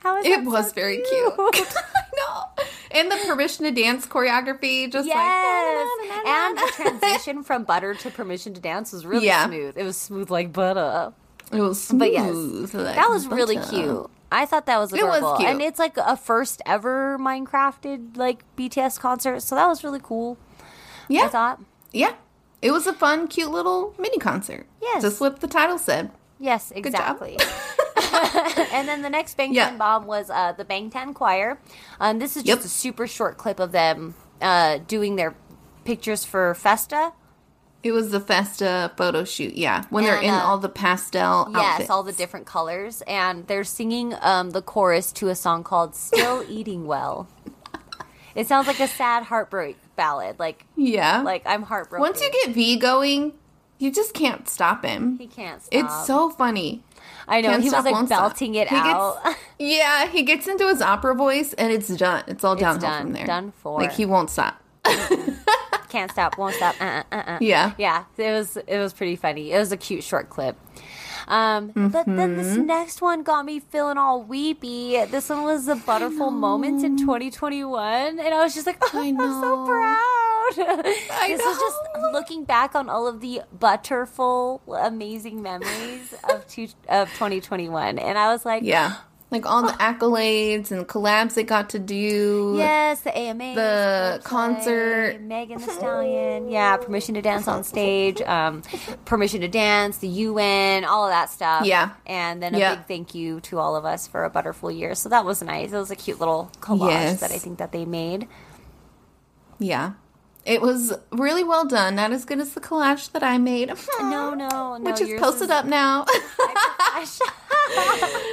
how 0.00 0.18
is 0.18 0.26
It 0.26 0.44
was 0.44 0.68
so 0.68 0.72
very 0.72 0.96
cute. 0.96 1.34
I 1.38 1.82
know. 2.16 2.64
And 2.90 3.12
the 3.12 3.18
permission 3.26 3.66
to 3.66 3.70
dance 3.70 4.06
choreography, 4.06 4.90
just 4.90 5.06
Yes, 5.06 5.88
like 6.08 6.26
and 6.26 6.56
the 6.56 6.72
transition 6.74 7.42
from 7.44 7.64
butter 7.64 7.92
to 7.92 8.10
permission 8.10 8.54
to 8.54 8.62
dance 8.62 8.94
was 8.94 9.04
really 9.04 9.26
Yeah. 9.26 9.44
smooth. 9.46 9.76
It 9.76 9.82
was 9.82 9.98
smooth 9.98 10.30
like 10.30 10.54
butter. 10.54 11.12
It 11.52 11.60
was 11.60 11.82
smooth. 11.82 11.98
But 12.00 12.12
yes, 12.12 12.74
like 12.74 12.94
that 12.96 13.08
was 13.10 13.26
really 13.26 13.58
cute. 13.58 14.10
I 14.32 14.46
thought 14.46 14.66
that 14.66 14.78
was 14.78 14.92
It 14.92 15.02
was 15.04 15.18
adorable, 15.18 15.36
cute. 15.38 15.48
and 15.48 15.60
it's 15.60 15.78
like 15.80 15.96
a 15.96 16.16
first 16.16 16.62
ever 16.64 17.18
Minecrafted 17.18 18.16
like 18.16 18.44
BTS 18.56 18.98
concert, 19.00 19.40
so 19.42 19.54
that 19.56 19.66
was 19.66 19.82
really 19.82 20.00
cool. 20.02 20.38
Yeah. 21.08 21.22
I 21.24 21.28
thought. 21.28 21.60
Yeah. 21.92 22.14
It 22.62 22.70
was 22.70 22.86
a 22.86 22.92
fun, 22.92 23.26
cute 23.26 23.50
little 23.50 23.94
mini 23.98 24.18
concert. 24.18 24.66
Yes. 24.80 25.02
Just 25.02 25.20
what 25.20 25.40
the 25.40 25.48
title 25.48 25.78
said. 25.78 26.10
Yes, 26.38 26.70
exactly. 26.74 27.36
and 28.72 28.86
then 28.88 29.02
the 29.02 29.10
next 29.10 29.36
Bangtan 29.36 29.54
Yeah. 29.54 29.76
Bomb 29.76 30.06
was 30.06 30.30
uh, 30.30 30.52
the 30.52 30.64
Bangtan 30.64 31.14
Choir. 31.14 31.58
Um, 31.98 32.18
this 32.18 32.36
is 32.36 32.42
just 32.44 32.58
Yep. 32.60 32.64
a 32.64 32.68
super 32.68 33.06
short 33.06 33.36
clip 33.38 33.58
of 33.60 33.72
them 33.72 34.14
uh, 34.40 34.78
doing 34.86 35.16
their 35.16 35.34
pictures 35.84 36.24
for 36.24 36.54
Festa. 36.54 37.12
It 37.82 37.92
was 37.92 38.10
the 38.10 38.20
Festa 38.20 38.92
photo 38.96 39.24
shoot. 39.24 39.54
Yeah, 39.54 39.84
when 39.90 40.04
they're 40.04 40.20
in 40.20 40.28
uh, 40.34 40.38
all 40.44 40.58
the 40.58 40.68
pastel 40.68 41.48
Yes, 41.50 41.56
outfits. 41.72 41.90
all 41.90 42.02
the 42.02 42.12
different 42.12 42.46
colors, 42.46 43.02
and 43.06 43.46
they're 43.46 43.64
singing 43.64 44.14
um, 44.20 44.50
the 44.50 44.60
chorus 44.62 45.12
to 45.12 45.28
a 45.28 45.34
song 45.34 45.64
called 45.64 45.94
"Still 45.94 46.44
Eating 46.48 46.86
Well." 46.86 47.26
It 48.34 48.46
sounds 48.46 48.66
like 48.68 48.80
a 48.80 48.86
sad 48.86 49.24
heartbreak 49.24 49.76
ballad. 49.96 50.38
Like, 50.38 50.64
Yeah. 50.76 51.22
like 51.22 51.42
I'm 51.46 51.62
heartbroken. 51.62 52.00
once 52.02 52.20
you 52.22 52.30
get 52.30 52.54
V 52.54 52.76
going, 52.76 53.32
you 53.78 53.90
just 53.90 54.14
can't 54.14 54.48
stop 54.48 54.84
him. 54.84 55.18
he 55.18 55.26
can't 55.26 55.60
stop. 55.62 55.72
It's 55.84 56.06
so 56.06 56.30
funny. 56.30 56.82
I 57.26 57.40
know 57.40 57.50
can't 57.50 57.62
he 57.62 57.68
stop, 57.70 57.78
was 57.78 57.84
like 57.86 57.94
won't 57.94 58.08
stop. 58.08 58.20
belting 58.20 58.54
it 58.54 58.68
He 58.68 58.74
gets- 58.76 58.86
out. 58.88 59.34
Yeah, 59.58 60.06
he 60.06 60.22
gets 60.22 60.46
into 60.46 60.68
his 60.68 60.80
opera 60.80 61.14
voice 61.14 61.52
and 61.54 61.72
it's 61.72 61.88
done. 61.88 62.24
It's 62.28 62.44
all 62.44 62.56
downhill 62.56 62.80
done. 62.88 63.02
from 63.02 63.12
there. 63.14 63.26
Done 63.26 63.52
for. 63.52 63.80
Like 63.80 63.92
he 63.92 64.06
won't 64.06 64.30
stop. 64.30 64.60
can't 65.88 66.10
stop, 66.12 66.38
won't 66.38 66.54
stop. 66.54 66.74
Uh, 66.80 67.02
uh, 67.10 67.14
uh. 67.26 67.38
Yeah. 67.40 67.72
Yeah, 67.78 68.04
it 68.16 68.30
was 68.32 68.56
it 68.56 68.78
was 68.78 68.92
pretty 68.92 69.16
funny. 69.16 69.52
It 69.52 69.58
was 69.58 69.72
a 69.72 69.76
cute 69.76 70.04
short 70.04 70.28
clip. 70.30 70.56
Um, 71.28 71.72
But 71.74 72.06
then 72.06 72.36
this 72.36 72.56
Mm-hmm. 72.56 72.66
next 72.66 73.02
one 73.02 73.22
got 73.22 73.44
me 73.44 73.60
feeling 73.60 73.98
all 73.98 74.22
weepy. 74.22 75.04
This 75.06 75.28
one 75.28 75.44
was 75.44 75.66
the 75.66 75.76
Butterful 75.76 76.30
Moments 76.30 76.82
in 76.82 76.96
2021, 76.96 78.18
and 78.18 78.34
I 78.34 78.42
was 78.42 78.54
just 78.54 78.66
like, 78.66 78.78
oh, 78.82 78.90
I 78.94 79.08
I'm 79.08 79.16
so 79.16 79.66
proud. 79.66 80.00
I 81.12 81.26
this 81.36 81.40
is 81.40 81.58
just 81.58 81.78
looking 82.12 82.44
back 82.44 82.74
on 82.74 82.88
all 82.88 83.06
of 83.06 83.20
the 83.20 83.42
butterful, 83.56 84.60
amazing 84.80 85.42
memories 85.42 86.12
of 86.28 86.46
two, 86.48 86.68
of 86.88 87.08
2021, 87.10 87.98
and 87.98 88.18
I 88.18 88.32
was 88.32 88.44
like, 88.44 88.64
Yeah. 88.64 88.96
Like 89.30 89.46
all 89.46 89.62
the 89.62 89.72
accolades 89.74 90.72
and 90.72 90.88
collabs 90.88 91.34
they 91.34 91.44
got 91.44 91.70
to 91.70 91.78
do. 91.78 92.54
Yes, 92.58 93.02
the 93.02 93.16
AMA, 93.16 93.54
The 93.54 94.20
concert. 94.24 95.20
Megan 95.20 95.58
Thee 95.58 95.64
Stallion, 95.70 96.48
yeah, 96.48 96.76
permission 96.78 97.14
to 97.14 97.22
dance 97.22 97.46
on 97.46 97.62
stage, 97.62 98.20
um, 98.22 98.62
permission 99.04 99.40
to 99.42 99.48
dance, 99.48 99.98
the 99.98 100.08
UN, 100.08 100.84
all 100.84 101.04
of 101.06 101.10
that 101.12 101.30
stuff. 101.30 101.64
Yeah. 101.64 101.90
and 102.06 102.42
then 102.42 102.56
a 102.56 102.58
Yeah. 102.58 102.74
big 102.74 102.86
thank 102.86 103.14
you 103.14 103.38
to 103.42 103.58
all 103.60 103.76
of 103.76 103.84
us 103.84 104.08
for 104.08 104.24
a 104.24 104.30
butterful 104.30 104.68
year. 104.70 104.96
So 104.96 105.08
that 105.10 105.24
was 105.24 105.42
nice. 105.42 105.70
It 105.72 105.76
was 105.78 105.92
a 105.92 105.96
cute 105.96 106.18
little 106.18 106.50
collage 106.60 106.90
Yes. 106.90 107.20
that 107.20 107.30
I 107.30 107.38
think 107.38 107.58
that 107.58 107.70
they 107.70 107.84
made. 107.84 108.26
Yeah. 109.60 109.92
It 110.46 110.62
was 110.62 110.92
really 111.12 111.44
well 111.44 111.66
done. 111.66 111.96
Not 111.96 112.12
as 112.12 112.24
good 112.24 112.40
as 112.40 112.54
the 112.54 112.60
collage 112.60 113.12
that 113.12 113.22
I 113.22 113.36
made. 113.38 113.68
No, 114.00 114.34
no, 114.34 114.76
no, 114.78 114.78
Which 114.80 115.00
is 115.00 115.20
posted 115.20 115.44
is- 115.44 115.50
up 115.50 115.66
now. 115.66 116.06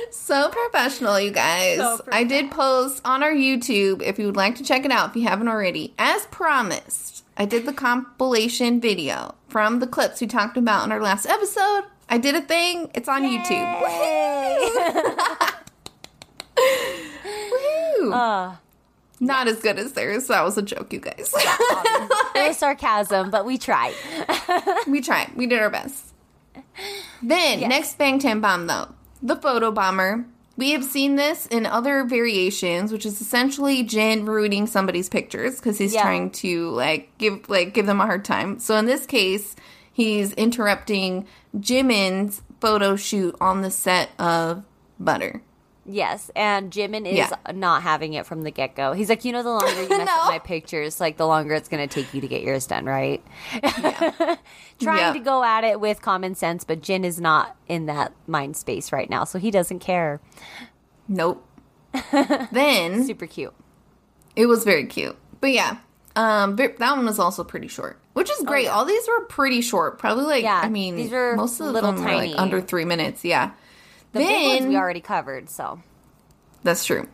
So 0.09 0.49
professional, 0.49 1.19
you 1.19 1.31
guys. 1.31 1.77
So 1.77 2.01
I 2.11 2.23
did 2.23 2.49
post 2.51 3.01
on 3.05 3.21
our 3.23 3.31
YouTube 3.31 4.01
if 4.01 4.17
you 4.19 4.25
would 4.25 4.35
like 4.35 4.55
to 4.55 4.63
check 4.63 4.83
it 4.83 4.91
out 4.91 5.11
if 5.11 5.15
you 5.15 5.23
haven't 5.27 5.47
already. 5.47 5.93
As 5.97 6.25
promised, 6.27 7.23
I 7.37 7.45
did 7.45 7.65
the 7.65 7.71
compilation 7.73 8.81
video 8.81 9.35
from 9.47 9.79
the 9.79 9.87
clips 9.87 10.19
we 10.19 10.27
talked 10.27 10.57
about 10.57 10.85
in 10.85 10.91
our 10.91 11.01
last 11.01 11.25
episode. 11.27 11.83
I 12.09 12.17
did 12.17 12.35
a 12.35 12.41
thing. 12.41 12.89
It's 12.95 13.07
on 13.07 13.23
YouTube. 13.23 13.79
Woohoo! 16.57 18.13
Uh, 18.13 18.55
Not 19.19 19.47
as 19.47 19.59
good 19.59 19.79
as 19.79 19.93
theirs. 19.93 20.27
That 20.27 20.43
was 20.43 20.57
a 20.57 20.61
joke, 20.61 20.93
you 20.93 20.99
guys. 20.99 21.33
Um, 21.33 22.09
it 22.35 22.47
was 22.49 22.57
sarcasm, 22.59 23.31
but 23.31 23.45
we 23.45 23.57
tried. 23.57 23.95
we 24.87 25.01
tried. 25.01 25.31
We 25.35 25.47
did 25.47 25.59
our 25.59 25.69
best. 25.71 26.13
Then, 27.23 27.61
next 27.61 27.97
Bangtan 27.97 28.41
Bomb, 28.41 28.67
though. 28.67 28.93
The 29.21 29.35
photo 29.35 29.71
bomber. 29.71 30.25
We 30.55 30.71
have 30.71 30.83
seen 30.83 31.15
this 31.15 31.45
in 31.47 31.65
other 31.67 32.03
variations, 32.03 32.91
which 32.91 33.05
is 33.05 33.21
essentially 33.21 33.83
Jin 33.83 34.25
ruining 34.25 34.65
somebody's 34.67 35.07
pictures 35.09 35.55
because 35.57 35.77
he's 35.77 35.93
Yeah. 35.93 36.01
trying 36.01 36.31
to 36.31 36.69
like 36.71 37.15
give 37.19 37.47
like 37.47 37.73
give 37.75 37.85
them 37.85 38.01
a 38.01 38.05
hard 38.05 38.25
time. 38.25 38.57
So 38.59 38.75
in 38.75 38.85
this 38.87 39.05
case, 39.05 39.55
he's 39.91 40.33
interrupting 40.33 41.27
Jimin's 41.55 42.41
photo 42.59 42.95
shoot 42.95 43.35
on 43.39 43.61
the 43.61 43.69
set 43.69 44.09
of 44.19 44.63
Butter. 44.99 45.43
Yes, 45.89 46.29
and 46.35 46.69
Jimin 46.69 47.05
is 47.07 47.15
Yeah. 47.17 47.29
not 47.53 47.81
having 47.81 48.11
it 48.13 48.25
from 48.25 48.43
the 48.43 48.51
get 48.51 48.75
go. 48.75 48.91
He's 48.91 49.07
like, 49.07 49.23
you 49.23 49.31
know, 49.31 49.41
the 49.41 49.51
longer 49.51 49.83
you 49.83 49.87
mess 49.89 50.05
No. 50.05 50.13
up 50.23 50.29
my 50.29 50.39
pictures, 50.39 50.99
like 50.99 51.15
the 51.15 51.25
longer 51.25 51.53
it's 51.53 51.69
going 51.69 51.87
to 51.87 51.93
take 51.93 52.13
you 52.13 52.19
to 52.19 52.27
get 52.27 52.41
yours 52.41 52.67
done, 52.67 52.85
right? 52.85 53.23
Trying 54.79 54.97
Yeah. 54.99 55.13
to 55.13 55.19
go 55.19 55.43
at 55.43 55.63
it 55.63 55.79
with 55.79 56.01
common 56.01 56.35
sense, 56.35 56.63
but 56.63 56.81
Jin 56.81 57.05
is 57.05 57.19
not 57.21 57.55
in 57.67 57.85
that 57.87 58.11
mind 58.27 58.57
space 58.57 58.91
right 58.91 59.09
now, 59.09 59.23
so 59.23 59.39
he 59.39 59.49
doesn't 59.49 59.79
care. 59.79 60.19
Nope. 61.07 61.43
then 62.51 63.03
Super 63.05 63.25
cute. 63.27 63.53
It 64.35 64.45
was 64.45 64.63
very 64.63 64.85
cute. 64.85 65.17
But 65.39 65.51
yeah, 65.53 65.77
um, 66.15 66.55
ve- 66.57 66.67
that 66.79 66.95
one 66.97 67.05
was 67.05 67.17
also 67.17 67.43
pretty 67.43 67.67
short, 67.67 67.99
which 68.13 68.29
is 68.29 68.39
great. 68.43 68.67
Oh, 68.67 68.71
yeah. 68.71 68.75
All 68.75 68.85
these 68.85 69.07
were 69.07 69.21
pretty 69.25 69.61
short. 69.61 69.97
Probably 69.99 70.25
like, 70.25 70.43
Yeah, 70.43 70.59
I 70.61 70.69
mean, 70.69 70.95
these 70.95 71.11
were 71.11 71.35
most 71.35 71.59
of 71.59 71.67
little 71.67 71.91
them 71.93 72.03
were 72.03 72.11
like 72.11 72.37
under 72.37 72.59
three 72.61 72.85
minutes. 72.85 73.23
Yeah. 73.23 73.51
The 74.13 74.19
big 74.19 74.47
ones 74.47 74.67
we 74.67 74.77
already 74.77 75.01
covered, 75.01 75.49
so 75.49 75.81
that's 76.63 76.85
true. 76.85 77.07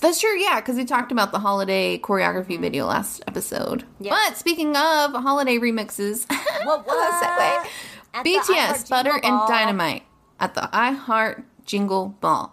That's 0.00 0.20
true, 0.20 0.38
yeah, 0.38 0.60
because 0.60 0.76
we 0.76 0.84
talked 0.86 1.12
about 1.12 1.30
the 1.30 1.38
holiday 1.38 1.98
choreography 1.98 2.52
mm-hmm. 2.52 2.62
video 2.62 2.86
last 2.86 3.22
episode. 3.26 3.84
Yeah. 4.00 4.10
But 4.12 4.38
speaking 4.38 4.70
of 4.70 5.12
holiday 5.12 5.58
remixes, 5.58 6.26
What, 6.64 6.86
was 6.86 7.14
segue. 7.22 7.66
At 8.14 8.24
the 8.24 8.30
BTS, 8.30 8.88
Butter 8.88 9.12
Jingle 9.12 9.30
and 9.30 9.38
Ball. 9.40 9.48
Dynamite 9.48 10.02
at 10.40 10.54
the 10.54 10.62
iHeart 10.72 11.44
Jingle 11.66 12.16
Ball. 12.20 12.52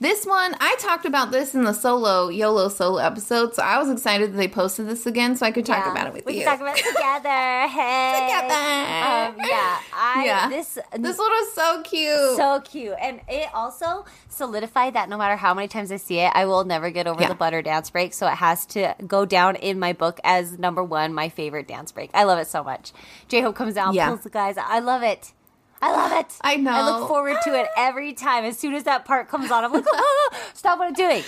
This 0.00 0.24
one, 0.24 0.54
I 0.60 0.76
talked 0.78 1.06
about 1.06 1.32
this 1.32 1.56
in 1.56 1.64
the 1.64 1.72
solo 1.72 2.28
YOLO 2.28 2.68
solo 2.68 2.98
episode, 2.98 3.56
so 3.56 3.64
I 3.64 3.78
was 3.78 3.90
excited 3.90 4.32
that 4.32 4.36
they 4.36 4.46
posted 4.46 4.86
this 4.86 5.06
again 5.06 5.34
so 5.36 5.44
I 5.44 5.50
could 5.50 5.66
talk 5.66 5.84
Yeah. 5.86 5.90
about 5.90 6.06
it 6.06 6.12
with 6.12 6.24
we 6.24 6.34
you. 6.38 6.44
can 6.44 6.52
talk 6.56 6.60
about 6.60 6.78
it 6.78 6.84
together. 6.94 7.66
Hey, 7.66 8.28
Together. 8.28 8.54
Um, 8.54 9.48
yeah, 9.48 9.78
I 9.92 10.22
Yeah. 10.24 10.48
this 10.48 10.78
This 10.96 11.18
one 11.18 11.30
was 11.30 11.52
so 11.52 11.82
cute. 11.82 12.36
so 12.36 12.60
cute 12.60 12.94
and 13.00 13.20
it 13.28 13.48
also 13.52 14.04
solidified 14.28 14.94
that 14.94 15.08
no 15.08 15.18
matter 15.18 15.34
how 15.36 15.52
many 15.52 15.66
times 15.66 15.90
i 15.90 15.96
see 15.96 16.20
it 16.20 16.30
i 16.34 16.44
will 16.46 16.62
never 16.64 16.90
get 16.90 17.08
over 17.08 17.20
Yeah. 17.22 17.28
the 17.28 17.34
butter 17.34 17.60
dance 17.60 17.90
break 17.90 18.14
so 18.14 18.28
it 18.28 18.34
has 18.36 18.64
to 18.66 18.94
go 19.04 19.24
down 19.24 19.56
in 19.56 19.80
my 19.80 19.92
book 19.92 20.20
as 20.22 20.58
number 20.60 20.84
one 20.84 21.12
my 21.12 21.28
favorite 21.28 21.66
dance 21.66 21.90
break 21.90 22.10
i 22.14 22.22
love 22.22 22.38
it 22.38 22.46
so 22.46 22.62
much 22.62 22.92
j-hope 23.26 23.56
comes 23.56 23.76
out 23.76 23.94
Yeah. 23.94 24.08
pulls 24.08 24.20
the 24.20 24.30
guys 24.30 24.56
i 24.58 24.78
love 24.78 25.02
it 25.02 25.32
I 25.80 25.92
love 25.92 26.12
it. 26.12 26.34
I 26.42 26.56
know. 26.56 26.72
I 26.72 26.98
look 26.98 27.08
forward 27.08 27.36
to 27.44 27.54
it 27.58 27.68
every 27.76 28.12
time. 28.12 28.44
As 28.44 28.58
soon 28.58 28.74
as 28.74 28.84
that 28.84 29.04
part 29.04 29.28
comes 29.28 29.50
on, 29.50 29.64
I'm 29.64 29.72
like, 29.72 29.84
oh, 29.90 30.30
stop 30.54 30.78
what 30.78 30.88
I'm 30.88 30.94
doing. 30.94 31.22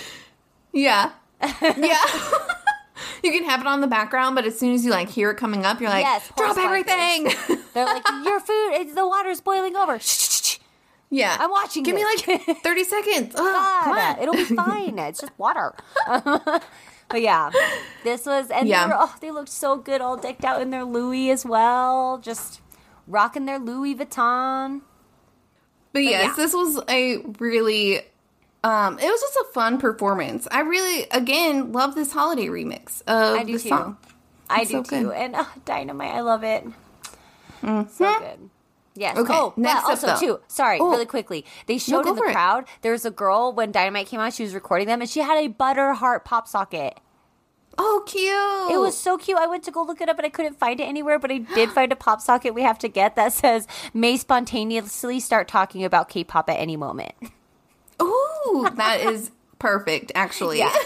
yeah. 0.73 1.11
Yeah. 1.61 1.97
you 3.23 3.31
can 3.31 3.43
have 3.45 3.61
it 3.61 3.67
on 3.67 3.81
the 3.81 3.87
background, 3.87 4.35
but 4.35 4.45
as 4.45 4.57
soon 4.59 4.73
as 4.75 4.85
you 4.85 4.91
like 4.91 5.09
hear 5.09 5.31
it 5.31 5.37
coming 5.37 5.65
up, 5.65 5.79
you're 5.81 5.89
like, 5.89 6.03
Yes, 6.03 6.31
drop 6.37 6.57
everything. 6.57 7.25
They're 7.73 7.85
like, 7.85 8.03
your 8.25 8.39
food, 8.39 8.71
it's, 8.73 8.93
the 8.93 9.07
water's 9.07 9.41
boiling 9.41 9.75
over. 9.75 9.97
Shh, 9.99 10.05
shh, 10.05 10.41
shh. 10.43 10.59
yeah. 11.09 11.37
I'm 11.39 11.49
watching 11.49 11.83
Give 11.83 11.95
me 11.95 12.03
like 12.03 12.19
30 12.63 12.83
seconds. 12.83 13.33
Oh, 13.35 13.81
come 13.83 13.95
God, 13.95 14.17
on. 14.17 14.21
it'll 14.21 14.35
be 14.35 14.43
fine. 14.43 14.99
It's 14.99 15.21
just 15.21 15.31
water. 15.39 15.73
but 16.07 17.21
yeah, 17.21 17.49
this 18.03 18.25
was, 18.25 18.49
and 18.51 18.67
Yeah. 18.67 18.85
they, 18.87 18.93
were, 18.93 18.99
oh, 18.99 19.15
they 19.21 19.31
looked 19.31 19.49
so 19.49 19.77
good, 19.77 20.01
all 20.01 20.17
decked 20.17 20.43
out 20.45 20.61
in 20.61 20.69
their 20.69 20.83
Louis 20.83 21.31
as 21.31 21.45
well, 21.45 22.17
just 22.19 22.59
rocking 23.07 23.45
their 23.45 23.59
Louis 23.59 23.95
Vuitton. 23.95 24.81
But 25.93 26.03
yes, 26.03 26.23
yeah. 26.29 26.33
this 26.35 26.53
was 26.53 26.81
a 26.87 27.17
really 27.39 28.01
um 28.63 28.97
it 28.99 29.05
was 29.05 29.19
just 29.21 29.35
a 29.37 29.45
fun 29.53 29.77
performance. 29.77 30.47
I 30.51 30.61
really 30.61 31.07
again 31.11 31.71
love 31.73 31.95
this 31.95 32.11
holiday 32.13 32.47
remix 32.47 33.01
of 33.07 33.37
I 33.39 33.43
do 33.43 33.53
too. 33.53 33.69
song. 33.69 33.97
I 34.49 34.61
It's 34.61 34.71
do 34.71 34.77
so 34.77 34.83
too, 34.83 35.03
good. 35.07 35.15
and 35.15 35.35
oh, 35.37 35.51
Dynamite, 35.65 36.13
I 36.13 36.21
love 36.21 36.43
it. 36.43 36.65
So 37.61 37.85
good. 38.19 38.49
Yes. 38.95 39.17
Okay, 39.17 39.33
Oh, 39.33 39.53
next 39.55 39.83
up, 39.83 39.89
also 39.91 40.07
though. 40.07 40.19
too. 40.19 40.39
Sorry, 40.49 40.77
Oh. 40.81 40.89
really 40.91 41.05
quickly. 41.05 41.45
They 41.65 41.77
showed 41.77 42.03
go 42.03 42.09
in 42.09 42.15
the 42.15 42.21
for 42.23 42.27
it. 42.29 42.33
crowd. 42.33 42.65
There 42.81 42.91
was 42.91 43.05
a 43.05 43.11
girl 43.11 43.53
when 43.53 43.71
Dynamite 43.71 44.07
came 44.07 44.19
out. 44.19 44.33
She 44.33 44.43
was 44.43 44.53
recording 44.53 44.87
them, 44.87 44.99
and 44.99 45.09
she 45.09 45.21
had 45.21 45.37
a 45.37 45.47
butter 45.47 45.93
heart 45.93 46.25
pop 46.25 46.47
socket. 46.47 46.99
Oh, 47.77 48.03
cute. 48.05 48.75
It 48.75 48.79
was 48.79 48.97
so 48.97 49.17
cute. 49.17 49.37
I 49.37 49.47
went 49.47 49.63
to 49.63 49.71
go 49.71 49.83
look 49.83 50.01
it 50.01 50.09
up, 50.09 50.15
but 50.17 50.25
I 50.25 50.29
couldn't 50.29 50.59
find 50.59 50.79
it 50.79 50.83
anywhere. 50.83 51.17
But 51.19 51.31
I 51.31 51.37
did 51.39 51.69
find 51.71 51.91
a 51.91 51.95
pop 51.95 52.21
socket 52.21 52.53
we 52.53 52.61
have 52.63 52.77
to 52.79 52.87
get 52.87 53.15
that 53.15 53.33
says 53.33 53.67
may 53.93 54.17
spontaneously 54.17 55.19
start 55.19 55.47
talking 55.47 55.83
about 55.83 56.09
K-pop 56.09 56.49
at 56.49 56.57
any 56.59 56.75
moment. 56.77 57.13
Ooh, 58.01 58.67
that 58.75 58.99
is 59.01 59.31
perfect 59.59 60.11
actually. 60.15 60.57
Yeah. 60.59 60.73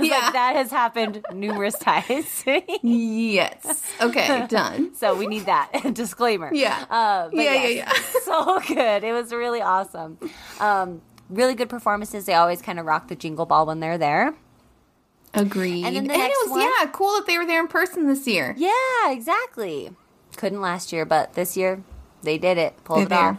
Yeah. 0.00 0.18
like, 0.18 0.32
that 0.32 0.56
has 0.56 0.70
happened 0.72 1.24
numerous 1.32 1.78
times. 1.78 2.42
yes. 2.82 3.92
Okay, 4.00 4.46
done. 4.50 4.94
so 4.96 5.14
we 5.14 5.26
need 5.28 5.46
that 5.46 5.70
disclaimer. 5.94 6.50
Yeah. 6.52 6.84
Uh, 6.90 7.28
Yeah, 7.32 7.54
yeah, 7.54 7.68
yeah. 7.68 7.92
so 8.24 8.58
good. 8.66 9.04
It 9.04 9.12
was 9.12 9.32
really 9.32 9.60
awesome. 9.62 10.18
Um, 10.58 11.00
really 11.30 11.54
good 11.54 11.68
performances. 11.68 12.24
They 12.24 12.34
always 12.34 12.60
kind 12.60 12.80
of 12.80 12.86
rock 12.86 13.06
the 13.08 13.14
jingle 13.14 13.46
ball 13.46 13.66
when 13.66 13.78
they're 13.80 13.98
there. 13.98 14.34
Agreed. 15.34 15.84
And 15.84 15.96
then 15.96 16.06
the 16.06 16.14
it 16.14 16.18
next 16.18 16.36
was 16.44 16.50
one- 16.50 16.60
yeah, 16.62 16.86
cool 16.92 17.14
that 17.14 17.26
they 17.26 17.36
were 17.38 17.46
there 17.46 17.60
in 17.60 17.68
person 17.68 18.06
this 18.06 18.26
year. 18.26 18.54
Yeah, 18.56 19.10
exactly. 19.10 19.90
Couldn't 20.36 20.60
last 20.60 20.92
year, 20.92 21.04
but 21.04 21.34
this 21.34 21.56
year 21.56 21.82
they 22.22 22.38
did 22.38 22.58
it. 22.58 22.82
Pulled 22.84 22.98
They're 23.00 23.06
it 23.06 23.08
there. 23.10 23.18
off. 23.30 23.38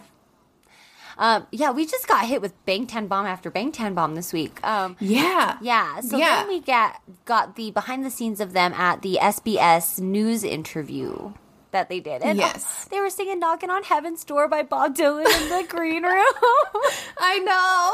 Um, 1.18 1.48
yeah, 1.52 1.72
we 1.72 1.86
just 1.86 2.08
got 2.10 2.26
hit 2.26 2.42
with 2.42 2.54
Bangtan 2.66 3.08
Bomb 3.08 3.26
after 3.26 3.50
Bangtan 3.50 3.96
Bomb 3.96 4.16
this 4.16 4.34
week. 4.34 4.60
Um, 4.68 4.98
Yeah. 5.00 5.58
yeah, 5.62 6.02
so 6.02 6.18
Yeah. 6.18 6.38
then 6.42 6.48
we 6.50 6.60
got 6.60 7.02
got 7.24 7.56
the 7.56 7.72
behind 7.72 8.04
the 8.06 8.10
scenes 8.12 8.42
of 8.42 8.52
them 8.52 8.74
at 8.74 9.02
the 9.02 9.18
SBS 9.22 9.98
news 10.00 10.44
interview 10.44 11.32
that 11.76 11.90
they 11.90 12.00
did. 12.00 12.22
And 12.22 12.40
oh, 12.40 12.44
Yes. 12.44 12.88
they 12.90 13.00
were 13.00 13.10
singing 13.10 13.40
"Knocking 13.40 13.70
on 13.70 13.84
Heaven's 13.84 14.24
Door" 14.24 14.48
by 14.48 14.64
Bob 14.64 14.96
Dylan 14.96 15.26
in 15.26 15.50
the 15.50 15.66
green 15.68 16.04
room. 16.04 16.34
I 17.20 17.40
know. 17.40 17.92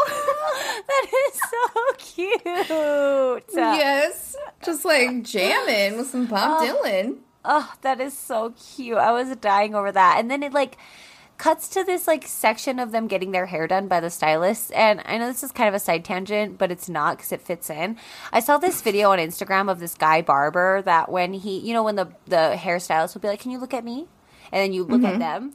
that 0.88 1.06
is 1.26 1.42
so 1.52 1.68
cute. 1.98 3.46
yes. 3.54 4.36
Just 4.64 4.86
like 4.86 5.24
jamming 5.24 5.98
with 5.98 6.10
some 6.10 6.28
Bob 6.28 6.62
oh. 6.62 6.66
Dylan. 6.86 7.18
Oh, 7.44 7.74
that 7.82 8.00
is 8.00 8.16
so 8.16 8.54
cute. 8.76 8.98
I 8.98 9.12
was 9.12 9.36
dying 9.38 9.74
over 9.74 9.92
that. 9.92 10.18
And 10.20 10.30
then 10.30 10.44
it 10.44 10.54
like 10.54 10.78
cuts 11.42 11.68
to 11.70 11.84
this 11.84 12.06
like 12.06 12.28
section 12.28 12.78
of 12.78 12.92
them 12.92 13.08
getting 13.08 13.32
their 13.32 13.48
hair 13.48 13.66
done 13.66 13.88
by 13.88 14.00
the 14.00 14.12
stylist. 14.12 14.72
And 14.74 15.02
I 15.06 15.18
know 15.18 15.26
this 15.26 15.42
is 15.42 15.52
kind 15.52 15.68
of 15.68 15.74
a 15.74 15.80
side 15.80 16.06
tangent, 16.06 16.60
but 16.60 16.72
it's 16.72 16.88
not 16.88 17.18
because 17.18 17.32
it 17.32 17.42
fits 17.42 17.68
in. 17.72 17.98
I 18.32 18.42
saw 18.42 18.60
this 18.60 18.84
video 18.84 19.10
on 19.10 19.18
Instagram 19.18 19.68
of 19.68 19.80
this 19.80 19.96
guy 19.96 20.22
barber 20.22 20.84
that 20.84 21.12
when 21.12 21.34
he, 21.34 21.58
you 21.58 21.74
know, 21.74 21.82
when 21.82 21.96
the 21.96 22.10
the 22.26 22.56
hairstylist 22.56 23.16
will 23.16 23.22
be 23.22 23.28
like, 23.28 23.40
"Can 23.40 23.50
you 23.50 23.58
look 23.58 23.74
at 23.74 23.84
me?" 23.84 24.08
and 24.52 24.62
then 24.62 24.72
you 24.74 24.84
look 24.84 25.04
at 25.04 25.14
mm-hmm. 25.14 25.20
them. 25.20 25.54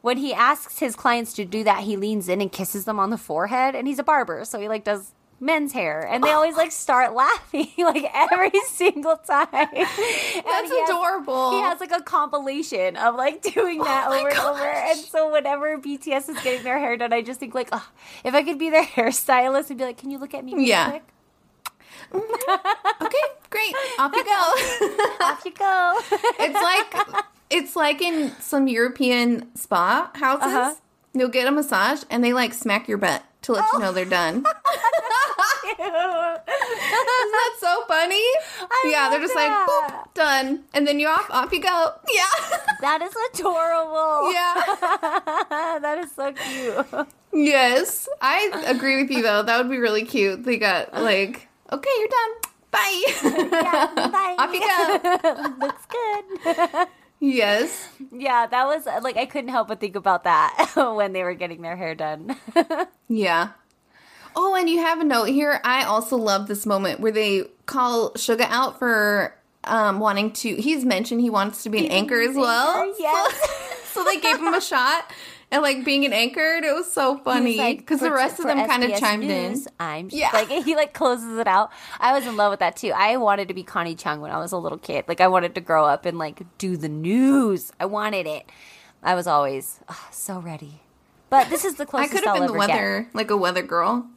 When 0.00 0.18
he 0.18 0.32
asks 0.32 0.78
his 0.78 0.94
clients 0.94 1.32
to 1.32 1.44
do 1.44 1.64
that, 1.64 1.82
he 1.82 1.96
leans 1.96 2.28
in 2.28 2.40
and 2.40 2.52
kisses 2.52 2.84
them 2.84 3.00
on 3.00 3.10
the 3.10 3.18
forehead. 3.18 3.74
And 3.74 3.88
he's 3.88 3.98
a 3.98 4.04
barber, 4.04 4.44
so 4.44 4.60
he 4.60 4.68
like 4.68 4.84
does 4.84 5.12
men's 5.38 5.72
hair, 5.72 6.00
and 6.00 6.24
they 6.24 6.30
always 6.30 6.56
like 6.56 6.72
start 6.72 7.14
laughing 7.14 7.68
like 7.78 8.04
every 8.14 8.50
single 8.68 9.16
time. 9.16 9.46
That's 9.52 9.74
he 9.74 10.42
has- 10.44 10.88
adorable. 10.88 11.50
he 11.52 11.60
has 11.60 11.78
like 11.80 11.92
a 11.92 12.02
compilation 12.02 12.96
of 12.96 13.14
like 13.16 13.42
doing 13.42 13.78
that 13.82 14.06
Oh 14.08 14.18
over 14.18 14.28
and 14.28 14.38
over. 14.38 14.62
And 14.64 14.98
so 14.98 15.30
whenever 15.32 15.76
BTS 15.78 16.28
is 16.30 16.40
getting 16.42 16.62
their 16.64 16.78
hair 16.78 16.96
done, 16.96 17.12
I 17.12 17.22
just 17.22 17.38
think 17.40 17.54
like, 17.54 17.68
oh, 17.72 17.86
if 18.24 18.34
I 18.34 18.42
could 18.42 18.58
be 18.58 18.70
their 18.70 18.84
hairstylist 18.96 19.68
and 19.70 19.78
be 19.78 19.84
like, 19.84 19.98
can 19.98 20.10
you 20.10 20.18
look 20.18 20.32
at 20.34 20.44
me 20.44 20.54
real 20.54 20.64
Yeah. 20.64 20.90
quick? 20.90 21.02
okay, 22.14 23.18
great. 23.50 23.74
Off 23.98 24.12
you 24.14 24.24
go. 24.24 25.24
Off 25.26 25.42
you 25.44 25.52
go. 25.52 25.98
it's 26.38 26.54
like 26.54 27.24
it's 27.50 27.76
like 27.76 28.00
in 28.00 28.30
some 28.40 28.68
European 28.68 29.54
spa 29.56 30.10
houses. 30.14 30.46
Uh-huh. 30.46 30.74
You'll 31.14 31.28
get 31.30 31.46
a 31.48 31.50
massage 31.50 32.04
and 32.10 32.22
they 32.22 32.32
like 32.32 32.52
smack 32.52 32.88
your 32.88 32.98
butt 32.98 33.24
to 33.46 33.52
let 33.52 33.64
you 33.72 33.78
know 33.78 33.92
they're 33.92 34.04
done. 34.04 34.44
Isn't 35.78 35.84
that 36.38 37.52
so 37.58 37.84
funny? 37.88 38.22
yeah, 38.84 39.08
they're 39.08 39.20
just 39.20 39.34
that. 39.34 39.66
like 39.86 39.92
boop, 39.92 40.14
done, 40.14 40.64
and 40.74 40.86
then 40.86 40.98
you 41.00 41.08
off, 41.08 41.30
off 41.30 41.52
you 41.52 41.60
go. 41.60 41.92
Yeah, 42.12 42.24
that 42.80 43.02
is 43.02 43.14
adorable. 43.32 44.32
yeah. 44.32 45.78
that 45.80 45.98
is 45.98 46.12
so 46.12 46.32
cute. 46.32 47.06
Yes, 47.32 48.08
I 48.20 48.64
agree 48.66 49.00
with 49.02 49.10
you 49.10 49.22
though. 49.22 49.42
That 49.42 49.58
would 49.58 49.70
be 49.70 49.78
really 49.78 50.04
cute. 50.04 50.44
They 50.44 50.56
got 50.58 50.92
like, 50.92 51.48
okay, 51.72 51.90
you're 51.98 52.08
done. 52.08 52.30
Bye. 52.72 53.04
Yeah, 53.22 53.92
bye. 53.94 54.34
off 54.38 54.52
you 54.52 54.60
go. 54.60 55.66
Looks 55.66 55.86
good. 55.86 56.88
Yes. 57.20 57.88
Yeah, 58.12 58.46
that 58.46 58.66
was 58.66 58.86
like 59.02 59.16
I 59.16 59.26
couldn't 59.26 59.50
help 59.50 59.68
but 59.68 59.80
think 59.80 59.96
about 59.96 60.24
that 60.24 60.72
when 60.76 61.12
they 61.12 61.22
were 61.22 61.34
getting 61.34 61.62
their 61.62 61.76
hair 61.76 61.94
done. 61.94 62.36
Yeah. 63.08 63.50
Oh, 64.34 64.54
and 64.56 64.68
you 64.68 64.80
have 64.80 65.00
a 65.00 65.04
note 65.04 65.28
here. 65.28 65.60
I 65.64 65.84
also 65.84 66.16
love 66.16 66.48
this 66.48 66.66
moment 66.66 66.98
where 67.00 67.12
they 67.12 67.44
call 67.66 68.10
Suga 68.14 68.46
out 68.50 68.78
for 68.80 69.34
um, 69.64 70.00
wanting 70.00 70.32
to. 70.32 70.56
He's 70.56 70.84
mentioned 70.84 71.20
he 71.20 71.30
wants 71.30 71.62
to 71.62 71.70
be 71.70 71.78
an 71.86 71.92
anchor 71.92 72.20
as 72.20 72.34
well. 72.34 72.92
yes. 72.98 73.40
So, 73.92 74.02
so 74.02 74.04
they 74.04 74.20
gave 74.20 74.38
him 74.38 74.52
a 74.52 74.60
shot 74.60 75.10
and 75.50 75.62
like 75.62 75.84
being 75.84 76.04
an 76.04 76.12
anchored. 76.12 76.64
It 76.64 76.74
was 76.74 76.90
so 76.90 77.18
funny 77.18 77.76
because 77.76 78.00
the 78.00 78.12
rest 78.12 78.38
of 78.38 78.46
them 78.46 78.66
kind 78.68 78.84
of 78.84 78.98
chimed 78.98 79.24
News, 79.24 79.66
in. 79.66 79.72
I'm 79.78 80.08
Yeah. 80.12 80.30
like 80.32 80.48
he 80.48 80.74
like 80.76 80.92
closes 80.92 81.38
it 81.38 81.46
out. 81.46 81.70
I 82.00 82.12
was 82.12 82.26
in 82.26 82.36
love 82.36 82.50
with 82.50 82.60
that 82.60 82.76
too. 82.76 82.92
I 82.94 83.16
wanted 83.16 83.48
to 83.48 83.54
be 83.54 83.62
Connie 83.62 83.94
Chung 83.94 84.20
when 84.20 84.30
I 84.30 84.38
was 84.38 84.52
a 84.52 84.58
little 84.58 84.78
kid. 84.78 85.04
Like 85.08 85.20
I 85.20 85.28
wanted 85.28 85.54
to 85.54 85.60
grow 85.60 85.84
up 85.84 86.04
and 86.06 86.18
like 86.18 86.42
do 86.58 86.76
the 86.76 86.88
news. 86.88 87.72
I 87.78 87.86
wanted 87.86 88.26
it. 88.26 88.50
I 89.02 89.14
was 89.14 89.26
always 89.26 89.80
ah, 89.88 90.08
so 90.10 90.40
ready. 90.40 90.80
But 91.30 91.48
this 91.50 91.64
is 91.64 91.74
the 91.74 91.86
closest 91.86 92.12
I 92.12 92.16
could 92.16 92.24
have 92.24 92.34
been 92.34 92.46
the 92.46 92.52
ever 92.54 92.66
get. 92.66 92.74
weather, 92.74 93.08
like 93.12 93.30
a 93.30 93.36
weather 93.36 93.62
girl. 93.62 94.08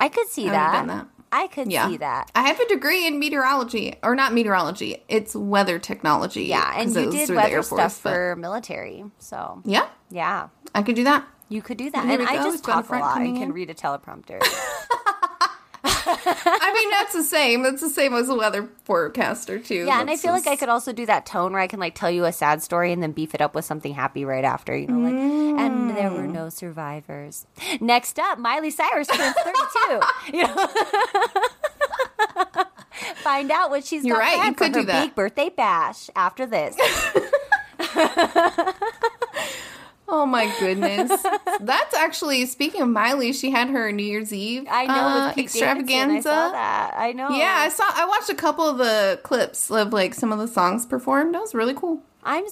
I 0.00 0.08
could 0.08 0.28
see 0.28 0.48
I 0.48 0.52
that. 0.52 0.86
that. 0.86 1.06
I 1.34 1.46
could 1.46 1.72
Yeah. 1.72 1.88
see 1.88 1.96
that. 1.96 2.30
I 2.34 2.42
have 2.42 2.60
a 2.60 2.68
degree 2.68 3.06
in 3.06 3.18
meteorology, 3.18 3.96
or 4.02 4.14
not 4.14 4.34
meteorology. 4.34 5.02
It's 5.08 5.34
weather 5.34 5.78
technology. 5.78 6.44
Yeah, 6.44 6.72
and 6.76 6.94
you 6.94 7.10
did 7.10 7.26
through 7.26 7.36
the 7.36 7.42
Air 7.42 7.48
weather 7.58 7.62
stuff 7.62 7.94
for 7.96 8.36
military. 8.36 9.04
So 9.18 9.62
Yeah, 9.64 9.86
yeah, 10.10 10.48
I 10.74 10.82
could 10.82 10.94
do 10.94 11.04
that. 11.04 11.24
you 11.48 11.62
could 11.62 11.78
do 11.78 11.90
that. 11.90 12.04
And 12.04 12.22
I 12.28 12.36
oh, 12.38 12.44
just 12.44 12.64
got 12.64 12.84
a 12.84 12.88
talk 12.88 12.96
a 12.98 13.00
lot 13.00 13.16
and 13.16 13.24
coming 13.26 13.34
can 13.36 13.42
in. 13.44 13.52
read 13.52 13.70
a 13.70 13.74
teleprompter. 13.74 14.40
Mean, 16.82 16.90
that's 16.90 17.12
the 17.12 17.22
same. 17.22 17.62
That's 17.62 17.80
the 17.80 17.88
same 17.90 18.12
as 18.12 18.28
a 18.28 18.34
weather 18.34 18.68
forecaster 18.84 19.60
too. 19.60 19.84
Yeah, 19.86 20.00
and 20.00 20.10
I 20.10 20.16
feel 20.16 20.32
like 20.32 20.48
I 20.48 20.56
could 20.56 20.68
also 20.68 20.92
do 20.92 21.06
that 21.06 21.26
tone 21.26 21.52
where 21.52 21.60
I 21.60 21.68
can 21.68 21.78
like 21.78 21.94
tell 21.94 22.10
you 22.10 22.24
a 22.24 22.32
sad 22.32 22.60
story 22.60 22.92
and 22.92 23.00
then 23.00 23.12
beef 23.12 23.34
it 23.34 23.40
up 23.40 23.54
with 23.54 23.64
something 23.64 23.94
happy 23.94 24.24
right 24.24 24.44
after, 24.44 24.76
you 24.76 24.88
know, 24.88 24.98
like 24.98 25.14
and 25.14 25.96
there 25.96 26.10
were 26.10 26.26
no 26.26 26.48
survivors. 26.48 27.46
Next 27.80 28.18
up, 28.18 28.38
Miley 28.38 28.70
Cyrus 28.70 29.06
turns 29.06 29.36
32. 29.36 30.00
you 30.36 30.42
know. 30.42 30.66
Find 33.22 33.50
out 33.52 33.70
what 33.70 33.84
she's 33.84 34.04
You're 34.04 34.16
got 34.16 34.22
right, 34.22 34.32
you 34.32 34.38
planned 34.38 34.56
for 34.58 34.64
could 34.64 34.74
her 34.74 34.80
do 34.80 34.86
that. 34.86 35.04
big 35.04 35.14
birthday 35.14 35.50
bash 35.50 36.10
after 36.16 36.46
this. 36.46 36.76
Oh 40.08 40.26
my 40.26 40.52
goodness. 40.58 41.10
That's 41.60 41.94
actually 41.94 42.44
speaking 42.46 42.82
of 42.82 42.88
Miley, 42.88 43.32
she 43.32 43.50
had 43.50 43.70
her 43.70 43.90
New 43.92 44.04
Year's 44.04 44.32
Eve 44.32 44.66
I 44.70 44.86
know 44.86 44.92
uh, 44.92 45.28
with 45.28 45.38
extravaganza. 45.38 46.28
I 46.28 46.32
saw 46.32 46.52
that. 46.52 46.94
I 46.96 47.12
know. 47.12 47.30
Yeah, 47.30 47.54
I 47.58 47.68
saw 47.68 47.84
I 47.88 48.04
watched 48.06 48.28
a 48.28 48.34
couple 48.34 48.68
of 48.68 48.78
the 48.78 49.20
clips 49.22 49.70
of 49.70 49.92
like 49.92 50.14
some 50.14 50.32
of 50.32 50.38
the 50.38 50.48
songs 50.48 50.86
performed. 50.86 51.34
That 51.34 51.40
was 51.40 51.54
really 51.54 51.74
cool. 51.74 52.02
I'm, 52.24 52.44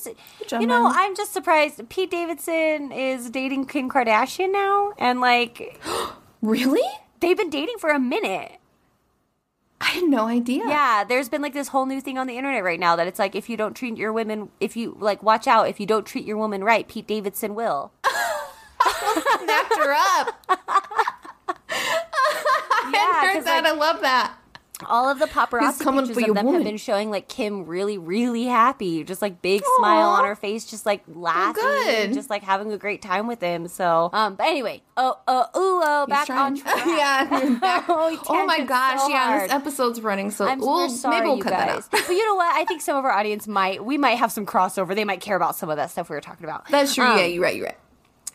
you 0.59 0.67
know, 0.67 0.91
I'm 0.93 1.15
just 1.15 1.33
surprised. 1.33 1.89
Pete 1.89 2.11
Davidson 2.11 2.91
is 2.91 3.31
dating 3.31 3.67
Kim 3.67 3.89
Kardashian 3.89 4.53
now, 4.53 4.93
and 4.99 5.21
like 5.21 5.81
Really? 6.43 6.83
they've 7.21 7.37
been 7.37 7.51
dating 7.51 7.77
for 7.79 7.91
a 7.91 8.01
minute. 8.01 8.53
I 9.81 9.87
had 9.93 10.05
no 10.05 10.27
idea. 10.27 10.65
Yeah, 10.67 11.05
there's 11.05 11.29
been 11.29 11.41
like 11.43 11.55
this 11.55 11.69
whole 11.69 11.87
new 11.87 12.01
thing 12.01 12.19
on 12.19 12.27
the 12.27 12.37
internet 12.37 12.63
right 12.63 12.79
now 12.79 12.97
that 12.97 13.07
it's 13.07 13.19
like 13.19 13.35
if 13.35 13.49
you 13.49 13.57
don't 13.57 13.75
treat 13.75 13.97
your 13.97 14.13
women, 14.13 14.51
if 14.61 14.77
you 14.77 14.97
like, 15.01 15.23
watch 15.23 15.47
out, 15.47 15.69
if 15.69 15.81
you 15.81 15.87
don't 15.87 16.05
treat 16.07 16.25
your 16.27 16.37
woman 16.37 16.63
right, 16.63 16.87
Pete 16.87 17.07
Davidson 17.07 17.55
will. 17.55 17.93
Snapped 19.43 19.77
her 19.77 19.93
up. 19.93 20.47
I 21.73 22.91
Yeah, 22.93 23.21
heard 23.27 23.35
'cause, 23.37 23.45
that. 23.45 23.65
like, 23.65 23.73
I 23.73 23.77
love 23.77 24.01
that. 24.03 24.35
All 24.87 25.09
of 25.09 25.19
the 25.19 25.27
paparazzi 25.27 25.79
pictures 25.79 26.17
of 26.17 26.35
them 26.35 26.47
woman. 26.47 26.55
have 26.55 26.65
been 26.65 26.77
showing 26.77 27.11
like 27.11 27.29
Kim 27.29 27.67
really, 27.67 27.99
really 27.99 28.45
happy, 28.45 29.05
just 29.05 29.23
like 29.23 29.43
big 29.43 29.63
smile 29.79 30.11
on 30.11 30.25
her 30.25 30.37
face, 30.37 30.65
just 30.65 30.87
like 30.87 31.03
laughing, 31.07 31.63
good. 31.63 32.13
just 32.15 32.31
like 32.31 32.43
having 32.43 32.73
a 32.73 32.79
great 32.79 33.03
time 33.03 33.27
with 33.27 33.41
him. 33.41 33.69
So, 33.69 34.11
um, 34.13 34.35
but 34.37 34.47
anyway, 34.47 34.83
oh, 34.97 35.19
oh, 35.29 35.43
ooh, 35.57 35.83
oh, 35.85 36.07
back 36.09 36.31
on 36.31 36.57
track. 36.57 36.87
yeah. 36.87 37.59
back. 37.61 37.85
Oh, 37.89 38.23
oh 38.29 38.47
my 38.47 38.65
gosh, 38.65 39.01
so 39.01 39.09
yeah, 39.09 39.41
this 39.41 39.53
episode's 39.53 40.01
running 40.01 40.31
so 40.31 40.47
I'm 40.47 40.61
well, 40.61 40.89
sorry, 40.89 41.17
maybe 41.17 41.29
we'll 41.29 41.37
you 41.39 41.43
cut 41.43 41.53
guys. 41.53 41.89
that 41.89 41.99
out. 42.01 42.07
But 42.07 42.13
you 42.13 42.25
know 42.27 42.35
what? 42.35 42.55
I 42.55 42.65
think 42.65 42.81
some 42.81 42.97
of 42.97 43.05
our 43.05 43.13
audience 43.13 43.47
might, 43.47 43.85
we 43.85 43.99
might 43.99 44.19
have 44.19 44.33
some 44.33 44.47
crossover. 44.47 44.95
They 44.95 45.05
might 45.05 45.21
care 45.21 45.37
about 45.37 45.57
some 45.57 45.71
of 45.71 45.77
that 45.77 45.91
stuff 45.91 46.11
we 46.11 46.17
were 46.17 46.21
talking 46.21 46.45
about. 46.45 46.69
That's 46.69 46.95
true. 46.95 47.05
Um, 47.05 47.19
yeah, 47.19 47.27
you're 47.27 47.43
right, 47.43 47.57
you're 47.57 47.67
right. 47.67 47.79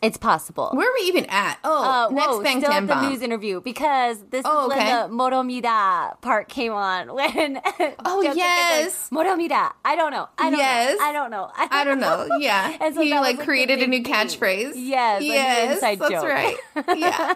It's 0.06 0.16
possible. 0.16 0.70
Where 0.72 0.88
are 0.88 0.94
we 1.00 1.06
even 1.08 1.26
at? 1.26 1.58
Oh, 1.64 1.82
Uh, 1.84 2.08
next 2.14 2.28
whoa, 2.28 2.42
Bang 2.42 2.60
still 2.60 2.72
at 2.72 2.86
the 2.86 2.94
Bomb. 2.94 3.08
news 3.10 3.22
interview 3.22 3.60
because 3.60 4.22
this 4.30 4.42
Oh, 4.44 4.66
is 4.66 4.72
okay. 4.72 4.84
when 4.84 5.10
the 5.10 5.16
Moromida 5.16 6.20
part 6.20 6.48
came 6.48 6.72
on. 6.72 7.12
When 7.18 7.60
Oh, 8.04 8.22
yes. 8.22 9.08
like, 9.10 9.26
Moromida. 9.26 9.72
I 9.84 9.96
don't 9.96 10.12
know. 10.12 10.28
I 10.38 10.50
don't 10.50 10.58
Yes. 10.60 10.98
know. 10.98 11.04
I 11.04 11.12
don't 11.12 11.30
know. 11.30 11.50
I 11.56 11.84
don't 11.84 11.98
know. 12.00 12.28
Yeah, 12.38 12.76
And 12.80 12.94
so 12.94 13.00
he 13.02 13.10
like 13.10 13.36
like, 13.38 13.44
created 13.46 13.82
a 13.82 13.86
new 13.88 14.02
thing. 14.02 14.12
catchphrase. 14.14 14.72
Yes, 14.76 15.20
like 15.22 15.28
yes, 15.28 15.74
inside 15.74 15.98
that's 15.98 16.10
joke. 16.12 16.24
right. 16.24 16.56
Yeah, 16.94 17.34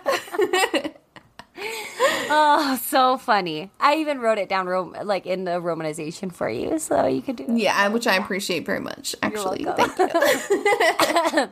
Oh, 2.33 2.79
so 2.83 3.19
funny. 3.19 3.71
I 3.81 3.97
even 3.97 4.21
wrote 4.21 4.39
it 4.39 4.49
down 4.49 4.67
rom- 4.67 4.97
like 5.03 5.27
in 5.27 5.45
the 5.45 5.61
romanization 5.61 6.33
for 6.33 6.49
you, 6.49 6.79
so 6.79 7.07
you 7.07 7.21
could 7.21 7.37
do 7.37 7.45
it. 7.45 7.51
yeah, 7.59 7.89
which 7.89 8.07
I 8.07 8.15
appreciate 8.17 8.65
very 8.65 8.81
much. 8.81 9.15
Actually, 9.23 9.65
thank 9.65 9.99
you. 9.99 11.49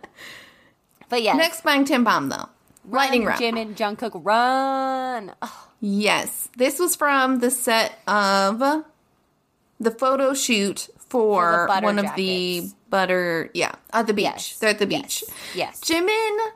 But 1.08 1.22
yes, 1.22 1.36
Next 1.36 1.64
Bangtan 1.64 2.04
Bomb 2.04 2.28
though, 2.28 2.48
lightning 2.88 3.24
round. 3.24 3.38
Jim 3.40 3.56
and 3.56 3.76
Jungkook 3.76 4.20
run. 4.24 5.32
Oh, 5.42 5.64
Yes, 5.80 6.48
this 6.56 6.78
was 6.80 6.96
from 6.96 7.38
the 7.38 7.50
set 7.50 7.98
of 8.08 8.58
the 9.80 9.90
photo 9.92 10.34
shoot 10.34 10.88
For 10.98 11.06
for, 11.08 11.60
the 11.62 11.66
butter 11.68 11.84
one 11.86 11.98
of 12.00 12.14
the 12.16 12.68
butter. 12.90 13.50
Yeah, 13.54 13.72
at 13.92 14.06
the 14.08 14.12
beach. 14.14 14.24
Yes. 14.24 14.58
They're 14.58 14.70
at 14.70 14.78
the 14.80 14.86
beach. 14.86 15.22
yes. 15.54 15.80
Jimin 15.80 16.48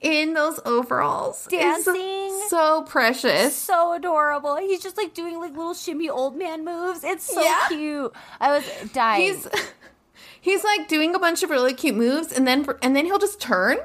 in 0.00 0.32
those 0.32 0.58
overalls, 0.64 1.46
Dancing. 1.50 2.40
so 2.48 2.82
precious. 2.84 3.54
so 3.54 3.92
adorable. 3.92 4.56
He's 4.56 4.82
just 4.82 4.96
like 4.96 5.12
doing 5.12 5.38
like 5.38 5.52
little 5.54 5.74
shimmy 5.74 6.08
old 6.08 6.36
man 6.36 6.64
moves. 6.64 7.04
It's 7.04 7.24
so 7.24 7.42
Yeah. 7.42 7.66
cute. 7.68 8.12
I 8.40 8.52
was 8.56 8.64
dying. 8.94 9.20
He's 9.34 9.46
he's 10.40 10.64
like 10.64 10.88
doing 10.88 11.14
a 11.14 11.18
bunch 11.18 11.42
of 11.42 11.50
really 11.50 11.74
cute 11.74 11.96
moves, 11.96 12.32
and 12.32 12.46
then 12.46 12.66
and 12.80 12.96
then 12.96 13.04
he'll 13.04 13.18
just 13.18 13.40
turn 13.42 13.76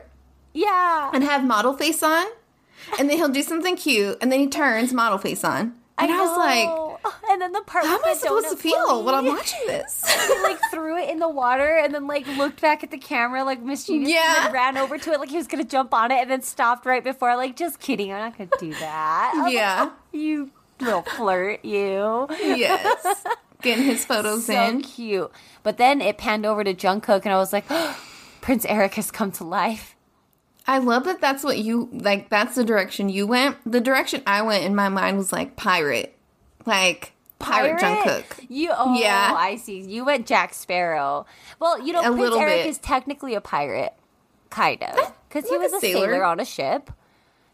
yeah. 0.56 1.11
and 1.14 1.23
have 1.23 1.44
model 1.45 1.73
face 1.73 2.02
on, 2.02 2.26
and 2.98 3.10
then 3.10 3.18
he'll 3.18 3.30
do 3.30 3.44
something 3.44 3.76
cute, 3.76 4.18
and 4.22 4.32
then 4.32 4.40
he 4.40 4.48
turns 4.48 4.94
model 4.94 5.18
face 5.19 5.44
on, 5.44 5.76
and 5.98 6.11
I, 6.11 6.22
was 6.22 6.38
like. 6.38 6.91
And 7.30 7.40
then 7.40 7.52
the 7.52 7.61
part 7.61 7.86
How 7.86 7.98
am 7.98 8.02
I 8.06 8.14
supposed 8.15 8.49
to 8.49 8.56
feel 8.56 9.03
when 9.03 9.14
I'm 9.14 9.26
watching 9.36 9.60
this? 9.68 10.03
He 10.27 10.41
like 10.44 10.57
threw 10.72 10.98
it 10.98 11.10
in 11.10 11.19
the 11.19 11.30
water 11.30 11.77
and 11.77 11.94
then 11.94 12.07
like 12.07 12.26
looked 12.38 12.60
back 12.61 12.84
at 12.84 12.90
the 12.90 12.98
camera 12.98 13.44
like 13.44 13.61
mischievous 13.61 14.10
Yeah. 14.10 14.45
and 14.45 14.53
ran 14.53 14.76
over 14.77 14.98
to 14.98 15.11
it 15.11 15.19
like 15.19 15.30
he 15.30 15.38
was 15.38 15.45
gonna 15.45 15.64
jump 15.65 15.94
on 15.94 16.10
it 16.11 16.15
and 16.15 16.32
then 16.32 16.41
stopped 16.41 16.86
right 16.88 17.03
before 17.03 17.36
like 17.36 17.56
just 17.56 17.80
kidding 17.80 18.11
I'm 18.11 18.19
not 18.22 18.38
gonna 18.38 18.49
do 18.60 18.73
that 18.73 19.32
I 19.36 19.38
was 19.38 19.44
like, 19.45 19.53
Yeah. 19.53 19.91
you 20.14 20.49
little 20.80 21.03
flirt 21.03 21.64
you 21.64 22.27
yes. 22.32 23.23
Getting 23.61 23.86
his 23.86 24.03
photos 24.06 24.45
so 24.48 24.60
in. 24.64 24.82
cute 24.82 25.32
but 25.64 25.77
then 25.77 26.02
it 26.02 26.18
panned 26.18 26.45
over 26.45 26.64
to 26.64 26.73
Jungkook 26.73 27.22
and 27.26 27.34
I 27.34 27.38
was 27.38 27.53
like 27.53 27.65
Prince 28.41 28.65
Eric 28.65 28.95
has 28.95 29.11
come 29.11 29.32
to 29.34 29.44
life 29.44 29.94
I 30.67 30.79
love 30.79 31.03
that 31.05 31.21
that's 31.21 31.43
what 31.43 31.59
you 31.59 31.89
like 31.91 32.29
that's 32.29 32.55
the 32.55 32.63
direction 32.63 33.09
you 33.09 33.27
went. 33.27 33.57
The 33.65 33.81
direction 33.81 34.23
I 34.25 34.41
went 34.41 34.63
in 34.63 34.75
my 34.75 34.89
mind 34.89 35.17
was 35.17 35.31
like 35.31 35.55
pirate. 35.55 36.17
Like 36.65 37.13
pirate, 37.39 37.79
Jungkook. 37.79 38.45
You 38.49 38.71
oh 38.75 38.99
Yeah. 38.99 39.33
I 39.35 39.57
see. 39.57 39.81
You 39.81 40.05
went 40.05 40.25
Jack 40.25 40.53
Sparrow. 40.53 41.25
Well, 41.59 41.79
you 41.85 41.93
know, 41.93 41.99
A 41.99 42.03
Prince 42.03 42.19
little 42.19 42.39
Eric 42.39 42.63
bit. 42.63 42.67
is 42.67 42.77
technically 42.79 43.35
a 43.35 43.41
pirate, 43.41 43.93
kind 44.49 44.81
of, 44.83 45.13
because 45.29 45.47
he 45.49 45.57
was 45.57 45.71
a 45.73 45.79
sailor. 45.79 46.13
sailor. 46.13 46.23
on 46.25 46.39
a 46.39 46.45
ship. 46.45 46.91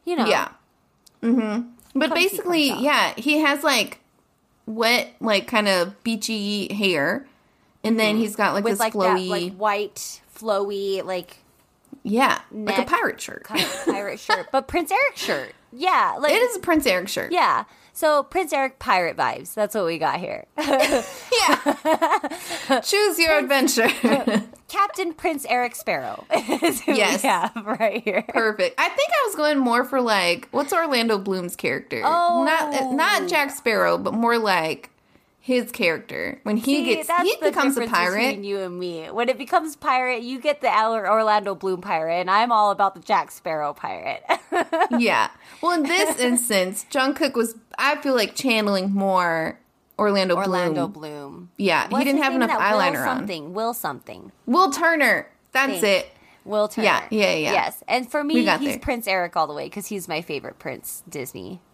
You 0.06 0.16
know, 0.16 0.26
Yeah. 0.26 0.50
Mm-hmm. 1.22 1.68
But 1.94 2.08
Come 2.08 2.16
basically, 2.16 2.70
yeah, 2.70 3.14
he 3.18 3.40
has 3.40 3.64
like 3.64 4.00
wet, 4.66 5.14
like 5.20 5.48
kind 5.48 5.68
of 5.68 6.02
beachy 6.04 6.74
hair. 6.74 7.28
And 7.84 8.00
then 8.00 8.18
he's 8.18 8.36
got 8.36 8.54
like 8.54 8.64
with 8.64 8.74
this 8.74 8.80
like 8.80 8.94
flowy, 8.94 9.28
that 9.28 9.30
like 9.30 9.54
white, 9.54 10.22
flowy, 10.36 11.04
like 11.04 11.38
yeah, 12.04 12.42
like 12.52 12.80
a 12.80 12.86
pirate 12.86 13.22
shirt. 13.22 13.46
pirate 13.46 14.20
shirt, 14.20 14.48
but 14.52 14.68
Prince 14.68 14.92
Eric 14.92 15.18
shirt. 15.18 15.54
Yeah, 15.72 16.16
like 16.20 16.34
It 16.34 16.42
is 16.42 16.58
a 16.58 16.60
Prince 16.60 16.86
Eric 16.86 17.08
shirt. 17.08 17.32
Yeah. 17.32 17.64
So 17.94 18.24
Prince 18.24 18.54
Eric 18.54 18.80
pirate 18.80 19.18
vibes. 19.18 19.54
That's 19.54 19.76
what 19.76 19.86
we 19.86 19.98
got 19.98 20.20
here. 20.20 20.46
Yeah. 20.58 22.80
Choose 22.84 23.20
your 23.20 23.38
adventure. 23.40 23.90
Captain 24.68 25.14
Prince 25.14 25.46
Eric 25.50 25.76
Sparrow. 25.76 26.26
is 26.34 26.82
who 26.82 26.94
Yes. 26.94 27.24
we 27.24 27.30
have 27.30 27.56
right 27.66 28.04
here. 28.04 28.24
Perfect. 28.28 28.80
I 28.80 28.90
think 28.90 29.10
I 29.10 29.24
was 29.28 29.36
going 29.36 29.60
more 29.60 29.84
for 29.84 30.02
like 30.02 30.48
what's 30.52 30.74
Orlando 30.74 31.18
Bloom's 31.18 31.56
character? 31.56 32.02
Oh. 32.04 32.44
not 32.46 32.74
eh, 32.74 32.92
not 32.94 33.30
Jack 33.30 33.52
Sparrow, 33.52 33.98
but 33.98 34.14
more 34.14 34.38
like 34.38 34.90
his 35.44 35.72
character 35.72 36.40
when 36.44 36.56
he 36.56 36.64
See, 36.64 36.96
gets 36.96 37.10
he 37.24 37.36
becomes 37.42 37.76
a 37.76 37.88
pirate. 37.88 38.28
between 38.28 38.44
you 38.44 38.60
and 38.60 38.80
me. 38.80 39.08
When 39.08 39.28
it 39.28 39.40
becomes 39.40 39.76
pirate, 39.76 40.22
you 40.22 40.40
get 40.40 40.62
the 40.62 40.70
Orlando 40.70 41.56
Bloom 41.56 41.82
pirate, 41.82 42.20
and 42.22 42.30
I'm 42.30 42.52
all 42.52 42.70
about 42.70 42.94
the 42.94 43.02
Jack 43.02 43.32
Sparrow 43.32 43.74
pirate. 43.74 44.24
yeah. 45.00 45.32
Well, 45.62 45.72
in 45.72 45.84
this 45.84 46.20
instance, 46.20 46.86
Jungkook 46.92 47.34
was 47.34 47.56
I 47.78 47.96
feel 47.98 48.14
like 48.16 48.36
channeling 48.36 48.92
more 48.92 49.60
Orlando, 49.98 50.36
Orlando 50.36 50.88
Bloom. 50.88 51.32
Bloom. 51.32 51.52
Yeah, 51.58 51.88
What's 51.90 51.98
he 51.98 52.06
didn't 52.06 52.22
have 52.22 52.36
enough 52.36 52.52
eyeliner 52.52 52.92
Will 52.92 53.00
on. 53.00 53.18
something. 53.18 53.54
Will 53.54 53.74
something. 53.74 54.32
Will 54.46 54.70
Turner. 54.72 55.28
That's 55.54 55.82
Thanks. 55.82 55.84
it. 55.84 56.12
Will 56.46 56.68
Turner. 56.68 56.86
Yeah, 56.86 57.08
yeah, 57.10 57.34
yeah. 57.34 57.52
Yes, 57.54 57.84
and 57.88 58.10
for 58.10 58.24
me, 58.24 58.36
he's 58.46 58.60
there. 58.60 58.80
Prince 58.80 59.08
Eric 59.08 59.36
all 59.36 59.48
the 59.48 59.54
way 59.54 59.66
because 59.66 59.88
he's 59.88 60.08
my 60.08 60.22
favorite 60.22 60.60
Prince 60.60 61.02
Disney. 61.10 61.62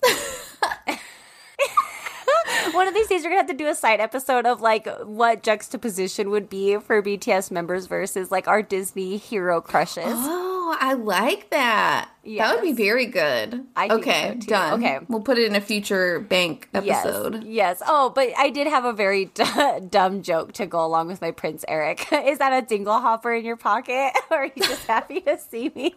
One 2.73 2.88
of 2.88 2.94
these 2.94 3.07
days, 3.07 3.23
we're 3.23 3.30
gonna 3.30 3.41
have 3.41 3.48
to 3.48 3.53
do 3.53 3.68
a 3.68 3.76
side 3.76 3.99
episode 3.99 4.45
of 4.45 4.61
like 4.61 4.88
what 5.03 5.44
juxtaposition 5.44 6.30
would 6.30 6.49
be 6.49 6.77
for 6.77 7.02
BTS 7.02 7.52
members 7.52 7.88
versus 7.88 8.31
like 8.31 8.48
our 8.48 8.61
Disney 8.61 9.18
hero 9.18 9.61
crushes. 9.61 10.03
Oh, 10.07 10.77
I 10.80 10.94
like 10.94 11.49
that. 11.52 12.10
That 12.26 12.56
would 12.56 12.61
be 12.61 12.73
very 12.73 13.06
good. 13.06 13.65
I 13.76 13.88
okay, 13.88 14.38
so, 14.41 14.48
done. 14.48 14.84
Okay. 14.84 14.99
We'll 15.07 15.22
put 15.22 15.38
it 15.38 15.45
in 15.45 15.56
a 15.56 15.61
future 15.61 16.19
bank 16.19 16.68
episode. 16.73 17.44
Yes, 17.45 17.80
yes. 17.80 17.84
Oh, 17.88 18.11
but 18.14 18.30
I 18.38 18.49
did 18.49 18.68
have 18.68 18.84
a 18.84 18.91
very 18.91 19.26
d- 19.34 19.44
dumb 19.89 20.22
joke 20.22 20.52
to 20.53 20.65
go 20.65 20.85
along 20.85 21.07
with 21.07 21.22
my 21.22 21.31
Prince 21.31 21.64
Eric. 21.68 22.11
Is 22.11 22.39
that 22.39 22.52
a 22.52 22.65
dingle 22.65 22.99
hopper 22.99 23.34
in 23.34 23.45
your 23.45 23.56
pocket, 23.56 24.14
or 24.31 24.38
are 24.38 24.45
you 24.45 24.52
just 24.61 24.85
happy 24.85 25.22
to 25.22 25.38
see 25.38 25.72
me? 25.73 25.95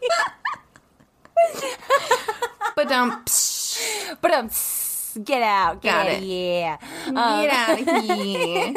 But 2.77 2.93
um, 2.93 3.25
but 4.21 4.31
um, 4.31 4.51
get 5.19 5.43
out, 5.43 5.83
get 5.83 5.91
Got 5.93 6.07
out, 6.07 6.13
it. 6.13 6.23
yeah. 6.25 6.77
get 7.07 7.51
out 7.51 7.81
of 7.81 8.05
here. 8.19 8.73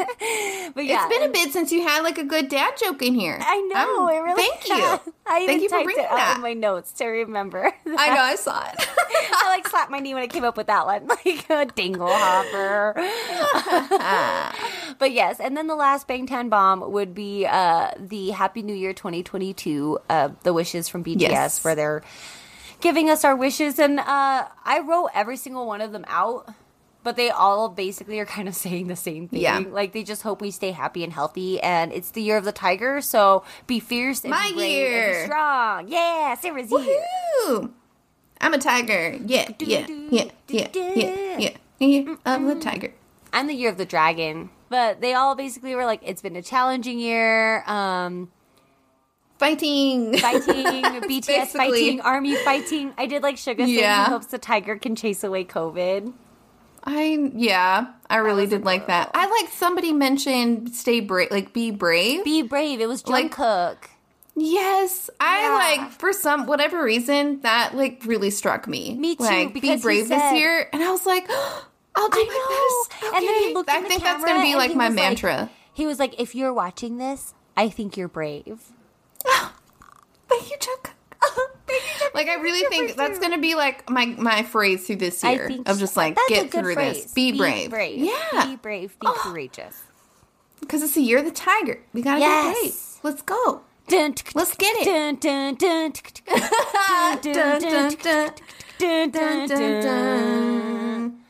But 0.74 0.84
yeah, 0.84 1.06
It's 1.06 1.16
been 1.18 1.28
a 1.28 1.32
bit 1.32 1.52
since 1.52 1.70
you 1.72 1.82
had 1.82 2.02
like 2.02 2.18
a 2.18 2.24
good 2.24 2.48
dad 2.48 2.74
joke 2.76 3.02
in 3.02 3.14
here. 3.14 3.38
I 3.40 3.60
know. 3.60 4.06
I'm- 4.08 4.14
it 4.16 4.20
really. 4.20 4.42
Thank 4.42 4.68
you. 5.06 5.12
I 5.26 5.38
even 5.38 5.46
Thank 5.46 5.62
you 5.62 5.68
for 5.70 5.76
typed 5.76 5.84
bringing 5.86 6.04
it 6.04 6.10
out 6.10 6.16
that. 6.16 6.36
in 6.36 6.42
my 6.42 6.52
notes 6.52 6.92
to 6.92 7.06
remember. 7.06 7.64
I 7.86 8.14
know. 8.14 8.20
I 8.20 8.34
saw 8.36 8.62
it. 8.68 8.74
I 8.78 9.48
like 9.56 9.66
slapped 9.68 9.90
my 9.90 9.98
knee 9.98 10.12
when 10.14 10.22
I 10.22 10.26
came 10.26 10.44
up 10.44 10.56
with 10.56 10.66
that 10.66 10.84
one, 10.86 11.06
like 11.06 11.48
a 11.50 11.64
dingle 11.66 12.08
hopper. 12.10 12.94
but 14.98 15.12
yes, 15.12 15.40
and 15.40 15.56
then 15.56 15.66
the 15.66 15.74
last 15.74 16.06
Bangtan 16.08 16.50
bomb 16.50 16.92
would 16.92 17.14
be 17.14 17.46
uh, 17.46 17.90
the 17.98 18.30
Happy 18.30 18.62
New 18.62 18.74
Year 18.74 18.92
2022, 18.92 19.98
uh, 20.08 20.28
the 20.42 20.52
wishes 20.52 20.88
from 20.88 21.02
BTS, 21.04 21.20
Yes. 21.20 21.64
where 21.64 21.74
they're 21.74 22.02
giving 22.80 23.10
us 23.10 23.24
our 23.24 23.36
wishes, 23.36 23.78
and 23.78 24.00
uh, 24.00 24.48
I 24.64 24.80
wrote 24.86 25.10
every 25.14 25.36
single 25.36 25.66
one 25.66 25.80
of 25.80 25.92
them 25.92 26.04
out. 26.08 26.52
But 27.02 27.16
they 27.16 27.28
all 27.28 27.68
basically 27.68 28.18
are 28.18 28.24
kind 28.24 28.48
of 28.48 28.54
saying 28.64 28.86
the 28.86 28.96
same 28.96 29.28
thing. 29.28 29.42
Yeah. 29.42 29.58
Like 29.58 29.92
they 29.92 30.02
just 30.02 30.22
hope 30.22 30.40
we 30.40 30.50
stay 30.50 30.70
happy 30.70 31.04
and 31.04 31.12
healthy, 31.12 31.60
and 31.60 31.92
it's 31.92 32.10
the 32.12 32.22
year 32.22 32.38
of 32.38 32.44
the 32.44 32.52
tiger, 32.52 33.00
so 33.02 33.44
be 33.66 33.78
fierce 33.78 34.22
and 34.24 34.30
My 34.30 34.48
be 34.48 34.54
brave 34.54 34.58
and 34.58 34.66
be 34.66 34.70
year. 34.70 35.24
strong. 35.26 35.88
Yeah, 35.88 36.34
Sarah's 36.36 36.70
year. 36.70 37.06
Woohoo! 37.46 37.70
I'm 38.40 38.54
a 38.54 38.58
tiger. 38.58 39.18
Yeah, 39.24 39.50
yeah, 39.58 39.86
yeah, 39.88 40.24
yeah, 40.48 40.68
yeah, 40.74 41.36
yeah. 41.38 41.56
yeah. 41.78 42.14
I'm 42.24 42.48
a 42.48 42.58
tiger. 42.58 42.92
I'm 43.34 43.48
the 43.48 43.54
year 43.54 43.70
of 43.70 43.76
the 43.78 43.84
dragon. 43.86 44.50
But 44.70 45.00
they 45.00 45.12
all 45.14 45.34
basically 45.34 45.74
were 45.74 45.84
like, 45.84 46.00
it's 46.02 46.22
been 46.22 46.36
a 46.36 46.42
challenging 46.42 46.98
year. 46.98 47.62
Um, 47.66 48.30
Fighting. 49.38 50.16
fighting, 50.18 50.64
BTS 51.02 51.26
basically- 51.26 51.50
fighting, 51.58 52.00
army 52.00 52.36
fighting. 52.36 52.92
I 52.96 53.06
did 53.06 53.22
like 53.22 53.36
Suga 53.36 53.58
saying 53.58 53.68
Yeah. 53.78 54.04
he 54.06 54.10
hopes 54.10 54.26
the 54.26 54.38
tiger 54.38 54.76
can 54.76 54.94
chase 54.96 55.24
away 55.24 55.44
COVID. 55.44 56.12
I 56.86 57.30
yeah, 57.34 57.86
I 58.10 58.16
really 58.18 58.46
did 58.46 58.64
like 58.64 58.86
that. 58.88 59.10
I 59.14 59.26
like 59.26 59.50
somebody 59.52 59.92
mentioned 59.92 60.74
stay 60.74 61.00
brave, 61.00 61.30
like 61.30 61.52
be 61.52 61.70
brave. 61.70 62.24
Be 62.24 62.42
brave. 62.42 62.80
It 62.80 62.86
was 62.88 63.06
Like- 63.08 63.34
Jungkook. 63.34 63.76
yes, 64.36 65.08
I 65.18 65.42
Yeah. 65.42 65.80
like 65.80 65.90
for 65.92 66.12
some 66.12 66.46
whatever 66.46 66.82
reason 66.84 67.40
that 67.40 67.74
like 67.74 68.02
really 68.04 68.30
struck 68.30 68.68
me. 68.68 68.94
Me 68.94 69.16
too, 69.16 69.24
Like 69.24 69.54
be 69.54 69.76
brave 69.78 70.06
said- 70.08 70.20
this 70.20 70.38
year, 70.38 70.68
and 70.72 70.82
I 70.82 70.90
was 70.90 71.06
like, 71.06 71.28
I'll 71.96 72.08
do 72.10 72.18
I 72.20 72.24
my 72.24 73.00
know. 73.00 73.08
best. 73.08 73.14
And 73.16 73.26
then 73.26 73.34
he 73.34 73.44
Okay. 73.46 73.54
looked 73.54 73.70
I 73.70 73.80
think 73.82 74.02
that's 74.02 74.24
gonna 74.24 74.42
be 74.42 74.54
like 74.56 74.74
my 74.74 74.88
was 74.88 74.96
like- 74.96 75.04
mantra. 75.04 75.50
He 75.72 75.86
was 75.86 75.98
like, 75.98 76.20
if 76.20 76.34
you're 76.34 76.52
watching 76.52 76.98
this, 76.98 77.34
I 77.56 77.68
think 77.68 77.96
you're 77.96 78.08
brave. 78.08 78.60
Thank 80.28 80.50
you, 80.50 80.56
Chuck. 80.58 80.90
Like 82.14 82.28
I 82.28 82.34
really 82.36 82.68
think 82.68 82.96
that's 82.96 83.18
gonna 83.18 83.38
be 83.38 83.54
like 83.54 83.88
my 83.90 84.06
my 84.06 84.42
phrase 84.42 84.86
through 84.86 84.96
this 84.96 85.22
year 85.24 85.50
of 85.66 85.78
just 85.78 85.96
like 85.96 86.14
that's 86.14 86.28
get 86.28 86.50
through 86.52 86.74
phrase. 86.74 87.04
this, 87.04 87.12
be, 87.12 87.36
brave, 87.36 87.70
brave, 87.70 87.98
yeah, 87.98 88.46
be 88.46 88.56
brave, 88.56 88.96
be 89.00 89.08
courageous. 89.16 89.82
because 90.60 90.82
it's 90.82 90.94
the 90.94 91.00
year 91.02 91.18
of 91.18 91.24
the 91.24 91.30
tiger. 91.32 91.80
We 91.92 92.02
gotta 92.02 92.20
Yes. 92.20 92.54
be 92.54 92.60
brave. 92.62 92.74
Let's 93.02 93.22
go. 93.22 93.62
Dun, 93.88 94.14
Let's 94.34 94.54
get 94.56 94.76
it. 94.78 94.84
Dun, 94.84 95.16
dun, 95.16 95.54
dun, 95.56 95.92
dun, 95.92 96.40
dun, 97.22 97.22
Dun, 97.22 97.34
dun, 97.34 97.60
dun, 97.60 97.94
dun. 97.96 98.30
dun, 98.78 99.10
Dun, 99.10 99.48
dun, 99.48 101.23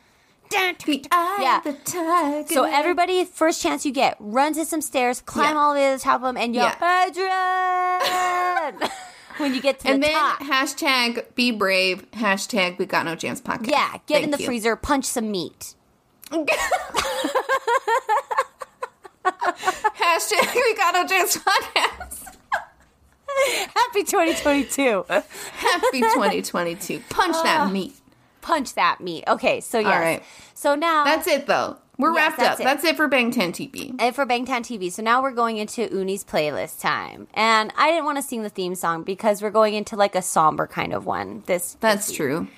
Yeah. 0.54 2.44
So 2.46 2.64
everybody, 2.64 3.24
first 3.24 3.62
chance 3.62 3.84
you 3.84 3.92
get, 3.92 4.16
run 4.20 4.54
to 4.54 4.64
some 4.64 4.80
stairs, 4.80 5.20
climb 5.20 5.54
Yeah. 5.54 5.60
all 5.60 5.74
the 5.74 5.80
way 5.80 5.90
to 5.90 5.96
the 5.96 6.02
top 6.02 6.16
of 6.16 6.22
them, 6.22 6.36
and 6.36 6.54
yell, 6.54 6.72
Adrian! 6.80 8.90
when 9.38 9.54
you 9.54 9.60
get 9.60 9.80
to 9.80 9.84
the 9.84 9.88
top. 9.88 9.94
and 9.94 10.02
the 10.02 10.06
then 10.06 10.14
top. 10.14 10.40
hashtag 10.40 11.34
be 11.34 11.50
brave. 11.50 12.10
Hashtag 12.12 12.78
we 12.78 12.86
got 12.86 13.04
no 13.04 13.14
jams 13.14 13.40
podcast. 13.40 13.70
Yeah, 13.70 13.98
get 14.06 14.22
in 14.22 14.30
the 14.30 14.38
you. 14.38 14.46
freezer, 14.46 14.76
punch 14.76 15.04
some 15.04 15.30
meat. 15.30 15.74
Hashtag 19.24 20.54
we 20.54 20.74
got 20.76 20.94
no 20.94 21.06
jams 21.06 21.36
podcast. 21.36 22.20
Happy 23.74 24.04
2022. 24.04 25.04
Happy 25.08 26.00
2022. 26.00 27.00
Punch 27.08 27.32
that 27.42 27.60
ah. 27.60 27.68
meat. 27.68 27.94
Punch 28.44 28.74
that 28.74 29.00
meat. 29.00 29.24
Okay, 29.26 29.60
so 29.60 29.78
yes. 29.78 29.88
All 29.92 29.98
right. 30.00 30.22
So 30.54 30.74
now 30.74 31.04
That's 31.04 31.26
it 31.26 31.46
though. 31.46 31.78
We're 31.96 32.12
Yes, 32.12 32.16
wrapped 32.16 32.36
that's 32.38 32.54
up. 32.54 32.60
it. 32.60 32.64
That's 32.64 32.84
it 32.84 32.96
for 32.96 33.08
Bangtan 33.08 33.50
TV. 33.52 33.94
And 34.00 34.14
for 34.14 34.26
Bangtan 34.26 34.62
TV. 34.62 34.90
So 34.90 35.00
now 35.02 35.22
we're 35.22 35.30
going 35.30 35.58
into 35.58 35.82
Uni's 35.92 36.24
playlist 36.24 36.80
time. 36.80 37.28
And 37.34 37.72
I 37.78 37.90
didn't 37.90 38.04
want 38.04 38.18
to 38.18 38.22
sing 38.22 38.42
the 38.42 38.48
theme 38.48 38.74
song 38.74 39.04
because 39.04 39.40
we're 39.40 39.50
going 39.52 39.74
into 39.74 39.94
like 39.94 40.16
a 40.16 40.22
somber 40.22 40.66
kind 40.66 40.92
of 40.92 41.06
one. 41.06 41.44
This 41.46 41.76
That's 41.80 42.10
true. 42.12 42.48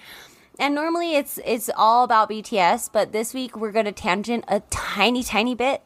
and 0.58 0.74
normally 0.74 1.16
it's 1.16 1.38
it's 1.44 1.68
all 1.76 2.02
about 2.02 2.30
BTS, 2.30 2.90
but 2.92 3.12
this 3.12 3.34
week 3.34 3.56
we're 3.56 3.72
going 3.72 3.84
to 3.84 3.92
tangent 3.92 4.44
a 4.48 4.60
tiny 4.70 5.22
tiny 5.22 5.54
bit. 5.54 5.82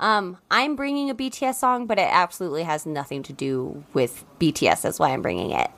Um, 0.00 0.38
I'm 0.50 0.76
bringing 0.76 1.10
a 1.10 1.14
BTS 1.14 1.54
song, 1.56 1.86
but 1.86 1.98
it 1.98 2.08
absolutely 2.10 2.62
has 2.64 2.86
nothing 2.86 3.22
to 3.24 3.32
do 3.32 3.84
with 3.92 4.24
BTS. 4.40 4.80
That's 4.82 4.98
why 4.98 5.10
I'm 5.10 5.22
bringing 5.22 5.50
it. 5.52 5.70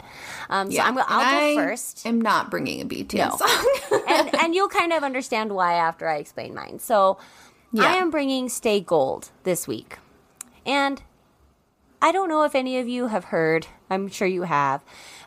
Um, 0.49 0.71
so 0.71 0.81
I'm, 0.81 0.97
And 0.97 1.05
I'll 1.09 1.21
go 1.55 1.61
I 1.61 1.67
first. 1.67 2.07
am 2.07 2.21
not 2.21 2.51
bringing 2.51 2.81
a 2.81 2.85
BTS 2.85 3.19
No. 3.19 3.37
song. 3.37 4.01
and 4.09 4.35
and 4.37 4.55
you'll 4.55 4.69
kind 4.69 4.93
of 4.93 5.03
understand 5.03 5.53
why 5.53 5.75
after 5.75 6.09
I 6.09 6.17
explain 6.17 6.55
mine. 6.55 6.79
So 6.79 7.19
I 7.79 7.97
am 7.97 8.11
bringing 8.11 8.49
Stay 8.49 8.81
Gold 8.81 9.31
this 9.43 9.67
week. 9.67 9.99
And 10.65 11.03
I 12.01 12.13
don't 12.13 12.29
know 12.29 12.45
if 12.45 12.55
any 12.55 12.79
of 12.79 12.87
you 12.89 13.09
have 13.09 13.25
heard, 13.27 13.67
I'm 13.91 14.09
sure 14.09 14.29
you 14.29 14.43
have, 14.43 14.83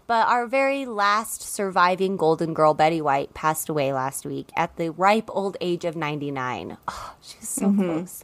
but 0.08 0.28
our 0.28 0.46
very 0.46 0.86
last 0.86 1.42
surviving 1.42 2.16
Golden 2.18 2.54
Girl, 2.54 2.74
Betty 2.74 3.02
White, 3.02 3.34
passed 3.34 3.70
away 3.70 3.92
last 3.94 4.26
week 4.26 4.50
at 4.56 4.76
the 4.78 4.90
ripe 4.92 5.30
old 5.30 5.58
age 5.62 5.84
of 5.86 5.96
99. 5.96 6.78
Oh, 6.88 7.16
she 7.22 7.38
was 7.40 7.50
so 7.50 7.74
close. 7.74 8.24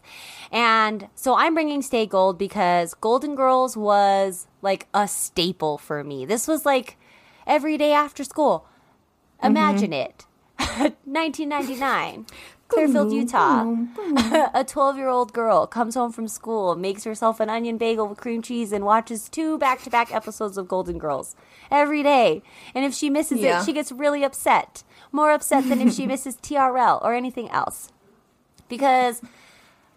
And 0.52 1.08
so 1.16 1.36
I'm 1.36 1.54
bringing 1.54 1.82
Stay 1.82 2.06
Gold 2.06 2.38
because 2.38 2.94
Golden 2.96 3.36
Girls 3.36 3.78
was 3.78 4.48
like 4.62 4.88
a 4.94 5.08
staple 5.08 5.78
for 5.78 6.04
me. 6.04 6.26
This 6.26 6.48
was 6.48 6.66
like 6.66 6.98
every 7.48 7.78
day 7.78 7.94
after 7.94 8.24
school. 8.24 8.66
Imagine 9.42 9.94
it. 9.94 10.26
1999. 10.58 12.26
Clearfield, 12.68 13.12
Utah. 13.12 13.66
a 14.54 14.64
12 14.64 14.96
year 14.96 15.10
old 15.10 15.34
girl 15.34 15.68
comes 15.68 15.96
home 15.96 16.12
from 16.14 16.30
school, 16.30 16.76
makes 16.76 17.04
herself 17.04 17.42
an 17.42 17.50
onion 17.50 17.78
bagel 17.78 18.08
with 18.08 18.18
cream 18.18 18.42
cheese, 18.42 18.72
and 18.72 18.86
watches 18.86 19.28
two 19.28 19.58
back 19.58 19.82
to 19.84 19.90
back 19.90 20.14
episodes 20.14 20.58
of 20.58 20.70
Golden 20.70 20.98
Girls 20.98 21.36
every 21.70 22.02
day. 22.02 22.42
And 22.74 22.86
if 22.86 22.94
she 22.94 23.10
misses 23.10 23.40
Yeah. 23.40 23.62
it, 23.62 23.66
she 23.66 23.74
gets 23.74 23.92
really 23.92 24.24
upset. 24.24 24.84
More 25.12 25.32
upset 25.32 25.68
than 25.68 25.82
if 25.82 25.94
she 25.94 26.08
misses 26.08 26.38
TRL 26.38 27.04
or 27.04 27.14
anything 27.14 27.50
else. 27.50 27.90
Because 28.70 29.22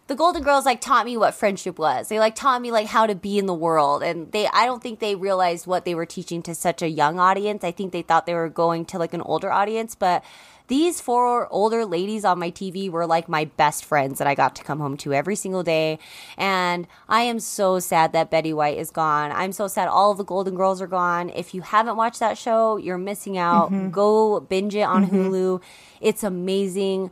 the 0.07 0.15
Golden 0.15 0.43
Girls 0.43 0.67
like 0.67 0.81
taught 0.81 1.07
me 1.07 1.17
what 1.17 1.35
friendship 1.35 1.79
was. 1.79 2.09
They 2.09 2.19
like 2.19 2.35
taught 2.35 2.61
me 2.61 2.71
like 2.71 2.87
how 2.87 3.07
to 3.07 3.15
be 3.15 3.39
in 3.39 3.47
the 3.47 3.55
world, 3.55 4.03
and 4.03 4.31
they 4.33 4.47
I 4.49 4.67
don't 4.67 4.83
think 4.83 5.01
they 5.01 5.15
realized 5.15 5.67
what 5.67 5.85
they 5.85 5.95
were 5.95 6.07
teaching 6.07 6.43
to 6.43 6.55
such 6.55 6.83
a 6.83 6.89
young 6.89 7.19
audience. 7.19 7.65
I 7.65 7.73
think 7.73 7.93
they 7.93 8.03
thought 8.03 8.27
they 8.27 8.35
were 8.35 8.51
going 8.51 8.85
to 8.87 8.99
like 8.99 9.15
an 9.15 9.23
older 9.23 9.51
audience, 9.51 9.95
but 9.95 10.23
these 10.67 11.01
four 11.01 11.47
older 11.53 11.85
ladies 11.85 12.25
on 12.25 12.39
my 12.39 12.51
TV 12.51 12.91
were 12.91 13.07
like 13.07 13.29
my 13.29 13.45
best 13.45 13.85
friends 13.85 14.19
that 14.19 14.27
I 14.27 14.35
got 14.35 14.57
to 14.57 14.65
come 14.65 14.79
home 14.79 14.97
to 14.99 15.13
every 15.13 15.37
single 15.37 15.63
day. 15.63 15.99
And 16.39 16.87
I 17.07 17.23
am 17.23 17.39
so 17.39 17.79
sad 17.81 18.13
that 18.13 18.31
Betty 18.31 18.55
White 18.55 18.79
is 18.79 18.91
gone. 18.91 19.31
I'm 19.33 19.53
so 19.53 19.69
sad 19.69 19.89
all 19.89 20.11
of 20.11 20.19
the 20.19 20.25
Golden 20.25 20.55
Girls 20.55 20.81
are 20.81 20.87
gone. 20.87 21.29
If 21.31 21.55
you 21.55 21.61
haven't 21.61 21.97
watched 21.97 22.21
that 22.21 22.39
show, 22.39 22.79
you're 22.79 22.97
missing 22.99 23.37
out. 23.37 23.71
Mm-hmm. 23.71 23.91
Go 23.91 24.41
binge 24.41 24.75
it 24.75 24.83
on 24.83 25.07
mm-hmm. 25.07 25.17
Hulu. 25.17 25.63
It's 26.01 26.25
amazing. 26.25 27.11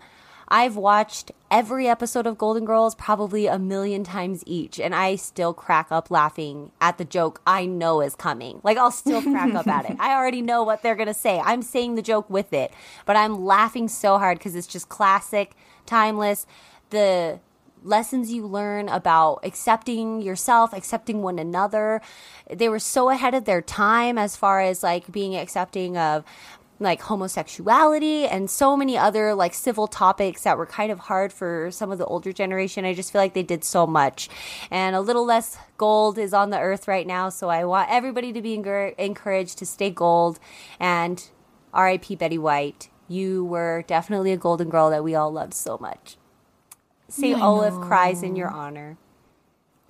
I've 0.53 0.77
watched 0.77 1.33
every 1.51 1.89
episode 1.89 2.27
of 2.27 2.37
Golden 2.37 2.67
Girls 2.67 2.95
probably 2.95 3.47
a 3.47 3.59
million 3.59 4.05
times 4.05 4.45
each, 4.45 4.79
and 4.79 4.95
I 4.95 5.17
still 5.17 5.55
crack 5.55 5.87
up 5.91 6.11
laughing 6.11 6.73
at 6.79 6.99
the 6.99 7.07
joke 7.07 7.41
I 7.47 7.65
know 7.65 8.03
is 8.03 8.15
coming. 8.15 8.61
Like, 8.63 8.77
I'll 8.77 8.91
still 8.91 9.23
crack 9.23 9.55
up 9.55 9.67
at 9.67 9.89
it. 9.89 9.97
I 9.99 10.15
already 10.15 10.43
know 10.43 10.63
what 10.63 10.83
they're 10.83 10.95
gonna 10.95 11.15
say. 11.15 11.41
I'm 11.43 11.63
saying 11.63 11.95
the 11.95 12.03
joke 12.03 12.29
with 12.29 12.53
it, 12.53 12.71
but 13.07 13.17
I'm 13.17 13.47
laughing 13.47 13.89
so 13.89 14.19
hard 14.19 14.37
because 14.37 14.55
it's 14.55 14.67
just 14.67 14.91
classic, 14.91 15.53
timeless. 15.87 16.45
The 16.91 17.41
lessons 17.83 18.31
you 18.31 18.47
learn 18.47 18.91
about 18.91 19.41
accepting 19.45 20.21
yourself, 20.21 20.75
accepting 20.75 21.23
one 21.23 21.39
another. 21.39 22.03
They 22.51 22.69
were 22.69 22.79
so 22.79 23.09
ahead 23.09 23.35
of 23.35 23.47
their 23.47 23.63
time 23.63 24.19
as 24.19 24.37
far 24.37 24.61
as 24.61 24.83
like 24.83 25.11
being 25.11 25.35
accepting 25.35 25.97
of 25.97 26.25
like 26.83 27.03
homosexuality 27.03 28.27
and 28.27 28.51
so 28.51 28.77
many 28.77 28.97
other 28.97 29.35
like 29.35 29.55
civil 29.55 29.87
topics 29.87 30.43
that 30.43 30.57
were 30.59 30.67
kind 30.67 30.93
of 30.93 30.99
hard 30.99 31.33
for 31.33 31.71
some 31.71 31.91
of 31.91 31.99
the 31.99 32.07
older 32.07 32.33
generation. 32.33 32.85
I 32.85 32.95
just 32.95 33.13
feel 33.13 33.21
like 33.21 33.35
they 33.35 33.43
did 33.43 33.65
so 33.65 33.87
much. 33.87 34.29
And 34.71 34.97
a 34.97 35.01
little 35.01 35.25
less 35.25 35.57
gold 35.77 36.19
is 36.19 36.35
on 36.35 36.51
the 36.51 36.59
earth 36.59 36.89
right 36.89 37.07
now, 37.07 37.29
so 37.29 37.49
I 37.49 37.65
want 37.65 37.91
everybody 37.91 38.33
to 38.33 38.43
be 38.43 38.57
encour- 38.57 38.95
encouraged 38.99 39.59
to 39.59 39.67
stay 39.67 39.91
gold 39.91 40.39
and 40.79 41.29
RIP 41.77 42.19
Betty 42.19 42.39
White. 42.39 42.89
You 43.09 43.45
were 43.45 43.85
definitely 43.87 44.33
a 44.33 44.37
golden 44.37 44.71
girl 44.71 44.91
that 44.91 45.05
we 45.05 45.15
all 45.15 45.33
loved 45.33 45.55
so 45.55 45.79
much. 45.79 46.17
St. 47.09 47.41
Olaf 47.41 47.75
cries 47.87 48.23
in 48.23 48.37
your 48.37 48.49
honor. 48.49 48.97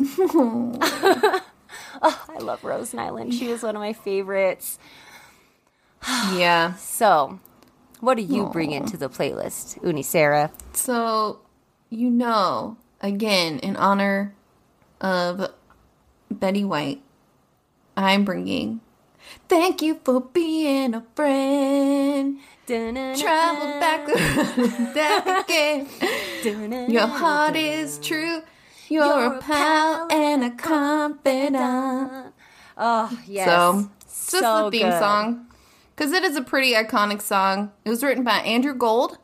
oh, 2.03 2.27
I 2.29 2.39
love 2.39 2.65
Rose 2.65 2.93
Nylund. 2.93 3.33
She 3.33 3.49
was 3.49 3.63
one 3.63 3.77
of 3.77 3.81
my 3.81 3.93
favorites. 3.93 4.79
yeah. 6.35 6.75
So, 6.75 7.39
what 8.01 8.17
do 8.17 8.23
you 8.23 8.47
bring 8.47 8.73
into 8.73 8.97
the 8.97 9.09
playlist, 9.09 9.83
Uni 9.85 10.03
Sarah? 10.03 10.51
So, 10.73 11.41
you 11.91 12.11
know, 12.11 12.77
again, 13.01 13.59
in 13.61 13.77
honor 13.77 14.35
of 15.01 15.53
Betty 16.31 16.65
White, 16.65 17.03
I'm 17.97 18.25
bringing 18.25 18.81
Thank 19.49 19.83
You 19.83 20.01
for 20.05 20.21
Being 20.21 20.95
a 20.95 21.05
Friend. 21.15 22.39
Travel 22.67 23.81
back 23.81 24.07
that 24.95 25.45
again. 25.45 25.89
Your 26.91 27.07
heart 27.07 27.57
is 27.57 27.99
true. 27.99 28.43
You're, 28.89 29.35
a 29.35 29.41
pal 29.41 30.09
and 30.11 30.45
a 30.45 30.51
confidant. 30.51 32.35
Oh, 32.77 33.19
yes. 33.27 33.47
So, 33.47 33.91
it's 34.03 34.31
just 34.33 34.43
So 34.43 34.65
the 34.65 34.71
theme 34.71 34.91
good. 34.91 34.99
song. 34.99 35.47
Because 36.03 36.15
it 36.15 36.25
is 36.25 36.35
a 36.35 36.43
pretty 36.43 36.73
iconic 36.75 37.23
song. 37.23 37.71
It 37.85 37.91
was 37.91 38.03
written 38.03 38.25
by 38.25 38.39
Andrew 38.39 38.75
Gold. 38.75 39.19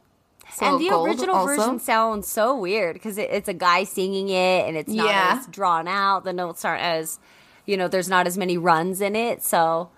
So 0.55 0.65
and 0.67 0.81
the 0.81 0.91
Gold 0.91 1.09
original 1.09 1.35
also. 1.35 1.57
version 1.57 1.79
sounds 1.81 2.29
so 2.29 2.57
weird 2.57 2.95
because 2.95 3.19
it, 3.19 3.31
it's 3.33 3.49
a 3.49 3.53
guy 3.55 3.83
singing 3.83 4.29
it 4.29 4.65
and 4.69 4.77
it's 4.77 4.93
not 4.93 5.07
Yeah. 5.09 5.39
as 5.41 5.47
drawn 5.49 5.89
out. 5.89 6.23
The 6.23 6.33
notes 6.33 6.65
aren't 6.65 6.83
as, 6.83 7.19
you 7.67 7.77
know, 7.77 7.89
there's 7.89 8.09
not 8.09 8.29
as 8.29 8.39
many 8.39 8.57
runs 8.57 9.01
in 9.01 9.17
it. 9.17 9.43
So 9.43 9.91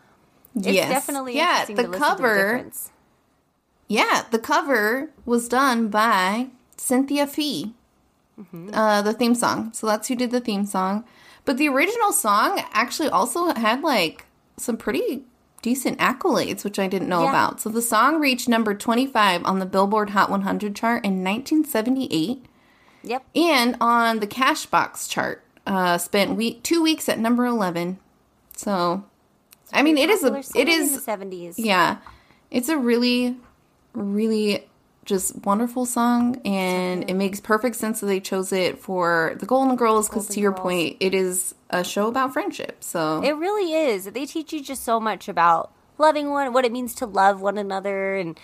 it's 0.57 0.69
Yes. 0.69 0.89
definitely 0.89 1.37
Yeah, 1.37 1.67
the 1.67 1.75
to 1.75 1.83
listen 1.83 1.85
to 1.85 1.91
the 1.91 1.99
cover- 1.99 2.53
difference. 2.57 2.91
Yeah, 3.87 4.23
the 4.31 4.39
cover 4.39 5.11
was 5.27 5.49
done 5.49 5.89
by 5.89 6.49
Cynthia 6.79 7.27
Fee, 7.27 7.75
Mm-hmm. 8.41 8.71
uh, 8.73 9.03
the 9.03 9.13
theme 9.13 9.35
song. 9.35 9.71
So 9.75 9.87
that's 9.87 10.09
who 10.09 10.15
did 10.17 10.31
the 10.31 10.41
theme 10.41 10.65
song. 10.65 11.05
But 11.45 11.59
the 11.59 11.69
original 11.69 12.13
song 12.13 12.63
actually 12.73 13.11
also 13.11 13.53
had 13.53 13.83
like 13.83 14.25
some 14.57 14.79
pretty 14.79 15.25
decent 15.63 15.99
accolades, 15.99 16.65
which 16.65 16.79
I 16.79 16.87
didn't 16.87 17.09
know 17.09 17.23
Yeah. 17.25 17.31
about. 17.31 17.61
So 17.61 17.69
the 17.69 17.83
song 17.83 18.19
reached 18.21 18.49
number 18.49 18.75
25 18.75 19.45
on 19.45 19.59
the 19.59 19.67
Billboard 19.67 20.11
Hot 20.11 20.31
100 20.31 20.75
chart 20.75 21.05
in 21.05 21.23
1978 21.23 22.45
Yep. 23.03 23.25
and 23.35 23.77
on 23.81 24.21
the 24.21 24.27
Cashbox 24.27 25.09
chart. 25.09 25.45
Uh, 25.67 25.99
spent 25.99 26.37
week 26.37 26.63
two 26.63 26.83
weeks 26.83 27.09
at 27.09 27.19
number 27.19 27.45
11. 27.47 27.99
So, 28.57 29.05
I 29.73 29.83
mean, 29.83 29.99
it 29.99 30.09
is 30.11 30.25
a 30.25 30.35
it 30.55 30.69
is 30.69 30.89
in 30.91 30.95
the 30.97 31.01
70s. 31.37 31.55
yeah, 31.59 31.99
it's 32.51 32.69
a 32.69 32.77
really, 32.79 33.37
really 33.93 34.67
just 35.05 35.45
wonderful 35.45 35.87
song, 35.87 36.41
and 36.45 37.09
it 37.09 37.15
makes 37.15 37.41
perfect 37.41 37.77
sense 37.77 38.01
that 38.01 38.07
they 38.07 38.21
chose 38.21 38.53
it 38.53 38.79
for 38.81 39.37
the 39.39 39.47
Golden 39.47 39.77
Girls 39.77 40.09
because, 40.09 40.27
to 40.29 40.41
your 40.41 40.53
Girls. 40.53 40.63
point, 40.63 40.97
it 41.01 41.15
is 41.15 41.55
a 41.71 41.83
show 41.85 42.09
about 42.09 42.33
friendship. 42.33 42.83
So 42.85 43.23
It 43.23 43.33
really 43.37 43.73
is. 43.73 44.05
They 44.05 44.27
teach 44.27 44.53
you 44.53 44.63
just 44.63 44.83
so 44.85 45.01
much 45.01 45.29
about 45.29 45.73
loving 45.99 46.31
one, 46.31 46.53
what 46.53 46.65
it 46.65 46.73
means 46.73 46.95
to 46.97 47.07
love 47.07 47.41
one 47.41 47.59
another, 47.59 48.17
and 48.17 48.39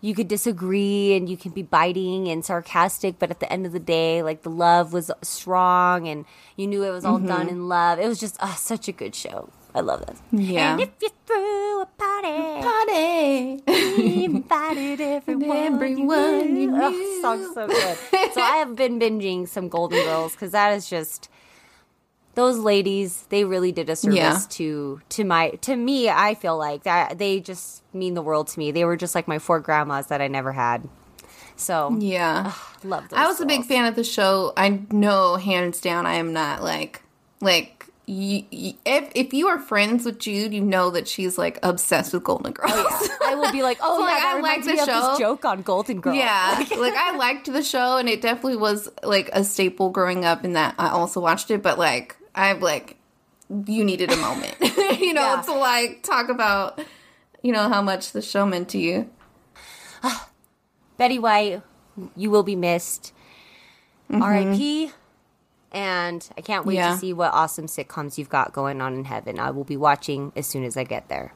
you 0.00 0.14
could 0.14 0.28
disagree 0.28 1.14
and 1.14 1.28
you 1.30 1.36
can 1.36 1.50
be 1.52 1.62
biting 1.62 2.28
and 2.28 2.44
sarcastic, 2.44 3.18
but 3.18 3.30
at 3.30 3.40
the 3.40 3.50
end 3.50 3.64
of 3.64 3.72
the 3.72 3.80
day, 3.80 4.22
like 4.22 4.42
the 4.42 4.50
love 4.50 4.92
was 4.92 5.10
strong 5.22 6.06
and 6.08 6.26
you 6.56 6.66
knew 6.66 6.82
it 6.84 6.90
was 6.90 7.04
all 7.06 7.18
done 7.18 7.48
in 7.48 7.68
love. 7.68 7.98
It 7.98 8.06
was 8.06 8.20
just 8.20 8.36
uh, 8.40 8.54
such 8.54 8.86
a 8.86 8.92
good 8.92 9.14
show. 9.14 9.48
I 9.74 9.80
love 9.80 10.02
it. 10.02 10.16
Yeah. 10.30 10.72
And 10.74 10.82
if 10.82 10.90
you 11.00 11.08
threw 11.26 11.80
a 11.82 11.86
party, 11.86 12.62
party. 12.62 14.02
you 14.02 14.24
invited 14.36 15.00
everyone, 15.00 15.56
Everyone 15.56 16.54
you 16.56 16.60
you 16.60 16.70
knew. 16.70 16.78
Oh, 16.80 17.18
song's 17.22 17.54
so 17.54 17.66
good. 17.66 17.98
so 18.34 18.40
I 18.40 18.56
have 18.58 18.76
been 18.76 19.00
binging 19.00 19.48
some 19.48 19.68
Golden 19.68 20.04
Girls 20.04 20.32
because 20.32 20.52
that 20.52 20.74
is 20.74 20.88
just 20.88 21.28
those 22.34 22.58
ladies. 22.58 23.24
They 23.28 23.44
really 23.44 23.72
did 23.72 23.88
a 23.90 23.96
service 23.96 24.16
Yeah. 24.16 24.40
to 24.50 25.00
to 25.10 25.24
my 25.24 25.50
to 25.62 25.76
me. 25.76 26.08
I 26.08 26.34
feel 26.34 26.56
like 26.58 26.82
that 26.84 27.18
they 27.18 27.40
just 27.40 27.82
mean 27.94 28.14
the 28.14 28.22
world 28.22 28.48
to 28.48 28.58
me. 28.58 28.70
They 28.72 28.84
were 28.84 28.96
just 28.96 29.14
like 29.14 29.28
my 29.28 29.38
four 29.38 29.60
grandmas 29.60 30.06
that 30.08 30.20
I 30.20 30.28
never 30.28 30.52
had. 30.52 30.88
So 31.56 31.96
yeah. 32.00 32.52
love 32.82 33.08
those. 33.08 33.18
I 33.18 33.26
was 33.26 33.40
a 33.40 33.46
big 33.46 33.64
fan 33.64 33.84
of 33.86 33.94
the 33.94 34.04
show. 34.04 34.52
I 34.56 34.80
know, 34.90 35.36
hands 35.36 35.80
down, 35.80 36.06
I 36.06 36.14
am 36.14 36.32
not 36.32 36.62
like 36.62 37.02
like. 37.40 37.86
if 38.06 39.10
if 39.14 39.32
you 39.32 39.46
are 39.48 39.58
friends 39.58 40.04
with 40.04 40.18
Jude, 40.18 40.52
you 40.52 40.60
know 40.60 40.90
that 40.90 41.08
she's 41.08 41.38
like 41.38 41.58
obsessed 41.62 42.12
with 42.12 42.24
Golden 42.24 42.52
oh, 42.58 42.66
Girls. 42.66 43.08
I 43.24 43.34
will 43.36 43.50
be 43.52 43.62
like, 43.62 43.78
oh 43.82 44.00
So, 44.00 44.06
yeah, 44.06 44.14
like, 44.14 44.24
I 44.24 44.40
like 44.40 44.64
the 44.64 44.76
show. 44.76 45.10
this 45.10 45.18
joke 45.18 45.44
on 45.44 45.62
Golden 45.62 46.00
Girls. 46.00 46.16
Yeah, 46.16 46.58
like 46.76 46.94
I 46.94 47.16
liked 47.16 47.50
the 47.50 47.62
show, 47.62 47.96
and 47.96 48.08
it 48.08 48.20
definitely 48.20 48.56
was 48.56 48.88
like 49.02 49.30
a 49.32 49.42
staple 49.44 49.88
growing 49.90 50.24
up. 50.24 50.44
In 50.44 50.52
that 50.54 50.74
I 50.78 50.88
also 50.88 51.20
watched 51.20 51.50
it, 51.50 51.62
but 51.62 51.78
like 51.78 52.16
I've 52.34 52.62
like 52.62 52.96
you 53.66 53.84
needed 53.84 54.10
a 54.12 54.16
moment, 54.16 54.54
you 55.00 55.14
know, 55.14 55.34
Yeah. 55.36 55.42
to 55.42 55.52
like 55.54 56.02
talk 56.02 56.28
about 56.28 56.80
you 57.42 57.52
know 57.52 57.68
how 57.68 57.82
much 57.82 58.12
the 58.12 58.22
show 58.22 58.44
meant 58.46 58.68
to 58.70 58.78
you. 58.78 59.10
Betty 60.96 61.18
White, 61.18 61.62
you 62.16 62.30
will 62.30 62.42
be 62.44 62.56
missed. 62.56 63.12
Mm-hmm. 64.10 64.22
R.I.P. 64.22 64.90
And 65.72 66.28
I 66.38 66.40
can't 66.40 66.64
wait 66.64 66.76
Yeah. 66.76 66.92
to 66.92 66.98
see 66.98 67.12
what 67.12 67.32
awesome 67.32 67.66
sitcoms 67.66 68.16
you've 68.16 68.28
got 68.28 68.52
going 68.52 68.80
on 68.80 68.94
in 68.94 69.04
heaven. 69.06 69.40
I 69.40 69.50
will 69.50 69.64
be 69.64 69.76
watching 69.76 70.30
as 70.36 70.46
soon 70.46 70.62
as 70.62 70.76
I 70.76 70.84
get 70.84 71.08
there. 71.08 71.32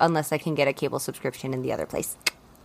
Unless 0.00 0.32
I 0.32 0.38
can 0.38 0.54
get 0.56 0.66
a 0.66 0.72
cable 0.72 0.98
subscription 0.98 1.54
in 1.54 1.62
the 1.62 1.72
other 1.72 1.86
place. 1.86 2.16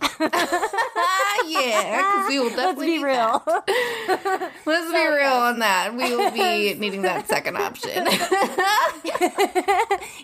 Ah, 1.44 1.48
yeah, 1.48 1.96
because 1.96 2.28
we 2.28 2.38
will 2.38 2.44
Let's 2.56 2.56
definitely 2.56 2.86
be 2.86 2.96
need 2.98 3.04
real. 3.04 3.42
Let's 4.66 4.92
be 4.92 5.06
real 5.06 5.32
on 5.32 5.58
that. 5.58 5.94
We 5.94 6.14
will 6.16 6.30
be 6.30 6.74
needing 6.78 7.02
that 7.02 7.28
second 7.28 7.56
option. 7.56 8.06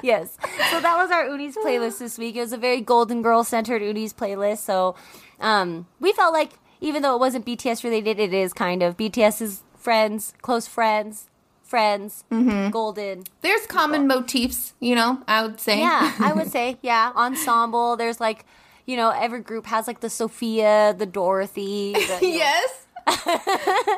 yes. 0.03 0.37
So 0.71 0.81
that 0.81 0.97
was 0.97 1.11
our 1.11 1.27
Unis 1.29 1.57
playlist 1.57 1.99
this 1.99 2.19
week. 2.19 2.37
It 2.37 2.41
was 2.41 2.53
a 2.53 2.59
very 2.59 2.81
Golden 2.81 3.23
Girl 3.23 3.45
centered 3.45 3.83
Unis 3.83 4.13
playlist. 4.13 4.59
So 4.59 4.95
um, 5.41 5.87
we 6.01 6.13
felt 6.13 6.33
like, 6.33 6.53
even 6.81 7.03
though 7.03 7.15
it 7.15 7.21
wasn't 7.21 7.45
BTS 7.47 7.83
related, 7.85 8.19
it 8.21 8.33
is 8.33 8.53
kind 8.53 8.83
of 8.83 8.97
BTS's 8.97 9.63
friends, 9.77 10.35
close 10.43 10.67
friends, 10.67 11.29
friends, 11.63 12.25
Golden. 12.71 13.25
There's 13.43 13.67
common 13.67 14.07
motifs, 14.07 14.75
you 14.81 14.95
know. 14.95 15.23
I 15.29 15.43
would 15.43 15.61
say. 15.61 15.81
Yeah, 15.81 16.15
I 16.19 16.33
would 16.33 16.51
say, 16.51 16.79
yeah, 16.83 17.13
ensemble. 17.15 17.97
There's 17.97 18.21
like, 18.21 18.47
you 18.89 18.97
know, 18.97 19.11
every 19.11 19.41
group 19.43 19.67
has 19.67 19.87
like 19.87 20.01
the 20.01 20.09
Sophia, 20.11 20.95
the 20.97 21.05
Dorothy. 21.07 21.93
The, 21.93 22.19
yes. 22.23 22.87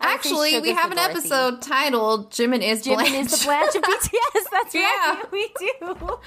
Actually, 0.00 0.58
we 0.60 0.72
have 0.72 0.90
an 0.90 0.96
Dorothy. 0.96 1.18
episode 1.18 1.62
titled 1.62 2.30
"Jimin 2.30 2.62
is 2.62 2.82
Jimin 2.82 2.94
Blanche." 2.96 3.12
is 3.32 3.38
the 3.40 3.44
Blanche 3.46 3.74
of 3.76 3.82
BTS. 3.90 4.44
That's 4.50 4.74
right. 4.74 5.22
Yeah. 5.22 5.22
We 5.30 5.52
do. 5.58 6.18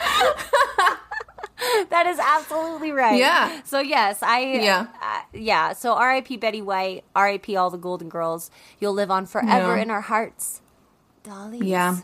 that 1.90 2.06
is 2.08 2.20
absolutely 2.20 2.92
right. 2.92 3.18
Yeah. 3.18 3.62
So 3.64 3.80
yes, 3.80 4.22
I 4.22 4.40
Yeah. 4.54 4.88
uh, 5.02 5.22
yeah. 5.34 5.74
So 5.74 5.94
R.I.P. 5.94 6.38
Betty 6.38 6.62
White. 6.62 7.04
R.I.P. 7.16 7.56
All 7.56 7.70
the 7.72 7.78
Golden 7.78 8.08
Girls. 8.08 8.52
You'll 8.80 8.94
live 8.94 9.10
on 9.12 9.26
forever 9.26 9.76
Yeah. 9.76 9.82
in 9.82 9.90
our 9.92 10.02
hearts, 10.02 10.62
Dolly. 11.24 11.60
Yeah. 11.68 11.98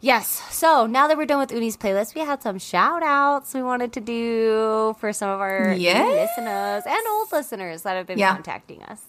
Yes. 0.00 0.42
So 0.54 0.86
now 0.86 1.08
that 1.08 1.16
we're 1.16 1.26
done 1.26 1.38
with 1.40 1.50
Uni's 1.52 1.76
playlist, 1.76 2.14
we 2.14 2.20
had 2.20 2.42
some 2.42 2.58
shout 2.58 3.02
outs 3.02 3.52
we 3.54 3.62
wanted 3.62 3.92
to 3.94 4.00
do 4.00 4.94
for 5.00 5.12
some 5.12 5.28
of 5.28 5.40
our 5.40 5.74
new 5.74 5.80
Yes. 5.80 6.30
listeners 6.36 6.84
and 6.86 7.06
old 7.08 7.32
listeners 7.32 7.82
that 7.82 7.96
have 7.96 8.06
been 8.06 8.18
Yeah. 8.18 8.34
contacting 8.34 8.82
us. 8.84 9.02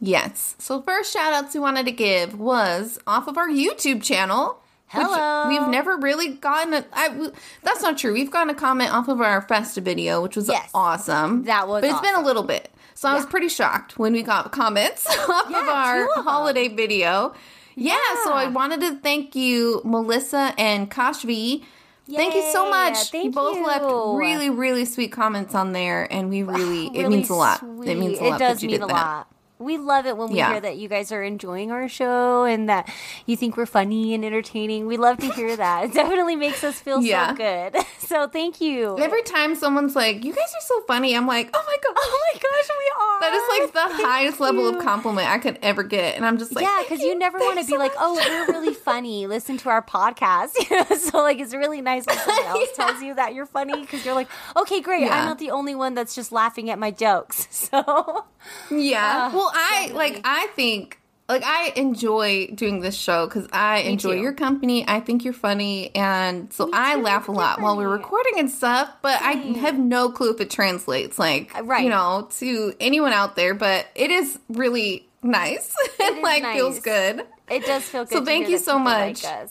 Yes. 0.00 0.54
So 0.58 0.80
first 0.82 1.12
shout 1.12 1.32
outs 1.32 1.54
we 1.54 1.60
wanted 1.60 1.86
to 1.86 1.92
give 1.92 2.38
was 2.38 2.98
off 3.06 3.26
of 3.28 3.36
our 3.38 3.48
YouTube 3.48 4.02
channel. 4.02 4.60
which 4.94 5.02
Hello. 5.04 5.48
we've 5.48 5.68
never 5.68 5.98
really 5.98 6.28
gotten 6.28 6.72
a. 6.72 6.82
I, 6.94 7.30
that's 7.62 7.82
not 7.82 7.98
true. 7.98 8.14
We've 8.14 8.30
gotten 8.30 8.48
a 8.48 8.54
comment 8.58 8.90
off 8.90 9.08
of 9.08 9.20
our 9.20 9.42
Festa 9.42 9.82
video, 9.82 10.22
which 10.22 10.34
was 10.34 10.48
Yes. 10.48 10.70
awesome. 10.72 11.44
That 11.44 11.68
was 11.68 11.82
But 11.82 11.90
it's 11.90 12.00
been 12.00 12.14
a 12.14 12.22
little 12.22 12.42
bit. 12.42 12.70
So 12.94 13.06
I 13.06 13.12
was 13.14 13.26
pretty 13.26 13.48
shocked 13.50 13.98
when 13.98 14.14
we 14.14 14.22
got 14.22 14.50
comments 14.50 15.06
off 15.28 15.50
Yeah, 15.50 15.60
of 15.60 15.68
our 15.68 16.22
holiday 16.22 16.68
video. 16.68 17.34
Yeah, 17.80 17.98
so 18.24 18.32
I 18.32 18.48
wanted 18.48 18.80
to 18.80 18.96
thank 18.96 19.34
you, 19.36 19.80
Melissa 19.84 20.52
and 20.58 20.90
Kashvi. 20.90 21.62
Thank 22.10 22.34
you 22.34 22.50
so 22.52 22.68
much. 22.70 23.12
you 23.12 23.30
both 23.30 23.64
left 23.64 23.84
really, 24.18 24.50
really 24.50 24.84
sweet 24.84 25.12
comments 25.12 25.54
on 25.54 25.72
there, 25.72 26.10
and 26.12 26.28
we 26.30 26.42
really, 26.42 26.86
it 26.94 27.02
Really 27.02 27.16
means 27.18 27.30
a 27.30 27.34
lot. 27.34 27.62
It 27.62 27.96
means 27.96 28.18
a 28.18 28.24
It 28.24 28.30
lot 28.30 28.38
does 28.38 28.56
that 28.58 28.62
you 28.62 28.68
mean 28.70 28.80
did 28.80 28.84
a 28.84 28.86
that. 28.88 28.92
lot. 28.94 29.27
We 29.58 29.76
love 29.76 30.06
it 30.06 30.16
when 30.16 30.30
we 30.30 30.36
Yeah. 30.36 30.52
hear 30.52 30.60
that 30.60 30.76
you 30.76 30.88
guys 30.88 31.10
are 31.10 31.22
enjoying 31.22 31.70
our 31.72 31.88
show 31.88 32.44
and 32.44 32.68
that 32.68 32.88
you 33.26 33.36
think 33.36 33.56
we're 33.56 33.66
funny 33.66 34.14
and 34.14 34.24
entertaining. 34.24 34.86
We 34.86 34.96
love 34.96 35.18
to 35.18 35.32
hear 35.32 35.56
that. 35.56 35.84
It 35.86 35.94
definitely 35.94 36.36
makes 36.36 36.62
us 36.62 36.78
feel 36.80 37.02
Yeah. 37.02 37.30
so 37.30 37.34
good. 37.36 37.76
So 38.08 38.26
thank 38.26 38.62
you. 38.62 38.96
Every 38.98 39.22
time 39.22 39.54
someone's 39.54 39.94
like, 39.94 40.24
"You 40.24 40.32
guys 40.32 40.48
are 40.48 40.62
so 40.64 40.80
funny," 40.86 41.14
I'm 41.14 41.26
like, 41.26 41.50
"Oh 41.52 41.62
my 41.66 41.76
god, 41.82 41.94
oh 41.98 42.20
my 42.32 42.40
gosh, 42.40 42.68
we 42.70 42.92
are. 43.04 43.20
that 43.20 43.34
is 43.34 43.42
like 43.60 43.72
the 43.74 43.94
Thank 43.96 44.08
highest 44.08 44.40
level 44.40 44.66
of 44.66 44.82
compliment 44.82 45.28
I 45.28 45.36
could 45.36 45.58
ever 45.60 45.82
get." 45.82 46.16
And 46.16 46.24
I'm 46.24 46.38
just 46.38 46.54
like, 46.54 46.64
yeah, 46.64 46.78
because 46.80 47.00
you 47.00 47.18
never 47.18 47.36
want 47.38 47.50
to 47.50 47.54
Thanks 47.56 47.66
be 47.70 47.74
so 47.74 47.78
like, 47.78 47.92
"Oh, 47.98 48.14
we're 48.14 48.46
really 48.54 48.72
funny. 48.88 49.26
Listen 49.26 49.58
to 49.58 49.68
our 49.68 49.82
podcast." 49.82 50.52
You 50.70 50.96
so 50.96 51.18
like 51.18 51.38
it's 51.38 51.52
really 51.52 51.82
nice 51.82 52.06
when 52.06 52.16
someone 52.16 52.46
else 52.46 52.68
Yeah. 52.78 52.86
tells 52.86 53.02
you 53.02 53.14
that 53.16 53.34
you're 53.34 53.44
funny 53.44 53.78
because 53.82 54.02
you're 54.06 54.14
like, 54.14 54.28
"Okay, 54.56 54.80
great. 54.80 55.02
I'm 55.02 55.26
not 55.26 55.38
the 55.38 55.50
only 55.50 55.74
one 55.74 55.92
that's 55.92 56.14
just 56.14 56.32
laughing 56.32 56.70
at 56.70 56.78
my 56.78 56.90
jokes." 56.90 57.46
So 57.50 58.24
Yeah. 58.70 59.26
Uh, 59.32 59.36
well, 59.36 59.47
I 59.52 59.86
definitely. 59.88 59.98
like 60.12 60.20
I 60.24 60.46
think 60.54 61.00
like 61.28 61.42
I 61.44 61.72
enjoy 61.76 62.46
doing 62.54 62.80
this 62.80 62.96
show 62.96 63.26
because 63.26 63.46
I 63.52 63.80
enjoy 63.80 64.14
too. 64.16 64.22
your 64.22 64.32
company. 64.32 64.84
I 64.88 65.00
think 65.00 65.24
you're 65.24 65.34
funny, 65.34 65.94
and 65.94 66.50
so 66.52 66.66
Me 66.66 66.72
I 66.74 66.94
too, 66.94 67.02
laugh 67.02 67.28
a 67.28 67.32
lot 67.32 67.60
while 67.60 67.76
we're 67.76 67.88
recording 67.88 68.38
and 68.38 68.50
stuff. 68.50 68.90
But 69.02 69.20
I 69.20 69.32
have 69.32 69.78
no 69.78 70.10
clue 70.10 70.30
if 70.32 70.40
it 70.40 70.50
translates, 70.50 71.18
like 71.18 71.54
Uh, 71.54 71.64
right. 71.64 71.84
you 71.84 71.90
know, 71.90 72.28
to 72.38 72.72
anyone 72.80 73.12
out 73.12 73.36
there. 73.36 73.52
But 73.54 73.86
it 73.94 74.10
is 74.10 74.38
really 74.48 75.06
nice. 75.22 75.74
It, 76.00 76.16
is 76.18 76.22
like 76.22 76.44
feels 76.54 76.80
good. 76.80 77.26
It 77.50 77.66
does 77.66 77.82
feel 77.84 78.04
good. 78.04 78.18
So 78.18 78.24
thank 78.24 78.48
you 78.48 78.56
so 78.58 78.78
much. 78.78 79.22
Like. 79.24 79.48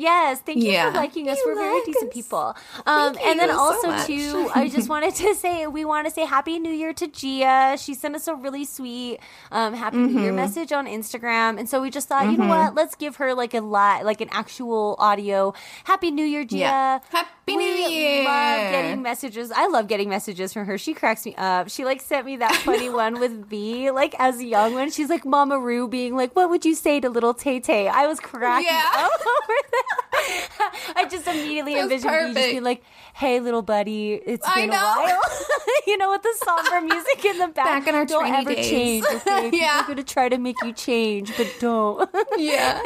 Yes, 0.00 0.40
thank 0.40 0.58
you 0.62 0.72
Yeah. 0.72 0.90
for 0.92 0.96
liking 0.98 1.28
us. 1.28 1.36
You 1.38 1.44
We're 1.48 1.54
very 1.56 1.74
like 1.74 1.84
decent 1.84 2.10
people. 2.12 2.56
Um, 2.86 3.16
and 3.22 3.38
then 3.38 3.48
you 3.50 3.54
so 3.54 3.60
also 3.60 4.06
too, 4.06 4.50
I 4.54 4.68
just 4.68 4.88
wanted 4.88 5.14
to 5.16 5.34
say 5.34 5.66
we 5.66 5.84
want 5.84 6.06
to 6.08 6.10
say 6.12 6.24
Happy 6.24 6.58
New 6.58 6.72
Year 6.72 6.92
to 6.94 7.06
Gia. 7.06 7.76
She 7.78 7.92
sent 7.94 8.16
us 8.16 8.26
a 8.26 8.34
really 8.34 8.64
sweet 8.64 9.18
um, 9.52 9.74
Happy 9.74 9.98
New 9.98 10.08
Mm-hmm. 10.10 10.18
Year 10.24 10.32
message 10.32 10.72
on 10.72 10.86
Instagram, 10.86 11.58
and 11.58 11.68
so 11.68 11.80
we 11.82 11.90
just 11.90 12.08
thought, 12.08 12.24
you 12.32 12.38
know 12.38 12.46
what? 12.48 12.74
Let's 12.74 12.94
give 12.96 13.16
her 13.16 13.34
like 13.34 13.52
a 13.54 13.60
lot, 13.60 14.04
like 14.04 14.20
an 14.22 14.28
actual 14.32 14.96
audio 14.98 15.52
Happy 15.84 16.10
New 16.10 16.24
Year, 16.24 16.44
Gia. 16.44 16.56
Yeah. 16.56 16.98
Happy 17.10 17.56
New 17.56 17.58
We 17.58 17.86
Year. 17.88 18.24
Love 18.24 18.72
getting 18.72 19.02
messages. 19.02 19.50
I 19.52 19.66
love 19.68 19.86
getting 19.88 20.08
messages 20.08 20.52
from 20.52 20.64
her. 20.66 20.78
She 20.78 20.94
cracks 20.94 21.26
me 21.26 21.34
up. 21.36 21.68
She 21.68 21.84
like 21.84 22.00
sent 22.00 22.24
me 22.26 22.36
that 22.38 22.54
funny 22.64 22.88
one 22.88 23.20
with 23.20 23.44
V, 23.50 23.90
like 23.90 24.14
as 24.18 24.38
a 24.40 24.44
young 24.44 24.74
one. 24.74 24.90
She's 24.90 25.10
like 25.10 25.24
Mama 25.26 25.58
Roo 25.58 25.86
being 25.88 26.16
like, 26.16 26.34
"What 26.34 26.48
would 26.50 26.64
you 26.64 26.74
say 26.74 27.00
to 27.00 27.10
little 27.10 27.34
Tae 27.34 27.60
Tae?" 27.60 27.88
I 27.88 28.06
was 28.06 28.18
cracking 28.20 28.66
Yeah. 28.70 28.90
up 28.94 29.10
over 29.20 29.54
that. 29.72 29.89
I 30.96 31.06
just 31.10 31.26
immediately 31.26 31.78
envisioned 31.78 32.12
you 32.12 32.34
just 32.34 32.34
being 32.34 32.62
like, 32.62 32.82
"Hey, 33.14 33.40
little 33.40 33.62
buddy, 33.62 34.14
it's 34.14 34.46
I 34.46 34.62
been 34.62 34.70
a 34.70 34.72
know. 34.72 34.94
while." 34.96 35.20
you 35.86 35.96
know, 35.96 36.10
with 36.10 36.22
the 36.22 36.34
somber 36.44 36.80
music 36.80 37.24
in 37.24 37.38
the 37.38 37.48
back. 37.48 37.64
Back 37.64 37.86
in 37.88 37.94
our 37.94 38.04
don't 38.04 38.26
ever 38.26 38.54
days. 38.54 38.68
change. 38.68 39.04
Okay? 39.04 39.50
Yeah. 39.52 39.84
Are 39.84 39.88
gonna 39.88 40.02
try 40.02 40.28
to 40.28 40.38
make 40.38 40.56
you 40.62 40.72
change, 40.72 41.36
but 41.36 41.52
don't. 41.60 42.08
Yeah, 42.36 42.80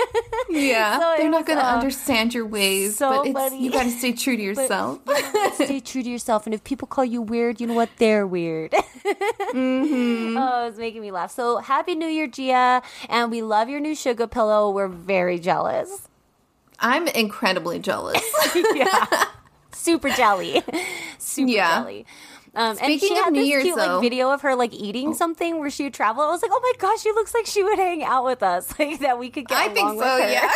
yeah. 0.48 0.98
So 0.98 1.14
They're 1.18 1.31
not 1.31 1.47
was, 1.47 1.56
to 1.56 1.64
uh, 1.64 1.74
understand 1.74 2.35
your 2.35 2.47
ways, 2.47 2.97
so 2.97 3.32
but 3.32 3.56
you 3.59 3.70
got 3.70 3.85
to 3.85 3.90
stay 3.90 4.12
true 4.12 4.36
to 4.36 4.43
yourself. 4.43 5.01
Stay 5.55 5.81
true 5.81 6.02
to 6.02 6.10
yourself, 6.10 6.47
and 6.47 6.55
if 6.55 6.64
people 6.64 6.89
call 6.89 7.05
you 7.05 7.22
weird, 7.22 7.60
you 7.60 7.66
know 7.66 7.74
what? 7.74 7.90
They're 7.98 8.26
weird. 8.26 8.72
Mm-hmm. 8.72 10.36
Oh, 10.36 10.66
it's 10.68 10.78
making 10.78 11.02
me 11.02 11.10
laugh. 11.10 11.31
So 11.31 11.59
happy 11.59 11.94
New 11.94 12.09
Year, 12.09 12.26
Gia, 12.26 12.82
and 13.09 13.31
we 13.31 13.43
love 13.43 13.68
your 13.68 13.81
new 13.81 13.94
Suga 13.94 14.31
pillow. 14.31 14.70
We're 14.70 14.89
very 14.89 15.39
jealous. 15.39 16.09
I'm 16.78 17.09
incredibly 17.09 17.78
jealous. 17.78 18.22
yeah, 18.74 19.24
super 19.72 20.10
jelly, 20.10 20.62
super 21.18 21.51
Yeah. 21.51 21.78
jelly. 21.80 22.06
Um, 22.56 22.70
and 22.70 22.78
Speaking 22.78 23.09
she 23.09 23.18
of 23.18 23.24
had 23.24 23.32
New 23.32 23.40
this 23.40 23.48
Year's, 23.48 23.62
cute 23.64 23.76
though- 23.76 23.94
like 23.94 24.01
video 24.02 24.31
of 24.31 24.43
her 24.43 24.55
like 24.55 24.72
eating 24.72 25.14
something 25.14 25.59
where 25.59 25.70
she 25.70 25.85
would 25.85 25.94
travel. 25.94 26.22
I 26.22 26.28
was 26.31 26.43
like, 26.43 26.51
oh 26.55 26.60
my 26.62 26.72
gosh, 26.78 27.02
she 27.02 27.10
looks 27.12 27.35
like 27.35 27.47
she 27.47 27.62
would 27.62 27.78
hang 27.78 28.02
out 28.05 28.24
with 28.24 28.43
us, 28.43 28.72
like 28.78 29.01
that 29.01 29.18
we 29.18 29.31
could 29.31 29.47
get. 29.48 29.59
I 29.59 29.64
along 29.64 29.74
think 29.74 29.89
with 29.90 29.98
so. 30.01 30.22
her. 30.22 30.31
Yeah. 30.31 30.52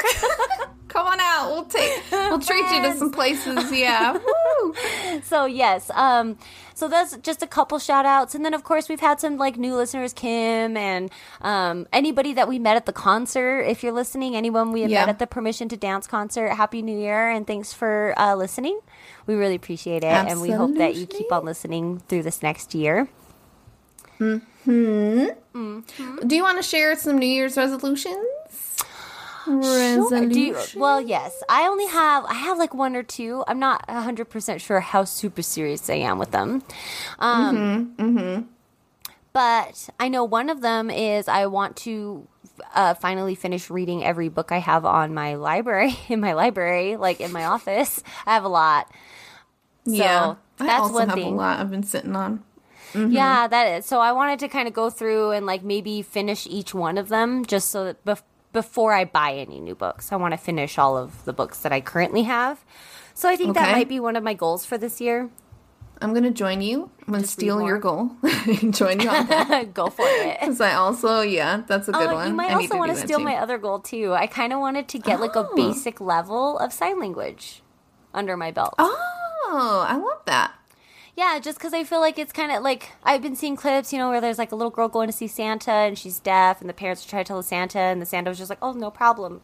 Come 0.89 1.07
on 1.07 1.19
out. 1.20 1.51
We'll 1.51 1.65
take. 1.66 2.01
We'll 2.11 2.39
treat 2.39 2.65
you 2.70 2.83
to 2.83 2.95
some 2.97 3.11
places. 3.12 3.70
Yeah. 3.73 4.19
So 5.25 5.47
yes 5.47 5.91
um 5.95 6.37
so 6.75 6.89
that's 6.89 7.16
just 7.19 7.43
a 7.43 7.47
couple 7.47 7.79
shout 7.79 8.05
outs 8.07 8.35
and 8.35 8.45
then 8.45 8.55
of 8.55 8.65
course 8.65 8.89
we've 8.89 9.01
had 9.01 9.19
some 9.20 9.37
like 9.37 9.57
new 9.57 9.75
listeners 9.75 10.12
kim 10.12 10.77
and 10.77 11.11
um 11.41 11.87
anybody 11.93 12.35
that 12.35 12.49
we 12.49 12.59
met 12.59 12.77
at 12.77 12.87
the 12.87 12.93
concert 12.93 13.61
if 13.61 13.83
you're 13.83 13.93
listening 13.93 14.37
anyone 14.37 14.73
we 14.73 14.83
have 14.83 14.91
Yeah. 14.91 15.01
met 15.03 15.09
at 15.11 15.19
the 15.19 15.27
permission 15.27 15.69
to 15.70 15.77
dance 15.77 16.07
concert 16.07 16.51
happy 16.51 16.83
new 16.83 16.99
year 16.99 17.31
and 17.31 17.47
thanks 17.47 17.73
for 17.73 18.15
uh 18.19 18.35
listening 18.37 18.79
we 19.29 19.35
really 19.37 19.55
appreciate 19.55 20.03
it 20.03 20.11
and 20.33 20.41
we 20.41 20.49
hope 20.59 20.75
that 20.79 20.97
you 20.97 21.07
keep 21.07 21.31
on 21.31 21.45
listening 21.45 22.01
through 22.09 22.25
this 22.25 22.43
next 22.43 22.75
year 22.75 23.09
Do 26.27 26.35
you 26.37 26.43
want 26.43 26.59
to 26.59 26.63
share 26.63 26.97
some 26.97 27.19
New 27.19 27.27
Year's 27.27 27.57
resolutions? 27.57 28.27
Do 30.35 30.41
you- 30.41 30.55
well, 30.81 31.01
yes. 31.01 31.43
I 31.49 31.69
only 31.69 31.87
have 31.87 32.25
I 32.27 32.35
have 32.35 32.59
like 32.59 32.75
one 32.75 32.97
or 32.97 33.03
two. 33.03 33.45
I'm 33.47 33.59
not 33.59 33.87
100% 33.89 34.61
sure 34.61 34.81
how 34.81 35.05
super 35.05 35.41
serious 35.43 35.89
I 35.89 35.95
am 35.95 36.19
with 36.19 36.33
them. 36.33 36.63
Um 37.19 37.95
Mm-hmm, 37.97 38.43
But 39.33 39.89
I 40.01 40.09
know 40.09 40.25
one 40.25 40.51
of 40.51 40.61
them 40.63 40.91
is 40.91 41.29
I 41.29 41.47
want 41.47 41.77
to 41.89 42.27
uh, 42.75 42.95
finally 42.95 43.37
finish 43.37 43.71
reading 43.71 44.03
every 44.05 44.29
book 44.29 44.51
I 44.51 44.59
have 44.59 44.85
on 44.85 45.15
my 45.15 45.37
library 45.37 45.97
in 46.09 46.19
my 46.21 46.33
library, 46.33 46.97
like 46.97 47.21
in 47.21 47.31
my 47.33 47.45
office. 47.45 48.03
I 48.27 48.35
have 48.35 48.45
a 48.45 48.49
lot. 48.49 48.91
So 49.89 49.94
yeah. 49.94 50.35
I 50.60 50.65
that's 50.66 50.81
also 50.81 50.94
one 50.94 51.09
have 51.09 51.16
thing. 51.19 51.32
a 51.32 51.36
lot 51.36 51.60
I've 51.60 51.70
been 51.70 51.82
sitting 51.82 52.15
on. 52.16 52.43
Mm-hmm. 52.93 53.10
Yeah, 53.12 53.47
that 53.48 53.78
is. 53.78 53.86
So 53.86 54.01
I 54.01 54.12
wanted 54.12 54.39
to 54.40 54.48
kind 54.48 54.66
of 54.66 54.74
go 54.74 54.89
through 54.90 55.32
and 55.32 55.44
like 55.47 55.62
maybe 55.62 56.02
finish 56.02 56.47
each 56.47 56.74
one 56.74 56.97
of 56.98 57.09
them 57.09 57.44
just 57.44 57.70
so 57.70 57.85
that 57.85 58.05
bef- 58.05 58.23
before 58.52 58.93
I 58.94 59.05
buy 59.05 59.35
any 59.35 59.60
new 59.60 59.74
books, 59.74 60.10
I 60.10 60.16
want 60.16 60.32
to 60.32 60.39
finish 60.39 60.78
all 60.78 60.97
of 60.97 61.24
the 61.24 61.32
books 61.35 61.60
that 61.60 61.73
I 61.73 61.81
currently 61.81 62.23
have. 62.23 62.65
So 63.15 63.28
I 63.28 63.36
think 63.36 63.55
that 63.55 63.73
might 63.73 63.89
be 63.89 64.01
one 64.01 64.16
of 64.16 64.23
my 64.24 64.32
goals 64.35 64.65
for 64.65 64.78
this 64.78 65.01
year. 65.01 65.28
I'm 66.01 66.15
gonna 66.15 66.31
join 66.31 66.60
you. 66.62 66.90
I'm 67.06 67.12
gonna 67.12 67.27
steal 67.27 67.60
your 67.60 67.78
goal. 67.78 68.12
join 68.70 69.01
you 69.01 69.09
on 69.10 69.27
that. 69.27 69.70
Go 69.74 69.89
for 69.90 70.06
it. 70.06 70.39
Because 70.40 70.60
I 70.60 70.74
also, 70.74 71.20
yeah, 71.23 71.62
that's 71.66 71.89
a 71.89 71.97
oh, 71.97 71.98
good 71.98 72.10
Oh, 72.10 72.15
one. 72.15 72.28
you 72.28 72.35
might 72.35 72.52
I 72.52 72.55
also 72.55 72.78
want 72.78 72.93
to 72.93 72.97
steal 72.97 73.19
my 73.19 73.35
other 73.36 73.59
goal 73.59 73.81
too. 73.81 74.15
I 74.15 74.28
kind 74.28 74.52
of 74.52 74.60
wanted 74.60 74.86
to 74.89 74.98
get 74.98 75.20
like 75.20 75.35
a 75.35 75.40
Oh. 75.48 75.55
basic 75.56 76.01
level 76.01 76.56
of 76.59 76.73
sign 76.73 77.01
language 77.01 77.62
under 78.15 78.36
my 78.36 78.52
belt. 78.52 78.74
Oh, 78.78 78.97
I 79.51 79.97
love 79.97 80.23
that. 80.27 80.55
Yeah, 81.16 81.41
just 81.41 81.59
because 81.59 81.75
I 81.75 81.83
feel 81.83 81.99
like 81.99 82.16
it's 82.16 82.33
kind 82.33 82.53
of 82.53 82.62
like 82.62 82.93
I've 83.03 83.23
been 83.23 83.35
seeing 83.35 83.57
clips, 83.57 83.93
you 83.93 83.99
know, 83.99 84.09
where 84.09 84.20
there's 84.20 84.39
like 84.39 84.53
a 84.53 84.55
little 84.55 84.70
girl 84.70 84.89
going 84.89 85.09
to 85.09 85.12
see 85.12 85.27
Santa 85.27 85.73
and 85.73 85.99
she's 85.99 86.20
deaf, 86.20 86.61
and 86.61 86.70
the 86.70 86.75
parents 86.75 87.05
are 87.05 87.09
trying 87.09 87.25
to 87.25 87.29
tell 87.29 87.37
the 87.39 87.43
Santa, 87.43 87.81
and 87.81 88.01
the 88.01 88.07
Santa 88.07 88.31
was 88.31 88.39
just 88.39 88.51
like, 88.51 88.61
"Oh, 88.62 88.70
no 88.73 88.89
problem," 88.93 89.41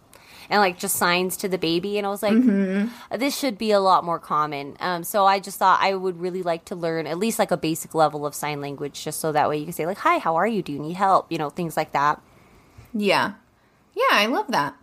and 0.48 0.60
like 0.60 0.78
just 0.78 0.94
signs 0.94 1.36
to 1.38 1.48
the 1.48 1.58
baby, 1.58 1.98
and 1.98 2.06
I 2.06 2.10
was 2.10 2.22
like, 2.22 2.34
Mm-hmm. 2.34 3.16
"This 3.18 3.36
should 3.36 3.58
be 3.58 3.72
a 3.72 3.80
lot 3.80 4.04
more 4.04 4.20
common." 4.20 4.76
Um, 4.78 5.02
so 5.02 5.26
I 5.26 5.40
just 5.40 5.58
thought 5.58 5.80
I 5.82 5.94
would 5.94 6.20
really 6.20 6.44
like 6.44 6.64
to 6.66 6.76
learn 6.76 7.08
at 7.08 7.18
least 7.18 7.40
like 7.40 7.50
a 7.50 7.56
basic 7.56 7.92
level 7.92 8.24
of 8.24 8.36
sign 8.36 8.60
language, 8.60 9.02
just 9.02 9.18
so 9.18 9.32
that 9.32 9.48
way 9.48 9.58
you 9.58 9.64
can 9.64 9.72
say 9.72 9.84
like, 9.84 9.98
"Hi, 9.98 10.18
how 10.18 10.36
are 10.36 10.46
you? 10.46 10.62
Do 10.62 10.72
you 10.72 10.78
need 10.78 10.94
help?" 10.94 11.32
You 11.32 11.38
know, 11.38 11.50
things 11.50 11.76
like 11.76 11.90
that. 11.90 12.20
Yeah. 12.92 13.32
Yeah, 13.94 14.04
I 14.12 14.26
love 14.26 14.46
that. 14.48 14.76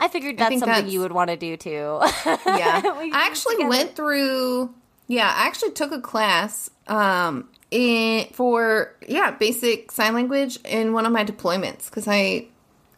I 0.00 0.08
figured 0.08 0.38
that's 0.38 0.48
think 0.48 0.60
something 0.60 0.74
that's- 0.74 0.92
you 0.92 1.00
would 1.00 1.12
want 1.12 1.30
to 1.30 1.36
do 1.36 1.56
too. 1.56 2.00
Yeah. 2.46 2.80
We 2.98 3.12
I 3.12 3.26
actually 3.26 3.56
together. 3.56 3.68
went 3.70 3.96
through 3.96 4.74
yeah, 5.08 5.26
I 5.36 5.46
actually 5.46 5.72
took 5.72 5.92
a 5.92 6.00
class 6.00 6.70
um 6.88 7.48
in 7.70 8.26
for 8.32 8.94
yeah, 9.06 9.30
basic 9.32 9.90
sign 9.92 10.14
language 10.14 10.58
in 10.64 10.92
one 10.92 11.06
of 11.06 11.12
my 11.12 11.24
deployments 11.24 11.90
cuz 11.90 12.06
I 12.08 12.46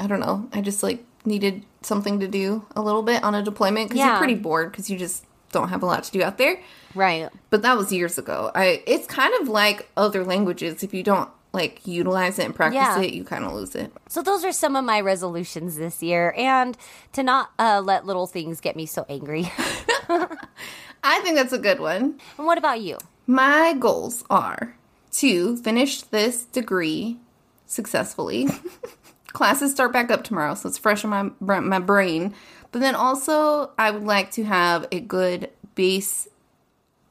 I 0.00 0.06
don't 0.06 0.20
know, 0.20 0.48
I 0.52 0.60
just 0.60 0.82
like 0.82 1.04
needed 1.24 1.64
something 1.82 2.20
to 2.20 2.28
do 2.28 2.64
a 2.76 2.82
little 2.82 3.02
bit 3.02 3.22
on 3.24 3.34
a 3.34 3.42
deployment 3.42 3.90
cuz 3.90 3.98
Yeah. 3.98 4.08
you're 4.10 4.18
pretty 4.18 4.34
bored 4.34 4.72
cuz 4.72 4.88
you 4.90 4.96
just 4.98 5.24
don't 5.52 5.68
have 5.68 5.82
a 5.82 5.86
lot 5.86 6.02
to 6.04 6.10
do 6.12 6.22
out 6.22 6.36
there. 6.38 6.60
right. 6.94 7.28
But 7.50 7.62
that 7.62 7.76
was 7.76 7.92
years 7.92 8.18
ago. 8.18 8.50
I 8.54 8.82
it's 8.86 9.06
kind 9.06 9.32
of 9.40 9.48
like 9.48 9.90
other 9.96 10.24
languages 10.24 10.82
if 10.82 10.92
you 10.94 11.02
don't 11.02 11.28
like 11.54 11.86
utilize 11.86 12.38
it 12.38 12.44
and 12.44 12.54
practice 12.54 12.74
Yeah. 12.76 13.00
it, 13.00 13.14
you 13.14 13.24
kind 13.24 13.44
of 13.44 13.52
lose 13.54 13.74
it. 13.74 13.90
So 14.08 14.20
those 14.22 14.44
are 14.44 14.52
some 14.52 14.76
of 14.76 14.84
my 14.84 15.00
resolutions 15.00 15.76
this 15.76 16.02
year, 16.02 16.34
and 16.36 16.76
to 17.12 17.22
not 17.22 17.50
uh, 17.58 17.80
let 17.82 18.04
little 18.04 18.26
things 18.26 18.60
get 18.60 18.76
me 18.76 18.84
so 18.86 19.06
angry. 19.08 19.50
I 20.08 21.20
think 21.20 21.36
that's 21.36 21.52
a 21.52 21.58
good 21.58 21.80
one. 21.80 22.18
and 22.38 22.46
what 22.46 22.58
about 22.58 22.80
you? 22.80 22.98
My 23.26 23.74
goals 23.78 24.24
are 24.30 24.76
to 25.12 25.56
finish 25.58 26.02
this 26.02 26.44
degree 26.44 27.18
successfully. 27.66 28.48
Classes 29.28 29.72
start 29.72 29.92
back 29.92 30.10
up 30.10 30.24
tomorrow, 30.24 30.54
so 30.54 30.68
it's 30.68 30.78
fresh 30.78 31.04
in 31.04 31.10
my 31.10 31.30
my 31.40 31.78
brain. 31.78 32.34
But 32.72 32.80
then 32.80 32.94
also, 32.94 33.70
I 33.78 33.90
would 33.92 34.04
like 34.04 34.32
to 34.32 34.44
have 34.44 34.86
a 34.92 35.00
good 35.00 35.50
bass 35.74 36.26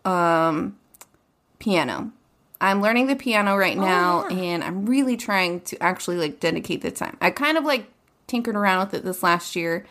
um, 0.05 0.77
piano. 1.59 2.11
I'm 2.63 2.81
learning 2.81 3.07
the 3.07 3.15
piano 3.17 3.57
right 3.57 3.77
oh, 3.77 3.81
now, 3.81 4.27
and 4.27 4.63
I'm 4.63 4.85
really 4.85 5.17
trying 5.17 5.59
to 5.61 5.83
actually 5.83 6.15
like 6.15 6.39
dedicate 6.39 6.81
the 6.81 6.91
time. 6.91 7.17
I 7.19 7.29
kind 7.29 7.57
of 7.57 7.65
like 7.65 7.87
tinkered 8.25 8.55
around 8.55 8.85
with 8.85 8.93
it 8.93 9.03
this 9.03 9.21
last 9.21 9.55
year, 9.55 9.85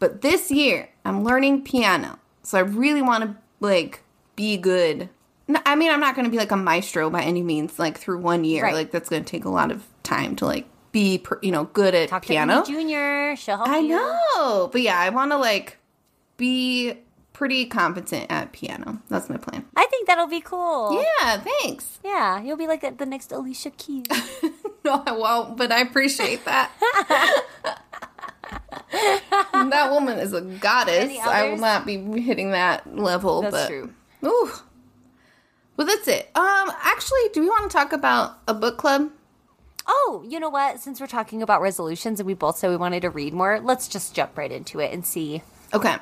but 0.00 0.20
this 0.20 0.50
year 0.50 0.88
I'm 1.04 1.22
learning 1.22 1.62
piano, 1.62 2.18
so 2.42 2.58
I 2.58 2.62
really 2.62 3.02
want 3.02 3.22
to 3.22 3.36
like 3.60 4.02
be 4.34 4.56
good. 4.56 5.08
No, 5.46 5.60
I 5.64 5.76
mean, 5.76 5.92
I'm 5.92 6.00
not 6.00 6.16
going 6.16 6.24
to 6.24 6.30
be 6.30 6.38
like 6.38 6.50
a 6.50 6.56
maestro 6.56 7.08
by 7.08 7.22
any 7.22 7.42
means, 7.42 7.78
like 7.78 7.96
through 7.96 8.18
one 8.18 8.42
year. 8.44 8.64
Right. 8.64 8.74
Like 8.74 8.90
that's 8.90 9.08
going 9.08 9.22
to 9.22 9.30
take 9.30 9.44
a 9.44 9.48
lot 9.48 9.70
of 9.70 9.86
time 10.02 10.34
to 10.36 10.44
like 10.44 10.66
be, 10.90 11.18
per- 11.18 11.38
you 11.40 11.52
know, 11.52 11.64
good 11.64 11.94
at 11.94 12.08
Talk 12.08 12.24
piano. 12.24 12.64
to 12.64 12.72
Junior. 12.72 13.36
She'll 13.36 13.58
help 13.58 13.68
I 13.68 13.78
you. 13.78 13.90
know, 13.90 14.68
but 14.72 14.82
yeah, 14.82 14.98
I 14.98 15.10
want 15.10 15.30
to 15.30 15.38
like 15.38 15.78
be 16.36 16.94
pretty 17.38 17.64
competent 17.66 18.26
at 18.30 18.50
piano. 18.50 19.00
That's 19.08 19.30
my 19.30 19.36
plan. 19.36 19.64
I 19.76 19.86
think 19.86 20.08
that'll 20.08 20.26
be 20.26 20.40
cool. 20.40 21.00
Yeah, 21.20 21.38
thanks. 21.38 22.00
Yeah, 22.04 22.42
you'll 22.42 22.56
be 22.56 22.66
like 22.66 22.98
the 22.98 23.06
next 23.06 23.30
Alicia 23.30 23.70
Keys. 23.70 24.06
No, 24.84 25.02
I 25.04 25.12
won't, 25.12 25.56
but 25.56 25.72
I 25.72 25.80
appreciate 25.80 26.44
that. 26.46 26.70
that 28.92 29.90
woman 29.90 30.18
is 30.18 30.32
a 30.32 30.40
goddess. 30.40 31.18
I 31.18 31.50
will 31.50 31.58
not 31.58 31.84
be 31.84 31.98
hitting 32.20 32.52
that 32.52 32.96
level. 32.96 33.42
That's 33.42 33.52
but, 33.52 33.66
true. 33.66 33.92
Ooh. 34.24 34.50
Well, 35.76 35.86
that's 35.86 36.06
it. 36.06 36.30
Um, 36.34 36.72
actually, 36.80 37.28
do 37.34 37.40
we 37.40 37.48
want 37.48 37.68
to 37.68 37.76
talk 37.76 37.92
about 37.92 38.38
a 38.46 38.54
book 38.54 38.78
club? 38.78 39.10
Oh, 39.86 40.24
you 40.26 40.40
know 40.40 40.48
what? 40.48 40.80
Since 40.80 41.00
we're 41.00 41.06
talking 41.08 41.42
about 41.42 41.60
resolutions 41.60 42.20
and 42.20 42.26
we 42.26 42.34
both 42.34 42.56
said 42.56 42.70
we 42.70 42.76
wanted 42.76 43.02
to 43.02 43.10
read 43.10 43.34
more, 43.34 43.60
let's 43.60 43.88
just 43.88 44.14
jump 44.14 44.38
right 44.38 44.52
into 44.52 44.78
it 44.78 44.92
and 44.92 45.04
see. 45.04 45.42
Okay. 45.74 45.96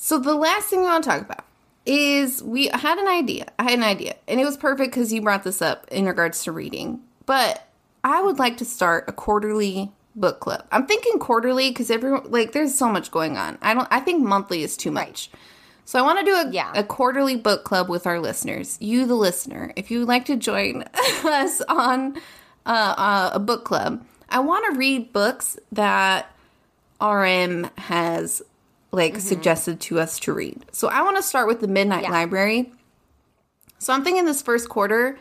So 0.00 0.18
the 0.18 0.34
last 0.36 0.68
thing 0.68 0.78
we 0.80 0.86
want 0.86 1.02
to 1.04 1.10
talk 1.10 1.22
about 1.22 1.44
is 1.84 2.40
we 2.42 2.68
had 2.68 2.98
an 2.98 3.08
idea. 3.08 3.46
I 3.58 3.64
had 3.64 3.74
an 3.74 3.82
idea, 3.82 4.14
and 4.28 4.40
it 4.40 4.44
was 4.44 4.56
perfect 4.56 4.92
because 4.92 5.12
you 5.12 5.20
brought 5.20 5.42
this 5.42 5.60
up 5.60 5.88
in 5.90 6.06
regards 6.06 6.44
to 6.44 6.52
reading. 6.52 7.00
But 7.26 7.66
I 8.04 8.22
would 8.22 8.38
like 8.38 8.58
to 8.58 8.64
start 8.64 9.04
a 9.08 9.12
quarterly 9.12 9.90
book 10.14 10.38
club. 10.40 10.64
I'm 10.70 10.86
thinking 10.86 11.18
quarterly 11.18 11.70
because 11.70 11.90
everyone 11.90 12.30
like 12.30 12.52
there's 12.52 12.76
so 12.78 12.88
much 12.88 13.10
going 13.10 13.36
on. 13.36 13.58
I 13.60 13.74
don't. 13.74 13.88
I 13.90 13.98
think 14.00 14.24
monthly 14.24 14.62
is 14.62 14.76
too 14.76 14.92
much. 14.92 15.30
So 15.84 15.98
I 15.98 16.02
want 16.02 16.20
to 16.20 16.24
do 16.24 16.34
a, 16.34 16.50
Yeah. 16.52 16.70
a 16.76 16.84
quarterly 16.84 17.34
book 17.36 17.64
club 17.64 17.88
with 17.88 18.06
our 18.06 18.20
listeners. 18.20 18.76
You, 18.80 19.04
the 19.06 19.14
listener, 19.16 19.72
if 19.74 19.90
you 19.90 20.00
would 20.00 20.08
like 20.08 20.26
to 20.26 20.36
join 20.36 20.82
us 21.24 21.60
on 21.62 22.16
uh, 22.66 22.94
uh, 22.96 23.30
a 23.32 23.38
book 23.40 23.64
club, 23.64 24.04
I 24.28 24.38
want 24.40 24.70
to 24.72 24.78
read 24.78 25.12
books 25.12 25.58
that 25.72 26.30
RM 27.00 27.70
has 27.78 28.42
like 28.90 29.12
Mm-hmm. 29.12 29.20
suggested 29.20 29.80
to 29.80 30.00
us 30.00 30.18
to 30.20 30.32
read. 30.32 30.64
So 30.72 30.88
I 30.88 31.02
want 31.02 31.16
to 31.16 31.22
start 31.22 31.46
with 31.48 31.60
the 31.60 31.68
Midnight 31.68 32.04
Yeah. 32.04 32.10
Library. 32.10 32.72
So 33.78 33.92
I'm 33.92 34.02
thinking 34.02 34.24
this 34.24 34.42
first 34.42 34.68
quarter, 34.68 35.18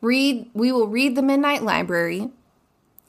read 0.00 0.50
we 0.54 0.72
will 0.72 0.88
read 0.88 1.14
the 1.16 1.22
Midnight 1.22 1.62
Library. 1.62 2.28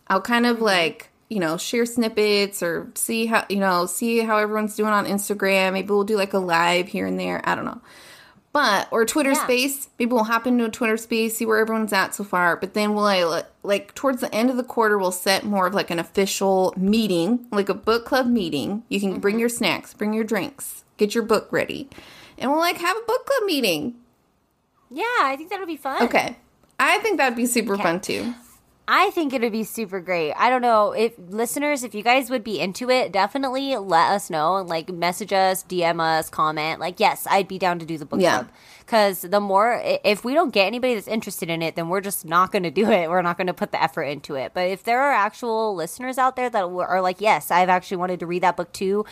I'll 0.08 0.22
kind 0.22 0.46
Mm-hmm. 0.46 0.56
of 0.56 0.62
like, 0.62 1.10
you 1.30 1.40
know, 1.40 1.58
share 1.58 1.86
snippets 1.88 2.62
or 2.62 2.92
see 2.96 3.26
how, 3.26 3.46
you 3.50 3.58
know, 3.58 3.88
see 3.88 4.20
how 4.20 4.38
everyone's 4.38 4.76
doing 4.76 4.92
on 4.94 5.06
Instagram. 5.08 5.74
Maybe 5.74 5.90
we'll 5.90 6.04
do 6.04 6.18
like 6.18 6.34
a 6.34 6.40
live 6.40 6.88
here 6.88 7.08
and 7.08 7.20
there. 7.20 7.42
I 7.44 7.56
don't 7.56 7.66
know. 7.66 7.82
But 8.56 8.88
or 8.90 9.04
Twitter 9.06 9.32
Yeah. 9.34 9.44
space. 9.44 9.90
Maybe 10.00 10.14
we'll 10.14 10.24
hop 10.24 10.48
into 10.48 10.64
a 10.64 10.70
Twitter 10.70 10.96
space, 10.96 11.36
see 11.36 11.46
where 11.46 11.58
everyone's 11.58 11.92
at 11.92 12.16
so 12.16 12.24
far. 12.24 12.56
But 12.56 12.74
then 12.74 12.94
we'll 12.94 13.04
like, 13.04 13.46
like 13.64 13.94
towards 13.96 14.22
the 14.22 14.34
end 14.34 14.50
of 14.50 14.56
the 14.56 14.64
quarter, 14.64 14.98
we'll 14.98 15.12
set 15.12 15.44
more 15.44 15.68
of 15.68 15.74
like 15.74 15.92
an 15.92 16.00
official 16.00 16.74
meeting, 16.78 17.48
like 17.52 17.68
a 17.68 17.74
book 17.74 18.06
club 18.06 18.28
meeting. 18.28 18.84
You 18.88 19.02
can 19.02 19.10
Mm-hmm. 19.12 19.20
bring 19.20 19.40
your 19.40 19.50
snacks, 19.50 19.94
bring 19.94 20.14
your 20.14 20.24
drinks, 20.24 20.86
get 20.96 21.14
your 21.14 21.26
book 21.26 21.50
ready, 21.52 21.90
and 22.38 22.50
we'll 22.50 22.62
like 22.62 22.78
have 22.78 22.96
a 22.96 23.02
book 23.06 23.26
club 23.26 23.44
meeting. 23.46 23.96
Yeah, 24.90 25.04
I 25.24 25.36
think 25.36 25.50
that'll 25.50 25.66
be 25.68 25.76
fun. 25.76 26.02
Okay, 26.04 26.38
I 26.80 27.00
think 27.00 27.18
that'd 27.18 27.36
be 27.36 27.48
super 27.48 27.78
fun 27.78 28.00
too. 28.00 28.34
I 28.88 29.10
think 29.12 29.34
it 29.34 29.42
would 29.42 29.52
be 29.52 29.64
super 29.64 30.00
great. 30.00 30.34
I 30.34 30.50
don't 30.52 30.62
know 30.62 30.92
if 30.92 31.14
listeners, 31.18 31.84
if 31.84 31.96
you 31.96 32.04
guys 32.04 32.30
would 32.30 32.44
be 32.44 32.60
into 32.60 32.90
it, 32.92 33.12
definitely 33.12 33.76
let 33.78 34.12
us 34.12 34.30
know 34.30 34.58
and 34.58 34.70
like 34.70 34.90
message 34.90 35.34
us, 35.34 35.64
DM 35.64 36.00
us, 36.00 36.30
comment. 36.30 36.80
Like, 36.80 37.00
yes, 37.00 37.26
I'd 37.28 37.48
be 37.48 37.58
down 37.58 37.80
to 37.80 37.86
do 37.86 37.98
the 37.98 38.06
book 38.06 38.22
Yeah. 38.22 38.36
club. 38.44 38.50
Because 38.82 39.22
the 39.22 39.40
more, 39.40 39.82
if 40.04 40.24
we 40.24 40.36
don't 40.36 40.54
get 40.54 40.68
anybody 40.68 40.94
that's 40.94 41.08
interested 41.08 41.50
in 41.50 41.64
it, 41.64 41.76
then 41.76 41.90
we're 41.90 42.02
just 42.02 42.24
not 42.24 42.52
going 42.52 42.62
to 42.62 42.70
do 42.70 42.88
it. 42.92 43.10
We're 43.10 43.24
not 43.24 43.36
going 43.36 43.48
to 43.48 43.54
put 43.56 43.72
the 43.72 43.82
effort 43.82 44.04
into 44.04 44.36
it. 44.36 44.52
But 44.54 44.68
if 44.70 44.84
there 44.84 45.02
are 45.02 45.12
actual 45.12 45.74
listeners 45.74 46.20
out 46.20 46.36
there 46.36 46.52
that 46.52 46.64
are 46.64 47.02
like, 47.02 47.20
yes, 47.20 47.50
I've 47.50 47.70
actually 47.70 47.98
wanted 47.98 48.20
to 48.20 48.28
read 48.28 48.44
that 48.44 48.56
book 48.56 48.72
too, 48.72 49.04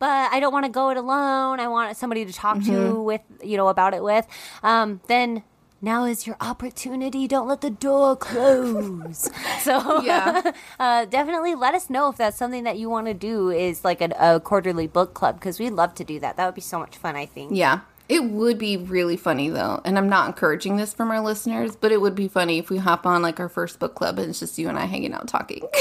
but 0.00 0.32
I 0.32 0.40
don't 0.40 0.52
want 0.52 0.66
to 0.66 0.72
go 0.72 0.90
it 0.90 0.96
alone. 0.96 1.60
I 1.60 1.68
want 1.68 1.96
somebody 1.96 2.24
to 2.24 2.32
talk 2.32 2.56
Mm-hmm. 2.56 2.72
to 2.72 3.02
with, 3.04 3.20
you 3.44 3.56
know, 3.56 3.68
about 3.68 3.94
it 3.94 4.02
with, 4.02 4.26
um, 4.64 5.00
then 5.06 5.44
now 5.82 6.04
is 6.04 6.26
your 6.26 6.36
opportunity. 6.40 7.26
Don't 7.26 7.48
let 7.48 7.60
the 7.60 7.70
door 7.70 8.16
close. 8.16 9.30
so 9.60 10.02
Yeah. 10.02 10.52
uh, 10.80 11.04
definitely 11.06 11.54
let 11.54 11.74
us 11.74 11.90
know 11.90 12.08
if 12.10 12.16
that's 12.16 12.36
something 12.36 12.64
that 12.64 12.78
you 12.78 12.90
want 12.90 13.06
to 13.06 13.14
do 13.14 13.50
is 13.50 13.84
like 13.84 14.00
a, 14.00 14.10
a 14.18 14.40
quarterly 14.40 14.86
book 14.86 15.14
club 15.14 15.36
because 15.36 15.58
we'd 15.58 15.70
love 15.70 15.94
to 15.94 16.04
do 16.04 16.20
that. 16.20 16.36
That 16.36 16.46
would 16.46 16.54
be 16.54 16.60
so 16.60 16.78
much 16.78 16.96
fun, 16.96 17.16
I 17.16 17.26
think. 17.26 17.52
Yeah. 17.54 17.80
It 18.08 18.24
would 18.24 18.58
be 18.58 18.76
really 18.76 19.16
funny 19.16 19.50
though, 19.50 19.80
and 19.84 19.96
I'm 19.96 20.08
not 20.08 20.26
encouraging 20.26 20.76
this 20.76 20.92
from 20.92 21.12
our 21.12 21.20
listeners, 21.20 21.76
but 21.76 21.92
it 21.92 22.00
would 22.00 22.16
be 22.16 22.26
funny 22.26 22.58
if 22.58 22.68
we 22.68 22.78
hop 22.78 23.06
on 23.06 23.22
like 23.22 23.38
our 23.38 23.48
first 23.48 23.78
book 23.78 23.94
club 23.94 24.18
and 24.18 24.30
it's 24.30 24.40
just 24.40 24.58
you 24.58 24.68
and 24.68 24.76
I 24.76 24.86
hanging 24.86 25.12
out 25.12 25.28
talking. 25.28 25.62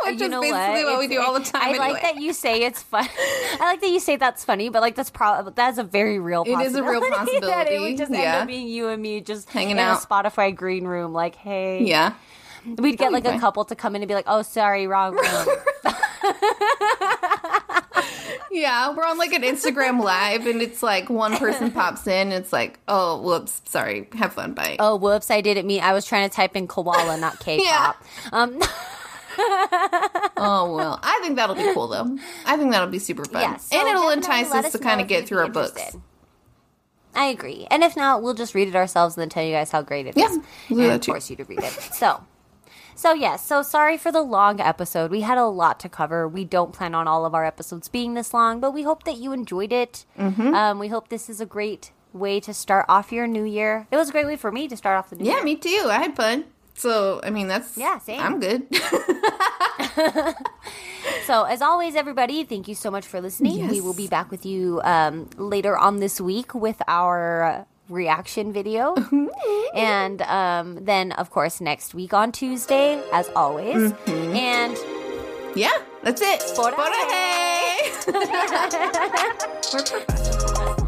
Which 0.04 0.18
You 0.20 0.24
is 0.26 0.30
know 0.30 0.40
basically 0.40 0.84
what, 0.84 0.98
we 0.98 1.08
do 1.08 1.20
all 1.20 1.34
the 1.34 1.40
time. 1.44 1.62
I 1.62 1.68
anyway. 1.70 1.88
like 1.92 2.02
that 2.02 2.16
you 2.16 2.32
say 2.32 2.62
it's 2.62 2.82
fun. 2.82 3.06
I 3.18 3.58
like 3.60 3.80
that 3.80 3.90
you 3.90 4.00
say 4.00 4.16
that's 4.16 4.44
funny, 4.44 4.68
but 4.68 4.80
like 4.82 4.94
that's 4.94 5.10
probably 5.10 5.52
that's 5.54 5.78
a 5.78 5.84
very 5.84 6.18
real. 6.18 6.44
Possibility. 6.44 6.64
It 6.64 6.68
is 6.70 6.74
a 6.76 6.82
real 6.82 7.00
that 7.00 7.06
it 7.08 7.12
possibility, 7.40 7.78
would 7.80 7.96
just 7.98 8.10
end 8.12 8.22
yeah. 8.22 8.38
up 8.38 8.46
being 8.48 8.68
you 8.68 8.88
and 8.88 9.00
me 9.02 9.20
just 9.20 9.50
Hanging 9.50 9.72
in 9.72 9.78
out. 9.78 10.02
a 10.02 10.06
Spotify 10.06 10.54
green 10.54 10.84
room. 10.86 11.12
Like, 11.12 11.34
hey, 11.36 11.84
Yeah. 11.84 12.14
we'd 12.64 12.92
get 12.98 13.10
That'd 13.12 13.24
like 13.24 13.34
a 13.36 13.38
couple 13.40 13.64
to 13.66 13.74
come 13.74 13.94
in 13.96 14.02
and 14.02 14.08
be 14.08 14.14
like, 14.14 14.26
oh, 14.28 14.42
sorry, 14.42 14.86
wrong 14.86 15.14
room. 15.14 15.48
Yeah, 18.52 18.94
we're 18.96 19.04
on 19.06 19.16
like 19.16 19.32
an 19.32 19.42
Instagram 19.42 20.02
live 20.02 20.46
and 20.46 20.60
it's 20.60 20.82
like 20.82 21.08
one 21.08 21.36
person 21.36 21.70
pops 21.70 22.06
in 22.08 22.32
and 22.32 22.32
it's 22.32 22.52
like, 22.52 22.80
oh, 22.88 23.20
whoops, 23.22 23.62
sorry, 23.66 24.08
have 24.14 24.32
fun, 24.32 24.54
bye. 24.54 24.76
oh, 24.80 24.96
whoops, 24.96 25.30
I 25.30 25.40
didn't 25.40 25.66
mean. 25.68 25.80
I 25.82 25.92
was 25.92 26.04
trying 26.04 26.28
to 26.28 26.34
type 26.34 26.56
in 26.56 26.66
koala, 26.66 27.16
not 27.16 27.38
K-pop. 27.38 28.02
Um, 28.32 28.60
Oh, 30.42 30.74
well, 30.74 30.98
I 31.02 31.18
think 31.22 31.36
that'll 31.36 31.54
be 31.54 31.72
cool 31.74 31.88
though. 31.88 32.16
I 32.46 32.56
think 32.56 32.70
that'll 32.70 32.88
be 32.88 32.98
super 32.98 33.24
fun. 33.26 33.42
Yeah, 33.42 33.56
so 33.58 33.78
and 33.78 33.88
it'll 33.88 34.08
entice 34.10 34.50
let 34.50 34.64
us 34.64 34.72
to 34.72 34.78
kind 34.78 35.00
of 35.00 35.06
get 35.06 35.26
through 35.28 35.38
our 35.40 35.48
books. 35.48 35.96
I 37.14 37.26
agree. 37.26 37.66
And 37.70 37.82
if 37.82 37.96
not, 37.96 38.22
we'll 38.22 38.34
just 38.34 38.54
read 38.54 38.68
it 38.68 38.74
ourselves 38.76 39.16
and 39.16 39.22
then 39.22 39.28
tell 39.28 39.44
you 39.44 39.52
guys 39.52 39.70
how 39.70 39.82
great 39.82 40.06
it 40.06 40.16
is, 40.16 40.22
Yeah, 40.22 40.36
we'll 40.70 40.90
and 40.92 41.04
force 41.04 41.28
you 41.28 41.36
to 41.36 41.44
read 41.44 41.58
it. 41.62 41.72
So, 41.92 42.24
so 42.94 43.12
yes. 43.12 43.44
So 43.44 43.62
sorry 43.62 43.98
for 43.98 44.12
the 44.12 44.22
long 44.22 44.60
episode. 44.60 45.10
We 45.10 45.22
had 45.22 45.36
a 45.36 45.46
lot 45.46 45.80
to 45.80 45.88
cover. 45.88 46.26
We 46.28 46.44
don't 46.44 46.72
plan 46.72 46.94
on 46.94 47.08
all 47.08 47.26
of 47.26 47.34
our 47.34 47.44
episodes 47.44 47.88
being 47.88 48.14
this 48.14 48.32
long, 48.32 48.60
but 48.60 48.72
we 48.72 48.82
hope 48.82 49.04
that 49.04 49.16
you 49.18 49.32
enjoyed 49.32 49.72
it. 49.72 50.06
Mm-hmm. 50.18 50.54
Um, 50.54 50.78
we 50.78 50.88
hope 50.88 51.08
this 51.08 51.28
is 51.28 51.40
a 51.40 51.46
great 51.46 51.90
way 52.12 52.40
to 52.40 52.54
start 52.54 52.86
off 52.88 53.12
your 53.12 53.26
new 53.26 53.44
year. 53.44 53.86
It 53.90 53.96
was 53.96 54.08
a 54.08 54.12
great 54.12 54.26
way 54.26 54.36
for 54.36 54.50
me 54.52 54.68
to 54.68 54.76
start 54.76 54.96
off 54.98 55.10
the 55.10 55.16
new 55.16 55.24
Yeah, 55.24 55.32
year. 55.32 55.38
Yeah, 55.40 55.44
me 55.44 55.56
too. 55.56 55.88
I 55.90 55.98
had 55.98 56.16
fun. 56.16 56.44
So, 56.80 57.20
I 57.22 57.30
mean, 57.30 57.48
that's. 57.48 57.76
Yeah, 57.76 57.98
same. 57.98 58.20
I'm 58.20 58.40
good. 58.40 58.66
So, 61.30 61.44
as 61.44 61.62
always, 61.62 61.94
everybody, 61.94 62.42
thank 62.42 62.66
you 62.66 62.74
so 62.74 62.90
much 62.90 63.06
for 63.06 63.20
listening. 63.20 63.68
We 63.68 63.80
will 63.80 63.94
be 63.94 64.08
back 64.08 64.32
with 64.32 64.44
you 64.44 64.80
um, 64.82 65.30
later 65.36 65.78
on 65.78 65.98
this 65.98 66.20
week 66.20 66.54
with 66.54 66.82
our 66.88 67.66
reaction 67.88 68.52
video. 68.52 68.96
and 69.74 70.22
um, 70.22 70.84
then, 70.84 71.12
of 71.12 71.30
course, 71.30 71.60
next 71.60 71.94
week 71.94 72.12
on 72.12 72.32
Tuesday, 72.32 73.00
as 73.12 73.28
always. 73.36 73.92
Mm-hmm. 73.92 74.34
And 74.34 74.76
yeah, 75.54 75.78
that's 76.02 76.20
it. 76.20 76.42
Por 76.56 76.72
Por. 76.72 76.90
We're 79.72 79.84
professionals. 79.84 80.79